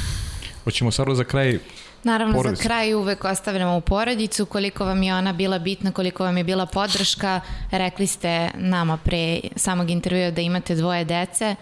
Hoćemo 0.65 0.91
sad 0.91 1.07
za 1.15 1.25
kraj 1.25 1.59
Naravno, 2.05 2.35
porodicu. 2.35 2.62
za 2.62 2.69
kraj 2.69 2.95
uvek 2.95 3.25
ostavljamo 3.25 3.77
u 3.77 3.81
porodicu, 3.81 4.47
koliko 4.47 4.85
vam 4.85 5.03
je 5.03 5.15
ona 5.15 5.33
bila 5.33 5.59
bitna, 5.59 5.93
koliko 5.93 6.25
vam 6.25 6.37
je 6.37 6.45
bila 6.45 6.67
podrška. 6.67 7.41
Rekli 7.70 8.07
ste 8.07 8.51
nama 8.55 8.97
pre 8.97 9.41
samog 9.57 9.91
intervjua 9.91 10.31
da 10.31 10.41
imate 10.41 10.75
dvoje 10.75 11.05
dece, 11.05 11.57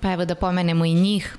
pa 0.00 0.12
evo 0.12 0.24
da 0.24 0.34
pomenemo 0.34 0.84
i 0.84 0.94
njih. 0.94 1.36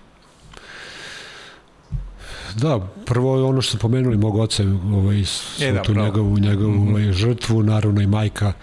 Da, 2.55 2.79
prvo 3.05 3.37
je 3.37 3.43
ono 3.43 3.61
što 3.61 3.69
ste 3.69 3.77
pomenuli 3.81 4.17
mog 4.17 4.35
oca, 4.35 4.63
ovaj, 4.93 5.23
e, 5.61 5.71
da, 5.71 5.81
tu 5.81 5.93
njegovu, 5.93 6.39
njegovu 6.39 6.71
mm 6.71 6.87
-hmm. 6.87 6.89
ovaj, 6.89 7.11
žrtvu, 7.11 7.63
naravno 7.63 8.01
i 8.01 8.07
majka 8.07 8.53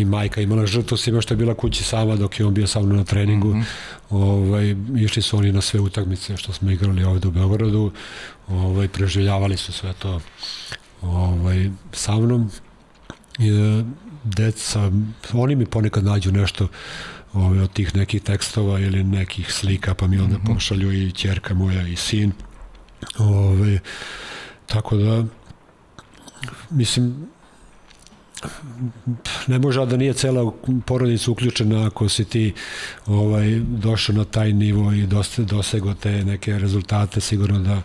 i 0.00 0.04
majka 0.04 0.40
imala 0.40 0.66
žrtvu 0.66 0.96
svima 0.96 1.20
što 1.20 1.34
je 1.34 1.38
bila 1.38 1.54
kući 1.54 1.84
sama 1.84 2.16
dok 2.16 2.40
je 2.40 2.46
on 2.46 2.54
bio 2.54 2.66
sa 2.66 2.80
mnom 2.80 2.96
na 2.96 3.04
treningu. 3.04 3.48
Mm 3.48 3.60
-hmm. 3.60 3.64
ovaj, 4.10 4.76
išli 5.04 5.22
su 5.22 5.36
oni 5.36 5.52
na 5.52 5.60
sve 5.60 5.80
utakmice 5.80 6.36
što 6.36 6.52
smo 6.52 6.70
igrali 6.70 7.04
ovde 7.04 7.28
u 7.28 7.30
Beogradu. 7.30 7.92
Ovaj, 8.48 8.88
preživljavali 8.88 9.56
su 9.56 9.72
sve 9.72 9.92
to 9.92 10.20
ovaj, 11.02 11.70
sa 11.92 12.16
mnom. 12.16 12.50
I, 13.38 13.50
deca, 14.24 14.90
oni 15.32 15.56
mi 15.56 15.66
ponekad 15.66 16.04
nađu 16.04 16.32
nešto 16.32 16.68
ovaj, 17.32 17.58
od 17.58 17.72
tih 17.72 17.96
nekih 17.96 18.22
tekstova 18.22 18.80
ili 18.80 19.04
nekih 19.04 19.52
slika, 19.52 19.94
pa 19.94 20.06
mi 20.06 20.18
onda 20.18 20.38
mm 20.38 20.40
-hmm. 20.40 20.54
pošalju 20.54 20.92
i 20.92 21.12
ćerka 21.12 21.54
moja 21.54 21.86
i 21.86 21.96
sin. 21.96 22.32
Ovaj, 23.18 23.78
tako 24.66 24.96
da, 24.96 25.24
mislim, 26.70 27.28
ne 29.46 29.58
može 29.58 29.86
da 29.86 29.96
nije 29.96 30.14
cela 30.14 30.52
porodica 30.86 31.30
uključena 31.30 31.86
ako 31.86 32.08
si 32.08 32.24
ti 32.24 32.54
ovaj 33.06 33.60
došao 33.60 34.16
na 34.16 34.24
taj 34.24 34.52
nivo 34.52 34.92
i 34.92 35.06
dosego 35.38 35.94
te 35.94 36.24
neke 36.24 36.58
rezultate 36.58 37.20
sigurno 37.20 37.58
da 37.58 37.82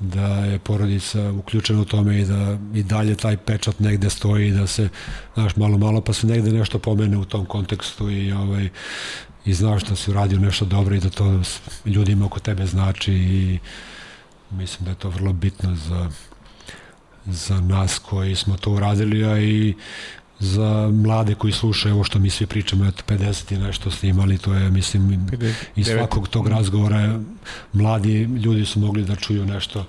da 0.00 0.26
je 0.26 0.58
porodica 0.58 1.30
uključena 1.30 1.80
u 1.80 1.84
tome 1.84 2.20
i 2.20 2.24
da 2.24 2.58
i 2.74 2.82
dalje 2.82 3.14
taj 3.14 3.36
pečat 3.36 3.80
negde 3.80 4.10
stoji 4.10 4.50
da 4.50 4.66
se 4.66 4.88
znaš 5.34 5.56
malo 5.56 5.78
malo 5.78 6.00
pa 6.00 6.12
se 6.12 6.26
negde 6.26 6.52
nešto 6.52 6.78
pomene 6.78 7.16
u 7.16 7.24
tom 7.24 7.46
kontekstu 7.46 8.10
i 8.10 8.32
ovaj 8.32 8.68
i 9.44 9.54
znaš 9.54 9.84
da 9.84 9.96
si 9.96 10.10
uradio 10.10 10.38
nešto 10.38 10.64
dobro 10.64 10.94
i 10.94 11.00
da 11.00 11.10
to 11.10 11.42
ljudima 11.84 12.26
oko 12.26 12.40
tebe 12.40 12.66
znači 12.66 13.12
i 13.12 13.58
mislim 14.50 14.84
da 14.84 14.90
je 14.90 14.96
to 14.96 15.08
vrlo 15.08 15.32
bitno 15.32 15.76
za 15.76 16.10
za 17.26 17.60
nas 17.60 17.98
koji 17.98 18.34
smo 18.34 18.56
to 18.56 18.70
uradili, 18.70 19.24
a 19.24 19.38
i 19.38 19.74
za 20.38 20.90
mlade 20.92 21.34
koji 21.34 21.52
slušaju 21.52 21.94
ovo 21.94 22.04
što 22.04 22.18
mi 22.18 22.30
svi 22.30 22.46
pričamo, 22.46 22.84
eto 22.84 23.02
50 23.08 23.54
i 23.54 23.58
nešto 23.58 23.90
snimali, 23.90 24.38
to 24.38 24.54
je 24.54 24.70
mislim 24.70 25.28
i 25.76 25.84
svakog 25.84 26.28
tog 26.28 26.48
razgovora 26.48 27.20
mladi 27.72 28.22
ljudi 28.22 28.64
su 28.64 28.80
mogli 28.80 29.04
da 29.04 29.16
čuju 29.16 29.46
nešto 29.46 29.84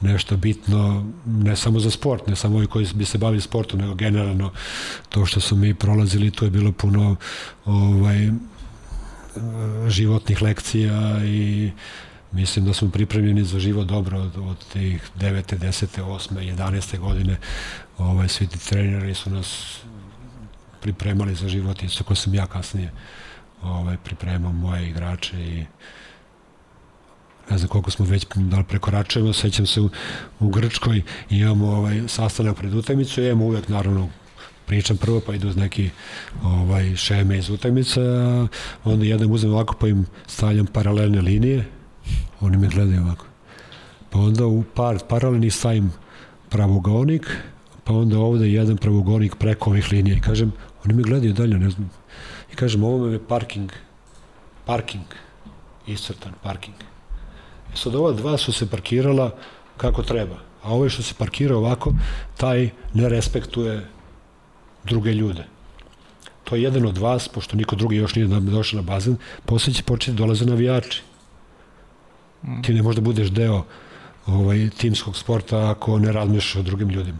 nešto 0.00 0.36
bitno, 0.36 1.10
ne 1.26 1.56
samo 1.56 1.80
za 1.80 1.90
sport, 1.90 2.26
ne 2.26 2.36
samo 2.36 2.56
ovi 2.56 2.66
koji 2.66 2.86
bi 2.94 3.04
se 3.04 3.18
bavili 3.18 3.40
sportom, 3.40 3.80
nego 3.80 3.94
generalno 3.94 4.52
to 5.08 5.26
što 5.26 5.40
su 5.40 5.56
mi 5.56 5.74
prolazili, 5.74 6.30
to 6.30 6.44
je 6.44 6.50
bilo 6.50 6.72
puno 6.72 7.16
ovaj 7.64 8.30
životnih 9.88 10.42
lekcija 10.42 11.24
i 11.24 11.70
Mislim 12.32 12.64
da 12.64 12.74
smo 12.74 12.90
pripremljeni 12.90 13.44
za 13.44 13.58
živo 13.58 13.84
dobro 13.84 14.20
od, 14.20 14.36
od 14.36 14.64
tih 14.72 15.10
9. 15.18 15.58
10. 15.58 16.02
8. 16.02 16.56
11. 16.56 16.98
godine. 16.98 17.36
Ovaj, 17.98 18.28
svi 18.28 18.46
ti 18.46 18.68
treneri 18.68 19.14
su 19.14 19.30
nas 19.30 19.80
pripremali 20.80 21.34
za 21.34 21.48
život, 21.48 21.82
isto 21.82 22.04
ko 22.04 22.14
sam 22.14 22.34
ja 22.34 22.46
kasnije 22.46 22.92
ovaj, 23.62 23.96
pripremao 24.04 24.52
moje 24.52 24.88
igrače 24.88 25.36
i 25.36 25.64
ne 27.50 27.58
znam 27.58 27.68
koliko 27.68 27.90
smo 27.90 28.06
već 28.06 28.26
da 28.34 28.58
li 28.58 28.64
prekoračujemo, 28.64 29.32
sećam 29.32 29.66
se 29.66 29.80
u, 29.80 29.90
u 30.40 30.48
Grčkoj 30.48 31.02
imamo 31.30 31.66
ovaj, 31.66 32.02
sastanak 32.08 32.56
pred 32.56 32.74
utakmicu, 32.74 33.22
imamo 33.22 33.44
uvek 33.44 33.68
naravno 33.68 34.08
pričam 34.66 34.96
prvo 34.96 35.20
pa 35.26 35.34
idu 35.34 35.48
uz 35.48 35.56
neki 35.56 35.90
ovaj, 36.42 36.96
šeme 36.96 37.38
iz 37.38 37.50
utakmice, 37.50 38.00
a 38.00 38.46
onda 38.84 39.04
jedan 39.04 39.32
uzem 39.32 39.50
ovako 39.50 39.74
pa 39.80 39.88
im 39.88 40.06
stavljam 40.26 40.66
paralelne 40.66 41.20
linije 41.20 41.79
Oni 42.40 42.56
me 42.56 42.68
gledaju 42.68 43.02
ovako. 43.02 43.26
Pa 44.10 44.18
onda 44.18 44.46
u 44.46 44.64
par 44.74 44.98
paralelni 45.08 45.50
stavim 45.50 45.92
pravogonik, 46.48 47.36
pa 47.84 47.92
onda 47.92 48.18
ovde 48.18 48.48
jedan 48.48 48.76
pravogonik 48.76 49.34
preko 49.34 49.70
ovih 49.70 49.92
linija 49.92 50.16
i 50.16 50.20
kažem, 50.20 50.52
oni 50.84 50.94
me 50.94 51.02
gledaju 51.02 51.32
dalje, 51.32 51.58
ne 51.58 51.70
znam. 51.70 51.90
I 52.52 52.56
kažem, 52.56 52.84
ovo 52.84 53.06
je 53.06 53.26
parking, 53.26 53.72
parking, 54.64 55.04
iscrtan 55.86 56.32
parking. 56.42 56.76
I 57.74 57.76
sad 57.76 57.94
ova 57.94 58.12
dva 58.12 58.38
su 58.38 58.52
se 58.52 58.70
parkirala 58.70 59.34
kako 59.76 60.02
treba. 60.02 60.36
A 60.62 60.74
ovaj 60.74 60.88
što 60.88 61.02
se 61.02 61.14
parkira 61.14 61.56
ovako, 61.56 61.94
taj 62.36 62.70
ne 62.94 63.08
respektuje 63.08 63.86
druge 64.84 65.12
ljude. 65.12 65.44
To 66.44 66.56
je 66.56 66.62
jedan 66.62 66.86
od 66.86 66.98
vas, 66.98 67.28
pošto 67.28 67.56
niko 67.56 67.76
drugi 67.76 67.96
još 67.96 68.14
nije 68.14 68.26
došao 68.26 68.76
na 68.76 68.82
bazen, 68.82 69.16
posle 69.46 69.72
će 69.72 69.82
početi 69.82 70.12
da 70.12 70.18
dolaze 70.18 70.44
navijači. 70.44 71.02
Ti 72.62 72.74
ne 72.74 72.82
možda 72.82 73.00
budeš 73.00 73.28
deo 73.28 73.64
ovaj, 74.26 74.70
timskog 74.78 75.16
sporta 75.16 75.70
ako 75.70 75.98
ne 75.98 76.12
razmišljaš 76.12 76.56
o 76.56 76.62
drugim 76.62 76.88
ljudima. 76.88 77.18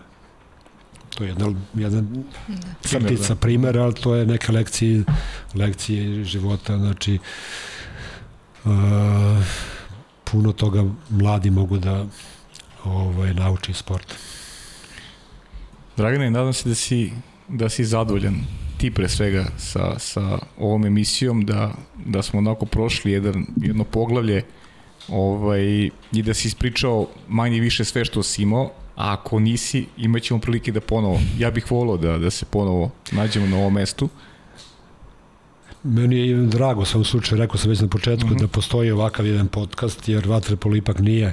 To 1.15 1.25
je 1.25 1.29
jedna, 1.29 1.55
jedna 1.75 2.01
da. 2.49 2.57
crtica, 2.81 3.35
da. 3.35 3.41
primer, 3.41 3.79
ali 3.79 3.95
to 3.95 4.15
je 4.15 4.27
neka 4.27 4.53
lekcije, 4.53 5.05
lekcije 5.55 6.25
života, 6.25 6.79
znači 6.79 7.19
uh, 8.65 8.71
puno 10.25 10.53
toga 10.53 10.85
mladi 11.11 11.51
mogu 11.51 11.79
da 11.79 12.07
ovaj, 12.85 13.35
nauči 13.35 13.73
sport. 13.73 14.15
Dragane, 15.97 16.31
nadam 16.31 16.53
se 16.53 16.69
da 16.69 16.75
si, 16.75 17.13
da 17.49 17.69
si 17.69 17.85
zadovoljan 17.85 18.37
ti 18.81 18.91
pre 18.91 19.09
svega 19.09 19.45
sa, 19.59 19.99
sa 19.99 20.39
ovom 20.59 20.87
emisijom, 20.87 21.45
da, 21.45 21.73
da 22.05 22.23
smo 22.23 22.39
onako 22.39 22.67
prošli 22.67 23.13
jedan, 23.13 23.47
jedno 23.57 23.85
poglavlje 23.85 24.43
ovaj, 25.11 25.91
i 26.13 26.23
da 26.23 26.35
si 26.35 26.49
ispričao 26.49 27.07
manje 27.29 27.61
više 27.61 27.85
sve 27.85 28.05
što 28.05 28.23
si 28.23 28.43
imao, 28.43 28.71
a 28.97 29.13
ako 29.13 29.39
nisi, 29.39 29.87
imat 29.97 30.23
ćemo 30.23 30.41
prilike 30.41 30.73
da 30.73 30.81
ponovo, 30.81 31.21
ja 31.39 31.51
bih 31.51 31.71
volao 31.71 31.97
da, 31.97 32.19
da 32.19 32.31
se 32.31 32.45
ponovo 32.45 32.91
nađemo 33.13 33.47
na 33.47 33.57
ovom 33.57 33.75
mestu. 33.75 34.09
Meni 35.83 36.17
je 36.17 36.37
drago, 36.37 36.85
sam 36.85 37.01
u 37.01 37.05
slučaju, 37.05 37.41
rekao 37.41 37.57
sam 37.57 37.71
već 37.71 37.81
na 37.81 37.89
početku, 37.89 38.27
mhm. 38.27 38.37
-huh. 38.37 38.41
da 38.41 38.49
postoji 38.49 38.91
ovakav 38.91 39.27
jedan 39.27 39.49
podcast, 39.49 40.09
jer 40.09 40.29
Vatrepol 40.29 40.77
ipak 40.77 40.99
nije 40.99 41.33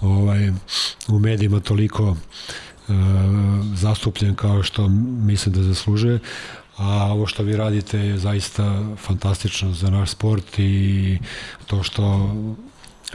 ovaj, 0.00 0.52
u 1.08 1.18
medijima 1.18 1.60
toliko 1.60 2.04
uh, 2.08 2.16
zastupljen 3.74 4.34
kao 4.34 4.62
što 4.62 4.88
mislim 4.88 5.54
da 5.54 5.62
zaslužuje, 5.62 6.18
a 6.76 7.12
ovo 7.12 7.26
što 7.26 7.42
vi 7.42 7.56
radite 7.56 7.98
je 7.98 8.18
zaista 8.18 8.96
fantastično 8.96 9.72
za 9.72 9.90
naš 9.90 10.10
sport 10.10 10.58
i 10.58 11.18
to 11.66 11.82
što 11.82 12.34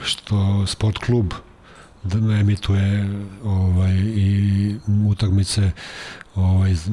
što 0.02 0.66
sport 0.66 0.98
klub 0.98 1.32
da 2.02 2.18
emituje 2.18 3.10
ovaj, 3.44 3.94
i 3.94 4.76
utakmice 5.08 5.70
ovaj, 6.34 6.70
iz, 6.70 6.90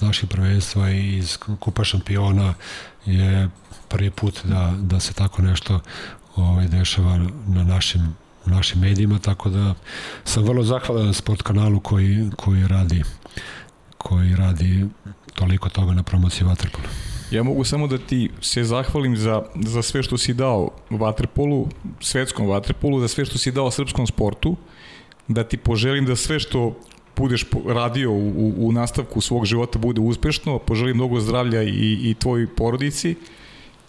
naših 0.00 0.28
prvenstva 0.28 0.90
i 0.90 1.16
iz 1.16 1.36
Kupa 1.36 1.84
šampiona 1.84 2.54
je 3.06 3.48
prvi 3.88 4.10
put 4.10 4.40
da, 4.44 4.74
da 4.80 5.00
se 5.00 5.12
tako 5.12 5.42
nešto 5.42 5.80
ovaj, 6.36 6.68
dešava 6.68 7.18
na 7.46 7.64
našim 7.64 8.14
našim 8.46 8.80
medijima, 8.80 9.18
tako 9.18 9.50
da 9.50 9.74
sam 10.24 10.44
vrlo 10.44 10.62
zahvalan 10.62 11.14
sport 11.14 11.42
kanalu 11.42 11.80
koji, 11.80 12.30
koji 12.36 12.68
radi 12.68 13.02
koji 13.98 14.36
radi 14.36 14.86
toliko 15.34 15.68
toga 15.68 15.92
na 15.92 16.02
promociji 16.02 16.46
Waterpola. 16.46 16.88
Ja 17.30 17.42
mogu 17.42 17.64
samo 17.64 17.86
da 17.86 17.98
ti 17.98 18.30
se 18.40 18.64
zahvalim 18.64 19.16
za, 19.16 19.42
za 19.54 19.82
sve 19.82 20.02
što 20.02 20.18
si 20.18 20.34
dao 20.34 20.70
Waterpolu, 20.90 21.66
svetskom 22.00 22.46
Waterpolu, 22.46 23.00
za 23.00 23.08
sve 23.08 23.24
što 23.24 23.38
si 23.38 23.52
dao 23.52 23.70
srpskom 23.70 24.06
sportu, 24.06 24.56
da 25.28 25.44
ti 25.44 25.56
poželim 25.56 26.06
da 26.06 26.16
sve 26.16 26.40
što 26.40 26.76
budeš 27.16 27.46
radio 27.66 28.10
u, 28.10 28.28
u, 28.28 28.54
u 28.68 28.72
nastavku 28.72 29.20
svog 29.20 29.44
života 29.46 29.78
bude 29.78 30.00
uspešno, 30.00 30.58
poželim 30.58 30.96
mnogo 30.96 31.20
zdravlja 31.20 31.62
i, 31.62 31.98
i 32.02 32.14
tvojoj 32.18 32.46
porodici 32.54 33.14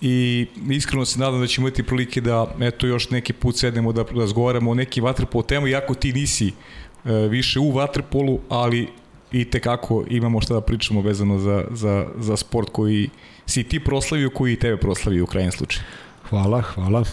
i 0.01 0.47
iskreno 0.69 1.05
se 1.05 1.19
nadam 1.19 1.39
da 1.39 1.47
ćemo 1.47 1.67
imati 1.67 1.83
prilike 1.83 2.21
da 2.21 2.55
eto 2.61 2.87
još 2.87 3.09
neki 3.09 3.33
put 3.33 3.57
sednemo 3.57 3.93
da 3.93 4.05
razgovaramo 4.15 4.71
o 4.71 4.73
neki 4.73 5.01
vaterpol 5.01 5.43
temu, 5.43 5.67
iako 5.67 5.93
ti 5.93 6.13
nisi 6.13 6.47
e, 6.47 7.13
više 7.13 7.59
u 7.59 7.71
vaterpolu, 7.71 8.39
ali 8.49 8.87
i 9.31 9.45
tekako 9.45 10.03
imamo 10.09 10.41
šta 10.41 10.53
da 10.53 10.61
pričamo 10.61 11.01
vezano 11.01 11.39
za, 11.39 11.63
za, 11.71 12.07
za 12.17 12.37
sport 12.37 12.69
koji 12.71 13.09
si 13.45 13.63
ti 13.63 13.79
proslavio, 13.79 14.29
koji 14.29 14.53
i 14.53 14.59
tebe 14.59 14.77
proslavio 14.77 15.23
u 15.23 15.27
krajnjem 15.27 15.51
slučaju. 15.51 15.85
Hvala, 16.29 16.61
hvala. 16.61 17.03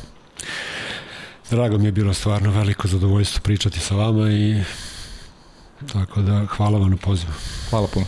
Drago 1.51 1.79
mi 1.79 1.85
je 1.85 1.93
bilo 1.93 2.15
stvarno 2.15 2.51
veliko 2.51 2.89
zadovoljstvo 2.89 3.41
pričati 3.45 3.81
sa 3.81 3.95
vama 3.95 4.31
i 4.31 4.63
tako 5.93 6.21
da 6.21 6.47
hvala 6.47 6.79
vam 6.79 6.91
na 6.91 6.97
pozivu. 6.97 7.33
Hvala 7.71 7.87
puno. 7.95 8.07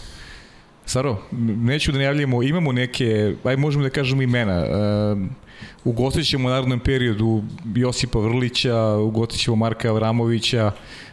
Saro, 0.86 1.22
neću 1.56 1.92
da 1.92 1.98
najavljamo, 1.98 2.42
imamo 2.42 2.72
neke, 2.72 3.34
aj 3.44 3.56
možemo 3.56 3.84
da 3.84 3.90
kažemo 3.90 4.22
imena. 4.22 4.64
Uh, 4.64 5.18
ugostit 5.84 6.26
ćemo 6.26 6.48
u 6.48 6.50
narodnom 6.50 6.80
periodu 6.80 7.42
Josipa 7.74 8.18
Vrlića, 8.18 8.96
ugostit 8.96 9.40
ćemo 9.40 9.56
Marka 9.56 9.88
Avramovića, 9.88 10.72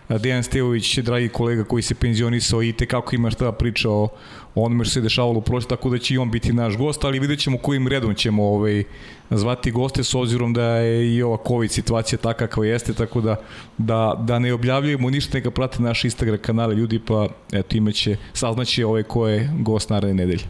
Dejan 0.09 0.43
Stevović, 0.43 0.97
dragi 0.97 1.29
kolega 1.29 1.63
koji 1.63 1.83
se 1.83 1.95
penzionisao 1.95 2.63
i 2.63 2.73
tekako 2.73 3.15
ima 3.15 3.31
šta 3.31 3.45
da 3.45 3.51
priča 3.51 3.89
o, 3.89 4.07
onome 4.55 4.85
što 4.85 4.93
se 4.93 5.01
dešavalo 5.01 5.37
u 5.37 5.41
prošle, 5.41 5.69
tako 5.69 5.89
da 5.89 5.97
će 5.97 6.13
i 6.13 6.17
on 6.17 6.31
biti 6.31 6.53
naš 6.53 6.77
gost, 6.77 7.03
ali 7.03 7.19
vidjet 7.19 7.39
ćemo 7.39 7.57
kojim 7.57 7.87
redom 7.87 8.15
ćemo 8.15 8.43
ovaj, 8.43 8.83
zvati 9.29 9.71
goste 9.71 10.03
s 10.03 10.15
obzirom 10.15 10.53
da 10.53 10.63
je 10.63 11.15
i 11.15 11.23
ova 11.23 11.37
COVID 11.47 11.71
situacija 11.71 12.19
taka 12.19 12.47
kao 12.47 12.63
jeste, 12.63 12.93
tako 12.93 13.21
da, 13.21 13.35
da, 13.77 14.15
da 14.19 14.39
ne 14.39 14.53
objavljujemo 14.53 15.09
ništa, 15.09 15.37
neka 15.37 15.51
prate 15.51 15.81
naš 15.81 16.03
Instagram 16.03 16.37
kanale 16.37 16.75
ljudi, 16.75 16.99
pa 16.99 17.27
eto 17.51 17.77
imaće, 17.77 18.17
saznaće 18.33 18.85
ovaj 18.85 19.03
ko 19.03 19.27
je 19.27 19.49
gost 19.59 19.89
naredne 19.89 20.13
nedelje. 20.13 20.43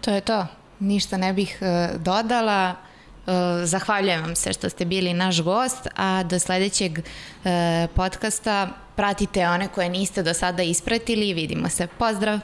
To 0.00 0.10
je 0.10 0.20
to. 0.20 0.46
Ništa 0.80 1.16
ne 1.16 1.32
bih 1.32 1.58
uh, 1.60 2.00
dodala. 2.00 2.74
Uh, 3.26 3.32
zahvaljujem 3.64 4.22
vam 4.22 4.36
se 4.36 4.52
što 4.52 4.68
ste 4.68 4.84
bili 4.84 5.14
naš 5.14 5.40
gost, 5.42 5.88
a 5.96 6.22
do 6.22 6.38
sledećeg 6.38 6.98
uh, 6.98 7.50
podcasta 7.94 8.68
pratite 8.96 9.48
one 9.48 9.68
koje 9.68 9.88
niste 9.88 10.22
do 10.22 10.34
sada 10.34 10.62
ispratili 10.62 11.28
i 11.28 11.34
vidimo 11.34 11.68
se. 11.68 11.86
Pozdrav! 11.86 12.40